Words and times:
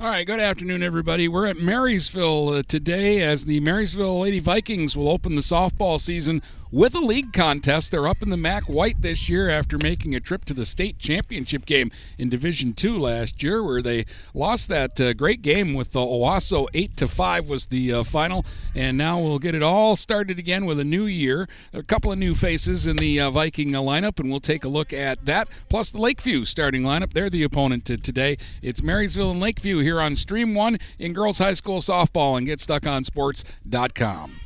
All 0.00 0.08
right, 0.08 0.26
good 0.26 0.40
afternoon, 0.40 0.82
everybody. 0.82 1.28
We're 1.28 1.44
at 1.46 1.58
Marysville 1.58 2.48
uh, 2.48 2.62
today 2.66 3.20
as 3.20 3.44
the 3.44 3.60
Marysville 3.60 4.20
Lady 4.20 4.38
Vikings 4.38 4.96
will 4.96 5.10
open 5.10 5.34
the 5.34 5.42
softball 5.42 6.00
season 6.00 6.40
with 6.70 6.94
a 6.94 7.00
league 7.00 7.32
contest. 7.32 7.90
They're 7.90 8.08
up 8.08 8.22
in 8.22 8.30
the 8.30 8.36
MAC 8.36 8.64
White 8.64 9.02
this 9.02 9.28
year 9.28 9.48
after 9.48 9.78
making 9.78 10.14
a 10.14 10.20
trip 10.20 10.44
to 10.46 10.54
the 10.54 10.66
state 10.66 10.98
championship 10.98 11.66
game 11.66 11.90
in 12.18 12.28
Division 12.28 12.72
Two 12.72 12.98
last 12.98 13.42
year, 13.42 13.62
where 13.62 13.82
they 13.82 14.04
lost 14.34 14.68
that 14.68 15.00
uh, 15.00 15.12
great 15.14 15.42
game 15.42 15.74
with 15.74 15.92
the 15.92 16.00
Owosso. 16.00 16.66
Eight 16.74 16.96
to 16.96 17.08
five 17.08 17.48
was 17.48 17.66
the 17.66 17.92
uh, 17.92 18.02
final, 18.02 18.44
and 18.74 18.96
now 18.96 19.18
we'll 19.18 19.38
get 19.38 19.54
it 19.54 19.62
all 19.62 19.96
started 19.96 20.38
again 20.38 20.66
with 20.66 20.80
a 20.80 20.84
new 20.84 21.04
year. 21.04 21.48
There 21.72 21.80
are 21.80 21.82
a 21.82 21.86
couple 21.86 22.12
of 22.12 22.18
new 22.18 22.34
faces 22.34 22.86
in 22.86 22.96
the 22.96 23.20
uh, 23.20 23.30
Viking 23.30 23.70
lineup, 23.70 24.18
and 24.18 24.30
we'll 24.30 24.40
take 24.40 24.64
a 24.64 24.68
look 24.68 24.92
at 24.92 25.24
that. 25.26 25.48
Plus 25.68 25.90
the 25.90 26.00
Lakeview 26.00 26.44
starting 26.44 26.82
lineup. 26.82 27.12
They're 27.12 27.30
the 27.30 27.42
opponent 27.42 27.84
today. 27.84 28.36
It's 28.62 28.82
Marysville 28.82 29.30
and 29.30 29.40
Lakeview 29.40 29.78
here 29.78 30.00
on 30.00 30.16
Stream 30.16 30.54
One 30.54 30.78
in 30.98 31.12
girls 31.12 31.38
high 31.38 31.54
school 31.54 31.80
softball 31.80 32.38
and 32.38 32.46
GetStuckOnSports.com. 32.46 34.45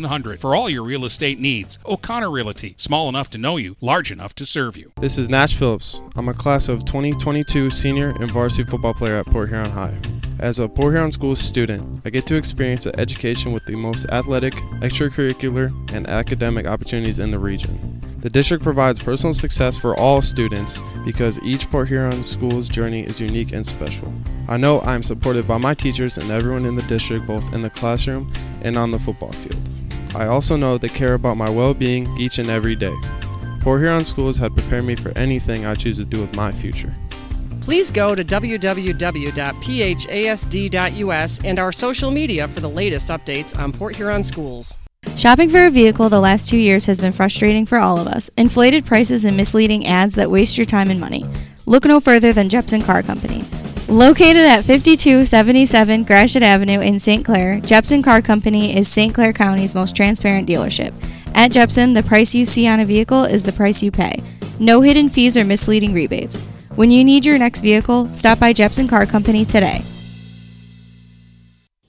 700 0.00 0.40
for 0.40 0.54
all 0.56 0.70
your 0.70 0.82
real 0.82 1.04
estate 1.04 1.38
needs. 1.38 1.78
O'Connor 1.84 2.30
Realty, 2.30 2.74
small 2.78 3.08
enough 3.08 3.28
to 3.30 3.38
know 3.38 3.56
you, 3.58 3.76
large 3.80 4.10
enough 4.10 4.34
to 4.36 4.46
serve 4.46 4.76
you. 4.76 4.92
This 4.98 5.18
is 5.18 5.28
Nash 5.28 5.54
Phillips. 5.54 6.00
I'm 6.16 6.28
a 6.28 6.34
class 6.34 6.68
of 6.68 6.84
2022 6.86 7.70
senior 7.70 8.10
and 8.18 8.30
varsity 8.30 8.68
football 8.68 8.94
player 8.94 9.16
at 9.16 9.26
Port 9.26 9.48
Huron 9.50 9.70
High. 9.70 9.98
As 10.38 10.58
a 10.58 10.68
Port 10.68 10.94
Huron 10.94 11.12
School 11.12 11.36
student, 11.36 12.00
I 12.06 12.10
get 12.10 12.24
to 12.28 12.36
experience 12.36 12.86
an 12.86 12.98
education 12.98 13.52
with 13.52 13.64
the 13.66 13.76
most 13.76 14.06
athletic, 14.06 14.54
extracurricular, 14.80 15.70
and 15.92 16.08
academic 16.08 16.66
opportunities 16.66 17.18
in 17.18 17.30
the 17.30 17.38
region. 17.38 18.00
The 18.20 18.30
district 18.30 18.62
provides 18.62 18.98
personal 18.98 19.34
success 19.34 19.76
for 19.76 19.94
all 19.96 20.22
students 20.22 20.82
because 21.04 21.38
each 21.42 21.70
Port 21.70 21.88
Huron 21.88 22.22
school's 22.22 22.68
journey 22.68 23.02
is 23.02 23.20
unique 23.20 23.52
and 23.52 23.66
special. 23.66 24.12
I 24.48 24.56
know 24.56 24.78
I 24.80 24.94
am 24.94 25.02
supported 25.02 25.46
by 25.46 25.58
my 25.58 25.74
teachers 25.74 26.16
and 26.16 26.30
everyone 26.30 26.64
in 26.64 26.74
the 26.74 26.82
district, 26.82 27.26
both 27.26 27.52
in 27.52 27.60
the 27.62 27.70
classroom 27.70 28.30
and 28.62 28.76
on 28.78 28.90
the 28.90 28.98
football 28.98 29.32
field. 29.32 29.79
I 30.14 30.26
also 30.26 30.56
know 30.56 30.78
they 30.78 30.88
care 30.88 31.14
about 31.14 31.36
my 31.36 31.48
well 31.50 31.74
being 31.74 32.06
each 32.18 32.38
and 32.38 32.50
every 32.50 32.74
day. 32.74 32.94
Port 33.60 33.80
Huron 33.80 34.04
Schools 34.04 34.38
had 34.38 34.54
prepared 34.54 34.84
me 34.84 34.96
for 34.96 35.16
anything 35.16 35.66
I 35.66 35.74
choose 35.74 35.98
to 35.98 36.04
do 36.04 36.20
with 36.20 36.34
my 36.34 36.50
future. 36.50 36.92
Please 37.60 37.90
go 37.90 38.14
to 38.14 38.24
www.phasd.us 38.24 39.44
and 41.44 41.58
our 41.58 41.72
social 41.72 42.10
media 42.10 42.48
for 42.48 42.60
the 42.60 42.70
latest 42.70 43.10
updates 43.10 43.56
on 43.58 43.70
Port 43.72 43.96
Huron 43.96 44.24
schools. 44.24 44.76
Shopping 45.16 45.50
for 45.50 45.66
a 45.66 45.70
vehicle 45.70 46.08
the 46.08 46.20
last 46.20 46.48
two 46.48 46.56
years 46.58 46.86
has 46.86 47.00
been 47.00 47.12
frustrating 47.12 47.66
for 47.66 47.78
all 47.78 47.98
of 47.98 48.06
us. 48.06 48.30
Inflated 48.36 48.86
prices 48.86 49.24
and 49.24 49.36
misleading 49.36 49.86
ads 49.86 50.14
that 50.14 50.30
waste 50.30 50.56
your 50.58 50.64
time 50.64 50.90
and 50.90 50.98
money. 50.98 51.26
Look 51.66 51.84
no 51.84 52.00
further 52.00 52.32
than 52.32 52.48
Jepson 52.48 52.82
Car 52.82 53.02
Company. 53.02 53.44
Located 53.90 54.46
at 54.46 54.64
5277 54.64 56.04
Gratiot 56.04 56.44
Avenue 56.44 56.78
in 56.78 57.00
St. 57.00 57.24
Clair, 57.24 57.58
Jepson 57.58 58.04
Car 58.04 58.22
Company 58.22 58.76
is 58.76 58.86
St. 58.86 59.12
Clair 59.12 59.32
County's 59.32 59.74
most 59.74 59.96
transparent 59.96 60.48
dealership. 60.48 60.94
At 61.34 61.50
Jepson, 61.50 61.94
the 61.94 62.04
price 62.04 62.32
you 62.32 62.44
see 62.44 62.68
on 62.68 62.78
a 62.78 62.84
vehicle 62.84 63.24
is 63.24 63.42
the 63.42 63.52
price 63.52 63.82
you 63.82 63.90
pay. 63.90 64.22
No 64.60 64.80
hidden 64.80 65.08
fees 65.08 65.36
or 65.36 65.44
misleading 65.44 65.92
rebates. 65.92 66.36
When 66.76 66.92
you 66.92 67.02
need 67.02 67.24
your 67.24 67.36
next 67.36 67.62
vehicle, 67.62 68.14
stop 68.14 68.38
by 68.38 68.52
Jepson 68.52 68.86
Car 68.86 69.06
Company 69.06 69.44
today. 69.44 69.82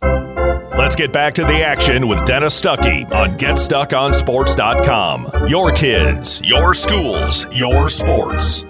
Let's 0.02 0.96
get 0.96 1.14
back 1.14 1.36
to 1.36 1.44
the 1.44 1.62
action 1.62 2.08
with 2.08 2.26
Dennis 2.26 2.60
Stuckey 2.60 3.06
on 3.12 3.34
GetStuckOnSports.com. 3.34 5.48
Your 5.48 5.72
kids, 5.72 6.42
your 6.44 6.74
schools, 6.74 7.46
your 7.54 7.90
sports. 7.90 8.66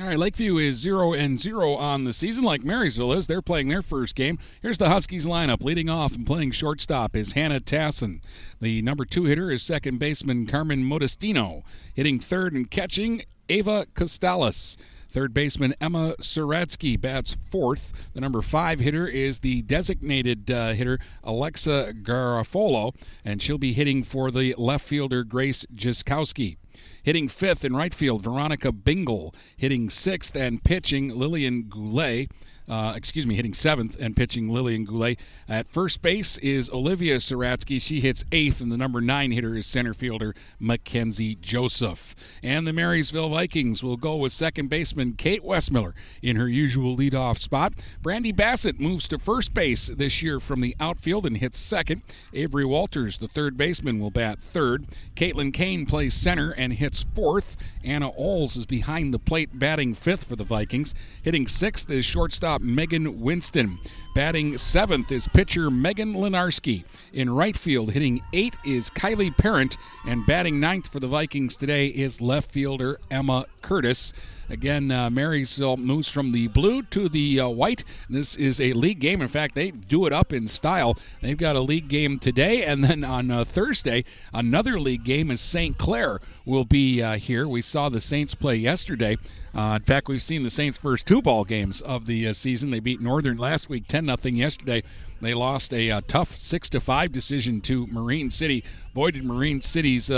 All 0.00 0.06
right, 0.06 0.16
Lakeview 0.16 0.58
is 0.58 0.76
0 0.76 1.12
and 1.12 1.40
0 1.40 1.72
on 1.72 2.04
the 2.04 2.12
season, 2.12 2.44
like 2.44 2.62
Marysville 2.62 3.12
is. 3.14 3.26
They're 3.26 3.42
playing 3.42 3.66
their 3.66 3.82
first 3.82 4.14
game. 4.14 4.38
Here's 4.62 4.78
the 4.78 4.90
Huskies 4.90 5.26
lineup. 5.26 5.64
Leading 5.64 5.90
off 5.90 6.14
and 6.14 6.24
playing 6.24 6.52
shortstop 6.52 7.16
is 7.16 7.32
Hannah 7.32 7.58
Tasson. 7.58 8.22
The 8.60 8.80
number 8.82 9.04
two 9.04 9.24
hitter 9.24 9.50
is 9.50 9.64
second 9.64 9.98
baseman 9.98 10.46
Carmen 10.46 10.84
Modestino. 10.84 11.64
Hitting 11.94 12.20
third 12.20 12.52
and 12.52 12.70
catching, 12.70 13.22
Ava 13.48 13.86
Costales. 13.94 14.76
Third 15.08 15.34
baseman 15.34 15.74
Emma 15.80 16.14
Saratsky 16.20 17.00
bats 17.00 17.34
fourth. 17.34 18.12
The 18.14 18.20
number 18.20 18.40
five 18.40 18.78
hitter 18.78 19.08
is 19.08 19.40
the 19.40 19.62
designated 19.62 20.48
uh, 20.48 20.74
hitter 20.74 21.00
Alexa 21.24 21.94
Garofolo, 22.02 22.94
and 23.24 23.42
she'll 23.42 23.58
be 23.58 23.72
hitting 23.72 24.04
for 24.04 24.30
the 24.30 24.54
left 24.58 24.86
fielder 24.86 25.24
Grace 25.24 25.66
Jiskowski. 25.74 26.56
Hitting 27.04 27.28
fifth 27.28 27.64
in 27.64 27.74
right 27.74 27.94
field, 27.94 28.22
Veronica 28.22 28.72
Bingle. 28.72 29.34
Hitting 29.56 29.90
sixth 29.90 30.36
and 30.36 30.62
pitching, 30.62 31.08
Lillian 31.08 31.64
Goulet. 31.64 32.30
Uh, 32.68 32.92
excuse 32.96 33.26
me, 33.26 33.34
hitting 33.34 33.54
seventh 33.54 34.00
and 34.00 34.16
pitching 34.16 34.48
Lillian 34.48 34.84
Goulet. 34.84 35.18
At 35.48 35.66
first 35.66 36.02
base 36.02 36.38
is 36.38 36.70
Olivia 36.70 37.16
Saratsky. 37.16 37.80
She 37.80 38.00
hits 38.00 38.24
eighth, 38.32 38.60
and 38.60 38.70
the 38.70 38.76
number 38.76 39.00
nine 39.00 39.30
hitter 39.30 39.54
is 39.54 39.66
center 39.66 39.94
fielder 39.94 40.34
Mackenzie 40.60 41.36
Joseph. 41.36 42.14
And 42.42 42.66
the 42.66 42.72
Marysville 42.72 43.30
Vikings 43.30 43.82
will 43.82 43.96
go 43.96 44.16
with 44.16 44.32
second 44.32 44.68
baseman 44.68 45.14
Kate 45.14 45.42
Westmiller 45.42 45.92
in 46.22 46.36
her 46.36 46.48
usual 46.48 46.96
leadoff 46.96 47.38
spot. 47.38 47.72
Brandy 48.02 48.32
Bassett 48.32 48.78
moves 48.78 49.08
to 49.08 49.18
first 49.18 49.54
base 49.54 49.88
this 49.88 50.22
year 50.22 50.40
from 50.40 50.60
the 50.60 50.76
outfield 50.80 51.26
and 51.26 51.36
hits 51.36 51.58
second. 51.58 52.02
Avery 52.34 52.64
Walters, 52.64 53.18
the 53.18 53.28
third 53.28 53.56
baseman, 53.56 54.00
will 54.00 54.10
bat 54.10 54.38
third. 54.38 54.86
Caitlin 55.14 55.52
Kane 55.52 55.86
plays 55.86 56.14
center 56.14 56.52
and 56.56 56.72
hits 56.72 57.06
fourth. 57.14 57.56
Anna 57.88 58.10
Oles 58.18 58.56
is 58.56 58.66
behind 58.66 59.14
the 59.14 59.18
plate, 59.18 59.58
batting 59.58 59.94
fifth 59.94 60.24
for 60.24 60.36
the 60.36 60.44
Vikings. 60.44 60.94
Hitting 61.22 61.46
sixth 61.46 61.90
is 61.90 62.04
shortstop 62.04 62.60
Megan 62.60 63.18
Winston. 63.20 63.78
Batting 64.14 64.58
seventh 64.58 65.10
is 65.10 65.26
pitcher 65.26 65.70
Megan 65.70 66.12
Lenarski. 66.12 66.84
In 67.14 67.30
right 67.30 67.56
field, 67.56 67.92
hitting 67.92 68.20
eight 68.34 68.56
is 68.66 68.90
Kylie 68.90 69.34
Parent. 69.34 69.78
And 70.06 70.26
batting 70.26 70.60
ninth 70.60 70.92
for 70.92 71.00
the 71.00 71.06
Vikings 71.06 71.56
today 71.56 71.86
is 71.86 72.20
left 72.20 72.50
fielder 72.50 73.00
Emma 73.10 73.46
Curtis. 73.62 74.12
Again, 74.50 74.90
uh, 74.90 75.10
Marysville 75.10 75.76
moves 75.76 76.10
from 76.10 76.32
the 76.32 76.48
blue 76.48 76.82
to 76.84 77.08
the 77.08 77.40
uh, 77.40 77.48
white. 77.48 77.84
This 78.08 78.34
is 78.34 78.60
a 78.60 78.72
league 78.72 78.98
game. 78.98 79.20
In 79.20 79.28
fact, 79.28 79.54
they 79.54 79.70
do 79.70 80.06
it 80.06 80.12
up 80.12 80.32
in 80.32 80.48
style. 80.48 80.96
They've 81.20 81.36
got 81.36 81.56
a 81.56 81.60
league 81.60 81.88
game 81.88 82.18
today, 82.18 82.64
and 82.64 82.82
then 82.82 83.04
on 83.04 83.30
uh, 83.30 83.44
Thursday, 83.44 84.04
another 84.32 84.80
league 84.80 85.04
game 85.04 85.30
is 85.30 85.40
St. 85.40 85.76
Clair 85.76 86.20
will 86.46 86.64
be 86.64 87.02
uh, 87.02 87.16
here. 87.16 87.46
We 87.46 87.60
saw 87.60 87.90
the 87.90 88.00
Saints 88.00 88.34
play 88.34 88.56
yesterday. 88.56 89.18
Uh, 89.54 89.78
in 89.80 89.82
fact, 89.82 90.08
we've 90.08 90.22
seen 90.22 90.44
the 90.44 90.50
Saints' 90.50 90.78
first 90.78 91.06
two 91.06 91.20
ball 91.20 91.44
games 91.44 91.82
of 91.82 92.06
the 92.06 92.28
uh, 92.28 92.32
season. 92.32 92.70
They 92.70 92.80
beat 92.80 93.00
Northern 93.00 93.36
last 93.36 93.68
week, 93.68 93.86
ten 93.86 94.06
0 94.06 94.16
Yesterday, 94.34 94.82
they 95.20 95.34
lost 95.34 95.74
a 95.74 96.00
tough 96.02 96.36
six 96.36 96.68
to 96.70 96.80
five 96.80 97.12
decision 97.12 97.60
to 97.62 97.86
Marine 97.88 98.30
City. 98.30 98.64
Boy, 98.94 99.10
did 99.10 99.24
Marine 99.24 99.60
City's 99.60 100.10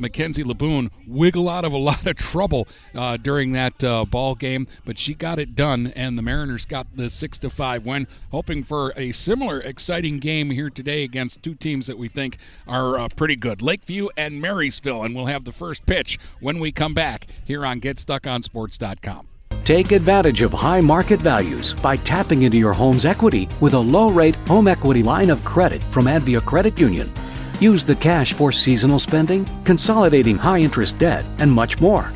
Mackenzie 0.00 0.42
Laboon 0.44 0.90
wiggle 1.06 1.48
out 1.48 1.64
of 1.64 1.72
a 1.72 1.78
lot 1.90 2.06
of 2.06 2.16
trouble 2.16 2.66
uh, 2.94 3.16
during 3.16 3.52
that 3.52 3.82
uh, 3.84 4.04
ball 4.04 4.34
game, 4.34 4.66
but 4.84 4.98
she 4.98 5.14
got 5.14 5.38
it 5.38 5.54
done, 5.54 5.92
and 5.94 6.16
the 6.16 6.22
Mariners 6.22 6.66
got 6.66 6.86
the 6.96 7.10
six 7.10 7.38
to 7.38 7.50
five 7.50 7.84
win. 7.84 8.06
Hoping 8.30 8.64
for 8.64 8.92
a 8.96 9.12
similar 9.12 9.60
exciting 9.60 10.18
game 10.18 10.50
here 10.50 10.70
today 10.70 11.04
against 11.04 11.42
two 11.42 11.54
teams 11.54 11.86
that 11.86 11.98
we 11.98 12.08
think 12.08 12.38
are 12.66 12.98
uh, 12.98 13.08
pretty 13.14 13.36
good, 13.36 13.62
Lakeview 13.62 14.08
and 14.16 14.40
Marysville, 14.40 15.02
and 15.04 15.14
we'll 15.14 15.26
have 15.26 15.44
the 15.44 15.52
first 15.52 15.86
pitch 15.86 16.18
when 16.40 16.58
we 16.58 16.72
come 16.72 16.94
back 16.94 17.26
here 17.44 17.66
on 17.66 17.80
GetStuckOnSports.com. 17.80 19.26
Take 19.64 19.92
advantage 19.92 20.42
of 20.42 20.52
high 20.52 20.80
market 20.80 21.20
values 21.20 21.74
by 21.74 21.96
tapping 21.96 22.42
into 22.42 22.56
your 22.56 22.72
home's 22.72 23.04
equity 23.04 23.48
with 23.60 23.74
a 23.74 23.78
low 23.78 24.10
rate 24.10 24.34
home 24.48 24.66
equity 24.66 25.02
line 25.02 25.30
of 25.30 25.44
credit 25.44 25.84
from 25.84 26.06
Advia 26.06 26.44
Credit 26.44 26.78
Union. 26.80 27.12
Use 27.60 27.84
the 27.84 27.94
cash 27.94 28.32
for 28.32 28.50
seasonal 28.50 28.98
spending, 28.98 29.46
consolidating 29.64 30.36
high 30.36 30.60
interest 30.60 30.98
debt, 30.98 31.24
and 31.38 31.52
much 31.52 31.78
more. 31.78 32.10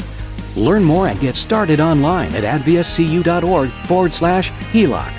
Learn 0.56 0.82
more 0.82 1.08
and 1.08 1.20
get 1.20 1.36
started 1.36 1.80
online 1.80 2.34
at 2.34 2.44
adviacu.org 2.44 3.70
forward 3.86 4.14
slash 4.14 4.50
HELOC. 4.72 5.12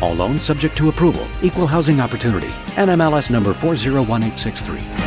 All 0.00 0.14
loans 0.14 0.42
subject 0.42 0.76
to 0.76 0.88
approval, 0.88 1.26
equal 1.42 1.66
housing 1.66 2.00
opportunity, 2.00 2.48
NMLS 2.76 3.30
number 3.30 3.52
401863. 3.54 5.06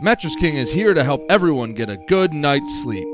Mattress 0.00 0.36
King 0.36 0.56
is 0.56 0.70
here 0.74 0.92
to 0.92 1.02
help 1.02 1.24
everyone 1.30 1.72
get 1.72 1.88
a 1.88 1.96
good 1.96 2.34
night's 2.34 2.82
sleep. 2.82 3.13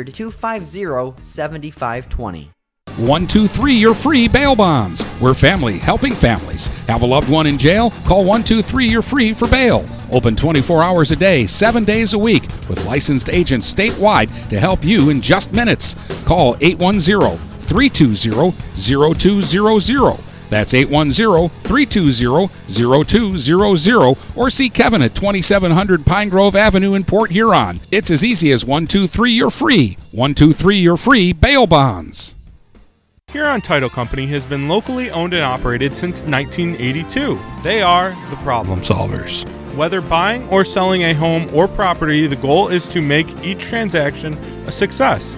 250 0.03 1.21
7520. 1.21 2.51
123 2.97 3.73
Your 3.73 3.93
Free 3.93 4.27
Bail 4.27 4.55
Bonds. 4.55 5.05
We're 5.21 5.33
family 5.33 5.77
helping 5.77 6.13
families. 6.13 6.67
Have 6.87 7.03
a 7.03 7.05
loved 7.05 7.29
one 7.29 7.47
in 7.47 7.57
jail? 7.57 7.91
Call 8.05 8.25
123 8.25 8.85
You're 8.85 9.01
Free 9.01 9.31
for 9.31 9.47
bail. 9.47 9.85
Open 10.11 10.35
24 10.35 10.83
hours 10.83 11.11
a 11.11 11.15
day, 11.15 11.45
7 11.45 11.85
days 11.85 12.13
a 12.13 12.19
week, 12.19 12.43
with 12.67 12.85
licensed 12.85 13.29
agents 13.29 13.73
statewide 13.73 14.27
to 14.49 14.59
help 14.59 14.83
you 14.83 15.09
in 15.09 15.21
just 15.21 15.53
minutes. 15.53 15.95
Call 16.25 16.57
810 16.59 17.37
320 17.37 18.51
0200. 18.75 20.30
That's 20.51 20.73
810 20.73 21.47
320 21.61 22.49
0200 22.67 24.17
or 24.35 24.49
see 24.49 24.69
Kevin 24.69 25.01
at 25.01 25.15
2700 25.15 26.05
Pine 26.05 26.27
Grove 26.27 26.57
Avenue 26.57 26.93
in 26.93 27.05
Port 27.05 27.31
Huron. 27.31 27.77
It's 27.89 28.11
as 28.11 28.25
easy 28.25 28.51
as 28.51 28.65
123 28.65 29.31
You're 29.31 29.49
Free. 29.49 29.97
123 30.11 30.77
You're 30.77 30.97
Free 30.97 31.31
Bail 31.31 31.67
Bonds. 31.67 32.35
Huron 33.31 33.61
Title 33.61 33.87
Company 33.87 34.27
has 34.27 34.43
been 34.43 34.67
locally 34.67 35.09
owned 35.09 35.33
and 35.33 35.41
operated 35.41 35.95
since 35.95 36.23
1982. 36.23 37.39
They 37.63 37.81
are 37.81 38.09
the 38.29 38.35
problem 38.43 38.81
solvers. 38.81 39.47
Whether 39.73 40.01
buying 40.01 40.45
or 40.49 40.65
selling 40.65 41.03
a 41.03 41.13
home 41.13 41.49
or 41.53 41.69
property, 41.69 42.27
the 42.27 42.35
goal 42.35 42.67
is 42.67 42.89
to 42.89 43.01
make 43.01 43.29
each 43.41 43.61
transaction 43.61 44.33
a 44.67 44.71
success. 44.71 45.37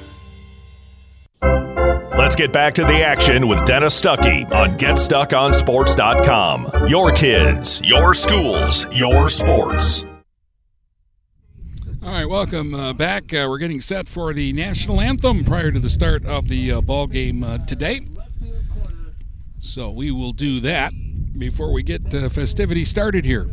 Let's 2.17 2.35
get 2.35 2.53
back 2.53 2.73
to 2.75 2.83
the 2.83 3.03
action 3.03 3.47
with 3.47 3.65
Dennis 3.65 3.99
Stuckey 3.99 4.49
on 4.51 4.73
GetStuckOnSports.com. 4.73 6.87
Your 6.87 7.11
kids, 7.11 7.81
your 7.83 8.13
schools, 8.13 8.85
your 8.91 9.29
sports. 9.29 10.05
All 12.03 12.11
right, 12.11 12.25
welcome 12.25 12.73
uh, 12.73 12.93
back. 12.93 13.33
Uh, 13.33 13.45
we're 13.47 13.57
getting 13.57 13.79
set 13.79 14.07
for 14.07 14.33
the 14.33 14.53
national 14.53 15.01
anthem 15.01 15.43
prior 15.43 15.71
to 15.71 15.79
the 15.79 15.89
start 15.89 16.25
of 16.25 16.47
the 16.47 16.71
uh, 16.71 16.81
ball 16.81 17.07
game 17.07 17.43
uh, 17.43 17.59
today. 17.59 18.01
So 19.59 19.91
we 19.91 20.11
will 20.11 20.33
do 20.33 20.59
that 20.61 20.93
before 21.37 21.71
we 21.71 21.83
get 21.83 22.13
uh, 22.15 22.29
festivity 22.29 22.85
started 22.85 23.25
here. 23.25 23.47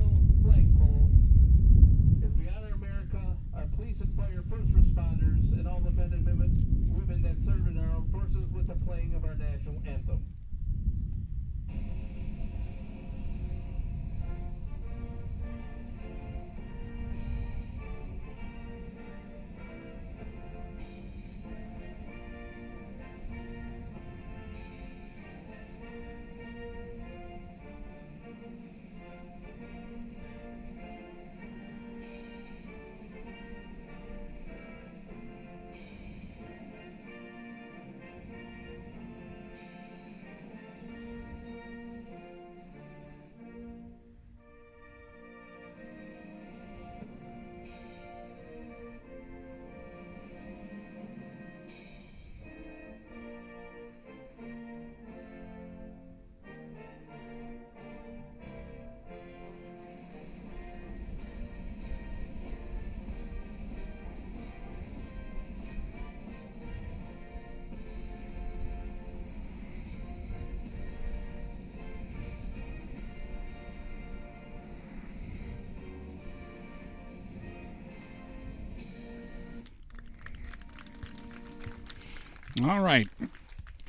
All 82.69 82.81
right. 82.81 83.09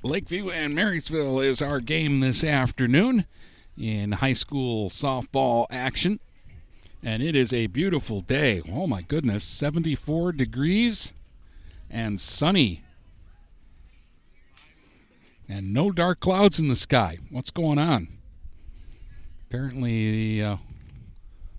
Lakeview 0.04 0.52
and 0.52 0.74
Marysville 0.74 1.42
is 1.42 1.62
our 1.62 1.82
game 1.82 2.22
this 2.22 2.46
afternoon 2.46 3.26
in 3.78 4.14
high 4.14 4.32
school 4.32 4.90
softball 4.90 5.66
action. 5.70 6.22
And 7.04 7.22
it 7.22 7.36
is 7.36 7.52
a 7.52 7.68
beautiful 7.68 8.22
day. 8.22 8.62
Oh 8.72 8.88
my 8.88 9.02
goodness, 9.02 9.44
74 9.44 10.32
degrees 10.32 11.12
and 11.90 12.22
sunny. 12.22 12.84
And 15.50 15.74
no 15.74 15.92
dark 15.92 16.22
clouds 16.22 16.58
in 16.58 16.70
the 16.70 16.76
sky. 16.78 17.18
What's 17.32 17.52
going 17.52 17.80
on? 17.80 18.08
Apparently, 19.50 20.38
the 20.40 20.48
uh, 20.52 20.58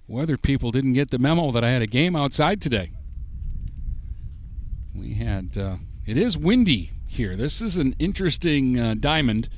weather 0.09 0.39
people 0.39 0.71
didn't 0.71 0.95
get 0.95 1.11
the 1.11 1.19
memo 1.19 1.51
that 1.51 1.65
I 1.65 1.69
had 1.69 1.83
a 1.83 1.87
game 1.87 2.17
outside 2.17 2.63
today. 2.63 2.93
We 4.95 5.13
had, 5.13 5.59
uh, 5.59 5.77
it 6.07 6.17
is 6.17 6.39
windy 6.39 6.93
here. 7.11 7.35
This 7.35 7.61
is 7.61 7.77
an 7.77 7.95
interesting 7.99 8.79
uh, 8.79 8.95
diamond 8.99 9.49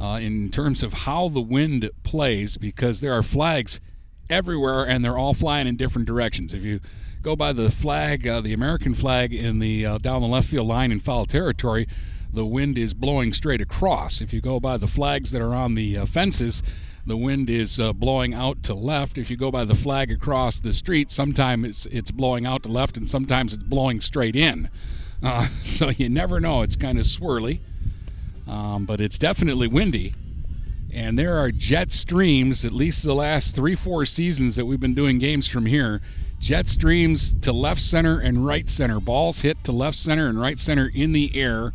uh, 0.00 0.18
in 0.20 0.50
terms 0.50 0.82
of 0.82 0.92
how 0.92 1.28
the 1.28 1.40
wind 1.40 1.88
plays 2.02 2.56
because 2.56 3.00
there 3.00 3.12
are 3.12 3.22
flags 3.22 3.80
everywhere 4.28 4.86
and 4.86 5.04
they're 5.04 5.16
all 5.16 5.32
flying 5.32 5.68
in 5.68 5.76
different 5.76 6.06
directions. 6.08 6.52
If 6.52 6.64
you 6.64 6.80
go 7.22 7.36
by 7.36 7.52
the 7.52 7.70
flag, 7.70 8.26
uh, 8.26 8.40
the 8.40 8.52
American 8.52 8.92
flag 8.92 9.32
in 9.32 9.60
the 9.60 9.86
uh, 9.86 9.98
down 9.98 10.20
the 10.20 10.28
left 10.28 10.48
field 10.48 10.66
line 10.66 10.90
in 10.90 10.98
foul 10.98 11.24
territory, 11.26 11.86
the 12.32 12.44
wind 12.44 12.76
is 12.76 12.92
blowing 12.92 13.32
straight 13.32 13.60
across. 13.60 14.20
If 14.20 14.32
you 14.32 14.40
go 14.40 14.58
by 14.58 14.76
the 14.76 14.88
flags 14.88 15.30
that 15.30 15.40
are 15.40 15.54
on 15.54 15.74
the 15.74 15.98
uh, 15.98 16.06
fences, 16.06 16.62
the 17.06 17.16
wind 17.16 17.48
is 17.48 17.78
uh, 17.78 17.92
blowing 17.92 18.34
out 18.34 18.64
to 18.64 18.74
left. 18.74 19.16
If 19.16 19.30
you 19.30 19.36
go 19.36 19.52
by 19.52 19.64
the 19.64 19.76
flag 19.76 20.10
across 20.10 20.58
the 20.58 20.72
street, 20.72 21.12
sometimes 21.12 21.68
it's 21.68 21.86
it's 21.86 22.10
blowing 22.10 22.46
out 22.46 22.64
to 22.64 22.68
left 22.68 22.96
and 22.96 23.08
sometimes 23.08 23.54
it's 23.54 23.62
blowing 23.62 24.00
straight 24.00 24.34
in. 24.34 24.68
Uh, 25.22 25.44
so 25.46 25.90
you 25.90 26.08
never 26.08 26.40
know. 26.40 26.62
It's 26.62 26.76
kind 26.76 26.98
of 26.98 27.04
swirly, 27.04 27.60
um, 28.48 28.84
but 28.84 29.00
it's 29.00 29.18
definitely 29.18 29.68
windy. 29.68 30.14
And 30.94 31.18
there 31.18 31.36
are 31.38 31.50
jet 31.50 31.92
streams, 31.92 32.64
at 32.64 32.72
least 32.72 33.04
the 33.04 33.14
last 33.14 33.54
three, 33.54 33.74
four 33.74 34.06
seasons 34.06 34.56
that 34.56 34.64
we've 34.64 34.80
been 34.80 34.94
doing 34.94 35.18
games 35.18 35.48
from 35.48 35.66
here. 35.66 36.00
Jet 36.38 36.68
streams 36.68 37.34
to 37.40 37.52
left 37.52 37.80
center 37.80 38.20
and 38.20 38.46
right 38.46 38.68
center. 38.68 39.00
Balls 39.00 39.42
hit 39.42 39.62
to 39.64 39.72
left 39.72 39.96
center 39.96 40.28
and 40.28 40.40
right 40.40 40.58
center 40.58 40.90
in 40.94 41.12
the 41.12 41.30
air 41.34 41.72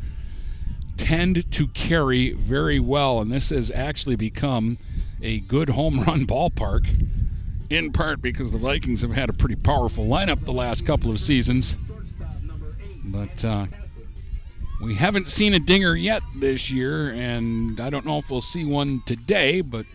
tend 0.97 1.51
to 1.51 1.67
carry 1.67 2.31
very 2.31 2.79
well. 2.79 3.21
And 3.21 3.31
this 3.31 3.49
has 3.49 3.71
actually 3.71 4.15
become 4.15 4.77
a 5.21 5.39
good 5.41 5.69
home 5.69 6.01
run 6.07 6.25
ballpark, 6.25 6.87
in 7.69 7.91
part 7.91 8.21
because 8.21 8.51
the 8.51 8.57
Vikings 8.57 9.01
have 9.01 9.11
had 9.11 9.29
a 9.29 9.33
pretty 9.33 9.55
powerful 9.55 10.05
lineup 10.05 10.45
the 10.45 10.53
last 10.53 10.85
couple 10.85 11.11
of 11.11 11.19
seasons. 11.19 11.77
But 13.11 13.45
uh, 13.45 13.65
we 14.81 14.95
haven't 14.95 15.27
seen 15.27 15.53
a 15.53 15.59
dinger 15.59 15.95
yet 15.95 16.23
this 16.35 16.71
year, 16.71 17.11
and 17.11 17.79
I 17.79 17.89
don't 17.89 18.05
know 18.05 18.17
if 18.17 18.31
we'll 18.31 18.41
see 18.41 18.65
one 18.65 19.01
today, 19.05 19.61
but 19.61 19.85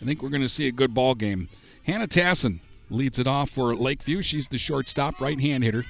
I 0.00 0.04
think 0.04 0.22
we're 0.22 0.30
going 0.30 0.42
to 0.42 0.48
see 0.48 0.68
a 0.68 0.72
good 0.72 0.94
ball 0.94 1.14
game. 1.14 1.48
Hannah 1.84 2.08
Tassin 2.08 2.60
leads 2.90 3.18
it 3.18 3.26
off 3.26 3.50
for 3.50 3.74
Lakeview. 3.74 4.22
She's 4.22 4.48
the 4.48 4.58
shortstop, 4.58 5.20
right 5.20 5.38
hand 5.38 5.64
hitter. 5.64 5.84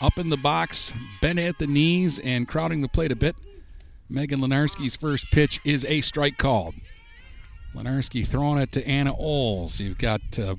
Up 0.00 0.18
in 0.18 0.28
the 0.28 0.36
box, 0.36 0.92
bent 1.22 1.38
at 1.38 1.58
the 1.58 1.66
knees, 1.66 2.18
and 2.18 2.46
crowding 2.46 2.82
the 2.82 2.88
plate 2.88 3.12
a 3.12 3.16
bit. 3.16 3.36
Megan 4.10 4.40
Lenarski's 4.40 4.94
first 4.94 5.30
pitch 5.30 5.58
is 5.64 5.84
a 5.86 6.00
strike 6.00 6.36
called. 6.36 6.74
Lenarski 7.74 8.26
throwing 8.26 8.60
it 8.60 8.72
to 8.72 8.86
Anna 8.86 9.14
Oles. 9.18 9.80
You've 9.80 9.98
got 9.98 10.20
uh, 10.38 10.56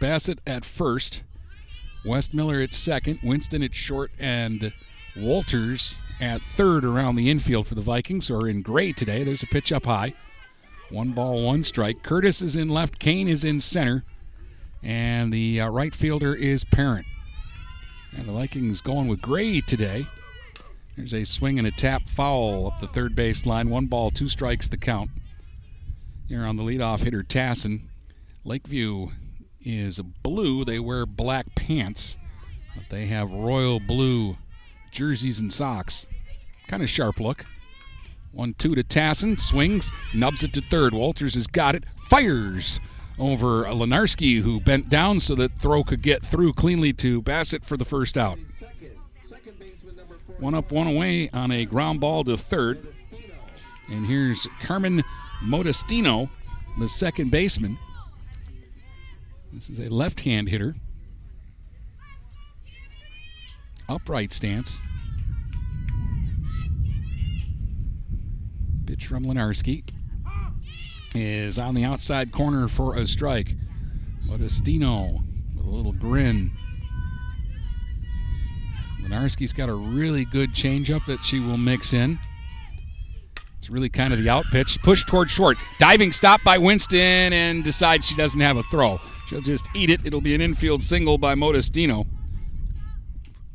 Bassett 0.00 0.38
at 0.46 0.64
first, 0.64 1.24
Westmiller 2.04 2.64
at 2.64 2.74
second, 2.74 3.18
Winston 3.22 3.62
at 3.62 3.74
short, 3.74 4.10
and 4.18 4.72
Walters 5.16 5.98
at 6.20 6.40
third 6.40 6.84
around 6.84 7.16
the 7.16 7.30
infield 7.30 7.66
for 7.66 7.74
the 7.74 7.82
Vikings, 7.82 8.30
are 8.30 8.48
in 8.48 8.62
gray 8.62 8.92
today. 8.92 9.24
There's 9.24 9.42
a 9.42 9.46
pitch 9.46 9.72
up 9.72 9.84
high. 9.84 10.14
One 10.90 11.12
ball, 11.12 11.44
one 11.44 11.62
strike. 11.62 12.02
Curtis 12.02 12.42
is 12.42 12.56
in 12.56 12.68
left, 12.68 12.98
Kane 12.98 13.28
is 13.28 13.44
in 13.44 13.60
center, 13.60 14.04
and 14.82 15.32
the 15.32 15.60
uh, 15.60 15.70
right 15.70 15.94
fielder 15.94 16.34
is 16.34 16.64
Parent. 16.64 17.06
And 18.16 18.26
the 18.26 18.32
Vikings 18.32 18.80
going 18.80 19.08
with 19.08 19.20
gray 19.20 19.60
today. 19.60 20.06
There's 20.96 21.14
a 21.14 21.24
swing 21.24 21.58
and 21.58 21.66
a 21.66 21.70
tap 21.70 22.02
foul 22.06 22.66
up 22.66 22.78
the 22.78 22.86
third 22.86 23.14
base 23.14 23.46
line. 23.46 23.70
One 23.70 23.86
ball, 23.86 24.10
two 24.10 24.28
strikes 24.28 24.68
the 24.68 24.76
count. 24.76 25.10
Here 26.28 26.44
on 26.44 26.56
the 26.56 26.62
leadoff 26.62 27.02
hitter, 27.04 27.22
Tassin. 27.22 27.82
Lakeview 28.44 29.08
is 29.62 30.00
blue. 30.00 30.64
They 30.64 30.78
wear 30.78 31.06
black 31.06 31.54
pants, 31.54 32.18
but 32.74 32.90
they 32.90 33.06
have 33.06 33.32
royal 33.32 33.80
blue 33.80 34.36
jerseys 34.92 35.40
and 35.40 35.52
socks. 35.52 36.06
Kind 36.68 36.82
of 36.82 36.88
sharp 36.88 37.18
look. 37.18 37.44
One 38.30 38.54
two 38.54 38.74
to 38.74 38.82
Tassin, 38.82 39.38
swings, 39.38 39.92
nubs 40.14 40.42
it 40.42 40.52
to 40.54 40.62
third. 40.62 40.94
Walters 40.94 41.34
has 41.34 41.46
got 41.46 41.74
it, 41.74 41.84
fires 42.08 42.80
over 43.18 43.64
Lenarski, 43.64 44.40
who 44.40 44.60
bent 44.60 44.88
down 44.88 45.20
so 45.20 45.34
that 45.34 45.52
throw 45.52 45.84
could 45.84 46.02
get 46.02 46.22
through 46.22 46.54
cleanly 46.54 46.92
to 46.94 47.20
Bassett 47.20 47.64
for 47.64 47.76
the 47.76 47.84
first 47.84 48.16
out. 48.16 48.38
One 50.38 50.54
up, 50.54 50.72
one 50.72 50.86
away 50.86 51.28
on 51.30 51.50
a 51.50 51.64
ground 51.64 52.00
ball 52.00 52.24
to 52.24 52.36
third. 52.36 52.86
And 53.90 54.06
here's 54.06 54.48
Carmen 54.60 55.04
Modestino, 55.44 56.30
the 56.78 56.88
second 56.88 57.30
baseman. 57.30 57.78
This 59.52 59.68
is 59.68 59.78
a 59.78 59.92
left 59.92 60.20
hand 60.20 60.48
hitter. 60.48 60.74
Upright 63.92 64.32
stance. 64.32 64.80
Pitch 68.86 69.06
from 69.06 69.24
Lenarski. 69.24 69.84
is 71.14 71.58
on 71.58 71.74
the 71.74 71.84
outside 71.84 72.32
corner 72.32 72.68
for 72.68 72.96
a 72.96 73.06
strike. 73.06 73.54
Modestino 74.26 75.22
with 75.54 75.66
a 75.66 75.68
little 75.68 75.92
grin. 75.92 76.52
Lenarski's 79.02 79.52
got 79.52 79.68
a 79.68 79.74
really 79.74 80.24
good 80.24 80.54
changeup 80.54 81.04
that 81.04 81.22
she 81.22 81.38
will 81.38 81.58
mix 81.58 81.92
in. 81.92 82.18
It's 83.58 83.68
really 83.68 83.90
kind 83.90 84.14
of 84.14 84.22
the 84.22 84.30
out 84.30 84.46
pitch. 84.46 84.80
Push 84.80 85.04
toward 85.04 85.28
short. 85.28 85.58
Diving 85.78 86.12
stop 86.12 86.42
by 86.42 86.56
Winston 86.56 87.34
and 87.34 87.62
decides 87.62 88.08
she 88.08 88.14
doesn't 88.14 88.40
have 88.40 88.56
a 88.56 88.62
throw. 88.62 88.98
She'll 89.26 89.42
just 89.42 89.68
eat 89.76 89.90
it. 89.90 90.06
It'll 90.06 90.22
be 90.22 90.34
an 90.34 90.40
infield 90.40 90.82
single 90.82 91.18
by 91.18 91.34
Modestino. 91.34 92.06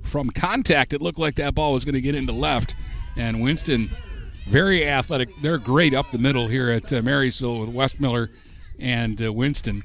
From 0.07 0.29
contact, 0.29 0.93
it 0.93 1.01
looked 1.01 1.19
like 1.19 1.35
that 1.35 1.53
ball 1.53 1.73
was 1.73 1.83
going 1.83 1.95
to 1.95 2.01
get 2.01 2.15
into 2.15 2.31
left. 2.31 2.75
And 3.17 3.41
Winston, 3.41 3.89
very 4.47 4.87
athletic. 4.87 5.29
They're 5.41 5.57
great 5.57 5.93
up 5.93 6.11
the 6.11 6.17
middle 6.17 6.47
here 6.47 6.69
at 6.69 6.91
uh, 6.93 7.01
Marysville 7.01 7.59
with 7.59 7.73
Westmiller 7.73 8.29
and 8.79 9.21
uh, 9.21 9.33
Winston. 9.33 9.83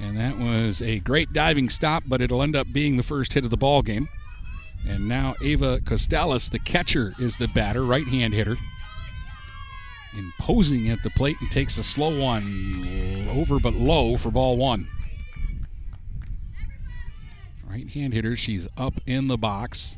And 0.00 0.16
that 0.16 0.38
was 0.38 0.80
a 0.80 1.00
great 1.00 1.32
diving 1.32 1.68
stop, 1.68 2.04
but 2.06 2.22
it'll 2.22 2.42
end 2.42 2.54
up 2.54 2.72
being 2.72 2.96
the 2.96 3.02
first 3.02 3.34
hit 3.34 3.44
of 3.44 3.50
the 3.50 3.56
ball 3.56 3.82
game. 3.82 4.08
And 4.88 5.08
now 5.08 5.34
Ava 5.42 5.80
Costales, 5.80 6.50
the 6.50 6.58
catcher, 6.60 7.14
is 7.18 7.36
the 7.36 7.48
batter, 7.48 7.84
right 7.84 8.06
hand 8.06 8.34
hitter. 8.34 8.56
Imposing 10.16 10.88
at 10.88 11.02
the 11.02 11.10
plate 11.10 11.36
and 11.40 11.50
takes 11.50 11.76
a 11.76 11.82
slow 11.82 12.18
one 12.20 13.28
over 13.30 13.58
but 13.58 13.74
low 13.74 14.16
for 14.16 14.30
ball 14.30 14.56
one. 14.56 14.88
Right 17.70 17.88
hand 17.88 18.12
hitter, 18.12 18.34
she's 18.34 18.66
up 18.76 18.94
in 19.06 19.28
the 19.28 19.38
box. 19.38 19.96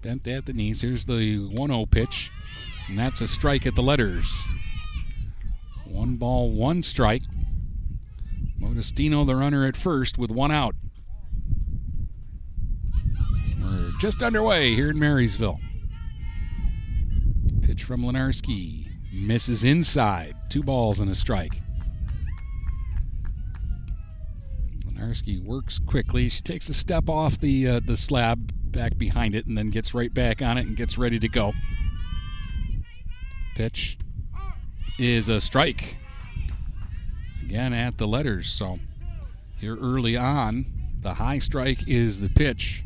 Bent 0.00 0.28
at 0.28 0.46
the 0.46 0.52
knees. 0.52 0.82
Here's 0.82 1.04
the 1.04 1.38
1 1.38 1.70
0 1.70 1.86
pitch. 1.86 2.30
And 2.88 2.96
that's 2.96 3.20
a 3.22 3.26
strike 3.26 3.66
at 3.66 3.74
the 3.74 3.82
letters. 3.82 4.44
One 5.84 6.14
ball, 6.14 6.50
one 6.50 6.80
strike. 6.80 7.22
Modestino, 8.60 9.26
the 9.26 9.34
runner 9.34 9.66
at 9.66 9.76
first, 9.76 10.16
with 10.16 10.30
one 10.30 10.52
out. 10.52 10.76
We're 13.60 13.90
just 13.98 14.22
underway 14.22 14.74
here 14.74 14.90
in 14.90 14.98
Marysville. 15.00 15.58
Pitch 17.62 17.82
from 17.82 18.02
Lenarski. 18.02 18.83
Misses 19.14 19.64
inside. 19.64 20.34
Two 20.50 20.62
balls 20.62 20.98
and 20.98 21.08
a 21.08 21.14
strike. 21.14 21.60
Lenarski 24.84 25.42
works 25.42 25.78
quickly. 25.78 26.28
She 26.28 26.42
takes 26.42 26.68
a 26.68 26.74
step 26.74 27.08
off 27.08 27.38
the 27.38 27.68
uh, 27.68 27.80
the 27.80 27.96
slab 27.96 28.52
back 28.72 28.98
behind 28.98 29.34
it 29.34 29.46
and 29.46 29.56
then 29.56 29.70
gets 29.70 29.94
right 29.94 30.12
back 30.12 30.42
on 30.42 30.58
it 30.58 30.66
and 30.66 30.76
gets 30.76 30.98
ready 30.98 31.20
to 31.20 31.28
go. 31.28 31.52
Pitch 33.54 33.98
is 34.98 35.28
a 35.28 35.40
strike. 35.40 35.96
Again 37.42 37.72
at 37.72 37.98
the 37.98 38.08
letters. 38.08 38.48
So 38.48 38.80
here 39.58 39.76
early 39.76 40.16
on, 40.16 40.66
the 41.00 41.14
high 41.14 41.38
strike 41.38 41.88
is 41.88 42.20
the 42.20 42.30
pitch. 42.30 42.84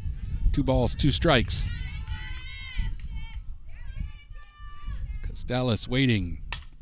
Two 0.52 0.62
balls, 0.62 0.94
two 0.94 1.10
strikes. 1.10 1.70
Costales 5.38 5.86
waiting. 5.86 6.38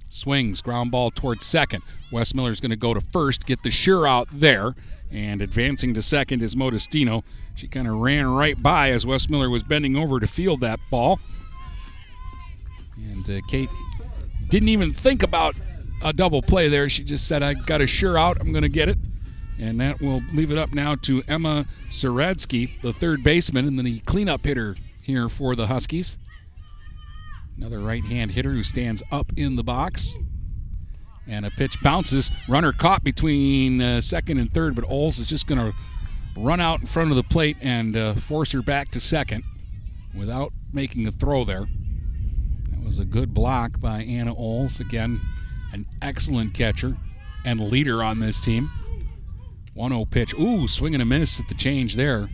Swings, 0.09 0.63
ground 0.63 0.91
ball 0.91 1.11
towards 1.11 1.45
second. 1.45 1.83
Westmiller's 2.11 2.61
going 2.61 2.71
to 2.71 2.77
go 2.77 2.95
to 2.95 3.01
first, 3.01 3.45
get 3.45 3.63
the 3.63 3.71
sure 3.71 4.07
out 4.07 4.29
there. 4.33 4.75
And 5.11 5.43
advancing 5.43 5.93
to 5.95 6.03
second 6.03 6.43
is 6.43 6.55
Modestino. 6.55 7.23
She 7.55 7.69
kind 7.69 7.87
of 7.87 7.95
ran 7.95 8.29
right 8.29 8.61
by 8.61 8.91
as 8.91 9.05
Westmiller 9.05 9.51
was 9.51 9.63
bending 9.63 9.97
over 9.97 10.19
to 10.21 10.27
field 10.27 10.61
that 10.61 10.81
ball. 10.91 11.21
And 13.13 13.29
uh, 13.29 13.41
Kate 13.49 13.69
didn't 14.49 14.69
even 14.71 14.93
think 14.93 15.23
about 15.23 15.55
a 16.03 16.13
double 16.13 16.41
play 16.41 16.69
there. 16.69 16.89
She 16.89 17.05
just 17.05 17.29
said, 17.29 17.43
I 17.43 17.55
got 17.55 17.83
a 17.83 17.87
sure 17.87 18.17
out. 18.17 18.41
I'm 18.41 18.53
going 18.53 18.63
to 18.63 18.69
get 18.69 18.89
it. 18.89 18.99
And 19.59 19.81
that 19.81 20.01
will 20.01 20.23
leave 20.35 20.51
it 20.51 20.59
up 20.59 20.73
now 20.73 20.95
to 21.03 21.23
Emma 21.29 21.67
Saratsky, 21.91 22.81
the 22.81 22.93
third 22.93 23.23
baseman, 23.23 23.67
and 23.67 23.79
then 23.79 23.85
the 23.85 24.01
cleanup 24.01 24.45
hitter 24.45 24.77
here 25.03 25.29
for 25.29 25.55
the 25.55 25.67
Huskies. 25.67 26.19
Another 27.57 27.81
right 27.81 28.05
hand 28.05 28.31
hitter 28.31 28.51
who 28.53 28.63
stands 28.63 29.03
up 29.11 29.33
in 29.37 29.57
the 29.57 29.65
box. 29.65 30.19
And 31.29 31.45
a 31.45 31.51
pitch 31.51 31.81
bounces. 31.83 32.31
Runner 32.49 32.73
caught 32.73 33.03
between 33.03 33.81
uh, 33.81 34.01
second 34.01 34.39
and 34.39 34.53
third, 34.53 34.77
but 34.77 34.85
Oles 34.89 35.19
is 35.19 35.27
just 35.27 35.47
going 35.47 35.59
to 35.61 35.75
run 36.37 36.61
out 36.61 36.81
in 36.81 36.87
front 36.87 37.11
of 37.11 37.17
the 37.17 37.23
plate 37.23 37.57
and 37.63 37.97
uh, 37.97 38.15
force 38.15 38.53
her 38.53 38.63
back 38.63 38.91
to 38.91 39.01
second 39.01 39.43
without 40.15 40.53
making 40.73 41.07
a 41.07 41.11
throw 41.11 41.45
there. 41.45 41.65
That 42.71 42.85
was 42.85 42.99
a 42.99 43.05
good 43.05 43.35
block 43.35 43.81
by 43.81 44.03
Anna 44.03 44.35
Oles. 44.37 44.79
Again, 44.79 45.21
an 45.73 45.87
excellent 46.01 46.55
catcher 46.55 46.97
and 47.45 47.61
leader 47.61 48.03
on 48.03 48.21
this 48.21 48.41
team. 48.41 48.71
1 49.75 49.91
0 49.91 50.05
pitch. 50.07 50.35
Ooh, 50.35 50.69
swinging 50.69 51.01
a 51.01 51.05
miss 51.05 51.41
at 51.41 51.49
the 51.49 51.55
change 51.55 51.97
there. 51.97 52.29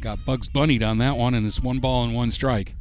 Got 0.00 0.24
Bugs 0.24 0.48
Bunnied 0.48 0.82
on 0.82 0.98
that 0.98 1.16
one, 1.16 1.34
and 1.34 1.46
it's 1.46 1.60
one 1.60 1.80
ball 1.80 2.04
and 2.04 2.14
one 2.14 2.30
strike. 2.30 2.74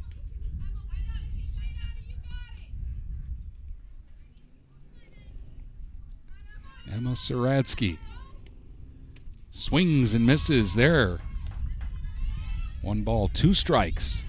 Emma 6.97 7.11
Saratsky 7.11 7.99
swings 9.51 10.15
and 10.15 10.25
misses 10.25 10.73
there. 10.73 11.19
One 12.81 13.03
ball, 13.03 13.27
two 13.27 13.53
strikes. 13.53 14.25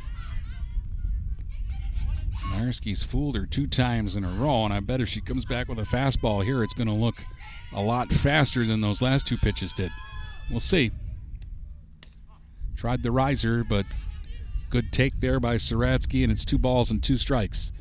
Narski's 2.52 3.02
fooled 3.02 3.36
her 3.36 3.46
two 3.46 3.66
times 3.66 4.16
in 4.16 4.24
a 4.24 4.28
row, 4.28 4.66
and 4.66 4.74
I 4.74 4.80
bet 4.80 5.00
if 5.00 5.08
she 5.08 5.22
comes 5.22 5.46
back 5.46 5.68
with 5.68 5.78
a 5.78 5.84
fastball 5.84 6.44
here, 6.44 6.62
it's 6.62 6.74
going 6.74 6.88
to 6.88 6.94
look 6.94 7.24
a 7.72 7.80
lot 7.80 8.12
faster 8.12 8.64
than 8.64 8.82
those 8.82 9.00
last 9.00 9.26
two 9.26 9.38
pitches 9.38 9.72
did. 9.72 9.90
We'll 10.50 10.60
see. 10.60 10.90
Tried 12.76 13.02
the 13.02 13.12
riser, 13.12 13.64
but 13.64 13.86
good 14.68 14.92
take 14.92 15.20
there 15.20 15.40
by 15.40 15.54
Saratsky, 15.54 16.22
and 16.22 16.30
it's 16.30 16.44
two 16.44 16.58
balls 16.58 16.90
and 16.90 17.02
two 17.02 17.16
strikes. 17.16 17.72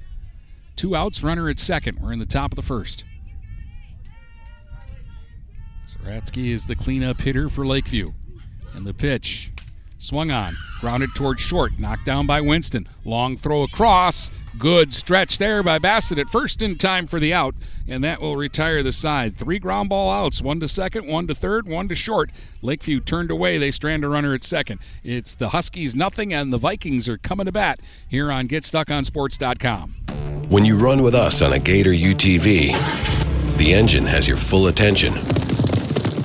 Two 0.78 0.95
outs, 0.95 1.23
runner 1.23 1.50
at 1.50 1.60
second. 1.60 2.00
We're 2.02 2.13
in 2.13 2.19
the 2.19 2.26
top 2.26 2.54
of 2.54 2.56
the 2.56 2.62
first. 2.62 3.04
Saratsky 6.08 6.52
is 6.52 6.65
the 6.67 6.76
cleanup 6.76 7.20
hitter 7.20 7.50
for 7.50 7.65
Lakeview. 7.65 8.13
And 8.74 8.88
the 8.88 8.93
pitch 8.93 9.52
swung 9.98 10.32
on, 10.32 10.56
grounded 10.80 11.10
towards 11.13 11.41
short, 11.41 11.80
knocked 11.80 12.06
down 12.06 12.26
by 12.26 12.39
Winston. 12.39 12.88
Long 13.04 13.36
throw 13.36 13.63
across. 13.63 14.32
Good 14.58 14.93
stretch 14.93 15.38
there 15.38 15.62
by 15.63 15.80
Bassett 15.80 16.17
at 16.17 16.30
first 16.30 16.62
in 16.62 16.78
time 16.78 17.08
for 17.08 17.20
the 17.20 17.34
out, 17.34 17.56
and 17.89 18.04
that 18.06 18.22
will 18.22 18.38
retire 18.38 18.82
the 18.84 18.93
side. 18.93 19.36
Three 19.36 19.60
ground 19.60 19.89
ball 19.89 20.10
outs, 20.10 20.41
one 20.41 20.62
to 20.62 20.67
second, 20.70 21.10
one 21.10 21.28
to 21.28 21.36
third, 21.36 21.67
one 21.67 21.89
to 21.89 21.96
short. 21.96 22.32
Lakeview 22.62 23.02
turned 23.02 23.30
away. 23.30 23.58
They 23.58 23.72
strand 23.72 24.06
a 24.06 24.10
runner 24.10 24.34
at 24.34 24.46
second. 24.46 24.80
It's 25.04 25.36
the 25.36 25.50
Huskies 25.50 25.93
nothing, 25.93 26.34
and 26.34 26.54
the 26.54 26.58
Vikings 26.58 27.10
are 27.10 27.17
coming 27.17 27.48
to 27.48 27.52
bat 27.52 27.82
here 28.08 28.32
on 28.32 28.48
GetStuckOnSports.com. 28.48 29.89
When 30.48 30.63
you 30.63 30.78
run 30.78 31.04
with 31.04 31.15
us 31.15 31.41
on 31.41 31.52
a 31.52 31.60
Gator 31.60 31.91
UTV, 31.91 33.58
the 33.58 33.74
engine 33.74 34.06
has 34.06 34.26
your 34.26 34.38
full 34.38 34.67
attention. 34.67 35.47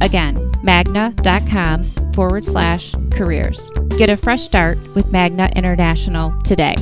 Again, 0.00 0.38
magna.com 0.62 1.82
forward 2.12 2.44
slash 2.44 2.94
careers. 3.10 3.68
Get 3.98 4.10
a 4.10 4.16
fresh 4.16 4.42
start 4.42 4.78
with 4.94 5.10
Magna 5.12 5.50
International 5.54 6.32
today. 6.42 6.76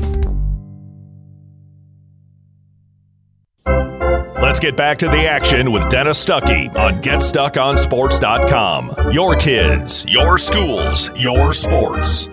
Let's 4.41 4.59
get 4.59 4.77
back 4.77 4.99
to 4.99 5.07
the 5.07 5.29
action 5.29 5.71
with 5.71 5.89
Dennis 5.91 6.25
Stuckey 6.25 6.75
on 6.75 6.97
GetStuckOnSports.com. 6.99 9.13
Your 9.13 9.37
kids, 9.37 10.05
your 10.09 10.39
schools, 10.39 11.11
your 11.15 11.53
sports. 11.53 12.29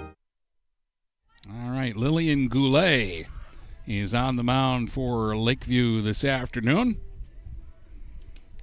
All 1.47 1.69
right, 1.69 1.95
Lillian 1.95 2.47
Goulet 2.47 3.27
is 3.85 4.15
on 4.15 4.35
the 4.35 4.43
mound 4.43 4.91
for 4.91 5.35
Lakeview 5.35 6.01
this 6.01 6.25
afternoon. 6.25 6.99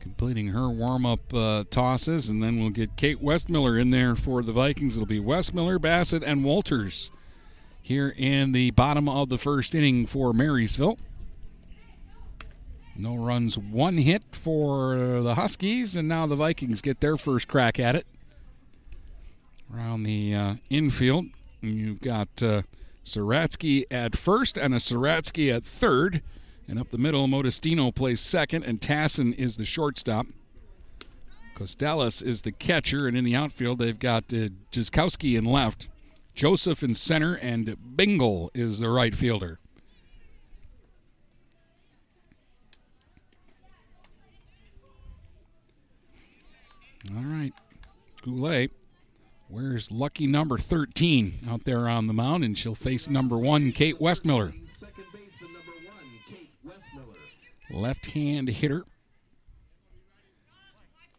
Completing 0.05 0.49
her 0.49 0.69
warm 0.69 1.07
up 1.07 1.33
uh, 1.33 1.65
tosses, 1.71 2.29
and 2.29 2.43
then 2.43 2.61
we'll 2.61 2.69
get 2.69 2.95
Kate 2.95 3.23
Westmiller 3.23 3.81
in 3.81 3.89
there 3.89 4.15
for 4.15 4.43
the 4.43 4.53
Vikings. 4.53 4.97
It'll 4.97 5.07
be 5.07 5.19
Westmiller, 5.19 5.81
Bassett, 5.81 6.23
and 6.23 6.45
Walters 6.45 7.11
here 7.81 8.15
in 8.17 8.53
the 8.53 8.71
bottom 8.73 9.09
of 9.09 9.31
the 9.31 9.39
first 9.39 9.75
inning 9.75 10.07
for 10.07 10.35
Marysville. 10.35 10.99
No 12.97 13.17
runs, 13.17 13.57
one 13.57 13.97
hit 13.97 14.23
for 14.31 15.23
the 15.23 15.37
Huskies, 15.37 15.97
and 15.97 16.07
now 16.07 16.27
the 16.27 16.37
Vikings 16.37 16.83
get 16.83 17.01
their 17.01 17.17
first 17.17 17.49
crack 17.49 17.81
at 17.81 17.95
it. 17.95 18.07
Around 19.75 20.03
the 20.03 20.35
uh, 20.35 20.55
infield, 20.69 21.25
you've 21.63 22.01
got 22.01 22.29
uh, 22.43 22.63
Saratsky 23.07 23.85
at 23.91 24.15
first 24.15 24.59
and 24.59 24.75
a 24.75 24.77
Saratsky 24.77 25.51
at 25.51 25.65
third. 25.65 26.21
And 26.67 26.79
up 26.79 26.91
the 26.91 26.99
middle, 26.99 27.27
Modestino 27.27 27.95
plays 27.95 28.21
second, 28.21 28.65
and 28.65 28.81
Tassin 28.81 29.35
is 29.39 29.57
the 29.57 29.65
shortstop. 29.65 30.27
Costales 31.55 32.25
is 32.25 32.43
the 32.43 32.53
catcher, 32.53 33.07
and 33.07 33.17
in 33.17 33.25
the 33.25 33.37
outfield, 33.37 33.79
they've 33.79 33.99
got 33.99 34.25
uh, 34.33 34.49
Jiskowski 34.73 35.39
in 35.39 35.45
left, 35.45 35.89
Joseph 36.35 36.83
in 36.83 36.95
center, 36.95 37.39
and 37.41 37.77
Bingle 37.97 38.51
is 38.55 38.81
the 38.81 38.89
right 38.89 39.15
fielder. 39.15 39.59
All 47.15 47.23
right, 47.23 47.53
Goulet. 48.23 48.73
Where's 49.49 49.93
lucky 49.93 50.27
number 50.27 50.59
13 50.59 51.41
out 51.49 51.65
there 51.65 51.89
on 51.89 52.07
the 52.07 52.13
mound, 52.15 52.43
and 52.43 52.57
she'll 52.57 52.75
face 52.75 53.09
number 53.09 53.39
one, 53.39 53.71
Kate 53.71 54.01
Westmiller. 54.01 54.55
Left 57.75 58.07
hand 58.13 58.49
hitter. 58.49 58.85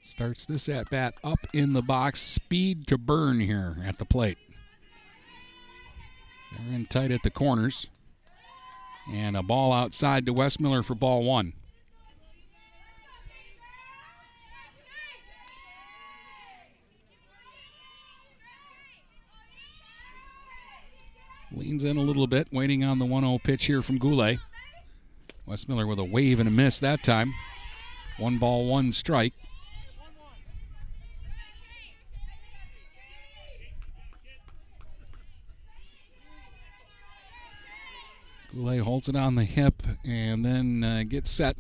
Starts 0.01 0.45
this 0.45 0.69
at 0.69 0.89
bat 0.89 1.13
up 1.21 1.39
in 1.51 1.73
the 1.73 1.81
box. 1.81 2.21
Speed 2.21 2.87
to 2.87 2.97
burn 2.97 3.41
here 3.41 3.75
at 3.85 3.97
the 3.97 4.05
plate. 4.05 4.37
They're 6.53 6.73
in 6.73 6.85
tight 6.85 7.11
at 7.11 7.23
the 7.23 7.29
corners. 7.29 7.89
And 9.11 9.35
a 9.35 9.43
ball 9.43 9.73
outside 9.73 10.25
to 10.27 10.33
Westmiller 10.33 10.83
for 10.83 10.95
ball 10.95 11.23
one. 11.23 11.51
Leans 21.51 21.83
in 21.83 21.97
a 21.97 22.01
little 22.01 22.27
bit, 22.27 22.47
waiting 22.53 22.85
on 22.85 22.97
the 22.97 23.05
1 23.05 23.23
0 23.23 23.39
pitch 23.43 23.65
here 23.65 23.81
from 23.81 23.97
Goulet. 23.97 24.39
Westmiller 25.47 25.87
with 25.87 25.99
a 25.99 26.03
wave 26.03 26.39
and 26.39 26.47
a 26.47 26.51
miss 26.51 26.79
that 26.79 27.03
time. 27.03 27.33
One 28.17 28.37
ball, 28.37 28.67
one 28.67 28.91
strike. 28.91 29.33
Goulet 38.53 38.79
holds 38.79 39.09
it 39.09 39.15
on 39.17 39.35
the 39.35 39.43
hip 39.43 39.83
and 40.05 40.45
then 40.45 40.83
uh, 40.83 41.03
gets 41.07 41.29
set. 41.29 41.57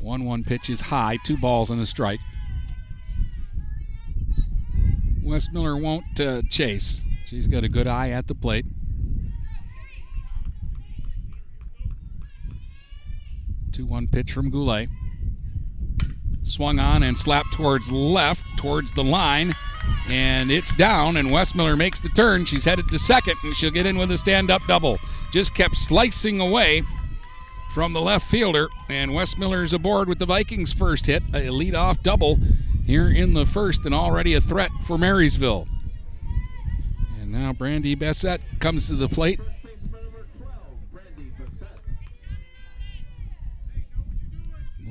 1 0.00 0.24
1 0.24 0.44
pitch 0.44 0.70
is 0.70 0.80
high, 0.80 1.18
two 1.24 1.36
balls 1.36 1.70
and 1.70 1.80
a 1.80 1.86
strike. 1.86 2.20
Westmiller 5.22 5.82
won't 5.82 6.20
uh, 6.20 6.42
chase. 6.48 7.02
She's 7.24 7.48
got 7.48 7.64
a 7.64 7.68
good 7.68 7.86
eye 7.86 8.10
at 8.10 8.28
the 8.28 8.34
plate. 8.34 8.66
2 13.76 13.84
1 13.84 14.08
pitch 14.08 14.32
from 14.32 14.48
Goulet. 14.48 14.88
Swung 16.42 16.78
on 16.78 17.02
and 17.02 17.18
slapped 17.18 17.52
towards 17.52 17.92
left, 17.92 18.42
towards 18.56 18.90
the 18.92 19.04
line, 19.04 19.52
and 20.10 20.50
it's 20.50 20.72
down. 20.72 21.18
And 21.18 21.28
Westmiller 21.28 21.76
makes 21.76 22.00
the 22.00 22.08
turn. 22.08 22.46
She's 22.46 22.64
headed 22.64 22.88
to 22.88 22.98
second, 22.98 23.34
and 23.44 23.54
she'll 23.54 23.70
get 23.70 23.84
in 23.84 23.98
with 23.98 24.10
a 24.10 24.16
stand 24.16 24.50
up 24.50 24.62
double. 24.66 24.98
Just 25.30 25.54
kept 25.54 25.76
slicing 25.76 26.40
away 26.40 26.84
from 27.74 27.92
the 27.92 28.00
left 28.00 28.26
fielder, 28.26 28.68
and 28.88 29.10
Westmiller 29.10 29.62
is 29.62 29.74
aboard 29.74 30.08
with 30.08 30.20
the 30.20 30.26
Vikings' 30.26 30.72
first 30.72 31.06
hit, 31.06 31.22
a 31.34 31.50
lead-off 31.50 32.02
double 32.02 32.38
here 32.86 33.10
in 33.10 33.34
the 33.34 33.44
first, 33.44 33.84
and 33.84 33.94
already 33.94 34.32
a 34.32 34.40
threat 34.40 34.70
for 34.86 34.96
Marysville. 34.96 35.68
And 37.20 37.30
now 37.30 37.52
Brandy 37.52 37.94
Bassett 37.94 38.40
comes 38.58 38.88
to 38.88 38.94
the 38.94 39.08
plate. 39.08 39.38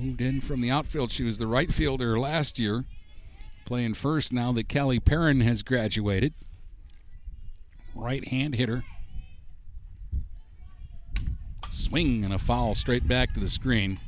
Moved 0.06 0.22
in 0.22 0.40
from 0.40 0.62
the 0.62 0.70
outfield. 0.70 1.10
She 1.10 1.24
was 1.24 1.40
the 1.40 1.48
right 1.48 1.74
fielder 1.74 2.20
last 2.20 2.60
year, 2.60 2.84
playing 3.66 3.96
first 3.96 4.32
now 4.32 4.52
that 4.52 4.70
Kelly 4.70 5.00
Perrin 5.00 5.42
has 5.42 5.64
graduated. 5.64 6.36
Right 7.96 8.24
hand 8.28 8.54
hitter. 8.54 8.84
Swing 11.70 12.24
and 12.24 12.32
a 12.32 12.38
foul 12.38 12.76
straight 12.76 13.08
back 13.08 13.34
to 13.34 13.40
the 13.40 13.50
screen. 13.50 14.00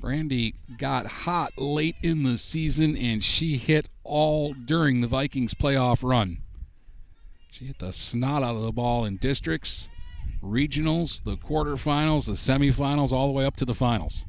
Brandy 0.00 0.56
got 0.76 1.06
hot 1.06 1.52
late 1.56 1.96
in 2.02 2.24
the 2.24 2.36
season 2.36 2.96
and 2.96 3.22
she 3.22 3.58
hit 3.58 3.88
all 4.02 4.54
during 4.54 5.02
the 5.02 5.06
Vikings 5.06 5.54
playoff 5.54 6.02
run. 6.02 6.38
She 7.52 7.66
hit 7.66 7.78
the 7.78 7.92
snot 7.92 8.42
out 8.42 8.56
of 8.56 8.62
the 8.62 8.72
ball 8.72 9.04
in 9.04 9.18
districts, 9.18 9.88
regionals, 10.44 11.22
the 11.24 11.36
quarterfinals, 11.36 12.26
the 12.26 12.32
semifinals, 12.32 13.12
all 13.12 13.26
the 13.26 13.32
way 13.32 13.44
up 13.44 13.56
to 13.56 13.64
the 13.64 13.74
finals. 13.74 14.26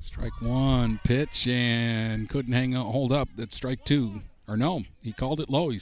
Strike 0.00 0.40
one 0.40 1.00
pitch 1.04 1.46
and 1.48 2.28
couldn't 2.28 2.52
hang 2.52 2.74
on, 2.74 2.84
hold 2.84 3.12
up. 3.12 3.28
That's 3.36 3.56
strike 3.56 3.84
two. 3.84 4.22
Or 4.48 4.56
no, 4.56 4.82
he 5.02 5.12
called 5.12 5.40
it 5.40 5.48
low. 5.48 5.70
He 5.70 5.80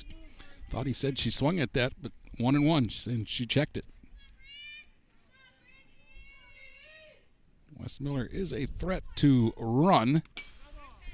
thought 0.68 0.86
he 0.86 0.92
said 0.92 1.18
she 1.18 1.30
swung 1.30 1.58
at 1.58 1.72
that, 1.72 1.94
but 2.00 2.12
one 2.38 2.54
and 2.54 2.66
one, 2.66 2.88
and 3.06 3.28
she 3.28 3.46
checked 3.46 3.76
it. 3.76 3.84
Westmiller 7.82 8.30
is 8.30 8.52
a 8.52 8.66
threat 8.66 9.02
to 9.16 9.54
run 9.56 10.22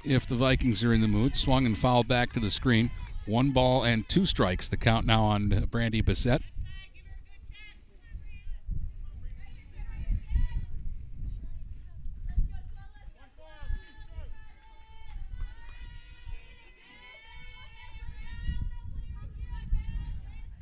if 0.03 0.27
the 0.27 0.35
Vikings 0.35 0.83
are 0.83 0.93
in 0.93 1.01
the 1.01 1.07
mood. 1.07 1.35
Swung 1.35 1.65
and 1.65 1.77
fouled 1.77 2.07
back 2.07 2.33
to 2.33 2.39
the 2.39 2.51
screen. 2.51 2.91
One 3.25 3.51
ball 3.51 3.83
and 3.83 4.07
two 4.07 4.25
strikes. 4.25 4.67
The 4.67 4.77
count 4.77 5.05
now 5.05 5.23
on 5.23 5.51
uh, 5.51 5.65
Brandy 5.65 6.01
Bassett. 6.01 6.41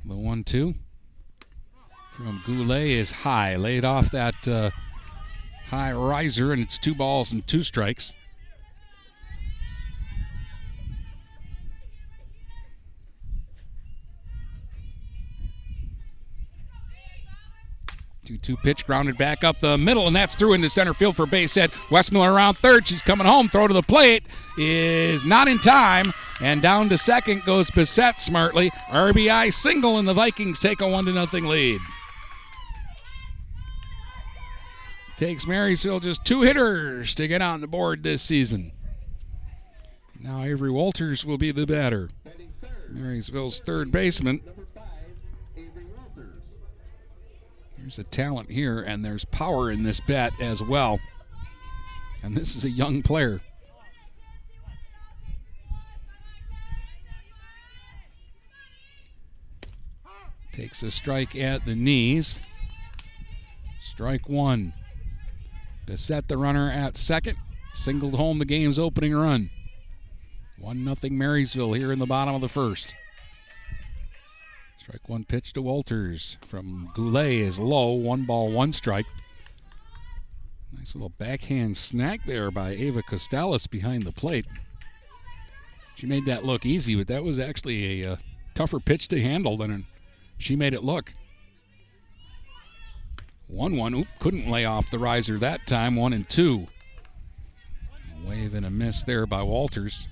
The 0.08 0.16
one 0.16 0.44
two 0.44 0.76
from 2.12 2.42
Goulet 2.46 2.88
is 2.88 3.12
high, 3.12 3.56
laid 3.56 3.84
off 3.84 4.12
that 4.12 4.48
uh, 4.48 4.70
high 5.68 5.94
riser, 5.94 6.54
and 6.54 6.62
it's 6.62 6.78
two 6.78 6.94
balls 6.94 7.34
and 7.34 7.46
two 7.48 7.64
strikes. 7.64 8.14
Two 18.24 18.38
two 18.38 18.58
pitch 18.58 18.86
grounded 18.86 19.18
back 19.18 19.44
up 19.44 19.60
the 19.60 19.78
middle, 19.78 20.06
and 20.06 20.16
that's 20.16 20.36
through 20.36 20.54
into 20.54 20.70
center 20.70 20.94
field 20.94 21.16
for 21.16 21.26
base 21.26 21.56
hit. 21.56 21.72
Westmiller 21.90 22.32
around 22.34 22.58
third. 22.58 22.88
She's 22.88 23.02
coming 23.02 23.26
home. 23.26 23.50
Throw 23.50 23.68
to 23.68 23.74
the 23.74 23.84
plate 23.84 24.24
is 24.58 25.26
not 25.26 25.48
in 25.48 25.58
time. 25.58 26.06
And 26.42 26.62
down 26.62 26.90
to 26.90 26.98
second 26.98 27.44
goes 27.46 27.72
Bassett 27.72 28.20
smartly. 28.20 28.70
RBI 28.90 29.54
single, 29.54 29.98
and 29.98 30.08
the 30.08 30.14
Vikings 30.14 30.60
take 30.60 30.82
a 30.82 30.88
one 30.88 31.06
to 31.06 31.14
nothing 31.14 31.46
lead. 31.46 31.80
Takes 35.18 35.48
Marysville 35.48 36.02
just 36.02 36.26
two 36.26 36.42
hitters 36.42 37.16
to 37.16 37.28
get 37.28 37.42
on 37.42 37.62
the 37.62 37.68
board 37.68 38.04
this 38.04 38.22
season. 38.22 38.74
Now 40.20 40.44
Avery 40.44 40.72
Walters 40.72 41.26
will 41.26 41.38
be 41.38 41.52
the 41.52 41.66
batter. 41.66 42.10
Marysville's 42.90 43.62
third 43.62 43.92
baseman. 43.92 44.42
There's 47.78 48.00
a 48.00 48.04
talent 48.04 48.52
here, 48.52 48.82
and 48.82 49.06
there's 49.06 49.24
power 49.26 49.72
in 49.72 49.84
this 49.84 50.00
bat 50.00 50.34
as 50.42 50.62
well. 50.62 51.00
And 52.24 52.36
this 52.36 52.56
is 52.56 52.66
a 52.66 52.70
young 52.70 53.04
player. 53.04 53.40
Takes 60.56 60.84
a 60.84 60.90
strike 60.90 61.36
at 61.36 61.66
the 61.66 61.76
knees. 61.76 62.42
Strike 63.82 64.30
one. 64.30 64.72
Bassett 65.86 66.30
the 66.30 66.38
runner 66.38 66.72
at 66.72 66.96
second. 66.96 67.36
Singled 67.74 68.14
home 68.14 68.40
the 68.40 68.46
game's 68.46 68.80
opening 68.80 69.14
run. 69.14 69.50
1 70.62 70.96
0 70.96 71.14
Marysville 71.14 71.74
here 71.74 71.92
in 71.92 72.00
the 72.00 72.06
bottom 72.06 72.34
of 72.34 72.40
the 72.40 72.48
first. 72.48 72.96
Strike 74.78 75.10
one 75.10 75.26
pitch 75.26 75.52
to 75.52 75.62
Walters 75.62 76.38
from 76.40 76.90
Goulet 76.94 77.34
is 77.34 77.60
low. 77.60 77.92
One 77.92 78.24
ball, 78.24 78.50
one 78.50 78.72
strike. 78.72 79.08
Nice 80.72 80.96
little 80.96 81.10
backhand 81.10 81.76
snag 81.76 82.22
there 82.26 82.50
by 82.50 82.70
Ava 82.70 83.02
Costales 83.02 83.70
behind 83.70 84.04
the 84.04 84.14
plate. 84.14 84.48
She 85.96 86.08
made 86.08 86.26
that 86.28 86.46
look 86.46 86.66
easy, 86.66 86.96
but 86.96 87.08
that 87.08 87.26
was 87.26 87.40
actually 87.40 88.04
a 88.04 88.14
uh, 88.14 88.16
tougher 88.54 88.80
pitch 88.80 89.10
to 89.10 89.20
handle 89.20 89.58
than 89.58 89.86
she 90.38 90.56
made 90.56 90.74
it 90.74 90.84
look. 90.84 91.14
1 93.48 93.78
1. 93.78 93.94
Oop, 93.94 94.08
couldn't 94.20 94.50
lay 94.50 94.66
off 94.66 94.90
the 94.90 95.00
riser 95.00 95.38
that 95.38 95.66
time. 95.68 95.96
1 95.96 96.14
and 96.14 96.28
2. 96.30 96.68
A 98.26 98.30
wave 98.30 98.54
and 98.54 98.66
a 98.66 98.70
miss 98.70 99.04
there 99.04 99.26
by 99.26 99.44
Walters. 99.44 100.08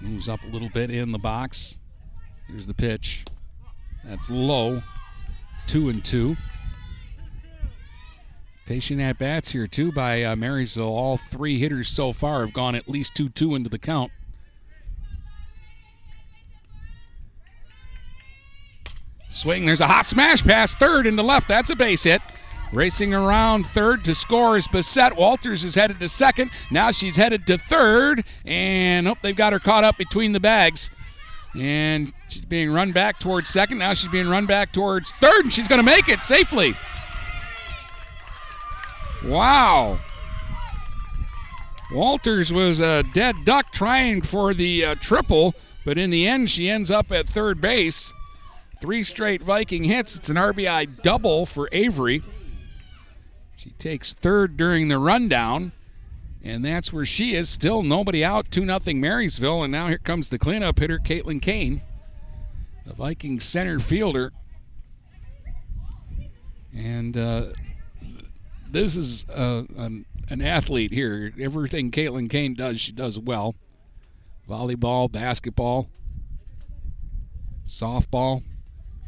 Moves 0.00 0.28
up 0.28 0.42
a 0.44 0.48
little 0.48 0.68
bit 0.68 0.90
in 0.90 1.12
the 1.12 1.18
box. 1.18 1.78
Here's 2.48 2.66
the 2.66 2.74
pitch. 2.74 3.24
That's 4.04 4.28
low. 4.28 4.82
2 5.68 5.88
and 5.88 6.04
2. 6.04 6.36
Patient 8.66 9.00
at 9.00 9.18
bats 9.18 9.52
here, 9.52 9.66
too, 9.66 9.90
by 9.90 10.22
uh, 10.22 10.36
Marysville. 10.36 10.84
All 10.84 11.16
three 11.16 11.58
hitters 11.58 11.88
so 11.88 12.12
far 12.12 12.40
have 12.42 12.52
gone 12.52 12.74
at 12.74 12.88
least 12.88 13.14
2 13.16 13.28
2 13.28 13.54
into 13.56 13.68
the 13.68 13.78
count. 13.78 14.12
Swing, 19.28 19.64
there's 19.64 19.80
a 19.80 19.86
hot 19.86 20.06
smash 20.06 20.44
pass 20.44 20.74
third 20.74 21.06
into 21.06 21.22
left. 21.22 21.48
That's 21.48 21.70
a 21.70 21.76
base 21.76 22.04
hit. 22.04 22.20
Racing 22.72 23.12
around 23.12 23.66
third 23.66 24.04
to 24.04 24.14
score 24.14 24.56
is 24.56 24.68
Bassett. 24.68 25.16
Walters 25.16 25.64
is 25.64 25.74
headed 25.74 26.00
to 26.00 26.08
second. 26.08 26.50
Now 26.70 26.90
she's 26.90 27.16
headed 27.16 27.46
to 27.46 27.58
third. 27.58 28.24
And 28.46 29.08
oh, 29.08 29.16
they've 29.22 29.36
got 29.36 29.52
her 29.52 29.58
caught 29.58 29.84
up 29.84 29.98
between 29.98 30.32
the 30.32 30.40
bags. 30.40 30.90
And 31.58 32.12
she's 32.28 32.44
being 32.44 32.72
run 32.72 32.92
back 32.92 33.18
towards 33.18 33.50
second. 33.50 33.78
Now 33.78 33.92
she's 33.92 34.10
being 34.10 34.28
run 34.28 34.46
back 34.46 34.72
towards 34.72 35.12
third. 35.12 35.44
And 35.44 35.52
she's 35.52 35.68
going 35.68 35.80
to 35.80 35.84
make 35.84 36.08
it 36.08 36.22
safely. 36.22 36.74
Wow. 39.24 40.00
Walters 41.92 42.52
was 42.52 42.80
a 42.80 43.02
dead 43.02 43.36
duck 43.44 43.70
trying 43.70 44.22
for 44.22 44.54
the 44.54 44.84
uh, 44.84 44.94
triple, 44.96 45.54
but 45.84 45.98
in 45.98 46.10
the 46.10 46.26
end, 46.26 46.50
she 46.50 46.68
ends 46.70 46.90
up 46.90 47.12
at 47.12 47.28
third 47.28 47.60
base. 47.60 48.14
Three 48.80 49.02
straight 49.02 49.42
Viking 49.42 49.84
hits. 49.84 50.16
It's 50.16 50.28
an 50.28 50.36
RBI 50.36 51.02
double 51.02 51.46
for 51.46 51.68
Avery. 51.70 52.22
She 53.56 53.70
takes 53.70 54.12
third 54.12 54.56
during 54.56 54.88
the 54.88 54.98
rundown, 54.98 55.70
and 56.42 56.64
that's 56.64 56.92
where 56.92 57.04
she 57.04 57.34
is. 57.34 57.48
Still 57.48 57.82
nobody 57.82 58.24
out. 58.24 58.50
2 58.50 58.66
0 58.66 58.96
Marysville, 58.96 59.62
and 59.62 59.70
now 59.70 59.86
here 59.86 59.98
comes 59.98 60.30
the 60.30 60.38
cleanup 60.38 60.80
hitter, 60.80 60.98
Caitlin 60.98 61.40
Kane, 61.40 61.82
the 62.84 62.94
Viking 62.94 63.38
center 63.38 63.78
fielder. 63.78 64.32
And 66.76 67.16
uh, 67.16 67.44
this 68.72 68.96
is 68.96 69.28
uh, 69.30 69.64
an, 69.76 70.06
an 70.30 70.42
athlete 70.42 70.92
here. 70.92 71.32
Everything 71.38 71.90
Caitlin 71.90 72.28
Kane 72.28 72.54
does, 72.54 72.80
she 72.80 72.92
does 72.92 73.18
well. 73.18 73.54
Volleyball, 74.48 75.10
basketball, 75.10 75.88
softball. 77.64 78.42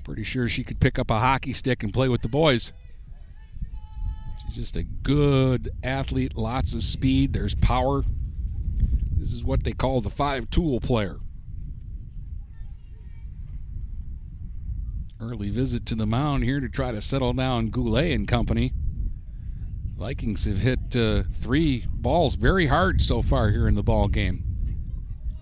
Pretty 0.04 0.22
sure 0.22 0.48
she 0.48 0.64
could 0.64 0.80
pick 0.80 0.98
up 0.98 1.10
a 1.10 1.18
hockey 1.18 1.54
stick 1.54 1.82
and 1.82 1.92
play 1.92 2.08
with 2.08 2.20
the 2.20 2.28
boys. 2.28 2.74
She's 4.44 4.56
just 4.56 4.76
a 4.76 4.84
good 4.84 5.70
athlete, 5.82 6.36
lots 6.36 6.74
of 6.74 6.82
speed, 6.82 7.32
there's 7.32 7.54
power. 7.54 8.02
This 9.16 9.32
is 9.32 9.44
what 9.44 9.64
they 9.64 9.72
call 9.72 10.02
the 10.02 10.10
five 10.10 10.50
tool 10.50 10.80
player. 10.80 11.16
Early 15.18 15.48
visit 15.48 15.86
to 15.86 15.94
the 15.94 16.04
mound 16.04 16.44
here 16.44 16.60
to 16.60 16.68
try 16.68 16.92
to 16.92 17.00
settle 17.00 17.32
down 17.32 17.70
Goulet 17.70 18.12
and 18.12 18.28
company. 18.28 18.72
Vikings 19.96 20.44
have 20.44 20.58
hit 20.58 20.96
uh, 20.96 21.22
three 21.30 21.84
balls 21.88 22.34
very 22.34 22.66
hard 22.66 23.00
so 23.00 23.22
far 23.22 23.50
here 23.50 23.68
in 23.68 23.74
the 23.74 23.82
ball 23.82 24.08
game. 24.08 24.42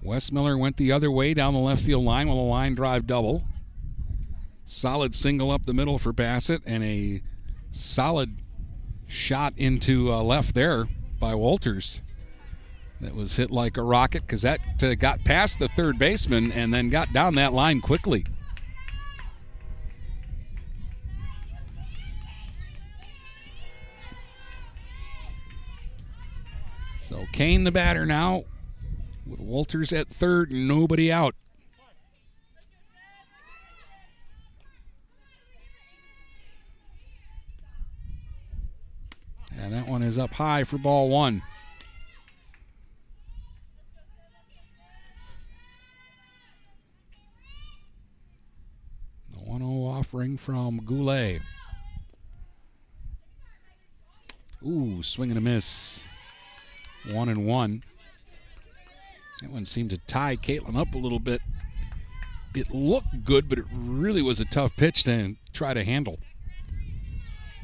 Westmiller 0.05 0.59
went 0.59 0.77
the 0.77 0.93
other 0.93 1.11
way 1.11 1.33
down 1.33 1.55
the 1.55 1.61
left 1.61 1.83
field 1.83 2.05
line 2.05 2.29
with 2.29 2.37
a 2.37 2.41
line 2.41 2.75
drive 2.75 3.07
double. 3.07 3.45
Solid 4.65 5.15
single 5.15 5.51
up 5.51 5.65
the 5.65 5.75
middle 5.75 5.99
for 5.99 6.13
Bassett 6.13 6.63
and 6.67 6.83
a 6.85 7.23
solid 7.71 8.37
shot 9.07 9.55
into 9.57 10.13
uh, 10.13 10.23
left 10.23 10.55
there 10.55 10.87
by 11.19 11.35
Walters. 11.35 12.01
That 13.01 13.15
was 13.15 13.37
hit 13.37 13.51
like 13.51 13.77
a 13.77 13.83
rocket 13.83 14.23
because 14.23 14.43
that 14.43 14.61
uh, 14.83 14.95
got 14.95 15.25
past 15.25 15.59
the 15.59 15.69
third 15.69 15.99
baseman 15.99 16.53
and 16.53 16.73
then 16.73 16.89
got 16.89 17.13
down 17.13 17.35
that 17.37 17.53
line 17.53 17.81
quickly. 17.81 18.25
So 27.13 27.27
Kane 27.31 27.65
the 27.65 27.71
batter 27.71 28.07
now 28.07 28.45
with 29.27 29.39
Walters 29.39 29.93
at 29.93 30.09
third 30.09 30.51
and 30.51 30.67
nobody 30.67 31.13
out. 31.13 31.35
And 39.61 39.75
that 39.75 39.87
one 39.87 40.03
is 40.03 40.17
up 40.17 40.33
high 40.33 40.65
for 40.65 40.79
ball 40.79 41.11
one. 41.11 41.43
The 49.33 49.37
1 49.37 49.59
0 49.59 49.71
offering 49.71 50.39
from 50.39 50.79
Goulet. 50.79 51.43
Ooh, 54.67 55.03
swing 55.03 55.29
and 55.29 55.37
a 55.37 55.43
miss. 55.43 56.03
One 57.11 57.29
and 57.29 57.47
one. 57.47 57.83
That 59.41 59.51
one 59.51 59.67
seemed 59.67 59.91
to 59.91 59.99
tie 59.99 60.37
Caitlin 60.37 60.77
up 60.77 60.95
a 60.95 60.99
little 60.99 61.19
bit. 61.19 61.41
It 62.55 62.73
looked 62.73 63.25
good, 63.25 63.49
but 63.49 63.59
it 63.59 63.65
really 63.73 64.23
was 64.23 64.39
a 64.39 64.45
tough 64.45 64.77
pitch 64.77 65.05
to 65.05 65.37
try 65.53 65.75
to 65.75 65.85
handle. 65.85 66.19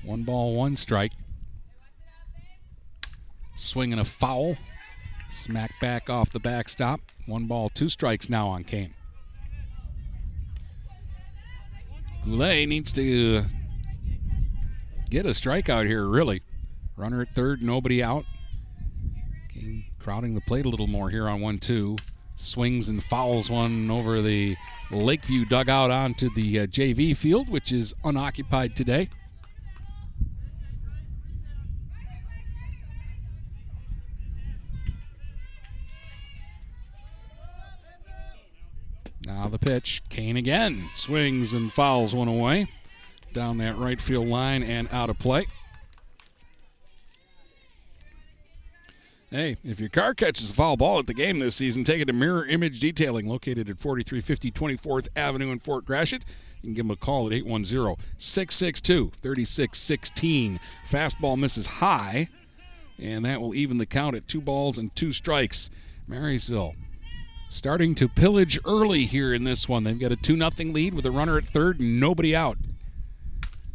One 0.03 0.25
ball, 0.25 0.55
one 0.55 0.77
strike. 0.77 1.13
Swinging 3.55 3.99
a 3.99 4.05
foul. 4.05 4.57
Smack 5.29 5.73
back 5.81 6.09
off 6.09 6.31
the 6.31 6.41
backstop. 6.41 7.01
One 7.27 7.47
ball, 7.47 7.69
two 7.69 7.89
strikes 7.89 8.31
now 8.31 8.49
on 8.49 8.65
Kane. 8.65 8.95
Goulet 12.25 12.67
needs 12.69 12.93
to 12.95 13.43
get 15.11 15.27
a 15.27 15.31
strikeout 15.31 15.87
here, 15.87 16.07
really. 16.07 16.43
Runner 16.97 17.23
at 17.23 17.35
third, 17.35 17.63
nobody 17.63 18.03
out. 18.03 18.25
Crowding 20.09 20.35
the 20.35 20.41
plate 20.41 20.65
a 20.65 20.69
little 20.71 20.87
more 20.87 21.11
here 21.11 21.29
on 21.29 21.43
1 21.43 21.59
2. 21.59 21.95
Swings 22.35 22.89
and 22.89 23.05
fouls 23.05 23.51
one 23.51 23.91
over 23.91 24.23
the 24.23 24.57
Lakeview 24.91 25.45
dugout 25.45 25.91
onto 25.91 26.31
the 26.31 26.61
uh, 26.61 26.67
JV 26.67 27.15
field, 27.15 27.51
which 27.51 27.73
is 27.73 27.93
unoccupied 28.05 28.75
today. 28.75 29.11
Now 39.27 39.49
the 39.49 39.59
pitch. 39.59 40.01
Kane 40.09 40.39
again 40.39 40.89
swings 40.95 41.53
and 41.53 41.71
fouls 41.71 42.15
one 42.15 42.29
away 42.29 42.67
down 43.35 43.59
that 43.59 43.77
right 43.77 44.01
field 44.01 44.27
line 44.27 44.63
and 44.63 44.89
out 44.91 45.11
of 45.11 45.19
play. 45.19 45.45
Hey, 49.31 49.59
if 49.63 49.79
your 49.79 49.91
car 49.91 50.15
catches 50.15 50.51
a 50.51 50.55
foul 50.55 50.79
ball 50.79 50.99
at 50.99 51.07
the 51.07 51.13
game 51.13 51.39
this 51.39 51.55
season, 51.55 51.85
take 51.85 52.01
it 52.01 52.07
to 52.07 52.15
Mirror 52.15 52.47
Image 52.47 52.81
Detailing, 52.81 53.29
located 53.29 53.69
at 53.69 53.79
4350 53.79 54.51
24th 54.51 55.09
Avenue 55.17 55.53
in 55.53 55.59
Fort 55.59 55.85
Gratiot. 55.85 56.25
You 56.63 56.69
can 56.69 56.73
give 56.73 56.87
them 56.87 56.93
a 56.93 56.97
call 56.97 57.27
at 57.27 57.35
810 57.35 57.97
662 58.17 59.11
3616. 59.21 60.59
Fastball 60.89 61.37
misses 61.37 61.67
high, 61.67 62.29
and 62.99 63.27
that 63.27 63.43
will 63.43 63.55
even 63.55 63.77
the 63.77 63.85
count 63.85 64.17
at 64.17 64.27
two 64.27 64.41
balls 64.41 64.79
and 64.79 64.97
two 64.97 65.13
strikes. 65.13 65.69
Marysville 66.07 66.75
starting 67.51 67.95
to 67.97 68.09
pillage 68.09 68.59
early 68.65 69.05
here 69.05 69.35
in 69.35 69.45
this 69.45 69.69
one. 69.69 69.85
They've 69.85 69.99
got 69.99 70.11
a 70.11 70.17
2 70.17 70.39
0 70.39 70.73
lead 70.73 70.95
with 70.95 71.05
a 71.05 71.11
runner 71.11 71.37
at 71.37 71.45
third 71.45 71.81
and 71.81 72.01
nobody 72.01 72.35
out. 72.35 72.57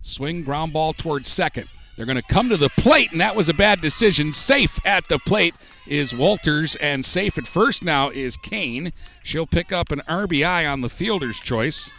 Swing, 0.01 0.43
ground 0.43 0.73
ball 0.73 0.93
towards 0.93 1.29
second. 1.29 1.69
They're 1.95 2.05
going 2.07 2.15
to 2.15 2.23
come 2.23 2.49
to 2.49 2.57
the 2.57 2.69
plate, 2.69 3.11
and 3.11 3.21
that 3.21 3.35
was 3.35 3.49
a 3.49 3.53
bad 3.53 3.79
decision. 3.79 4.33
Safe 4.33 4.83
at 4.85 5.07
the 5.09 5.19
plate 5.19 5.53
is 5.85 6.15
Walters, 6.15 6.75
and 6.77 7.05
safe 7.05 7.37
at 7.37 7.45
first 7.45 7.83
now 7.83 8.09
is 8.09 8.35
Kane. 8.35 8.91
She'll 9.21 9.45
pick 9.45 9.71
up 9.71 9.91
an 9.91 9.99
RBI 10.07 10.71
on 10.71 10.81
the 10.81 10.89
fielder's 10.89 11.39
choice. 11.39 11.91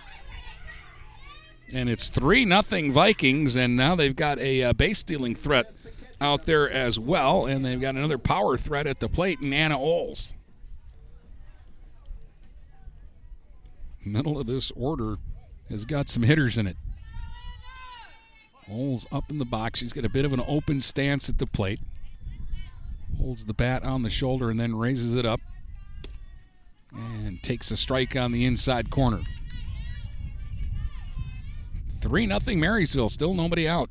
And 1.72 1.88
it's 1.88 2.08
3 2.08 2.44
nothing 2.44 2.92
Vikings, 2.92 3.54
and 3.54 3.76
now 3.76 3.94
they've 3.94 4.16
got 4.16 4.38
a 4.38 4.64
uh, 4.64 4.72
base 4.72 4.98
stealing 4.98 5.34
threat 5.34 5.72
out 6.20 6.44
there 6.44 6.68
as 6.68 6.98
well, 6.98 7.46
and 7.46 7.64
they've 7.64 7.80
got 7.80 7.94
another 7.94 8.18
power 8.18 8.56
threat 8.56 8.86
at 8.86 8.98
the 8.98 9.08
plate 9.08 9.38
in 9.42 9.52
Anna 9.52 9.78
Oles. 9.78 10.34
Middle 14.04 14.38
of 14.38 14.46
this 14.46 14.70
order 14.72 15.16
has 15.68 15.84
got 15.84 16.08
some 16.08 16.24
hitters 16.24 16.58
in 16.58 16.66
it. 16.66 16.76
Oles 18.70 19.06
up 19.12 19.30
in 19.30 19.38
the 19.38 19.44
box. 19.44 19.80
He's 19.80 19.92
got 19.92 20.04
a 20.04 20.08
bit 20.08 20.24
of 20.24 20.32
an 20.32 20.42
open 20.46 20.80
stance 20.80 21.28
at 21.28 21.38
the 21.38 21.46
plate. 21.46 21.80
Holds 23.18 23.44
the 23.44 23.54
bat 23.54 23.84
on 23.84 24.02
the 24.02 24.10
shoulder 24.10 24.50
and 24.50 24.58
then 24.58 24.74
raises 24.74 25.14
it 25.14 25.26
up 25.26 25.40
and 26.94 27.42
takes 27.42 27.70
a 27.70 27.76
strike 27.76 28.16
on 28.16 28.32
the 28.32 28.44
inside 28.44 28.90
corner. 28.90 29.20
3 32.00 32.26
0 32.26 32.56
Marysville. 32.56 33.08
Still 33.08 33.34
nobody 33.34 33.68
out. 33.68 33.90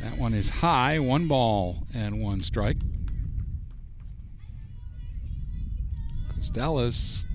That 0.00 0.18
one 0.18 0.34
is 0.34 0.50
high. 0.50 0.98
One 0.98 1.28
ball 1.28 1.78
and 1.94 2.20
one 2.20 2.42
strike. 2.42 2.78
Costales 6.36 7.26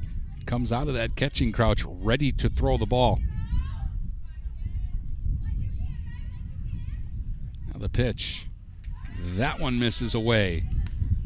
comes 0.47 0.71
out 0.71 0.87
of 0.87 0.93
that 0.93 1.15
catching 1.15 1.51
crouch 1.51 1.83
ready 1.85 2.31
to 2.31 2.49
throw 2.49 2.77
the 2.77 2.85
ball. 2.85 3.19
Now 7.73 7.79
the 7.79 7.89
pitch. 7.89 8.47
That 9.35 9.59
one 9.59 9.77
misses 9.77 10.15
away. 10.15 10.63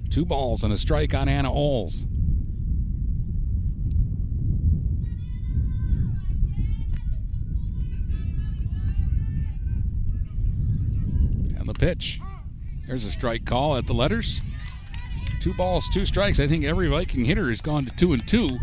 Two 0.10 0.26
balls 0.26 0.64
and 0.64 0.74
a 0.74 0.78
strike 0.78 1.14
on 1.14 1.30
Anna 1.30 1.54
Oles. 1.54 2.08
And 11.56 11.68
the 11.68 11.76
pitch. 11.76 12.20
There's 12.88 13.06
a 13.06 13.12
strike 13.12 13.46
call 13.46 13.78
at 13.78 13.86
the 13.86 13.94
letters. 13.94 14.42
Two 15.40 15.54
balls, 15.54 15.88
two 15.90 16.06
strikes. 16.06 16.40
I 16.40 16.48
think 16.48 16.66
every 16.66 16.88
Viking 16.88 17.24
hitter 17.24 17.50
has 17.50 17.62
gone 17.62 17.86
to 17.86 17.96
two 17.96 18.14
and 18.14 18.28
two 18.28 18.60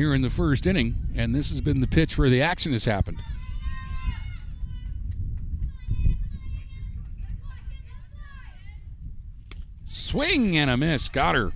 here 0.00 0.14
in 0.14 0.22
the 0.22 0.30
first 0.30 0.66
inning, 0.66 0.96
and 1.14 1.34
this 1.34 1.50
has 1.50 1.60
been 1.60 1.82
the 1.82 1.86
pitch 1.86 2.16
where 2.16 2.30
the 2.30 2.40
action 2.40 2.72
has 2.72 2.86
happened. 2.86 3.18
Swing 9.84 10.56
and 10.56 10.70
a 10.70 10.78
miss. 10.78 11.10
Got 11.10 11.34
her. 11.34 11.52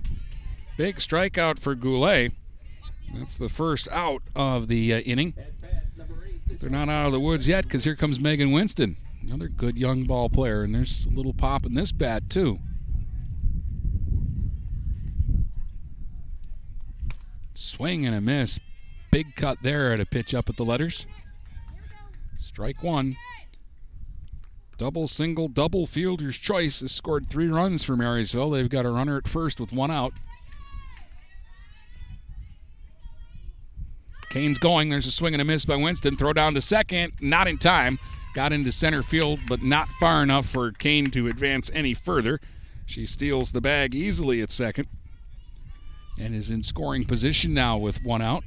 Big 0.77 0.97
strikeout 0.97 1.57
for 1.57 1.73
Goulet. 1.73 2.33
That's 3.15 3.39
the 3.39 3.49
first 3.49 3.87
out 3.91 4.21
of 4.35 4.67
the 4.67 4.93
uh, 4.93 4.99
inning. 4.99 5.33
They're 6.59 6.69
not 6.69 6.87
out 6.87 7.07
of 7.07 7.13
the 7.13 7.19
woods 7.19 7.47
yet 7.47 7.63
because 7.63 7.83
here 7.83 7.95
comes 7.95 8.19
Megan 8.19 8.51
Winston. 8.51 8.97
Another 9.23 9.47
good 9.47 9.75
young 9.75 10.03
ball 10.03 10.29
player, 10.29 10.61
and 10.61 10.75
there's 10.75 11.07
a 11.07 11.09
little 11.09 11.33
pop 11.33 11.65
in 11.65 11.73
this 11.73 11.91
bat, 11.91 12.29
too. 12.29 12.59
Swing 17.55 18.05
and 18.05 18.15
a 18.15 18.21
miss. 18.21 18.59
Big 19.11 19.35
cut 19.35 19.57
there 19.61 19.93
at 19.93 19.99
a 19.99 20.05
pitch 20.05 20.33
up 20.35 20.49
at 20.49 20.57
the 20.57 20.65
letters. 20.65 21.07
Strike 22.37 22.83
one. 22.83 23.15
Double, 24.77 25.07
single, 25.07 25.47
double 25.47 25.85
fielder's 25.85 26.37
choice 26.37 26.81
has 26.81 26.91
scored 26.91 27.25
three 27.25 27.47
runs 27.47 27.83
for 27.83 27.95
Marysville. 27.95 28.49
They've 28.49 28.69
got 28.69 28.85
a 28.85 28.89
runner 28.89 29.17
at 29.17 29.27
first 29.27 29.59
with 29.59 29.71
one 29.71 29.89
out. 29.89 30.11
Kane's 34.29 34.57
going. 34.57 34.89
There's 34.89 35.05
a 35.05 35.11
swing 35.11 35.33
and 35.33 35.41
a 35.41 35.45
miss 35.45 35.63
by 35.63 35.77
Winston. 35.77 36.17
Throw 36.17 36.33
down 36.33 36.55
to 36.55 36.61
second. 36.61 37.13
Not 37.21 37.47
in 37.47 37.57
time. 37.57 37.99
Got 38.33 38.51
into 38.51 38.69
center 38.69 39.01
field, 39.01 39.39
but 39.47 39.63
not 39.63 39.87
far 39.87 40.21
enough 40.21 40.45
for 40.45 40.73
Kane 40.73 41.09
to 41.11 41.29
advance 41.29 41.71
any 41.73 41.93
further. 41.93 42.41
She 42.85 43.05
steals 43.05 43.53
the 43.53 43.61
bag 43.61 43.95
easily 43.95 44.41
at 44.41 44.51
second 44.51 44.89
and 46.19 46.33
is 46.33 46.49
in 46.49 46.63
scoring 46.63 47.05
position 47.05 47.53
now 47.53 47.77
with 47.77 48.03
one 48.03 48.21
out. 48.21 48.43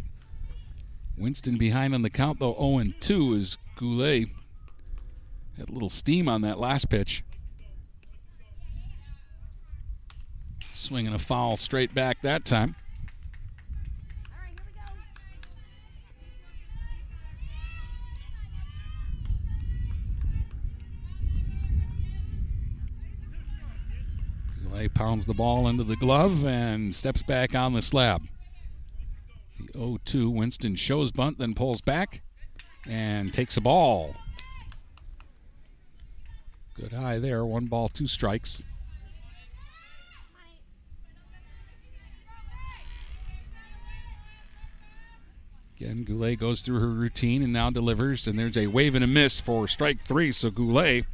Winston 1.16 1.56
behind 1.56 1.94
on 1.94 2.02
the 2.02 2.10
count, 2.10 2.38
though 2.40 2.54
0 2.54 2.92
2 3.00 3.34
is 3.34 3.58
Goulet. 3.76 4.28
Had 5.56 5.68
a 5.68 5.72
little 5.72 5.90
steam 5.90 6.28
on 6.28 6.42
that 6.42 6.58
last 6.58 6.88
pitch. 6.88 7.24
Swinging 10.72 11.12
a 11.12 11.18
foul 11.18 11.56
straight 11.56 11.92
back 11.92 12.22
that 12.22 12.44
time. 12.44 12.76
Goulet 24.78 24.94
pounds 24.94 25.26
the 25.26 25.34
ball 25.34 25.66
into 25.66 25.82
the 25.82 25.96
glove 25.96 26.44
and 26.46 26.94
steps 26.94 27.22
back 27.22 27.56
on 27.56 27.72
the 27.72 27.82
slab. 27.82 28.22
The 29.58 29.72
0 29.72 29.98
2, 30.04 30.30
Winston 30.30 30.76
shows 30.76 31.10
bunt, 31.10 31.38
then 31.38 31.52
pulls 31.54 31.80
back 31.80 32.22
and 32.88 33.34
takes 33.34 33.56
a 33.56 33.60
ball. 33.60 34.14
Good 36.74 36.94
eye 36.94 37.18
there. 37.18 37.44
One 37.44 37.66
ball, 37.66 37.88
two 37.88 38.06
strikes. 38.06 38.62
Again, 45.76 46.04
Goulet 46.04 46.38
goes 46.38 46.62
through 46.62 46.78
her 46.78 46.88
routine 46.88 47.42
and 47.42 47.52
now 47.52 47.70
delivers, 47.70 48.28
and 48.28 48.38
there's 48.38 48.56
a 48.56 48.68
wave 48.68 48.94
and 48.94 49.02
a 49.02 49.08
miss 49.08 49.40
for 49.40 49.66
strike 49.66 50.00
three. 50.00 50.30
So 50.30 50.52
Goulet, 50.52 51.04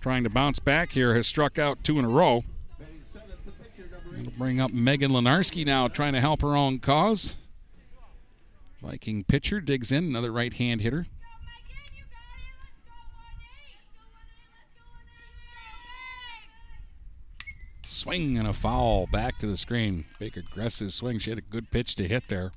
trying 0.00 0.24
to 0.24 0.30
bounce 0.30 0.58
back 0.58 0.92
here, 0.92 1.14
has 1.14 1.26
struck 1.26 1.58
out 1.58 1.84
two 1.84 1.98
in 1.98 2.06
a 2.06 2.08
row. 2.08 2.44
It'll 4.18 4.32
bring 4.38 4.60
up 4.60 4.72
Megan 4.72 5.10
Lenarski 5.10 5.64
now, 5.64 5.88
trying 5.88 6.12
to 6.14 6.20
help 6.20 6.42
her 6.42 6.56
own 6.56 6.78
cause. 6.78 7.36
Viking 8.82 9.24
pitcher 9.24 9.60
digs 9.60 9.92
in, 9.92 10.04
another 10.04 10.32
right 10.32 10.52
hand 10.52 10.80
hitter. 10.80 11.06
Swing 17.84 18.38
and 18.38 18.48
a 18.48 18.52
foul 18.52 19.06
back 19.12 19.38
to 19.38 19.46
the 19.46 19.56
screen. 19.56 20.06
Big 20.18 20.36
aggressive 20.36 20.92
swing. 20.92 21.18
She 21.18 21.30
had 21.30 21.38
a 21.38 21.42
good 21.42 21.70
pitch 21.70 21.94
to 21.96 22.08
hit 22.08 22.28
there 22.28 22.52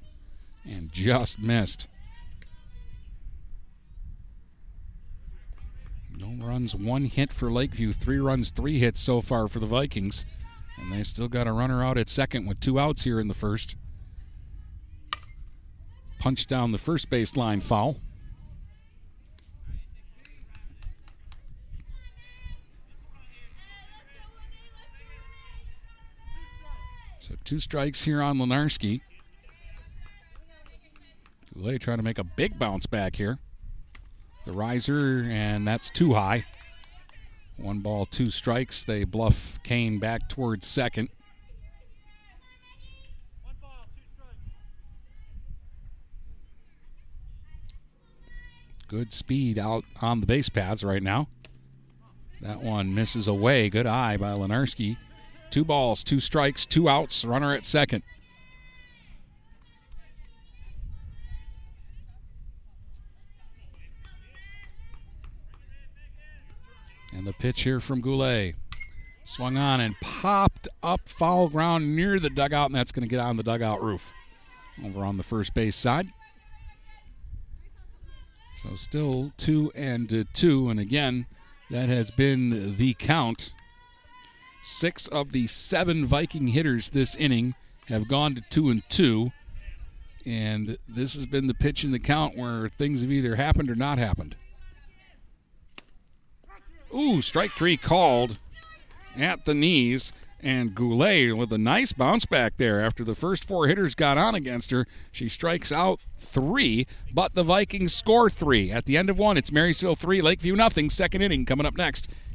and 0.64 0.92
just 0.92 1.40
missed. 1.40 1.88
No 6.18 6.46
runs, 6.46 6.76
one 6.76 7.06
hit 7.06 7.34
for 7.34 7.52
Lakeview. 7.52 7.92
Three 7.92 8.20
runs, 8.20 8.52
three 8.52 8.78
hits 8.78 9.02
so 9.02 9.20
far 9.20 9.48
for 9.48 9.60
the 9.60 9.66
Vikings. 9.66 10.26
And 10.78 10.92
they've 10.92 11.08
still 11.08 11.28
got 11.28 11.48
a 11.48 11.52
runner 11.52 11.84
out 11.84 11.98
at 11.98 12.10
second 12.10 12.48
with 12.48 12.60
two 12.60 12.80
outs 12.80 13.04
here 13.04 13.20
in 13.20 13.28
the 13.28 13.34
first. 13.34 13.76
Punch 16.20 16.48
down 16.48 16.72
the 16.72 16.78
first 16.78 17.10
baseline 17.10 17.62
foul. 17.62 17.98
So 27.18 27.36
two 27.44 27.60
strikes 27.60 28.04
here 28.04 28.22
on 28.22 28.38
Lenarski. 28.38 29.02
Goulet 31.54 31.82
trying 31.82 31.98
to 31.98 32.04
make 32.04 32.20
a 32.20 32.24
big 32.24 32.58
bounce 32.58 32.86
back 32.86 33.16
here. 33.16 33.38
The 34.46 34.52
riser, 34.52 35.26
and 35.30 35.68
that's 35.68 35.90
too 35.90 36.14
high. 36.14 36.46
One 37.58 37.80
ball, 37.80 38.06
two 38.06 38.30
strikes. 38.30 38.84
They 38.84 39.04
bluff 39.04 39.60
Kane 39.64 40.00
back 40.00 40.28
towards 40.28 40.68
second. 40.68 41.10
Good 48.88 49.14
speed 49.14 49.58
out 49.58 49.86
on 50.02 50.20
the 50.20 50.28
base 50.28 50.50
paths 50.50 50.84
right 50.84 51.02
now. 51.02 51.28
That 52.42 52.62
one 52.62 52.94
misses 52.94 53.28
away. 53.28 53.70
Good 53.70 53.88
eye 53.88 54.18
by 54.18 54.34
Lenarski. 54.34 54.98
Two 55.50 55.64
balls, 55.64 56.04
two 56.04 56.20
strikes, 56.20 56.66
two 56.66 56.90
outs. 56.90 57.24
Runner 57.26 57.54
at 57.56 57.66
second. 57.66 58.04
And 67.16 67.26
the 67.28 67.34
pitch 67.34 67.62
here 67.62 67.80
from 67.80 68.02
Goulet. 68.02 68.56
Swung 69.24 69.56
on 69.58 69.80
and 69.80 69.96
popped 70.02 70.68
up 70.82 71.08
foul 71.08 71.48
ground 71.48 71.96
near 71.96 72.20
the 72.20 72.30
dugout, 72.30 72.68
and 72.68 72.76
that's 72.76 72.92
going 72.92 73.08
to 73.08 73.10
get 73.10 73.22
on 73.22 73.38
the 73.38 73.44
dugout 73.44 73.82
roof. 73.82 74.12
Over 74.84 75.06
on 75.06 75.18
the 75.18 75.24
first 75.24 75.54
base 75.54 75.76
side. 75.76 76.08
So 78.56 78.76
still 78.76 79.32
two 79.38 79.72
and 79.76 80.26
two, 80.34 80.70
and 80.70 80.80
again, 80.80 81.26
that 81.70 81.90
has 81.90 82.12
been 82.12 82.76
the 82.76 82.94
count. 82.94 83.54
Six 84.62 85.08
of 85.08 85.32
the 85.32 85.48
seven 85.48 86.06
Viking 86.06 86.48
hitters 86.48 86.90
this 86.90 87.16
inning 87.16 87.56
have 87.88 88.08
gone 88.08 88.36
to 88.36 88.42
two 88.50 88.70
and 88.70 88.82
two, 88.90 89.32
and 90.26 90.78
this 90.88 91.16
has 91.16 91.26
been 91.26 91.48
the 91.48 91.54
pitch 91.54 91.84
in 91.84 91.92
the 91.92 92.00
count 92.00 92.38
where 92.38 92.70
things 92.70 93.02
have 93.02 93.12
either 93.12 93.36
happened 93.36 93.70
or 93.70 93.76
not 93.76 93.98
happened. 93.98 94.36
Ooh, 96.94 97.22
strike 97.22 97.52
three 97.52 97.78
called 97.78 98.38
at 99.18 99.46
the 99.46 99.54
knees. 99.54 100.14
And 100.46 100.76
Goulet 100.76 101.38
with 101.38 101.54
a 101.54 101.58
nice 101.58 101.94
bounce 101.94 102.26
back 102.26 102.58
there 102.58 102.82
after 102.82 103.06
the 103.06 103.16
first 103.16 103.48
four 103.48 103.68
hitters 103.68 103.96
got 103.96 104.18
on 104.18 104.36
against 104.36 104.72
her. 104.72 104.86
She 105.10 105.30
strikes 105.30 105.72
out 105.72 106.02
three, 106.16 106.86
but 107.14 107.34
the 107.34 107.44
Vikings 107.44 107.94
score 107.94 108.30
three. 108.30 108.70
At 108.70 108.86
the 108.86 108.98
end 108.98 109.10
of 109.10 109.18
one, 109.18 109.38
it's 109.38 109.54
Marysville 109.54 109.96
three, 109.96 110.22
Lakeview 110.22 110.58
nothing. 110.58 110.90
Second 110.90 111.22
inning 111.22 111.46
coming 111.46 111.66
up 111.66 111.78
next 111.78 112.14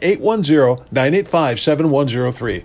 810-985-7103. 0.00 2.64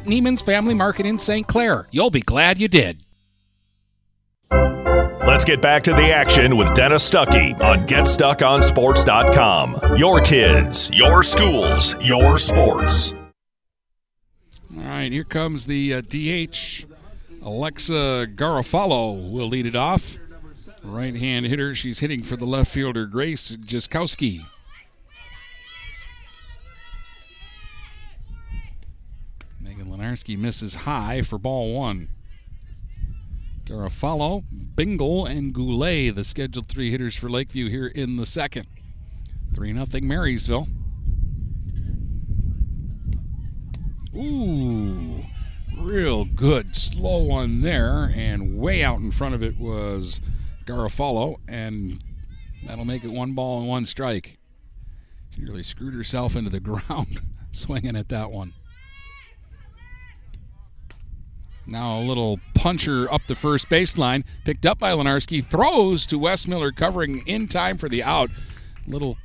Neiman's 0.00 0.42
Family 0.42 0.74
Market 0.74 1.06
in 1.06 1.16
St. 1.18 1.46
Clair. 1.46 1.86
You'll 1.90 2.10
be 2.10 2.20
glad 2.20 2.58
you 2.58 2.68
did. 2.68 2.98
Let's 4.50 5.44
get 5.44 5.62
back 5.62 5.84
to 5.84 5.92
the 5.92 6.12
action 6.12 6.56
with 6.56 6.74
Dennis 6.74 7.08
Stuckey 7.08 7.58
on 7.60 7.84
GetStuckOnSports.com. 7.84 9.96
Your 9.96 10.20
kids, 10.20 10.90
your 10.92 11.22
schools, 11.22 11.94
your 12.02 12.38
sports. 12.38 13.14
All 14.76 14.82
right, 14.84 15.12
here 15.12 15.24
comes 15.24 15.66
the 15.66 15.94
uh, 15.94 16.00
DH. 16.02 16.84
Alexa 17.44 18.26
Garofalo 18.34 19.30
will 19.30 19.48
lead 19.48 19.66
it 19.66 19.76
off. 19.76 20.18
Right 20.82 21.14
hand 21.14 21.46
hitter. 21.46 21.74
She's 21.74 22.00
hitting 22.00 22.22
for 22.22 22.36
the 22.36 22.44
left 22.44 22.70
fielder, 22.70 23.06
Grace 23.06 23.56
Jaskowski. 23.56 24.44
Megan 30.02 30.42
misses 30.42 30.74
high 30.74 31.22
for 31.22 31.38
ball 31.38 31.72
one. 31.74 32.08
Garofalo, 33.64 34.42
Bingle, 34.74 35.26
and 35.26 35.54
Goulet, 35.54 36.16
the 36.16 36.24
scheduled 36.24 36.66
three 36.66 36.90
hitters 36.90 37.14
for 37.14 37.28
Lakeview 37.30 37.68
here 37.68 37.86
in 37.86 38.16
the 38.16 38.26
second. 38.26 38.66
3 39.54 39.72
0 39.72 39.86
Marysville. 40.02 40.66
Ooh, 44.16 45.22
real 45.78 46.24
good. 46.24 46.74
Slow 46.74 47.22
one 47.22 47.60
there, 47.60 48.10
and 48.16 48.58
way 48.58 48.82
out 48.82 48.98
in 48.98 49.12
front 49.12 49.36
of 49.36 49.42
it 49.44 49.56
was 49.56 50.20
Garofalo, 50.64 51.36
and 51.48 52.02
that'll 52.66 52.84
make 52.84 53.04
it 53.04 53.12
one 53.12 53.34
ball 53.34 53.60
and 53.60 53.68
one 53.68 53.86
strike. 53.86 54.36
She 55.30 55.44
really 55.44 55.62
screwed 55.62 55.94
herself 55.94 56.34
into 56.34 56.50
the 56.50 56.60
ground 56.88 57.20
swinging 57.52 57.94
at 57.94 58.08
that 58.08 58.32
one. 58.32 58.54
Now 61.72 62.00
a 62.00 62.02
little 62.02 62.38
puncher 62.52 63.10
up 63.10 63.24
the 63.26 63.34
first 63.34 63.70
baseline, 63.70 64.26
picked 64.44 64.66
up 64.66 64.78
by 64.78 64.92
Lenarski, 64.92 65.42
throws 65.42 66.04
to 66.08 66.20
Westmiller, 66.20 66.76
covering 66.76 67.26
in 67.26 67.48
time 67.48 67.78
for 67.78 67.88
the 67.88 68.02
out. 68.02 68.28
Little 68.86 69.16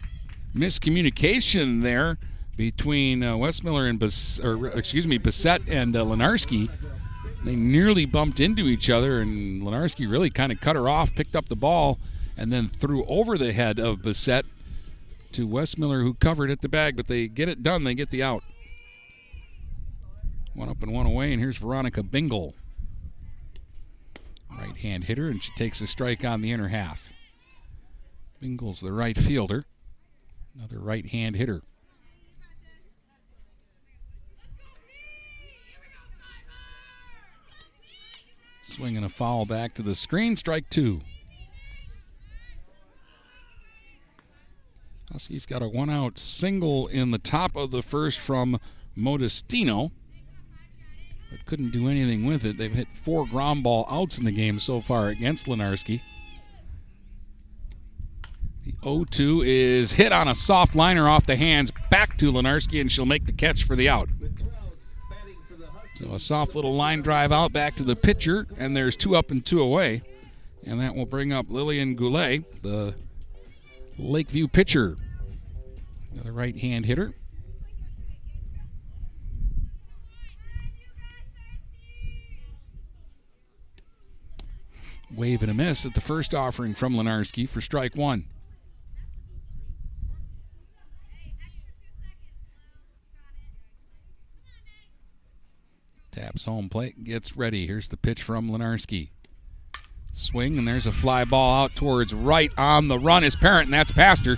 miscommunication 0.56 1.82
there 1.82 2.18
between 2.56 3.22
uh, 3.22 3.34
Westmiller 3.34 3.90
and 3.90 4.00
Bas- 4.00 4.40
or 4.40 4.68
excuse 4.68 5.06
me, 5.06 5.18
Bassett 5.18 5.68
and 5.68 5.94
uh, 5.94 6.06
Lenarski. 6.06 6.70
They 7.44 7.58
nearly 7.58 8.06
bumped 8.06 8.40
into 8.40 8.68
each 8.68 8.90
other, 8.90 9.20
and 9.20 9.62
Lenarski 9.62 10.10
really 10.10 10.30
kind 10.30 10.54
of 10.54 10.62
cut 10.62 10.78
her 10.78 10.88
off, 10.88 11.14
picked 11.16 11.36
up 11.36 11.50
the 11.50 11.58
ball, 11.58 12.00
and 12.38 12.50
then 12.54 12.68
threw 12.68 13.04
over 13.08 13.38
the 13.38 13.52
head 13.52 13.78
of 13.78 14.04
Bassett 14.04 14.46
to 15.34 15.46
Westmiller, 15.46 16.02
who 16.02 16.14
covered 16.14 16.50
at 16.50 16.62
the 16.62 16.70
bag. 16.70 16.96
But 16.96 17.08
they 17.08 17.28
get 17.28 17.50
it 17.50 17.62
done; 17.62 17.84
they 17.84 17.94
get 17.94 18.10
the 18.10 18.24
out. 18.24 18.42
One 20.58 20.70
up 20.70 20.82
and 20.82 20.92
one 20.92 21.06
away, 21.06 21.32
and 21.34 21.40
here's 21.40 21.58
Veronica 21.58 22.02
Bingle. 22.02 22.56
Right 24.50 24.76
hand 24.76 25.04
hitter, 25.04 25.30
and 25.30 25.42
she 25.42 25.52
takes 25.56 25.82
a 25.82 25.86
strike 25.88 26.26
on 26.26 26.42
the 26.42 26.52
inner 26.52 26.70
half. 26.70 27.14
Bingle's 28.42 28.80
the 28.80 28.92
right 28.92 29.16
fielder. 29.16 29.66
Another 30.58 30.80
right 30.80 31.06
hand 31.06 31.36
hitter. 31.36 31.62
Swinging 38.64 39.04
a 39.04 39.10
foul 39.10 39.46
back 39.46 39.76
to 39.76 39.84
the 39.84 39.94
screen, 39.94 40.36
strike 40.36 40.68
two. 40.72 41.02
Huskies 45.12 45.46
got 45.46 45.62
a 45.62 45.68
one 45.68 45.92
out 45.92 46.18
single 46.18 46.88
in 46.88 47.12
the 47.12 47.20
top 47.20 47.56
of 47.56 47.70
the 47.70 47.84
first 47.84 48.20
from 48.20 48.60
Modestino 48.98 49.92
but 51.30 51.46
couldn't 51.46 51.72
do 51.72 51.88
anything 51.88 52.26
with 52.26 52.46
it. 52.46 52.58
They've 52.58 52.74
hit 52.74 52.88
four 52.94 53.26
ground 53.26 53.64
ball 53.64 53.86
outs 53.90 54.18
in 54.18 54.26
the 54.26 54.32
game 54.32 54.60
so 54.60 54.80
far 54.80 55.08
against 55.10 55.48
Lenarski. 55.48 56.02
The 58.64 58.74
0 58.84 59.06
2 59.10 59.44
is 59.46 59.94
hit 59.94 60.12
on 60.12 60.28
a 60.28 60.36
soft 60.36 60.76
liner 60.76 61.08
off 61.08 61.26
the 61.26 61.36
hands 61.36 61.72
back 61.90 62.18
to 62.18 62.32
Lenarski, 62.32 62.82
and 62.82 62.92
she'll 62.92 63.06
make 63.06 63.26
the 63.26 63.34
catch 63.34 63.64
for 63.64 63.76
the 63.76 63.90
out. 63.90 64.10
So 65.96 66.14
a 66.14 66.20
soft 66.20 66.54
little 66.54 66.74
line 66.74 67.02
drive 67.02 67.32
out 67.32 67.52
back 67.52 67.76
to 67.76 67.84
the 67.84 67.96
pitcher, 67.96 68.46
and 68.58 68.76
there's 68.76 68.96
two 68.96 69.16
up 69.16 69.32
and 69.32 69.44
two 69.44 69.62
away. 69.62 70.04
And 70.64 70.80
that 70.82 70.96
will 70.96 71.06
bring 71.06 71.32
up 71.32 71.48
Lillian 71.50 71.96
Goulet, 71.96 72.62
the 72.62 72.94
Lakeview 73.98 74.48
pitcher. 74.50 74.98
Another 76.14 76.34
right 76.34 76.56
hand 76.56 76.86
hitter. 76.86 77.14
Wave 85.18 85.42
and 85.42 85.50
a 85.50 85.54
miss 85.54 85.84
at 85.84 85.96
the 85.96 86.00
first 86.00 86.36
offering 86.36 86.76
from 86.76 86.94
Lenarski 86.94 87.50
for 87.50 87.60
strike 87.60 87.96
one. 87.96 88.26
Taps 96.12 96.46
home 96.46 96.70
plate, 96.70 97.04
gets 97.04 97.36
ready. 97.36 97.66
Here's 97.66 97.90
the 97.90 97.98
pitch 97.98 98.22
from 98.22 98.50
Lenarski. 98.50 99.10
Swing, 100.12 100.60
and 100.60 100.68
there's 100.68 100.86
a 100.86 100.92
fly 100.92 101.26
ball 101.26 101.64
out 101.64 101.76
towards 101.76 102.14
right 102.14 102.52
on 102.56 102.88
the 102.88 103.00
run 103.00 103.24
is 103.24 103.36
Parent, 103.36 103.66
and 103.66 103.74
that's 103.74 103.92
past 103.92 104.24
her. 104.28 104.36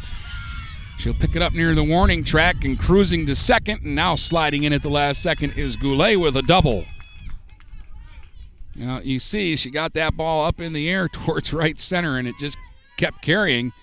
She'll 0.98 1.14
pick 1.14 1.36
it 1.36 1.42
up 1.42 1.54
near 1.54 1.76
the 1.76 1.84
warning 1.84 2.24
track 2.24 2.64
and 2.64 2.80
cruising 2.80 3.26
to 3.26 3.36
second, 3.36 3.82
and 3.84 3.96
now 3.96 4.16
sliding 4.16 4.64
in 4.64 4.72
at 4.72 4.82
the 4.82 4.90
last 4.90 5.22
second 5.22 5.58
is 5.58 5.76
Goulet 5.76 6.20
with 6.20 6.38
a 6.38 6.42
double. 6.42 6.86
Now, 8.80 9.02
you 9.02 9.20
see, 9.20 9.58
she 9.58 9.70
got 9.70 9.94
that 9.96 10.16
ball 10.16 10.46
up 10.46 10.62
in 10.62 10.72
the 10.72 10.90
air 10.90 11.08
towards 11.12 11.54
right 11.54 11.78
center, 11.80 12.18
and 12.18 12.28
it 12.28 12.36
just 12.40 12.58
kept 12.98 13.22
carrying. 13.22 13.74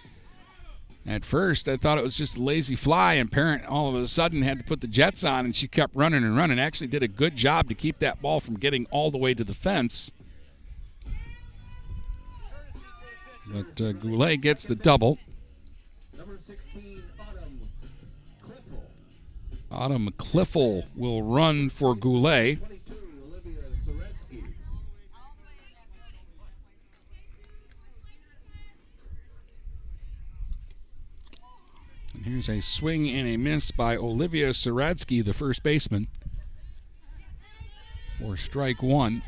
At 1.07 1.25
first, 1.25 1.69
I 1.69 1.77
thought 1.77 1.99
it 1.99 2.05
was 2.05 2.17
just 2.17 2.37
a 2.37 2.43
lazy 2.43 2.75
fly, 2.75 3.15
and 3.15 3.31
Parent 3.31 3.65
all 3.67 3.89
of 3.89 3.95
a 3.95 4.09
sudden 4.09 4.43
had 4.43 4.59
to 4.59 4.65
put 4.65 4.81
the 4.81 4.89
jets 4.89 5.23
on, 5.23 5.45
and 5.45 5.55
she 5.55 5.69
kept 5.69 5.95
running 5.95 6.25
and 6.25 6.37
running. 6.37 6.59
Actually, 6.59 6.89
did 6.89 7.03
a 7.03 7.09
good 7.09 7.37
job 7.37 7.69
to 7.69 7.75
keep 7.75 8.01
that 8.01 8.21
ball 8.21 8.41
from 8.41 8.57
getting 8.57 8.87
all 8.91 9.11
the 9.13 9.19
way 9.19 9.33
to 9.35 9.45
the 9.45 9.55
fence. 9.55 10.13
But 13.47 13.81
uh, 13.81 13.93
Goulet 13.93 14.41
gets 14.41 14.67
the 14.67 14.75
double. 14.75 15.19
Autumn 19.71 20.09
Cliffle 20.17 20.87
will 20.97 21.23
run 21.23 21.69
for 21.69 21.95
Goulet. 21.95 22.59
Here's 32.27 32.49
a 32.49 32.61
swing 32.61 33.09
and 33.09 33.29
a 33.29 33.37
miss 33.37 33.71
by 33.71 33.97
Olivia 33.97 34.49
Saratsky, 34.49 35.25
the 35.25 35.33
first 35.33 35.63
baseman, 35.63 36.09
for 38.19 38.37
strike 38.37 38.83
one. 38.83 39.23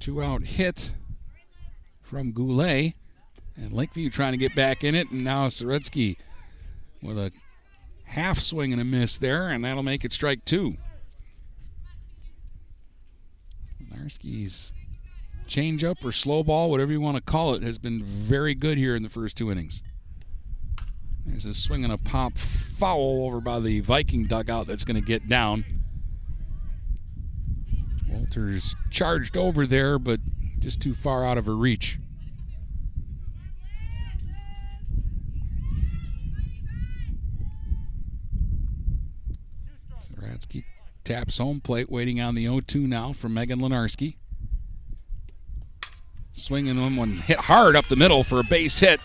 Two 0.00 0.22
out 0.22 0.42
hit 0.42 0.92
from 2.02 2.32
Goulet. 2.32 2.92
And 3.56 3.72
Lakeview 3.72 4.10
trying 4.10 4.32
to 4.32 4.38
get 4.38 4.54
back 4.54 4.84
in 4.84 4.94
it. 4.94 5.10
And 5.10 5.24
now 5.24 5.46
Saratsky 5.46 6.16
with 7.02 7.18
a 7.18 7.32
half 8.04 8.38
swing 8.38 8.70
and 8.70 8.82
a 8.82 8.84
miss 8.84 9.16
there. 9.16 9.48
And 9.48 9.64
that'll 9.64 9.82
make 9.82 10.04
it 10.04 10.12
strike 10.12 10.44
two. 10.44 10.76
Narski's 13.90 14.72
changeup 15.50 16.04
or 16.04 16.12
slow 16.12 16.44
ball, 16.44 16.70
whatever 16.70 16.92
you 16.92 17.00
want 17.00 17.16
to 17.16 17.22
call 17.22 17.54
it, 17.54 17.62
has 17.62 17.76
been 17.76 18.02
very 18.04 18.54
good 18.54 18.78
here 18.78 18.94
in 18.94 19.02
the 19.02 19.08
first 19.08 19.36
two 19.36 19.50
innings. 19.50 19.82
There's 21.26 21.44
a 21.44 21.54
swing 21.54 21.84
and 21.84 21.92
a 21.92 21.98
pop 21.98 22.38
foul 22.38 23.26
over 23.26 23.40
by 23.40 23.60
the 23.60 23.80
Viking 23.80 24.26
dugout 24.26 24.66
that's 24.66 24.84
going 24.84 24.98
to 24.98 25.06
get 25.06 25.28
down. 25.28 25.64
Walters 28.08 28.74
charged 28.90 29.36
over 29.36 29.66
there, 29.66 29.98
but 29.98 30.20
just 30.60 30.80
too 30.80 30.94
far 30.94 31.24
out 31.26 31.36
of 31.36 31.46
her 31.46 31.56
reach. 31.56 31.98
Saratsky 40.00 40.64
taps 41.04 41.38
home 41.38 41.60
plate, 41.60 41.90
waiting 41.90 42.20
on 42.20 42.34
the 42.34 42.44
0 42.44 42.60
2 42.60 42.86
now 42.86 43.12
from 43.12 43.34
Megan 43.34 43.58
Lenarski. 43.58 44.16
Swinging 46.40 46.80
one, 46.80 46.96
one 46.96 47.12
hit 47.12 47.38
hard 47.38 47.76
up 47.76 47.86
the 47.88 47.96
middle 47.96 48.24
for 48.24 48.40
a 48.40 48.44
base 48.44 48.80
hit. 48.80 48.98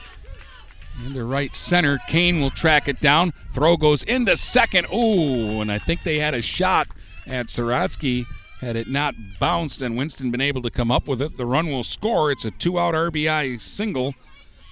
Into 1.06 1.26
right 1.26 1.54
center. 1.54 2.00
Kane 2.08 2.40
will 2.40 2.50
track 2.50 2.88
it 2.88 3.02
down. 3.02 3.34
Throw 3.52 3.76
goes 3.76 4.04
into 4.04 4.38
second. 4.38 4.88
Ooh, 4.94 5.60
and 5.60 5.70
I 5.70 5.78
think 5.78 6.04
they 6.04 6.18
had 6.18 6.34
a 6.34 6.42
shot 6.42 6.88
at 7.28 7.48
Saratsky. 7.48 8.26
Had 8.62 8.78
it 8.78 8.88
not 8.88 9.16
bounced 9.38 9.82
and 9.82 9.98
Winston 9.98 10.32
been 10.32 10.40
able 10.40 10.62
to 10.62 10.70
come 10.70 10.90
up 10.90 11.10
with 11.10 11.22
it, 11.22 11.36
the 11.36 11.46
run 11.46 11.68
will 11.68 11.84
score. 11.84 12.32
It's 12.32 12.46
a 12.46 12.52
two 12.52 12.80
out 12.80 12.94
RBI 12.94 13.60
single 13.60 14.16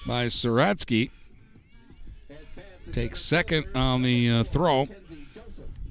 by 0.07 0.27
Saratsky. 0.27 1.09
Takes 2.93 3.19
second 3.19 3.65
on 3.75 4.03
the 4.03 4.29
uh, 4.29 4.43
throw. 4.43 4.87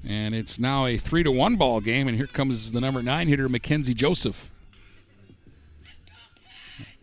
And 0.07 0.33
it's 0.33 0.59
now 0.59 0.87
a 0.87 0.97
three 0.97 1.21
to 1.21 1.31
one 1.31 1.55
ball 1.55 1.81
game. 1.81 2.07
And 2.07 2.17
here 2.17 2.25
comes 2.25 2.71
the 2.71 2.81
number 2.81 3.03
nine 3.03 3.27
hitter, 3.27 3.47
Mackenzie 3.47 3.93
Joseph. 3.93 4.49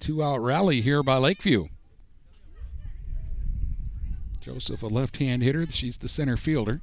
Two 0.01 0.23
out 0.23 0.39
rally 0.39 0.81
here 0.81 1.03
by 1.03 1.19
Lakeview. 1.19 1.67
Joseph, 4.41 4.83
a 4.83 4.87
left 4.87 5.19
hand 5.19 5.43
hitter. 5.43 5.67
She's 5.69 5.99
the 5.99 6.09
center 6.09 6.39
fielder. 6.39 6.81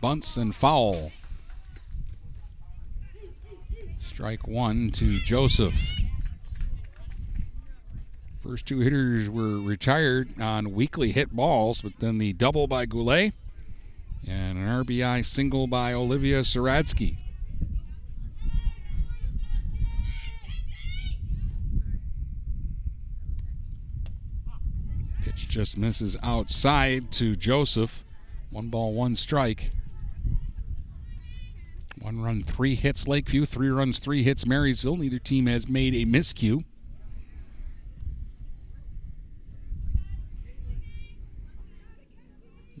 Bunts 0.00 0.38
and 0.38 0.54
foul. 0.54 1.12
Strike 3.98 4.48
one 4.48 4.90
to 4.92 5.18
Joseph. 5.18 5.78
First 8.40 8.64
two 8.64 8.78
hitters 8.78 9.28
were 9.28 9.60
retired 9.60 10.40
on 10.40 10.72
weakly 10.72 11.12
hit 11.12 11.30
balls, 11.30 11.82
but 11.82 11.92
then 11.98 12.16
the 12.16 12.32
double 12.32 12.66
by 12.66 12.86
Goulet 12.86 13.34
and 14.26 14.56
an 14.56 14.66
RBI 14.66 15.24
single 15.26 15.66
by 15.66 15.92
Olivia 15.92 16.40
Saratsky. 16.40 17.18
Just 25.46 25.78
misses 25.78 26.16
outside 26.22 27.12
to 27.12 27.36
Joseph. 27.36 28.04
One 28.50 28.68
ball, 28.68 28.94
one 28.94 29.14
strike. 29.16 29.70
One 32.00 32.22
run, 32.22 32.42
three 32.42 32.74
hits 32.74 33.06
Lakeview, 33.06 33.44
three 33.44 33.68
runs, 33.68 33.98
three 33.98 34.22
hits 34.22 34.46
Marysville. 34.46 34.96
Neither 34.96 35.18
team 35.18 35.46
has 35.46 35.68
made 35.68 35.94
a 35.94 36.04
miscue. 36.04 36.64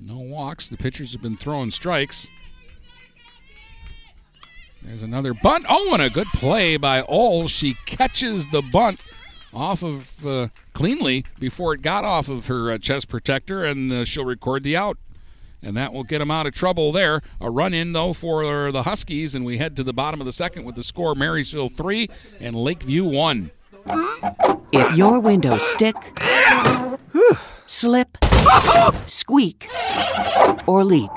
No 0.00 0.18
walks. 0.18 0.68
The 0.68 0.76
pitchers 0.76 1.12
have 1.12 1.22
been 1.22 1.36
throwing 1.36 1.70
strikes. 1.70 2.28
There's 4.82 5.02
another 5.02 5.34
bunt. 5.34 5.66
Oh, 5.68 5.90
and 5.92 6.02
a 6.02 6.08
good 6.08 6.28
play 6.28 6.76
by 6.76 7.02
Oles. 7.02 7.50
She 7.50 7.74
catches 7.84 8.46
the 8.46 8.62
bunt 8.62 9.02
off 9.52 9.82
of 9.82 10.26
uh, 10.26 10.48
cleanly 10.72 11.24
before 11.38 11.74
it 11.74 11.82
got 11.82 12.04
off 12.04 12.28
of 12.28 12.46
her 12.46 12.70
uh, 12.70 12.78
chest 12.78 13.08
protector, 13.08 13.64
and 13.64 13.90
uh, 13.90 14.04
she'll 14.04 14.24
record 14.24 14.62
the 14.62 14.76
out. 14.76 14.98
And 15.60 15.76
that 15.76 15.92
will 15.92 16.04
get 16.04 16.20
them 16.20 16.30
out 16.30 16.46
of 16.46 16.54
trouble 16.54 16.92
there. 16.92 17.20
A 17.40 17.50
run 17.50 17.74
in, 17.74 17.92
though, 17.92 18.12
for 18.12 18.70
the 18.70 18.84
Huskies, 18.84 19.34
and 19.34 19.44
we 19.44 19.58
head 19.58 19.76
to 19.76 19.82
the 19.82 19.92
bottom 19.92 20.20
of 20.20 20.24
the 20.26 20.32
second 20.32 20.64
with 20.64 20.76
the 20.76 20.84
score 20.84 21.16
Marysville 21.16 21.68
3 21.68 22.08
and 22.40 22.54
Lakeview 22.54 23.04
1. 23.04 23.50
If 24.72 24.96
your 24.96 25.18
windows 25.18 25.66
stick, 25.66 25.96
slip, 27.66 28.16
squeak, 29.06 29.68
or 30.66 30.84
leak, 30.84 31.10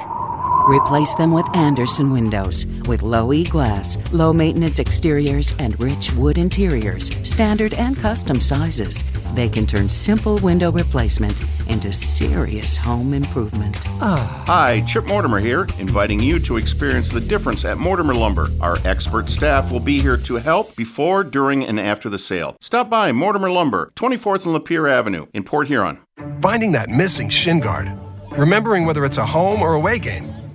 replace 0.72 1.16
them 1.16 1.34
with 1.34 1.46
Andersen 1.56 2.12
windows. 2.12 2.66
With 2.88 3.04
low 3.04 3.34
E 3.34 3.44
glass, 3.44 3.98
low 4.14 4.32
maintenance 4.32 4.80
exteriors, 4.80 5.54
and 5.60 5.80
rich 5.82 6.14
wood 6.14 6.38
interiors, 6.38 7.12
standard 7.28 7.74
and 7.74 7.98
custom 7.98 8.40
sizes, 8.40 9.04
they 9.36 9.50
can 9.50 9.68
turn 9.68 9.90
simple 9.90 10.38
window 10.38 10.72
replacement 10.72 11.42
into 11.68 11.92
serious 11.92 12.78
home 12.78 13.14
improvement. 13.14 13.78
Ah. 14.02 14.44
Hi, 14.48 14.82
Chip 14.82 15.06
Mortimer 15.06 15.40
here, 15.40 15.68
inviting 15.80 16.20
you 16.20 16.40
to 16.40 16.58
experience 16.58 17.10
the 17.10 17.22
difference 17.22 17.66
at 17.66 17.78
Mortimer 17.78 18.14
Lumber. 18.14 18.48
Our 18.62 18.78
expert 18.86 19.30
staff 19.30 19.72
will 19.72 19.80
be 19.80 20.00
here 20.00 20.18
to 20.18 20.36
help 20.36 20.76
before, 20.76 21.24
during, 21.24 21.66
and 21.66 21.80
after 21.80 22.10
the 22.10 22.20
sale. 22.20 22.56
Stop 22.62 22.90
by 22.90 23.12
Mortimer 23.12 23.50
Lumber, 23.52 23.92
24th 23.96 24.46
and 24.46 24.56
Lapeer 24.56 24.90
Avenue 24.90 25.28
in 25.34 25.44
Port 25.44 25.68
Huron. 25.68 26.00
Finding 26.42 26.72
that 26.72 26.90
missing 26.90 27.30
shin 27.30 27.60
guard. 27.60 27.92
Remembering 28.32 28.86
whether 28.86 29.04
it's 29.04 29.18
a 29.18 29.26
home 29.26 29.62
or 29.62 29.74
away 29.74 30.00
game. 30.00 30.41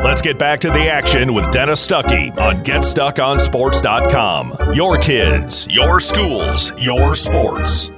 Let's 0.00 0.22
get 0.22 0.38
back 0.38 0.60
to 0.60 0.70
the 0.70 0.88
action 0.88 1.34
with 1.34 1.50
Dennis 1.50 1.84
Stuckey 1.86 2.30
on 2.38 2.60
GetStuckOnSports.com. 2.60 4.72
Your 4.72 4.96
kids, 4.96 5.66
your 5.68 5.98
schools, 5.98 6.70
your 6.78 7.16
sports. 7.16 7.90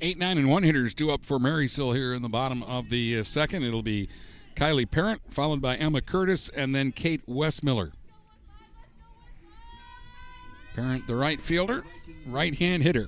Eight, 0.00 0.16
nine, 0.16 0.38
and 0.38 0.50
one 0.50 0.62
hitters 0.62 0.94
due 0.94 1.10
up 1.10 1.26
for 1.26 1.38
Marysville 1.38 1.92
here 1.92 2.14
in 2.14 2.22
the 2.22 2.30
bottom 2.30 2.62
of 2.62 2.88
the 2.88 3.18
uh, 3.18 3.24
second. 3.24 3.62
It'll 3.62 3.82
be 3.82 4.08
Kylie 4.56 4.90
Parent, 4.90 5.20
followed 5.28 5.60
by 5.60 5.76
Emma 5.76 6.00
Curtis, 6.00 6.48
and 6.48 6.74
then 6.74 6.92
Kate 6.92 7.26
Westmiller. 7.26 7.92
Parent, 10.74 11.06
the 11.06 11.14
right 11.14 11.42
fielder, 11.42 11.84
right 12.26 12.54
hand 12.54 12.82
hitter. 12.82 13.06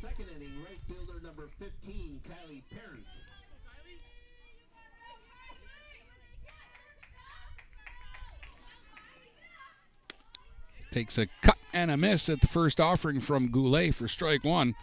Takes 10.94 11.18
a 11.18 11.26
cut 11.42 11.58
and 11.72 11.90
a 11.90 11.96
miss 11.96 12.28
at 12.28 12.40
the 12.40 12.46
first 12.46 12.80
offering 12.80 13.18
from 13.18 13.50
Goulet 13.50 13.96
for 13.96 14.06
strike 14.06 14.44
one. 14.44 14.76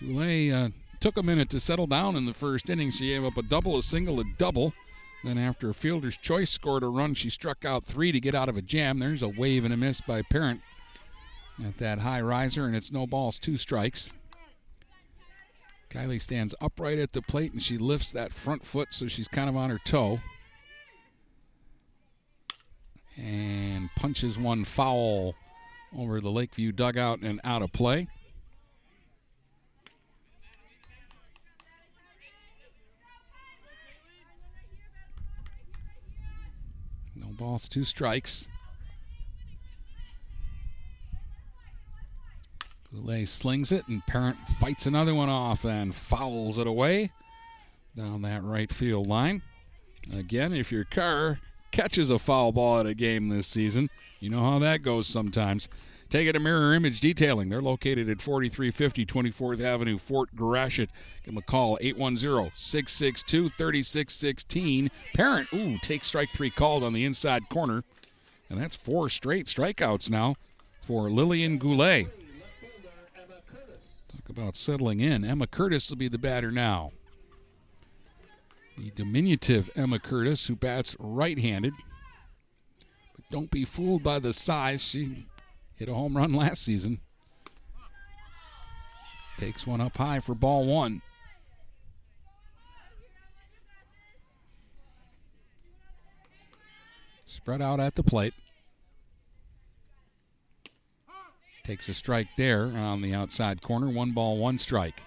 Goulet 0.00 0.50
uh, 0.54 0.68
took 1.00 1.18
a 1.18 1.22
minute 1.22 1.50
to 1.50 1.60
settle 1.60 1.86
down 1.86 2.16
in 2.16 2.24
the 2.24 2.32
first 2.32 2.70
inning. 2.70 2.90
She 2.90 3.10
gave 3.10 3.26
up 3.26 3.36
a 3.36 3.42
double, 3.42 3.76
a 3.76 3.82
single, 3.82 4.20
a 4.20 4.24
double. 4.38 4.72
Then, 5.22 5.36
after 5.36 5.68
a 5.68 5.74
fielder's 5.74 6.16
choice 6.16 6.48
scored 6.48 6.82
a 6.82 6.88
run, 6.88 7.12
she 7.12 7.28
struck 7.28 7.66
out 7.66 7.84
three 7.84 8.10
to 8.10 8.20
get 8.20 8.34
out 8.34 8.48
of 8.48 8.56
a 8.56 8.62
jam. 8.62 9.00
There's 9.00 9.20
a 9.20 9.28
wave 9.28 9.66
and 9.66 9.74
a 9.74 9.76
miss 9.76 10.00
by 10.00 10.22
Parent 10.22 10.62
at 11.62 11.76
that 11.76 11.98
high 11.98 12.22
riser, 12.22 12.64
and 12.64 12.74
it's 12.74 12.90
no 12.90 13.06
balls, 13.06 13.38
two 13.38 13.58
strikes. 13.58 14.14
Kylie 15.90 16.22
stands 16.22 16.54
upright 16.58 16.98
at 16.98 17.12
the 17.12 17.20
plate 17.20 17.52
and 17.52 17.60
she 17.60 17.76
lifts 17.76 18.12
that 18.12 18.32
front 18.32 18.64
foot 18.64 18.94
so 18.94 19.08
she's 19.08 19.28
kind 19.28 19.50
of 19.50 19.56
on 19.58 19.68
her 19.68 19.80
toe. 19.84 20.20
And 23.20 23.90
punches 23.96 24.38
one 24.38 24.64
foul 24.64 25.34
over 25.96 26.20
the 26.20 26.30
Lakeview 26.30 26.72
dugout 26.72 27.20
and 27.22 27.40
out 27.44 27.62
of 27.62 27.72
play. 27.72 28.06
No 37.16 37.26
balls, 37.32 37.68
two 37.68 37.84
strikes. 37.84 38.48
Goulet 42.92 43.28
slings 43.28 43.72
it, 43.72 43.86
and 43.88 44.04
Parent 44.06 44.38
fights 44.60 44.86
another 44.86 45.14
one 45.14 45.28
off 45.28 45.64
and 45.64 45.94
fouls 45.94 46.58
it 46.58 46.66
away 46.66 47.10
down 47.96 48.22
that 48.22 48.42
right 48.42 48.72
field 48.72 49.06
line. 49.06 49.42
Again, 50.14 50.52
if 50.52 50.72
your 50.72 50.84
car 50.84 51.40
catches 51.70 52.10
a 52.10 52.18
foul 52.18 52.52
ball 52.52 52.80
at 52.80 52.86
a 52.86 52.94
game 52.94 53.28
this 53.28 53.46
season, 53.46 53.90
you 54.20 54.30
know 54.30 54.40
how 54.40 54.58
that 54.58 54.82
goes 54.82 55.06
sometimes. 55.06 55.68
Take 56.10 56.26
it 56.26 56.32
to 56.32 56.40
Mirror 56.40 56.72
Image 56.72 57.00
Detailing. 57.00 57.50
They're 57.50 57.60
located 57.60 58.08
at 58.08 58.22
4350 58.22 59.04
24th 59.04 59.62
Avenue, 59.62 59.98
Fort 59.98 60.34
Gratiot. 60.34 60.90
Give 61.22 61.34
them 61.34 61.38
a 61.38 61.42
call, 61.42 61.76
810 61.82 62.52
662 62.54 63.50
3616. 63.50 64.90
Parent, 65.12 65.48
ooh, 65.52 65.76
take 65.78 66.04
strike 66.04 66.30
three 66.30 66.48
called 66.48 66.82
on 66.82 66.94
the 66.94 67.04
inside 67.04 67.50
corner. 67.50 67.82
And 68.48 68.58
that's 68.58 68.74
four 68.74 69.10
straight 69.10 69.44
strikeouts 69.46 70.10
now 70.10 70.36
for 70.80 71.10
Lillian 71.10 71.58
Goulet. 71.58 72.06
Talk 74.08 74.28
about 74.30 74.56
settling 74.56 75.00
in. 75.00 75.26
Emma 75.26 75.46
Curtis 75.46 75.90
will 75.90 75.98
be 75.98 76.08
the 76.08 76.16
batter 76.16 76.50
now. 76.50 76.92
The 78.78 78.90
diminutive 78.94 79.70
Emma 79.74 79.98
Curtis, 79.98 80.46
who 80.46 80.54
bats 80.54 80.94
right 81.00 81.36
handed. 81.38 81.74
But 83.16 83.24
don't 83.28 83.50
be 83.50 83.64
fooled 83.64 84.04
by 84.04 84.20
the 84.20 84.32
size. 84.32 84.88
She 84.88 85.26
hit 85.74 85.88
a 85.88 85.94
home 85.94 86.16
run 86.16 86.32
last 86.32 86.64
season. 86.64 87.00
Takes 89.36 89.66
one 89.66 89.80
up 89.80 89.96
high 89.96 90.20
for 90.20 90.34
ball 90.34 90.64
one. 90.64 91.02
Spread 97.26 97.60
out 97.60 97.80
at 97.80 97.96
the 97.96 98.04
plate. 98.04 98.34
Takes 101.64 101.88
a 101.88 101.94
strike 101.94 102.28
there 102.36 102.64
on 102.64 103.02
the 103.02 103.12
outside 103.12 103.60
corner. 103.60 103.88
One 103.88 104.12
ball, 104.12 104.38
one 104.38 104.58
strike. 104.58 105.02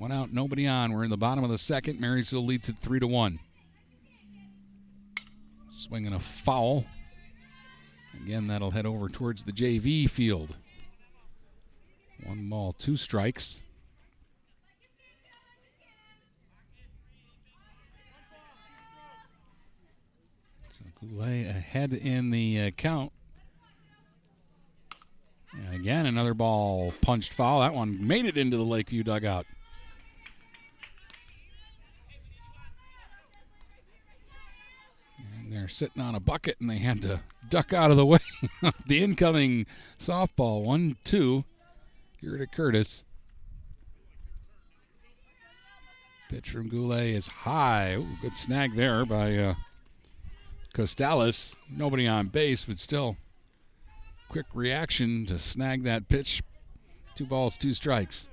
One 0.00 0.12
out, 0.12 0.32
nobody 0.32 0.66
on. 0.66 0.94
We're 0.94 1.04
in 1.04 1.10
the 1.10 1.18
bottom 1.18 1.44
of 1.44 1.50
the 1.50 1.58
second. 1.58 2.00
Marysville 2.00 2.46
leads 2.46 2.70
it 2.70 2.78
three 2.78 2.98
to 3.00 3.06
one. 3.06 3.38
Swinging 5.68 6.14
a 6.14 6.18
foul. 6.18 6.86
Again, 8.24 8.46
that'll 8.46 8.70
head 8.70 8.86
over 8.86 9.10
towards 9.10 9.44
the 9.44 9.52
JV 9.52 10.08
field. 10.08 10.56
One 12.24 12.48
ball, 12.48 12.72
two 12.72 12.96
strikes. 12.96 13.62
So 20.70 20.84
Goulet 20.98 21.46
ahead 21.46 21.92
in 21.92 22.30
the 22.30 22.58
uh, 22.58 22.70
count. 22.70 23.12
And 25.52 25.74
again, 25.74 26.06
another 26.06 26.32
ball 26.32 26.94
punched 27.02 27.34
foul. 27.34 27.60
That 27.60 27.74
one 27.74 28.06
made 28.08 28.24
it 28.24 28.38
into 28.38 28.56
the 28.56 28.64
Lakeview 28.64 29.02
dugout. 29.02 29.44
They're 35.50 35.68
sitting 35.68 36.02
on 36.02 36.14
a 36.14 36.20
bucket 36.20 36.56
and 36.60 36.70
they 36.70 36.78
had 36.78 37.02
to 37.02 37.20
duck 37.48 37.72
out 37.72 37.90
of 37.90 37.96
the 37.96 38.06
way. 38.06 38.18
the 38.86 39.02
incoming 39.02 39.66
softball, 39.98 40.64
1 40.64 40.96
2. 41.04 41.44
Here 42.20 42.36
to 42.36 42.46
Curtis. 42.46 43.04
Pitch 46.28 46.50
from 46.50 46.68
Goulet 46.68 47.06
is 47.06 47.26
high. 47.28 47.94
Ooh, 47.94 48.06
good 48.22 48.36
snag 48.36 48.74
there 48.74 49.04
by 49.04 49.36
uh, 49.36 49.54
Costales. 50.74 51.56
Nobody 51.68 52.06
on 52.06 52.28
base, 52.28 52.66
but 52.66 52.78
still 52.78 53.16
quick 54.28 54.46
reaction 54.54 55.26
to 55.26 55.38
snag 55.38 55.82
that 55.82 56.08
pitch. 56.08 56.42
Two 57.16 57.26
balls, 57.26 57.56
two 57.56 57.74
strikes. 57.74 58.30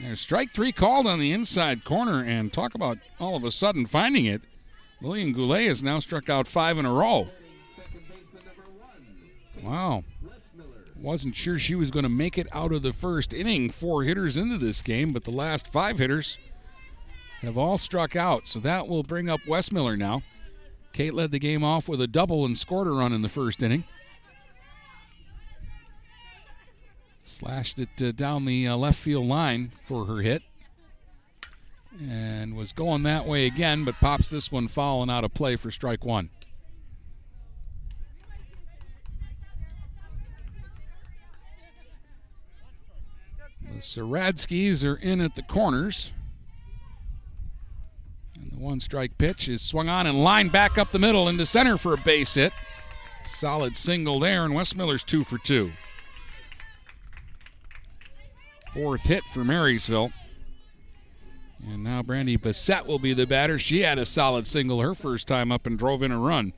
There's 0.00 0.20
strike 0.20 0.52
three 0.52 0.72
called 0.72 1.06
on 1.06 1.18
the 1.18 1.32
inside 1.32 1.84
corner, 1.84 2.22
and 2.22 2.52
talk 2.52 2.74
about 2.74 2.98
all 3.18 3.36
of 3.36 3.44
a 3.44 3.50
sudden 3.50 3.84
finding 3.84 4.26
it. 4.26 4.42
Lillian 5.00 5.32
Goulet 5.32 5.66
has 5.68 5.82
now 5.82 5.98
struck 5.98 6.28
out 6.30 6.46
five 6.46 6.78
in 6.78 6.86
a 6.86 6.92
row. 6.92 7.28
Wow. 9.62 10.04
Wasn't 11.00 11.34
sure 11.36 11.58
she 11.58 11.74
was 11.74 11.90
going 11.90 12.04
to 12.04 12.08
make 12.08 12.38
it 12.38 12.48
out 12.52 12.72
of 12.72 12.82
the 12.82 12.92
first 12.92 13.32
inning, 13.32 13.70
four 13.70 14.02
hitters 14.02 14.36
into 14.36 14.58
this 14.58 14.82
game, 14.82 15.12
but 15.12 15.24
the 15.24 15.30
last 15.30 15.72
five 15.72 15.98
hitters 15.98 16.38
have 17.40 17.56
all 17.56 17.78
struck 17.78 18.16
out. 18.16 18.46
So 18.46 18.58
that 18.60 18.88
will 18.88 19.04
bring 19.04 19.28
up 19.28 19.40
Westmiller 19.42 19.96
now. 19.96 20.22
Kate 20.92 21.14
led 21.14 21.30
the 21.30 21.38
game 21.38 21.62
off 21.62 21.88
with 21.88 22.00
a 22.00 22.08
double 22.08 22.44
and 22.44 22.58
scored 22.58 22.88
a 22.88 22.90
run 22.90 23.12
in 23.12 23.22
the 23.22 23.28
first 23.28 23.62
inning. 23.62 23.84
Slashed 27.28 27.78
it 27.78 28.02
uh, 28.02 28.10
down 28.12 28.46
the 28.46 28.66
uh, 28.66 28.76
left 28.76 28.98
field 28.98 29.26
line 29.26 29.70
for 29.84 30.06
her 30.06 30.16
hit. 30.22 30.42
And 32.10 32.56
was 32.56 32.72
going 32.72 33.02
that 33.02 33.26
way 33.26 33.46
again, 33.46 33.84
but 33.84 33.96
pops 34.00 34.30
this 34.30 34.50
one 34.50 34.66
foul 34.66 35.02
and 35.02 35.10
out 35.10 35.24
of 35.24 35.34
play 35.34 35.56
for 35.56 35.70
strike 35.70 36.06
one. 36.06 36.30
The 43.70 43.78
Saratskys 43.80 44.82
are 44.84 44.96
in 44.96 45.20
at 45.20 45.34
the 45.34 45.42
corners. 45.42 46.14
And 48.36 48.52
the 48.52 48.58
one 48.58 48.80
strike 48.80 49.18
pitch 49.18 49.50
is 49.50 49.60
swung 49.60 49.90
on 49.90 50.06
and 50.06 50.24
lined 50.24 50.50
back 50.50 50.78
up 50.78 50.92
the 50.92 50.98
middle 50.98 51.28
into 51.28 51.44
center 51.44 51.76
for 51.76 51.92
a 51.92 51.98
base 51.98 52.34
hit. 52.34 52.54
Solid 53.22 53.76
single 53.76 54.18
there, 54.18 54.46
and 54.46 54.54
Westmiller's 54.54 55.04
two 55.04 55.24
for 55.24 55.36
two. 55.36 55.70
Fourth 58.72 59.02
hit 59.02 59.24
for 59.24 59.44
Marysville. 59.44 60.12
And 61.66 61.82
now 61.82 62.02
Brandy 62.02 62.36
Bassett 62.36 62.86
will 62.86 62.98
be 62.98 63.12
the 63.12 63.26
batter. 63.26 63.58
She 63.58 63.80
had 63.80 63.98
a 63.98 64.06
solid 64.06 64.46
single 64.46 64.80
her 64.80 64.94
first 64.94 65.26
time 65.26 65.50
up 65.50 65.66
and 65.66 65.78
drove 65.78 66.02
in 66.02 66.12
a 66.12 66.18
run. 66.18 66.52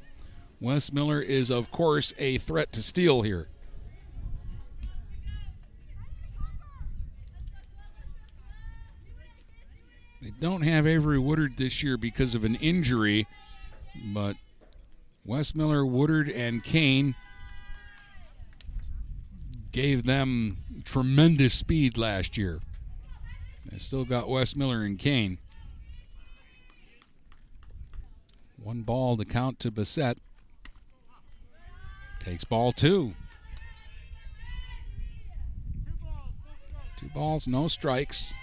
Westmiller 0.60 1.24
is, 1.24 1.50
of 1.50 1.70
course, 1.70 2.12
a 2.18 2.36
threat 2.38 2.72
to 2.72 2.82
steal 2.82 3.22
here. 3.22 3.48
They 10.20 10.30
don't 10.38 10.62
have 10.62 10.86
Avery 10.86 11.18
Woodard 11.18 11.56
this 11.56 11.82
year 11.82 11.96
because 11.96 12.34
of 12.34 12.44
an 12.44 12.56
injury, 12.56 13.26
but 14.12 14.36
Westmiller, 15.26 15.88
Woodard, 15.88 16.28
and 16.28 16.62
Kane 16.62 17.14
gave 19.72 20.04
them 20.04 20.58
tremendous 20.84 21.54
speed 21.54 21.96
last 21.96 22.36
year. 22.36 22.60
They 23.70 23.78
still 23.78 24.04
got 24.04 24.24
Westmiller 24.24 24.84
and 24.84 24.98
Kane. 24.98 25.38
One 28.62 28.82
ball 28.82 29.16
to 29.16 29.24
count 29.24 29.58
to 29.60 29.70
Bassett. 29.70 30.18
Takes 32.18 32.44
ball 32.44 32.72
two. 32.72 33.14
Two 36.98 37.08
balls, 37.14 37.48
no 37.48 37.66
strikes. 37.68 38.34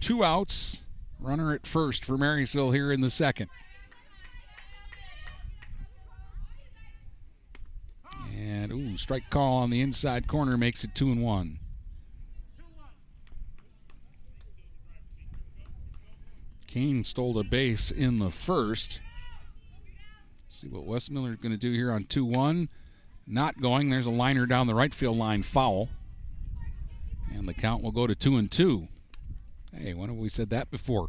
Two 0.00 0.24
outs. 0.24 0.82
Runner 1.20 1.52
at 1.54 1.66
first 1.66 2.04
for 2.04 2.18
Marysville 2.18 2.72
here 2.72 2.90
in 2.90 3.00
the 3.00 3.10
second. 3.10 3.48
And 8.62 8.72
ooh, 8.72 8.96
strike 8.96 9.28
call 9.28 9.58
on 9.58 9.70
the 9.70 9.82
inside 9.82 10.26
corner 10.26 10.56
makes 10.56 10.82
it 10.82 10.94
two 10.94 11.10
and 11.10 11.22
one. 11.22 11.58
Kane 16.66 17.04
stole 17.04 17.38
a 17.38 17.44
base 17.44 17.90
in 17.90 18.18
the 18.18 18.30
first. 18.30 19.00
See 20.48 20.68
what 20.68 20.86
Westmiller 20.86 21.32
is 21.32 21.36
going 21.36 21.52
to 21.52 21.58
do 21.58 21.72
here 21.72 21.90
on 21.90 22.04
2 22.04 22.24
1. 22.24 22.68
Not 23.26 23.60
going. 23.60 23.90
There's 23.90 24.06
a 24.06 24.10
liner 24.10 24.46
down 24.46 24.66
the 24.66 24.74
right 24.74 24.92
field 24.92 25.16
line 25.16 25.42
foul. 25.42 25.88
And 27.34 27.48
the 27.48 27.54
count 27.54 27.82
will 27.82 27.92
go 27.92 28.06
to 28.06 28.14
2 28.14 28.36
and 28.36 28.50
2. 28.50 28.88
Hey, 29.74 29.94
when 29.94 30.08
have 30.08 30.18
we 30.18 30.28
said 30.28 30.50
that 30.50 30.70
before? 30.70 31.08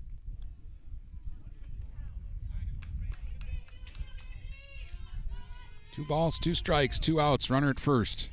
Two 5.97 6.05
balls, 6.05 6.37
two 6.37 6.53
strikes, 6.53 6.99
two 6.99 7.19
outs, 7.19 7.49
runner 7.49 7.71
at 7.71 7.79
first. 7.79 8.29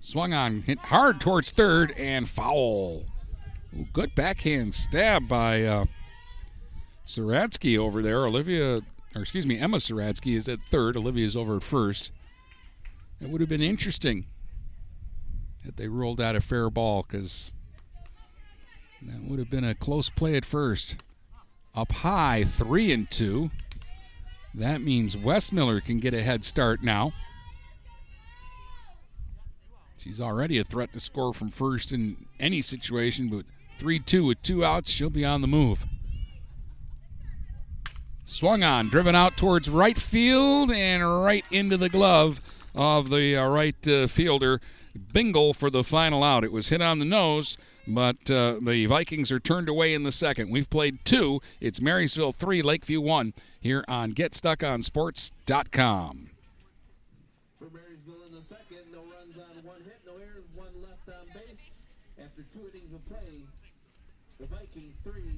Swung 0.00 0.32
on, 0.32 0.62
hit 0.62 0.78
hard 0.78 1.20
towards 1.20 1.50
third, 1.50 1.92
and 1.98 2.26
foul. 2.26 3.04
Ooh, 3.76 3.86
good 3.92 4.14
backhand 4.14 4.74
stab 4.74 5.28
by 5.28 5.62
uh, 5.62 5.84
Saratsky 7.04 7.76
over 7.76 8.00
there. 8.00 8.24
Olivia, 8.24 8.76
or 9.14 9.20
excuse 9.20 9.46
me, 9.46 9.58
Emma 9.58 9.76
Saradsky 9.76 10.36
is 10.36 10.48
at 10.48 10.62
third. 10.62 10.96
Olivia's 10.96 11.36
over 11.36 11.56
at 11.56 11.62
first. 11.62 12.12
It 13.20 13.28
would 13.28 13.42
have 13.42 13.50
been 13.50 13.60
interesting 13.60 14.24
if 15.66 15.76
they 15.76 15.88
ruled 15.88 16.18
out 16.18 16.34
a 16.34 16.40
fair 16.40 16.70
ball 16.70 17.04
because 17.06 17.52
that 19.02 19.22
would 19.28 19.38
have 19.38 19.50
been 19.50 19.64
a 19.64 19.74
close 19.74 20.08
play 20.08 20.36
at 20.36 20.44
first. 20.44 20.96
Up 21.74 21.92
high, 21.92 22.44
three 22.44 22.92
and 22.92 23.10
two. 23.10 23.50
That 24.54 24.80
means 24.80 25.16
Westmiller 25.16 25.84
can 25.84 25.98
get 25.98 26.14
a 26.14 26.22
head 26.22 26.44
start 26.44 26.82
now. 26.82 27.12
She's 29.98 30.20
already 30.20 30.58
a 30.58 30.64
threat 30.64 30.92
to 30.92 31.00
score 31.00 31.34
from 31.34 31.50
first 31.50 31.92
in 31.92 32.26
any 32.38 32.62
situation, 32.62 33.28
but 33.28 33.44
3 33.78 34.00
2 34.00 34.24
with 34.24 34.42
two 34.42 34.64
outs, 34.64 34.90
she'll 34.90 35.10
be 35.10 35.24
on 35.24 35.40
the 35.40 35.46
move. 35.46 35.86
Swung 38.24 38.62
on, 38.62 38.88
driven 38.88 39.14
out 39.14 39.36
towards 39.36 39.70
right 39.70 39.96
field 39.96 40.70
and 40.70 41.22
right 41.22 41.44
into 41.50 41.76
the 41.76 41.88
glove 41.88 42.40
of 42.74 43.10
the 43.10 43.36
uh, 43.36 43.48
right 43.48 43.88
uh, 43.88 44.06
fielder. 44.06 44.60
Bingle 45.12 45.54
for 45.54 45.70
the 45.70 45.84
final 45.84 46.22
out. 46.22 46.44
It 46.44 46.52
was 46.52 46.68
hit 46.68 46.82
on 46.82 46.98
the 46.98 47.04
nose, 47.04 47.56
but 47.88 48.30
uh, 48.30 48.58
the 48.62 48.86
Vikings 48.86 49.32
are 49.32 49.40
turned 49.40 49.68
away 49.68 49.92
in 49.94 50.02
the 50.02 50.12
second. 50.12 50.52
We've 50.52 50.68
played 50.68 51.02
two. 51.04 51.40
It's 51.60 51.80
Marysville 51.80 52.32
3, 52.32 52.60
Lakeview 52.62 53.00
1 53.00 53.32
here 53.60 53.84
on 53.88 54.12
GetStuckOnSports.com. 54.12 56.30
For 57.58 57.70
Marysville 57.70 58.22
in 58.28 58.34
the 58.34 58.44
second, 58.44 58.80
no 58.92 58.98
runs 58.98 59.38
on 59.38 59.64
one 59.64 59.80
hit, 59.84 60.00
no 60.06 60.12
errors, 60.12 60.44
one 60.54 60.68
left 60.82 61.08
on 61.08 61.26
base. 61.32 61.70
After 62.22 62.44
two 62.52 62.68
innings 62.72 62.92
of 62.94 63.04
play, 63.08 63.46
the 64.38 64.46
Vikings 64.46 65.00
three. 65.02 65.37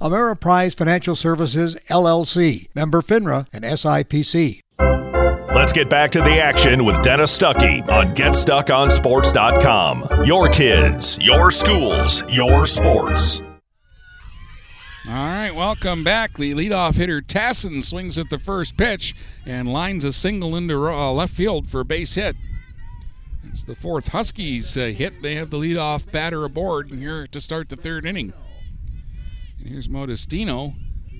Ameriprise 0.00 0.76
Financial 0.76 1.16
Services, 1.16 1.74
LLC, 1.90 2.68
member 2.74 3.02
FINRA 3.02 3.46
and 3.52 3.64
SIPC. 3.64 4.60
Let's 5.54 5.72
get 5.72 5.88
back 5.90 6.12
to 6.12 6.20
the 6.20 6.40
action 6.40 6.84
with 6.84 7.02
Dennis 7.02 7.36
Stuckey 7.36 7.86
on 7.88 8.10
GetStuckOnSports.com. 8.10 10.24
Your 10.24 10.48
kids, 10.50 11.18
your 11.20 11.50
schools, 11.50 12.22
your 12.28 12.64
sports. 12.64 13.42
All 15.08 15.14
right, 15.14 15.50
welcome 15.50 16.04
back. 16.04 16.34
The 16.34 16.54
leadoff 16.54 16.96
hitter 16.96 17.20
Tassin 17.20 17.82
swings 17.82 18.18
at 18.18 18.30
the 18.30 18.38
first 18.38 18.76
pitch 18.76 19.16
and 19.46 19.72
lines 19.72 20.04
a 20.04 20.12
single 20.12 20.54
into 20.54 20.86
uh, 20.86 21.10
left 21.10 21.34
field 21.34 21.66
for 21.66 21.80
a 21.80 21.84
base 21.84 22.14
hit. 22.14 22.36
It's 23.48 23.64
the 23.64 23.74
fourth 23.74 24.08
Huskies 24.08 24.78
uh, 24.78 24.92
hit. 24.94 25.22
They 25.22 25.34
have 25.34 25.50
the 25.50 25.56
leadoff 25.56 26.12
batter 26.12 26.44
aboard 26.44 26.90
here 26.90 27.26
to 27.26 27.40
start 27.40 27.68
the 27.68 27.76
third 27.76 28.04
inning. 28.04 28.32
And 29.58 29.68
here's 29.68 29.88
Modestino, 29.88 30.74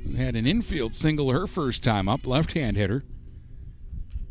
who 0.04 0.14
had 0.14 0.36
an 0.36 0.46
infield 0.46 0.94
single 0.94 1.30
her 1.30 1.46
first 1.46 1.82
time 1.82 2.08
up, 2.08 2.26
left-hand 2.26 2.76
hitter. 2.76 3.02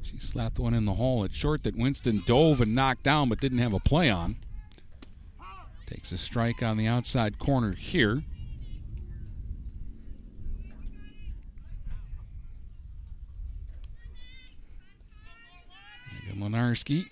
She 0.02 0.18
slapped 0.20 0.60
one 0.60 0.74
in 0.74 0.86
the 0.86 0.94
hole 0.94 1.24
at 1.24 1.34
short 1.34 1.64
that 1.64 1.76
Winston 1.76 2.24
dove 2.26 2.62
and 2.62 2.74
knocked 2.74 3.04
down, 3.04 3.30
but 3.30 3.42
didn't 3.42 3.58
have 3.58 3.74
a 3.74 3.80
play 3.80 4.10
on. 4.10 4.38
Takes 5.86 6.12
a 6.12 6.18
strike 6.18 6.64
on 6.64 6.78
the 6.78 6.88
outside 6.88 7.40
corner 7.40 7.74
here. 7.74 8.24
Lenarski 16.40 17.06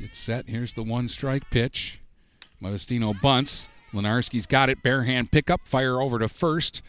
gets 0.00 0.18
set. 0.18 0.48
Here's 0.48 0.74
the 0.74 0.82
one 0.82 1.08
strike 1.08 1.48
pitch. 1.50 2.00
Modestino 2.62 3.20
bunts. 3.20 3.68
Lenarski's 3.92 4.46
got 4.46 4.70
it. 4.70 4.82
Bare 4.82 5.02
hand 5.02 5.30
pickup. 5.30 5.66
Fire 5.66 6.00
over 6.00 6.18
to 6.18 6.28
first. 6.28 6.82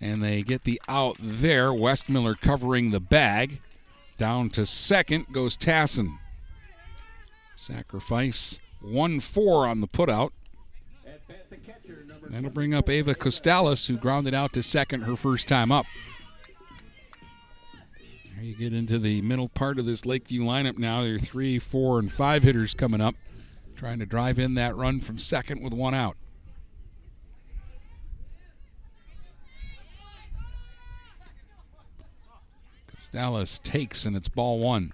And 0.00 0.22
they 0.22 0.42
get 0.42 0.64
the 0.64 0.80
out 0.88 1.16
there. 1.20 1.68
Westmiller 1.68 2.40
covering 2.40 2.90
the 2.90 3.00
bag. 3.00 3.60
Down 4.16 4.50
to 4.50 4.66
second 4.66 5.26
goes 5.32 5.56
Tassin. 5.56 6.18
Sacrifice 7.56 8.58
1 8.80 9.20
4 9.20 9.66
on 9.66 9.80
the 9.80 9.86
putout. 9.86 10.30
That'll 12.28 12.50
bring 12.50 12.74
up 12.74 12.88
Ava 12.88 13.14
Costales, 13.14 13.88
who 13.88 13.96
grounded 13.96 14.34
out 14.34 14.52
to 14.52 14.62
second 14.62 15.02
her 15.02 15.16
first 15.16 15.48
time 15.48 15.72
up. 15.72 15.84
Here 18.36 18.44
you 18.44 18.54
get 18.54 18.72
into 18.72 18.98
the 18.98 19.20
middle 19.22 19.48
part 19.48 19.78
of 19.78 19.84
this 19.84 20.06
Lakeview 20.06 20.42
lineup 20.42 20.78
now. 20.78 21.02
There 21.02 21.16
are 21.16 21.18
three, 21.18 21.58
four, 21.58 21.98
and 21.98 22.10
five 22.10 22.42
hitters 22.42 22.72
coming 22.72 23.00
up, 23.00 23.14
trying 23.76 23.98
to 23.98 24.06
drive 24.06 24.38
in 24.38 24.54
that 24.54 24.76
run 24.76 25.00
from 25.00 25.18
second 25.18 25.62
with 25.62 25.74
one 25.74 25.94
out. 25.94 26.16
Dallas 33.10 33.58
takes, 33.58 34.06
and 34.06 34.16
it's 34.16 34.28
ball 34.28 34.58
one. 34.60 34.92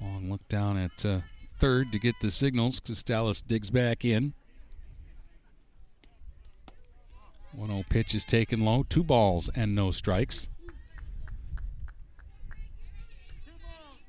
Long 0.00 0.30
look 0.30 0.46
down 0.48 0.76
at 0.76 1.04
uh, 1.06 1.20
third 1.58 1.92
to 1.92 1.98
get 1.98 2.14
the 2.20 2.30
signals 2.30 2.80
because 2.80 3.02
Dallas 3.02 3.40
digs 3.40 3.70
back 3.70 4.04
in. 4.04 4.34
1 7.54 7.68
0 7.68 7.84
pitch 7.90 8.14
is 8.14 8.24
taken 8.24 8.60
low. 8.60 8.82
Two 8.88 9.04
balls 9.04 9.50
and 9.54 9.74
no 9.74 9.90
strikes. 9.90 10.48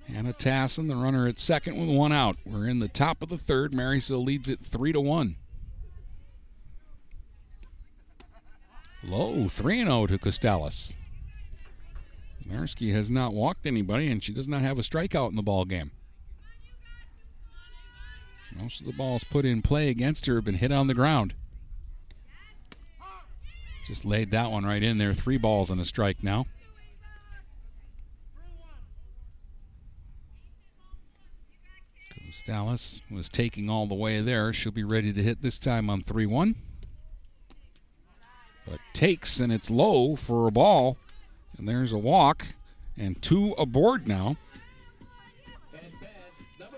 Hannah 0.08 0.34
Tassin, 0.34 0.88
the 0.88 0.96
runner 0.96 1.28
at 1.28 1.40
second 1.40 1.78
with 1.78 1.90
one 1.90 2.12
out. 2.12 2.38
We're 2.46 2.68
in 2.68 2.80
the 2.80 2.88
top 2.88 3.22
of 3.22 3.30
the 3.30 3.38
third. 3.38 3.74
Marysville 3.74 4.24
leads 4.24 4.50
it 4.50 4.60
3 4.60 4.92
to 4.94 5.02
1. 5.02 5.38
Low 9.04 9.48
3 9.48 9.84
0 9.84 10.08
to 10.08 10.18
Costales. 10.18 10.96
Narski 12.48 12.94
has 12.94 13.10
not 13.10 13.34
walked 13.34 13.66
anybody, 13.66 14.10
and 14.10 14.24
she 14.24 14.34
does 14.34 14.48
not 14.48 14.62
have 14.62 14.78
a 14.78 14.82
strikeout 14.82 15.30
in 15.30 15.36
the 15.36 15.42
ball 15.42 15.66
game. 15.66 15.92
Most 18.60 18.82
of 18.82 18.86
the 18.86 18.94
balls 18.94 19.24
put 19.24 19.46
in 19.46 19.62
play 19.62 19.90
against 19.90 20.26
her 20.28 20.36
have 20.36 20.46
been 20.46 20.56
hit 20.56 20.72
on 20.72 20.88
the 20.88 20.94
ground. 20.94 21.34
Just 23.86 24.06
laid 24.06 24.32
that 24.32 24.52
one 24.52 24.66
right 24.66 24.84
in 24.84 24.98
there. 24.98 25.14
Three 25.14 25.38
balls 25.38 25.70
and 25.70 25.82
a 25.82 25.86
strike 25.86 26.24
now. 26.24 26.46
Dallas 32.46 33.00
was 33.10 33.30
taking 33.30 33.70
all 33.70 33.86
the 33.86 33.96
way 33.96 34.20
there. 34.20 34.52
She'll 34.52 34.72
be 34.72 34.84
ready 34.84 35.14
to 35.14 35.24
hit 35.24 35.42
this 35.42 35.58
time 35.58 35.90
on 35.90 36.02
3 36.02 36.26
1. 36.26 36.56
But 38.68 38.80
takes, 38.94 39.40
and 39.40 39.52
it's 39.52 39.70
low 39.70 40.16
for 40.16 40.48
a 40.48 40.52
ball. 40.52 40.98
And 41.58 41.68
there's 41.68 41.94
a 41.94 41.98
walk, 41.98 42.48
and 42.98 43.22
two 43.22 43.54
aboard 43.58 44.08
now. 44.08 44.38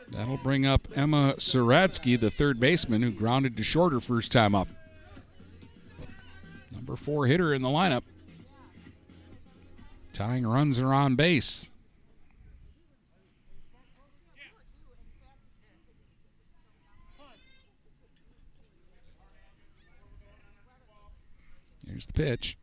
That'll 0.10 0.38
bring 0.38 0.66
up 0.66 0.88
Emma 0.96 1.36
Saratsky, 1.38 2.20
the 2.20 2.30
third 2.30 2.60
baseman, 2.60 3.02
who 3.02 3.12
grounded 3.12 3.58
to 3.58 3.64
shorter 3.64 4.00
first 4.00 4.32
time 4.32 4.56
up. 4.56 4.68
Number 6.74 6.96
four 6.96 7.26
hitter 7.26 7.54
in 7.54 7.62
the 7.62 7.70
lineup. 7.70 8.04
Tying 10.14 10.48
runs 10.48 10.82
are 10.82 10.94
on 10.94 11.16
base. 11.16 11.70
Here's 21.96 22.08
the 22.08 22.12
pitch. 22.12 22.58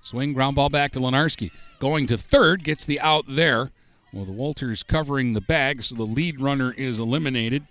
Swing, 0.00 0.32
ground 0.32 0.54
ball 0.54 0.68
back 0.68 0.92
to 0.92 1.00
Lenarski. 1.00 1.50
Going 1.80 2.06
to 2.06 2.16
third, 2.16 2.62
gets 2.62 2.86
the 2.86 3.00
out 3.00 3.24
there. 3.26 3.72
Well, 4.12 4.24
the 4.24 4.30
Walters 4.30 4.84
covering 4.84 5.32
the 5.32 5.40
bag, 5.40 5.82
so 5.82 5.96
the 5.96 6.04
lead 6.04 6.40
runner 6.40 6.72
is 6.76 7.00
eliminated. 7.00 7.66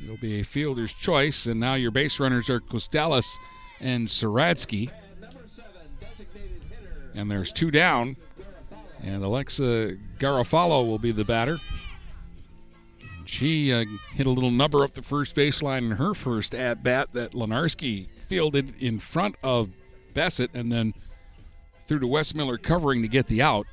It'll 0.00 0.16
be 0.16 0.38
a 0.38 0.44
fielder's 0.44 0.92
choice, 0.92 1.46
and 1.46 1.58
now 1.58 1.74
your 1.74 1.90
base 1.90 2.20
runners 2.20 2.48
are 2.48 2.60
Costales 2.60 3.36
and 3.80 4.06
Saratsky. 4.06 4.92
And 7.16 7.28
there's 7.28 7.50
two 7.50 7.72
down, 7.72 8.16
and 9.02 9.24
Alexa 9.24 9.96
Garofalo 10.20 10.86
will 10.86 11.00
be 11.00 11.10
the 11.10 11.24
batter. 11.24 11.58
She 13.24 13.72
uh, 13.72 13.86
hit 14.14 14.26
a 14.26 14.30
little 14.30 14.52
number 14.52 14.84
up 14.84 14.94
the 14.94 15.02
first 15.02 15.34
baseline 15.34 15.78
in 15.78 15.90
her 15.92 16.14
first 16.14 16.54
at 16.54 16.84
bat 16.84 17.08
that 17.14 17.32
Lenarski 17.32 18.06
fielded 18.06 18.80
in 18.80 19.00
front 19.00 19.34
of 19.42 19.70
Bassett 20.14 20.50
and 20.54 20.70
then 20.70 20.94
threw 21.86 21.98
to 21.98 22.06
Westmiller 22.06 22.60
covering 22.60 23.02
to 23.02 23.08
get 23.08 23.26
the 23.26 23.42
out. 23.42 23.66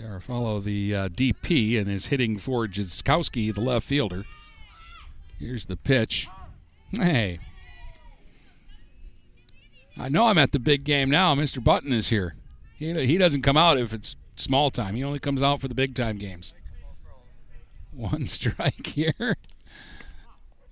Garofalo, 0.00 0.62
the 0.62 0.94
uh, 0.94 1.08
DP, 1.08 1.78
and 1.78 1.88
is 1.88 2.06
hitting 2.06 2.38
for 2.38 2.66
Jaskowski, 2.66 3.54
the 3.54 3.60
left 3.60 3.86
fielder. 3.86 4.24
Here's 5.38 5.66
the 5.66 5.76
pitch. 5.76 6.28
Hey. 6.92 7.38
I 9.98 10.08
know 10.08 10.26
I'm 10.26 10.38
at 10.38 10.52
the 10.52 10.58
big 10.58 10.84
game 10.84 11.10
now. 11.10 11.34
Mr. 11.34 11.62
Button 11.62 11.92
is 11.92 12.08
here. 12.08 12.34
He, 12.76 12.94
he 13.06 13.18
doesn't 13.18 13.42
come 13.42 13.56
out 13.56 13.76
if 13.76 13.92
it's 13.92 14.16
small 14.36 14.70
time. 14.70 14.94
He 14.94 15.04
only 15.04 15.18
comes 15.18 15.42
out 15.42 15.60
for 15.60 15.68
the 15.68 15.74
big 15.74 15.94
time 15.94 16.16
games. 16.16 16.54
One 17.92 18.26
strike 18.28 18.86
here. 18.86 19.36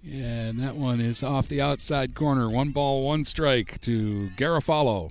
Yeah, 0.03 0.27
and 0.27 0.61
that 0.61 0.77
one 0.77 1.01
is 1.01 1.23
off 1.23 1.49
the 1.49 1.61
outside 1.61 2.15
corner. 2.15 2.49
One 2.49 2.71
ball, 2.71 3.05
one 3.05 3.25
strike 3.25 3.81
to 3.83 4.31
Garofalo. 4.37 5.11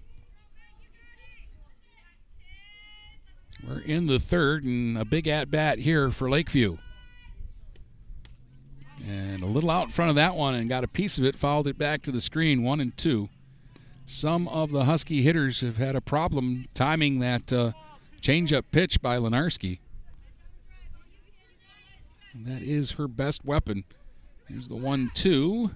We're 3.67 3.81
in 3.81 4.05
the 4.05 4.19
third, 4.19 4.63
and 4.63 4.97
a 4.97 5.03
big 5.03 5.27
at 5.27 5.51
bat 5.51 5.79
here 5.79 6.09
for 6.09 6.29
Lakeview. 6.29 6.77
And 9.05 9.41
a 9.41 9.45
little 9.45 9.69
out 9.69 9.85
in 9.85 9.91
front 9.91 10.09
of 10.09 10.15
that 10.15 10.35
one, 10.35 10.55
and 10.55 10.69
got 10.69 10.83
a 10.83 10.88
piece 10.88 11.17
of 11.17 11.25
it, 11.25 11.35
fouled 11.35 11.67
it 11.67 11.77
back 11.77 12.01
to 12.03 12.11
the 12.11 12.21
screen, 12.21 12.63
one 12.63 12.79
and 12.79 12.95
two. 12.95 13.29
Some 14.05 14.47
of 14.47 14.71
the 14.71 14.85
Husky 14.85 15.21
hitters 15.21 15.59
have 15.61 15.77
had 15.77 15.97
a 15.97 16.01
problem 16.01 16.67
timing 16.73 17.19
that 17.19 17.51
uh, 17.51 17.73
changeup 18.21 18.63
pitch 18.71 19.01
by 19.01 19.17
Lenarski. 19.17 19.79
And 22.33 22.45
that 22.45 22.61
is 22.61 22.93
her 22.93 23.09
best 23.09 23.43
weapon. 23.43 23.83
Here's 24.47 24.67
the 24.67 24.75
one 24.75 25.11
two. 25.13 25.71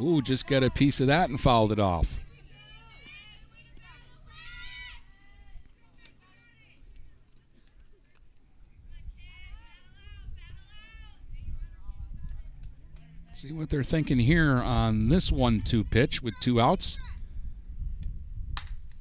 Ooh, 0.00 0.22
just 0.22 0.46
got 0.46 0.62
a 0.62 0.70
piece 0.70 1.00
of 1.00 1.08
that 1.08 1.28
and 1.28 1.40
fouled 1.40 1.72
it 1.72 1.80
off. 1.80 2.20
See 13.32 13.52
what 13.52 13.70
they're 13.70 13.84
thinking 13.84 14.18
here 14.18 14.56
on 14.56 15.08
this 15.08 15.30
one 15.30 15.60
two 15.60 15.84
pitch 15.84 16.22
with 16.22 16.34
two 16.40 16.60
outs. 16.60 16.98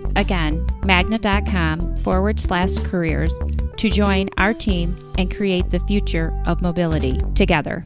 Again, 0.15 0.65
magna.com 0.83 1.97
forward 1.97 2.39
slash 2.39 2.77
careers 2.79 3.33
to 3.77 3.89
join 3.89 4.29
our 4.37 4.53
team 4.53 4.95
and 5.17 5.33
create 5.33 5.69
the 5.69 5.79
future 5.79 6.33
of 6.45 6.61
mobility 6.61 7.19
together. 7.35 7.83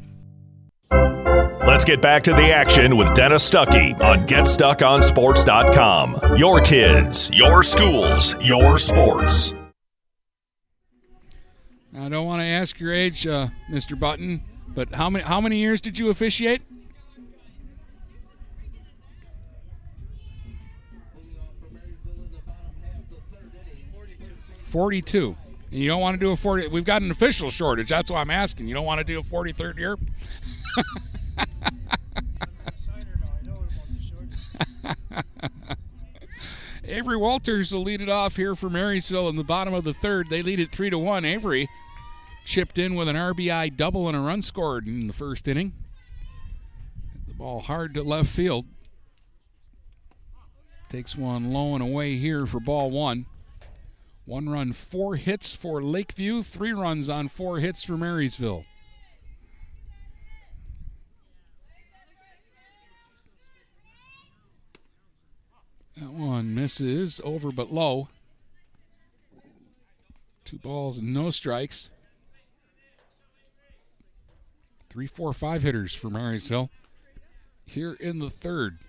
Let's 1.65 1.84
get 1.84 2.01
back 2.01 2.23
to 2.23 2.34
the 2.34 2.53
action 2.53 2.95
with 2.95 3.13
Dennis 3.15 3.49
Stuckey 3.49 3.99
on 3.99 4.21
GetStuckOnSports.com. 4.23 6.38
Your 6.38 6.61
kids, 6.61 7.30
your 7.34 7.63
schools, 7.63 8.36
your 8.39 8.78
sports. 8.78 9.55
I 11.97 12.09
don't 12.09 12.28
want 12.28 12.41
to 12.41 12.47
ask 12.47 12.80
your 12.80 12.93
age, 12.93 13.26
uh, 13.26 13.47
Mr. 13.71 13.99
Button, 13.99 14.43
but 14.76 14.93
how 14.93 15.09
many 15.09 15.26
how 15.26 15.41
many 15.41 15.57
years 15.57 15.82
did 15.82 15.97
you 15.97 16.09
officiate? 16.09 16.61
Forty-two. 24.76 25.38
And 25.71 25.80
you 25.80 25.88
don't 25.88 26.01
want 26.01 26.15
to 26.15 26.19
do 26.19 26.34
a 26.34 26.36
forty. 26.36 26.67
We've 26.67 26.84
got 26.84 27.01
an 27.01 27.09
official 27.09 27.49
shortage. 27.49 27.88
That's 27.88 28.11
why 28.11 28.19
I'm 28.19 28.30
asking. 28.30 28.67
You 28.67 28.73
don't 28.73 28.84
want 28.84 28.97
to 28.97 29.05
do 29.05 29.17
a 29.17 29.23
forty-third 29.23 29.78
year? 29.78 29.95
Avery 36.84 37.15
Walters 37.15 37.73
will 37.73 37.84
lead 37.84 38.01
it 38.01 38.09
off 38.09 38.36
here 38.36 38.53
for 38.53 38.69
Marysville 38.69 39.30
in 39.30 39.38
the 39.38 39.45
bottom 39.45 39.73
of 39.73 39.86
the 39.86 39.93
third. 39.93 40.30
They 40.30 40.41
lead 40.41 40.59
it 40.59 40.73
three 40.73 40.89
to 40.89 40.99
one. 40.99 41.23
Avery 41.23 41.69
chipped 42.43 42.78
in 42.78 42.95
with 42.95 43.07
an 43.07 43.15
RBI 43.15 43.78
double 43.78 44.09
and 44.09 44.17
a 44.17 44.19
run 44.19 44.41
scored 44.41 44.88
in 44.88 45.07
the 45.07 45.13
first 45.13 45.47
inning. 45.47 45.71
The 47.30 47.36
ball 47.36 47.61
hard 47.61 47.93
to 47.93 48.03
left 48.03 48.28
field. 48.28 48.65
Takes 50.89 51.15
one 51.15 51.53
low 51.53 51.76
and 51.76 51.82
away 51.82 52.17
here 52.17 52.45
for 52.45 52.59
ball 52.59 52.91
one. 52.91 53.26
One 54.26 54.49
run, 54.49 54.73
four 54.73 55.17
hits 55.17 55.55
for 55.55 55.84
Lakeview, 55.84 56.41
three 56.41 56.73
runs 56.73 57.09
on 57.09 57.28
four 57.28 57.59
hits 57.59 57.84
for 57.84 57.95
Marysville. 57.95 58.65
That 65.97 66.11
one 66.11 66.55
misses 66.55 67.21
over 67.23 67.51
but 67.51 67.71
low. 67.71 68.09
Two 70.43 70.57
balls 70.57 71.01
no 71.01 71.30
strikes. 71.30 71.91
Three, 74.89 75.07
four, 75.07 75.34
five 75.34 75.61
hitters 75.61 75.93
for 75.93 76.09
Marysville 76.09 76.69
here 77.65 77.93
in 77.99 78.19
the 78.19 78.30
third. 78.30 78.80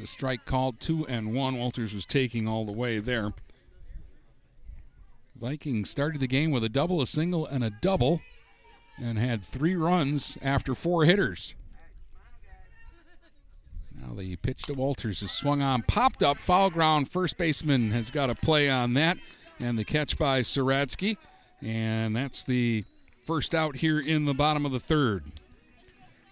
It's 0.00 0.10
a 0.10 0.12
strike 0.12 0.44
called 0.44 0.78
two 0.78 1.04
and 1.08 1.34
one. 1.34 1.58
Walters 1.58 1.92
was 1.92 2.06
taking 2.06 2.46
all 2.46 2.64
the 2.64 2.70
way 2.70 3.00
there. 3.00 3.32
Vikings 5.34 5.90
started 5.90 6.20
the 6.20 6.28
game 6.28 6.52
with 6.52 6.62
a 6.62 6.68
double, 6.68 7.02
a 7.02 7.06
single, 7.06 7.46
and 7.46 7.64
a 7.64 7.70
double, 7.70 8.20
and 8.96 9.18
had 9.18 9.42
three 9.42 9.74
runs 9.74 10.38
after 10.40 10.76
four 10.76 11.04
hitters. 11.04 11.56
Now 14.00 14.14
the 14.14 14.36
pitch 14.36 14.62
to 14.66 14.74
Walters 14.74 15.20
is 15.20 15.32
swung 15.32 15.62
on, 15.62 15.82
popped 15.82 16.22
up, 16.22 16.38
foul 16.38 16.70
ground. 16.70 17.10
First 17.10 17.36
baseman 17.36 17.90
has 17.90 18.12
got 18.12 18.30
a 18.30 18.36
play 18.36 18.70
on 18.70 18.94
that, 18.94 19.18
and 19.58 19.76
the 19.76 19.84
catch 19.84 20.16
by 20.16 20.42
Saratsky. 20.42 21.16
And 21.60 22.14
that's 22.14 22.44
the 22.44 22.84
first 23.24 23.52
out 23.52 23.74
here 23.74 23.98
in 23.98 24.26
the 24.26 24.34
bottom 24.34 24.64
of 24.64 24.70
the 24.70 24.78
third. 24.78 25.24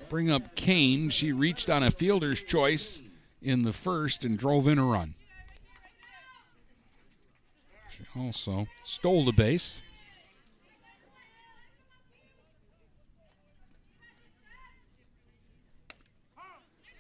Bring 0.08 0.30
up 0.30 0.54
Kane. 0.54 1.08
She 1.08 1.32
reached 1.32 1.68
on 1.68 1.82
a 1.82 1.90
fielder's 1.90 2.40
choice 2.40 3.02
in 3.46 3.62
the 3.62 3.72
first 3.72 4.24
and 4.24 4.36
drove 4.36 4.66
in 4.66 4.76
a 4.76 4.84
run. 4.84 5.14
She 7.88 8.02
also 8.18 8.66
stole 8.84 9.24
the 9.24 9.32
base. 9.32 9.82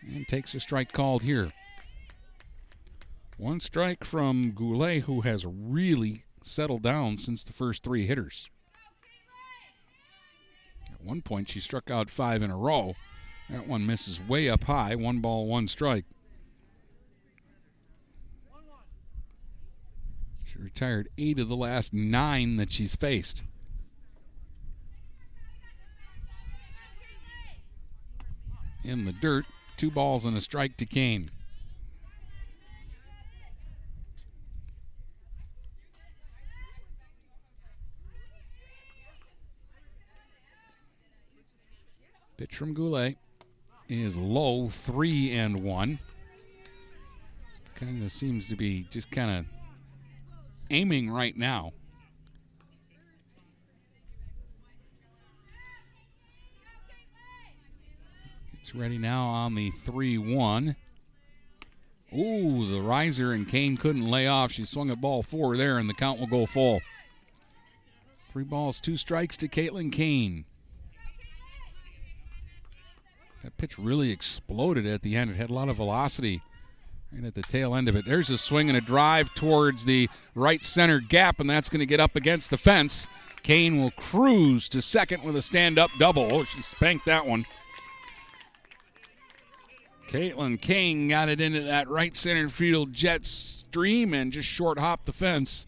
And 0.08 0.28
takes 0.28 0.54
a 0.54 0.60
strike 0.60 0.92
called 0.92 1.24
here. 1.24 1.50
One 3.38 3.58
strike 3.58 4.04
from 4.04 4.52
Goulet, 4.52 5.02
who 5.02 5.22
has 5.22 5.44
really 5.44 6.20
settled 6.44 6.82
down 6.82 7.18
since 7.18 7.42
the 7.42 7.52
first 7.52 7.82
three 7.82 8.06
hitters. 8.06 8.48
At 10.92 11.04
one 11.04 11.22
point, 11.22 11.48
she 11.48 11.58
struck 11.58 11.90
out 11.90 12.08
five 12.08 12.40
in 12.40 12.52
a 12.52 12.56
row. 12.56 12.94
That 13.50 13.66
one 13.66 13.84
misses 13.84 14.20
way 14.20 14.48
up 14.48 14.62
high. 14.64 14.94
One 14.94 15.18
ball, 15.18 15.48
one 15.48 15.66
strike. 15.66 16.04
Retired 20.58 21.08
eight 21.18 21.38
of 21.38 21.48
the 21.48 21.56
last 21.56 21.92
nine 21.94 22.56
that 22.56 22.70
she's 22.72 22.96
faced. 22.96 23.44
In 28.84 29.04
the 29.04 29.12
dirt, 29.12 29.44
two 29.76 29.90
balls 29.90 30.24
and 30.24 30.36
a 30.36 30.40
strike 30.40 30.76
to 30.78 30.86
Kane. 30.86 31.28
Pitch 42.36 42.54
from 42.54 42.74
Goulet 42.74 43.16
is 43.88 44.16
low, 44.16 44.68
three 44.68 45.32
and 45.32 45.60
one. 45.60 45.98
Kind 47.76 48.02
of 48.02 48.10
seems 48.10 48.48
to 48.48 48.56
be 48.56 48.86
just 48.90 49.10
kind 49.10 49.30
of 49.30 49.55
aiming 50.70 51.10
right 51.10 51.36
now. 51.36 51.72
It's 58.58 58.74
ready 58.74 58.98
now 58.98 59.26
on 59.26 59.54
the 59.54 59.70
3 59.70 60.18
1. 60.18 60.76
Ooh, 62.16 62.66
the 62.70 62.80
riser, 62.80 63.32
and 63.32 63.46
Kane 63.46 63.76
couldn't 63.76 64.08
lay 64.08 64.26
off. 64.26 64.52
She 64.52 64.64
swung 64.64 64.90
at 64.90 65.00
ball 65.00 65.22
four 65.22 65.56
there, 65.56 65.78
and 65.78 65.88
the 65.88 65.94
count 65.94 66.18
will 66.18 66.26
go 66.26 66.46
full. 66.46 66.80
Three 68.30 68.44
balls, 68.44 68.80
two 68.80 68.96
strikes 68.96 69.36
to 69.38 69.48
Caitlin 69.48 69.92
Kane. 69.92 70.44
That 73.42 73.56
pitch 73.56 73.78
really 73.78 74.10
exploded 74.10 74.86
at 74.86 75.02
the 75.02 75.16
end. 75.16 75.30
It 75.30 75.36
had 75.36 75.50
a 75.50 75.54
lot 75.54 75.68
of 75.68 75.76
velocity 75.76 76.40
and 77.12 77.26
at 77.26 77.34
the 77.34 77.42
tail 77.42 77.74
end 77.74 77.88
of 77.88 77.96
it. 77.96 78.04
There's 78.04 78.30
a 78.30 78.38
swing 78.38 78.68
and 78.68 78.76
a 78.76 78.80
drive 78.80 79.34
towards 79.34 79.84
the 79.84 80.08
right 80.34 80.64
center 80.64 81.00
gap, 81.00 81.40
and 81.40 81.48
that's 81.48 81.68
going 81.68 81.80
to 81.80 81.86
get 81.86 82.00
up 82.00 82.16
against 82.16 82.50
the 82.50 82.56
fence. 82.56 83.08
Kane 83.42 83.78
will 83.78 83.92
cruise 83.92 84.68
to 84.70 84.82
second 84.82 85.22
with 85.22 85.36
a 85.36 85.42
stand 85.42 85.78
up 85.78 85.90
double. 85.98 86.28
Oh, 86.32 86.44
she 86.44 86.62
spanked 86.62 87.06
that 87.06 87.26
one. 87.26 87.46
Caitlin 90.08 90.60
Kane 90.60 91.08
got 91.08 91.28
it 91.28 91.40
into 91.40 91.62
that 91.62 91.88
right 91.88 92.16
center 92.16 92.48
field 92.48 92.92
jet 92.92 93.24
stream 93.24 94.14
and 94.14 94.32
just 94.32 94.48
short 94.48 94.78
hopped 94.78 95.06
the 95.06 95.12
fence 95.12 95.66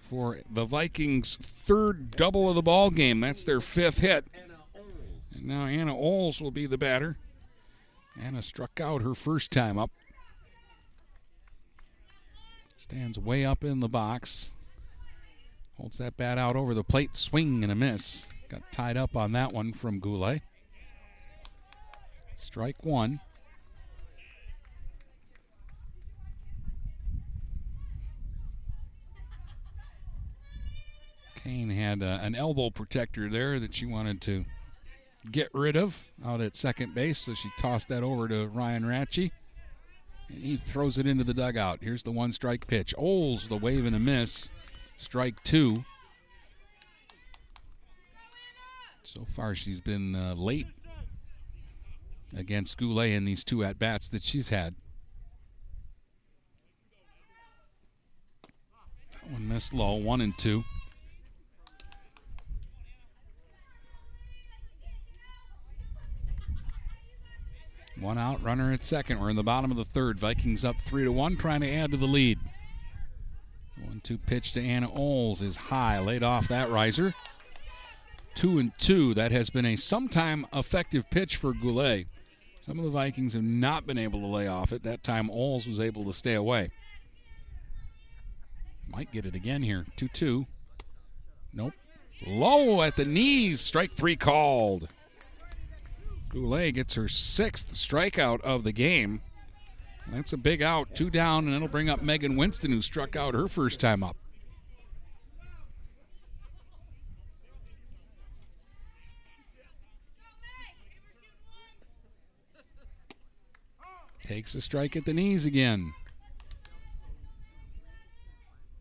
for 0.00 0.38
the 0.50 0.64
Vikings' 0.64 1.36
third 1.36 2.10
double 2.12 2.48
of 2.48 2.54
the 2.54 2.62
ball 2.62 2.90
game. 2.90 3.20
That's 3.20 3.44
their 3.44 3.60
fifth 3.60 4.00
hit. 4.00 4.24
And 5.34 5.44
now 5.44 5.66
Anna 5.66 5.94
Oles 5.94 6.42
will 6.42 6.50
be 6.50 6.66
the 6.66 6.78
batter. 6.78 7.16
Anna 8.20 8.42
struck 8.42 8.80
out 8.80 9.02
her 9.02 9.14
first 9.14 9.52
time 9.52 9.78
up. 9.78 9.90
Stands 12.80 13.18
way 13.18 13.44
up 13.44 13.62
in 13.62 13.80
the 13.80 13.88
box. 13.88 14.54
Holds 15.76 15.98
that 15.98 16.16
bat 16.16 16.38
out 16.38 16.56
over 16.56 16.72
the 16.72 16.82
plate, 16.82 17.14
swing 17.14 17.62
and 17.62 17.70
a 17.70 17.74
miss. 17.74 18.32
Got 18.48 18.62
tied 18.72 18.96
up 18.96 19.14
on 19.14 19.32
that 19.32 19.52
one 19.52 19.74
from 19.74 20.00
Goulet. 20.00 20.40
Strike 22.36 22.82
one. 22.82 23.20
Kane 31.44 31.68
had 31.68 32.02
uh, 32.02 32.20
an 32.22 32.34
elbow 32.34 32.70
protector 32.70 33.28
there 33.28 33.58
that 33.58 33.74
she 33.74 33.84
wanted 33.84 34.22
to 34.22 34.46
get 35.30 35.50
rid 35.52 35.76
of 35.76 36.10
out 36.24 36.40
at 36.40 36.56
second 36.56 36.94
base, 36.94 37.18
so 37.18 37.34
she 37.34 37.50
tossed 37.58 37.88
that 37.88 38.02
over 38.02 38.26
to 38.26 38.46
Ryan 38.48 38.84
Ratchey. 38.84 39.32
He 40.38 40.56
throws 40.56 40.98
it 40.98 41.06
into 41.06 41.24
the 41.24 41.34
dugout. 41.34 41.80
Here's 41.82 42.02
the 42.02 42.10
one 42.10 42.32
strike 42.32 42.66
pitch. 42.66 42.94
Oles, 42.96 43.48
the 43.48 43.56
wave 43.56 43.84
and 43.86 43.96
a 43.96 43.98
miss. 43.98 44.50
Strike 44.96 45.42
two. 45.42 45.84
So 49.02 49.24
far, 49.24 49.54
she's 49.54 49.80
been 49.80 50.14
uh, 50.14 50.34
late 50.36 50.66
against 52.36 52.78
Goulet 52.78 53.12
in 53.12 53.24
these 53.24 53.42
two 53.42 53.64
at 53.64 53.78
bats 53.78 54.08
that 54.10 54.22
she's 54.22 54.50
had. 54.50 54.74
That 59.12 59.32
one 59.32 59.48
missed 59.48 59.74
low, 59.74 59.94
one 59.96 60.20
and 60.20 60.36
two. 60.38 60.62
One 68.00 68.16
out, 68.16 68.42
runner 68.42 68.72
at 68.72 68.84
second. 68.84 69.20
We're 69.20 69.30
in 69.30 69.36
the 69.36 69.42
bottom 69.42 69.70
of 69.70 69.76
the 69.76 69.84
third. 69.84 70.18
Vikings 70.18 70.64
up 70.64 70.76
three 70.76 71.04
to 71.04 71.12
one, 71.12 71.36
trying 71.36 71.60
to 71.60 71.70
add 71.70 71.90
to 71.90 71.98
the 71.98 72.06
lead. 72.06 72.38
One-two 73.84 74.18
pitch 74.18 74.52
to 74.54 74.62
Anna 74.62 74.88
Oles 74.92 75.42
is 75.42 75.56
high, 75.56 76.00
laid 76.00 76.22
off 76.22 76.48
that 76.48 76.70
riser. 76.70 77.14
Two 78.34 78.58
and 78.58 78.72
two. 78.78 79.14
That 79.14 79.32
has 79.32 79.50
been 79.50 79.66
a 79.66 79.76
sometime 79.76 80.46
effective 80.52 81.08
pitch 81.10 81.36
for 81.36 81.52
Goulet. 81.52 82.06
Some 82.60 82.78
of 82.78 82.84
the 82.84 82.90
Vikings 82.90 83.34
have 83.34 83.42
not 83.42 83.86
been 83.86 83.98
able 83.98 84.20
to 84.20 84.26
lay 84.26 84.46
off 84.46 84.72
it. 84.72 84.82
That 84.82 85.02
time, 85.02 85.30
Oles 85.30 85.66
was 85.66 85.80
able 85.80 86.04
to 86.04 86.12
stay 86.12 86.34
away. 86.34 86.70
Might 88.88 89.12
get 89.12 89.24
it 89.24 89.34
again 89.34 89.62
here. 89.62 89.86
2 89.96 90.08
2. 90.08 90.46
Nope. 91.52 91.74
Low 92.26 92.82
at 92.82 92.96
the 92.96 93.04
knees. 93.04 93.60
Strike 93.60 93.92
three 93.92 94.16
called. 94.16 94.88
Goulet 96.30 96.74
gets 96.74 96.94
her 96.94 97.08
sixth 97.08 97.72
strikeout 97.72 98.40
of 98.42 98.64
the 98.64 98.72
game. 98.72 99.20
That's 100.08 100.32
a 100.32 100.36
big 100.36 100.62
out. 100.62 100.94
Two 100.94 101.10
down, 101.10 101.46
and 101.46 101.54
it'll 101.54 101.68
bring 101.68 101.90
up 101.90 102.02
Megan 102.02 102.36
Winston, 102.36 102.70
who 102.72 102.80
struck 102.80 103.16
out 103.16 103.34
her 103.34 103.48
first 103.48 103.80
time 103.80 104.02
up. 104.02 104.16
Takes 114.22 114.54
a 114.54 114.60
strike 114.60 114.94
at 114.94 115.04
the 115.04 115.14
knees 115.14 115.44
again. 115.44 115.92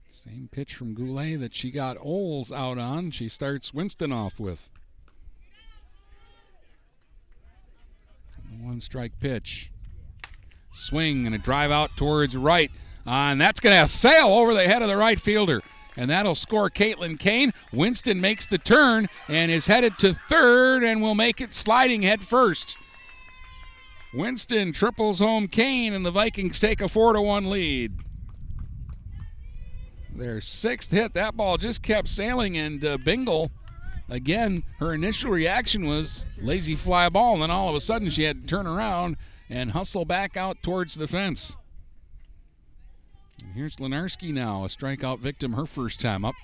Same 0.08 0.48
pitch 0.52 0.76
from 0.76 0.94
Goulet 0.94 1.40
that 1.40 1.56
she 1.56 1.72
got 1.72 1.98
Oles 1.98 2.52
out 2.52 2.78
on. 2.78 3.10
She 3.10 3.28
starts 3.28 3.74
Winston 3.74 4.12
off 4.12 4.40
with. 4.40 4.70
One 8.70 8.80
strike 8.80 9.20
pitch. 9.20 9.72
Swing 10.72 11.26
and 11.26 11.34
a 11.34 11.40
drive 11.40 11.72
out 11.72 11.98
towards 11.98 12.38
right. 12.38 12.70
Uh, 13.06 13.32
and 13.32 13.42
that's 13.42 13.60
going 13.60 13.76
to 13.76 13.88
sail 13.88 14.28
over 14.28 14.54
the 14.54 14.68
head 14.68 14.84
of 14.84 14.88
the 14.88 14.96
right 14.96 15.20
fielder. 15.20 15.62
And 15.98 16.08
that'll 16.12 16.36
score 16.36 16.70
Caitlin 16.70 17.18
Kane. 17.20 17.52
Winston 17.74 18.22
makes 18.22 18.46
the 18.46 18.60
turn 18.60 19.08
and 19.28 19.52
is 19.52 19.66
headed 19.66 19.98
to 19.98 20.14
third 20.14 20.84
and 20.84 21.02
will 21.02 21.16
make 21.16 21.42
it 21.42 21.52
sliding 21.52 22.04
head 22.04 22.22
first. 22.22 22.78
Winston 24.14 24.72
triples 24.72 25.20
home 25.20 25.48
Kane, 25.48 25.94
and 25.94 26.06
the 26.06 26.12
Vikings 26.12 26.60
take 26.60 26.82
a 26.82 26.88
4 26.88 27.14
to 27.14 27.22
1 27.22 27.50
lead. 27.50 27.94
Their 30.16 30.42
sixth 30.42 30.92
hit, 30.92 31.14
that 31.14 31.36
ball 31.36 31.58
just 31.58 31.82
kept 31.82 32.08
sailing, 32.08 32.56
and 32.56 32.86
uh, 32.86 32.98
Bingle 32.98 33.52
again, 34.10 34.64
her 34.80 34.94
initial 34.94 35.32
reaction 35.32 35.88
was 35.88 36.26
lazy 36.42 36.76
fly 36.76 37.10
ball, 37.10 37.34
and 37.34 37.44
then 37.44 37.52
all 37.52 37.70
of 37.70 37.76
a 37.76 37.82
sudden 37.82 38.10
she 38.10 38.24
had 38.24 38.42
to 38.42 38.48
turn 38.48 38.68
around 38.68 39.18
and 39.50 39.72
hustle 39.72 40.06
back 40.06 40.38
out 40.38 40.62
towards 40.62 40.96
the 40.96 41.08
fence. 41.08 41.56
And 43.44 43.54
here's 43.54 43.78
Lenarski 43.78 44.34
now, 44.34 44.64
a 44.64 44.68
strikeout 44.68 45.20
victim 45.20 45.54
her 45.54 45.66
first 45.66 46.00
time 46.00 46.26
up. 46.26 46.36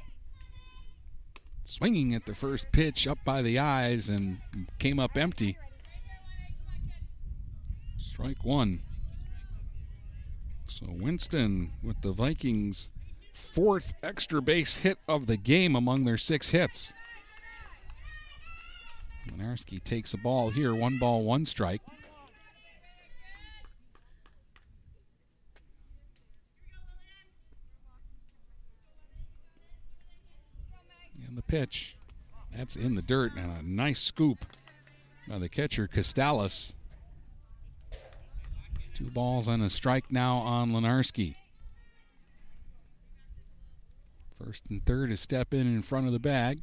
Swinging 1.64 2.14
at 2.14 2.26
the 2.26 2.36
first 2.36 2.72
pitch 2.72 3.08
up 3.08 3.18
by 3.26 3.42
the 3.42 3.58
eyes 3.58 4.08
and 4.08 4.40
came 4.80 5.00
up 5.00 5.18
empty. 5.18 5.58
Strike 7.98 8.44
one. 8.46 8.82
So 10.68 10.86
Winston 10.90 11.72
with 11.84 12.02
the 12.02 12.12
Vikings' 12.12 12.90
fourth 13.34 13.94
extra 14.04 14.42
base 14.42 14.82
hit 14.82 14.98
of 15.08 15.28
the 15.28 15.38
game 15.38 15.76
among 15.76 16.06
their 16.06 16.18
six 16.18 16.52
hits. 16.52 16.94
Lenarski 19.32 19.84
takes 19.84 20.14
a 20.14 20.18
ball 20.18 20.50
here, 20.50 20.74
one 20.74 20.98
ball, 20.98 21.24
one 21.24 21.46
strike. 21.46 21.82
And 31.28 31.38
the 31.38 31.42
pitch, 31.42 31.98
that's 32.56 32.76
in 32.76 32.96
the 32.96 33.02
dirt, 33.02 33.34
and 33.36 33.52
a 33.58 33.68
nice 33.68 34.00
scoop 34.00 34.46
by 35.28 35.40
the 35.40 35.50
catcher, 35.50 35.88
Costales. 35.88 36.76
Two 38.94 39.10
balls 39.12 39.48
and 39.48 39.62
a 39.62 39.70
strike 39.70 40.12
now 40.12 40.38
on 40.38 40.72
Lenarski. 40.72 41.36
First 44.42 44.70
and 44.70 44.86
third 44.86 45.12
is 45.12 45.20
step 45.20 45.54
in 45.54 45.62
in 45.62 45.82
front 45.82 46.08
of 46.08 46.14
the 46.14 46.20
bag. 46.20 46.62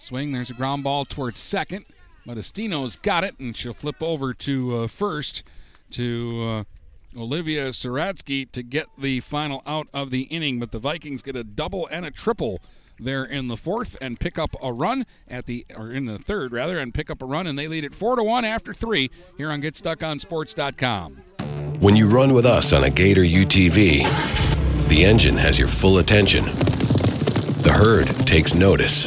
Swing, 0.00 0.32
there's 0.32 0.50
a 0.50 0.54
ground 0.54 0.82
ball 0.82 1.04
towards 1.04 1.38
second. 1.38 1.84
Modestino's 2.26 2.96
got 2.96 3.22
it, 3.22 3.38
and 3.38 3.54
she'll 3.54 3.74
flip 3.74 4.02
over 4.02 4.32
to 4.32 4.76
uh, 4.76 4.86
first 4.86 5.46
to 5.90 6.64
uh, 7.16 7.20
Olivia 7.20 7.68
Saratsky 7.68 8.50
to 8.52 8.62
get 8.62 8.86
the 8.96 9.20
final 9.20 9.62
out 9.66 9.88
of 9.92 10.10
the 10.10 10.22
inning. 10.22 10.58
But 10.58 10.72
the 10.72 10.78
Vikings 10.78 11.20
get 11.22 11.36
a 11.36 11.44
double 11.44 11.86
and 11.88 12.06
a 12.06 12.10
triple 12.10 12.62
there 12.98 13.24
in 13.24 13.48
the 13.48 13.58
fourth 13.58 13.96
and 14.00 14.18
pick 14.18 14.38
up 14.38 14.54
a 14.62 14.72
run 14.72 15.04
at 15.28 15.44
the 15.44 15.66
or 15.76 15.90
in 15.92 16.06
the 16.06 16.18
third 16.18 16.52
rather 16.52 16.78
and 16.78 16.94
pick 16.94 17.10
up 17.10 17.22
a 17.22 17.26
run 17.26 17.46
and 17.46 17.58
they 17.58 17.66
lead 17.66 17.84
it 17.84 17.94
four 17.94 18.14
to 18.16 18.22
one 18.22 18.44
after 18.44 18.74
three 18.74 19.10
here 19.36 19.50
on 19.50 19.62
GetStuckOnSports.com. 19.62 21.16
When 21.80 21.96
you 21.96 22.06
run 22.06 22.34
with 22.34 22.46
us 22.46 22.72
on 22.72 22.84
a 22.84 22.90
Gator 22.90 23.22
UTV, 23.22 24.88
the 24.88 25.04
engine 25.04 25.36
has 25.36 25.58
your 25.58 25.68
full 25.68 25.98
attention. 25.98 26.44
The 26.44 27.72
herd 27.74 28.08
takes 28.26 28.54
notice. 28.54 29.06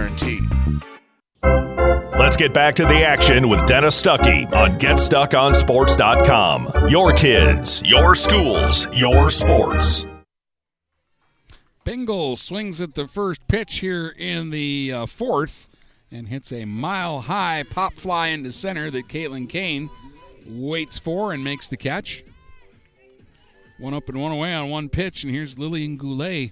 Let's 2.17 2.37
get 2.37 2.53
back 2.53 2.75
to 2.75 2.85
the 2.85 3.03
action 3.03 3.49
with 3.49 3.65
Dennis 3.65 4.01
Stuckey 4.01 4.49
on 4.53 4.75
GetStuckOnSports.com. 4.75 6.89
Your 6.89 7.11
kids, 7.13 7.81
your 7.83 8.15
schools, 8.15 8.87
your 8.93 9.29
sports. 9.29 10.05
Bingle 11.83 12.35
swings 12.35 12.79
at 12.79 12.93
the 12.93 13.07
first 13.07 13.47
pitch 13.47 13.79
here 13.79 14.13
in 14.17 14.51
the 14.51 14.91
uh, 14.93 15.05
fourth 15.07 15.67
and 16.11 16.27
hits 16.27 16.53
a 16.53 16.65
mile 16.65 17.21
high 17.21 17.63
pop 17.69 17.95
fly 17.95 18.27
into 18.27 18.51
center 18.51 18.91
that 18.91 19.07
Caitlin 19.07 19.49
Kane 19.49 19.89
waits 20.47 20.99
for 20.99 21.33
and 21.33 21.43
makes 21.43 21.67
the 21.67 21.77
catch. 21.77 22.23
One 23.79 23.95
up 23.95 24.07
and 24.09 24.21
one 24.21 24.31
away 24.31 24.53
on 24.53 24.69
one 24.69 24.89
pitch, 24.89 25.23
and 25.23 25.33
here's 25.33 25.57
Lillian 25.57 25.97
Goulet. 25.97 26.51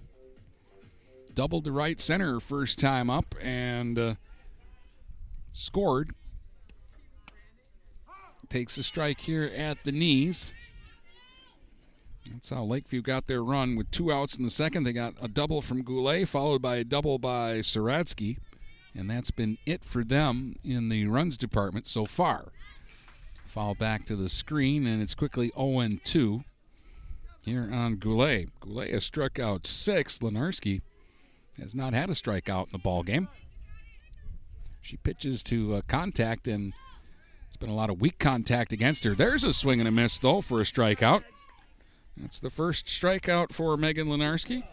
Doubled 1.40 1.64
to 1.64 1.72
right 1.72 2.02
center 2.02 2.42
first 2.42 2.82
time 2.82 3.10
up 3.10 3.34
and 3.42 3.98
uh, 3.98 4.16
scored. 5.54 6.10
Takes 8.50 8.78
a 8.78 8.84
strike 8.84 9.22
here 9.22 9.50
at 9.56 9.82
the 9.86 9.94
knees. 9.94 10.54
That's 12.30 12.50
how 12.50 12.64
Lakeview 12.64 13.04
got 13.04 13.28
their 13.28 13.42
run 13.42 13.78
with 13.78 13.90
two 13.90 14.12
outs 14.12 14.38
in 14.38 14.44
the 14.44 14.50
second. 14.50 14.84
They 14.84 14.92
got 14.92 15.14
a 15.22 15.30
double 15.30 15.62
from 15.62 15.82
Goulet, 15.82 16.28
followed 16.28 16.62
by 16.62 16.76
a 16.76 16.84
double 16.84 17.20
by 17.20 17.60
Saratsky. 17.60 18.40
And 18.94 19.10
that's 19.10 19.32
been 19.32 19.60
it 19.66 19.86
for 19.86 20.04
them 20.04 20.56
in 20.62 20.90
the 20.90 21.08
runs 21.08 21.38
department 21.38 21.88
so 21.88 22.04
far. 22.04 22.50
Foul 23.46 23.76
back 23.76 24.06
to 24.08 24.18
the 24.18 24.28
screen, 24.28 24.86
and 24.86 25.02
it's 25.02 25.16
quickly 25.16 25.54
0 25.58 26.00
2 26.04 26.44
here 27.44 27.70
on 27.72 27.96
Goulet. 27.96 28.50
Goulet 28.60 28.90
has 28.90 29.06
struck 29.06 29.40
out 29.40 29.66
six. 29.66 30.20
Lenarski 30.20 30.82
has 31.62 31.76
not 31.76 31.94
had 31.94 32.10
a 32.10 32.14
strikeout 32.14 32.64
in 32.66 32.70
the 32.72 32.80
ball 32.80 33.04
game. 33.04 33.28
She 34.82 34.98
pitches 34.98 35.44
to 35.44 35.76
uh, 35.76 35.82
contact, 35.88 36.48
and 36.48 36.74
it's 37.48 37.58
been 37.58 37.70
a 37.70 37.76
lot 37.76 37.90
of 37.90 38.00
weak 38.00 38.20
contact 38.20 38.74
against 38.74 39.04
her. 39.04 39.14
There's 39.14 39.44
a 39.44 39.54
swing 39.54 39.80
and 39.80 39.88
a 39.88 39.92
miss, 39.92 40.20
though, 40.20 40.42
for 40.42 40.62
a 40.62 40.64
strikeout. 40.64 41.24
That's 42.18 42.40
the 42.40 42.50
first 42.50 42.88
strikeout 42.88 43.54
for 43.54 43.78
Megan 43.78 44.08
Lenarski. 44.08 44.64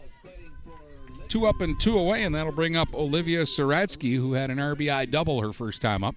Two 1.29 1.47
up 1.47 1.61
and 1.61 1.79
two 1.79 1.99
away, 1.99 2.23
and 2.23 2.35
that'll 2.35 2.53
bring 2.53 2.77
up 2.77 2.95
Olivia 2.95 3.43
Saratsky, 3.43 4.17
who 4.17 4.35
had 4.35 4.51
an 4.51 4.59
RBI 4.59 5.11
double 5.11 5.41
her 5.41 5.53
first 5.53 5.83
time 5.83 6.05
up. 6.05 6.15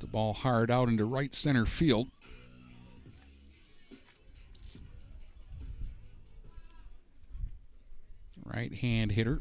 The 0.00 0.06
ball 0.06 0.32
hard 0.32 0.70
out 0.70 0.88
into 0.88 1.04
right 1.04 1.34
center 1.34 1.64
field. 1.66 2.08
Right 8.54 8.74
hand 8.74 9.12
hitter. 9.12 9.40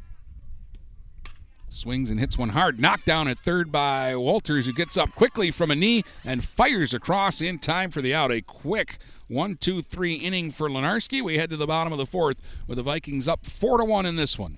Swings 1.69 2.09
and 2.09 2.19
hits 2.19 2.37
one 2.37 2.49
hard. 2.49 2.79
Knocked 2.79 3.05
down 3.05 3.27
at 3.27 3.37
third 3.37 3.71
by 3.71 4.15
Walters, 4.15 4.65
who 4.65 4.73
gets 4.73 4.97
up 4.97 5.13
quickly 5.15 5.51
from 5.51 5.71
a 5.71 5.75
knee 5.75 6.03
and 6.25 6.43
fires 6.43 6.93
across 6.93 7.41
in 7.41 7.59
time 7.59 7.89
for 7.89 8.01
the 8.01 8.13
out. 8.13 8.31
A 8.31 8.41
quick 8.41 8.97
one, 9.27 9.55
two, 9.55 9.81
three 9.81 10.15
inning 10.15 10.51
for 10.51 10.69
Lenarski. 10.69 11.21
We 11.21 11.37
head 11.37 11.49
to 11.51 11.57
the 11.57 11.67
bottom 11.67 11.93
of 11.93 11.99
the 11.99 12.05
fourth 12.05 12.63
with 12.67 12.77
the 12.77 12.83
Vikings 12.83 13.27
up 13.27 13.45
four 13.45 13.77
to 13.77 13.85
one 13.85 14.05
in 14.05 14.15
this 14.15 14.39
one. 14.39 14.57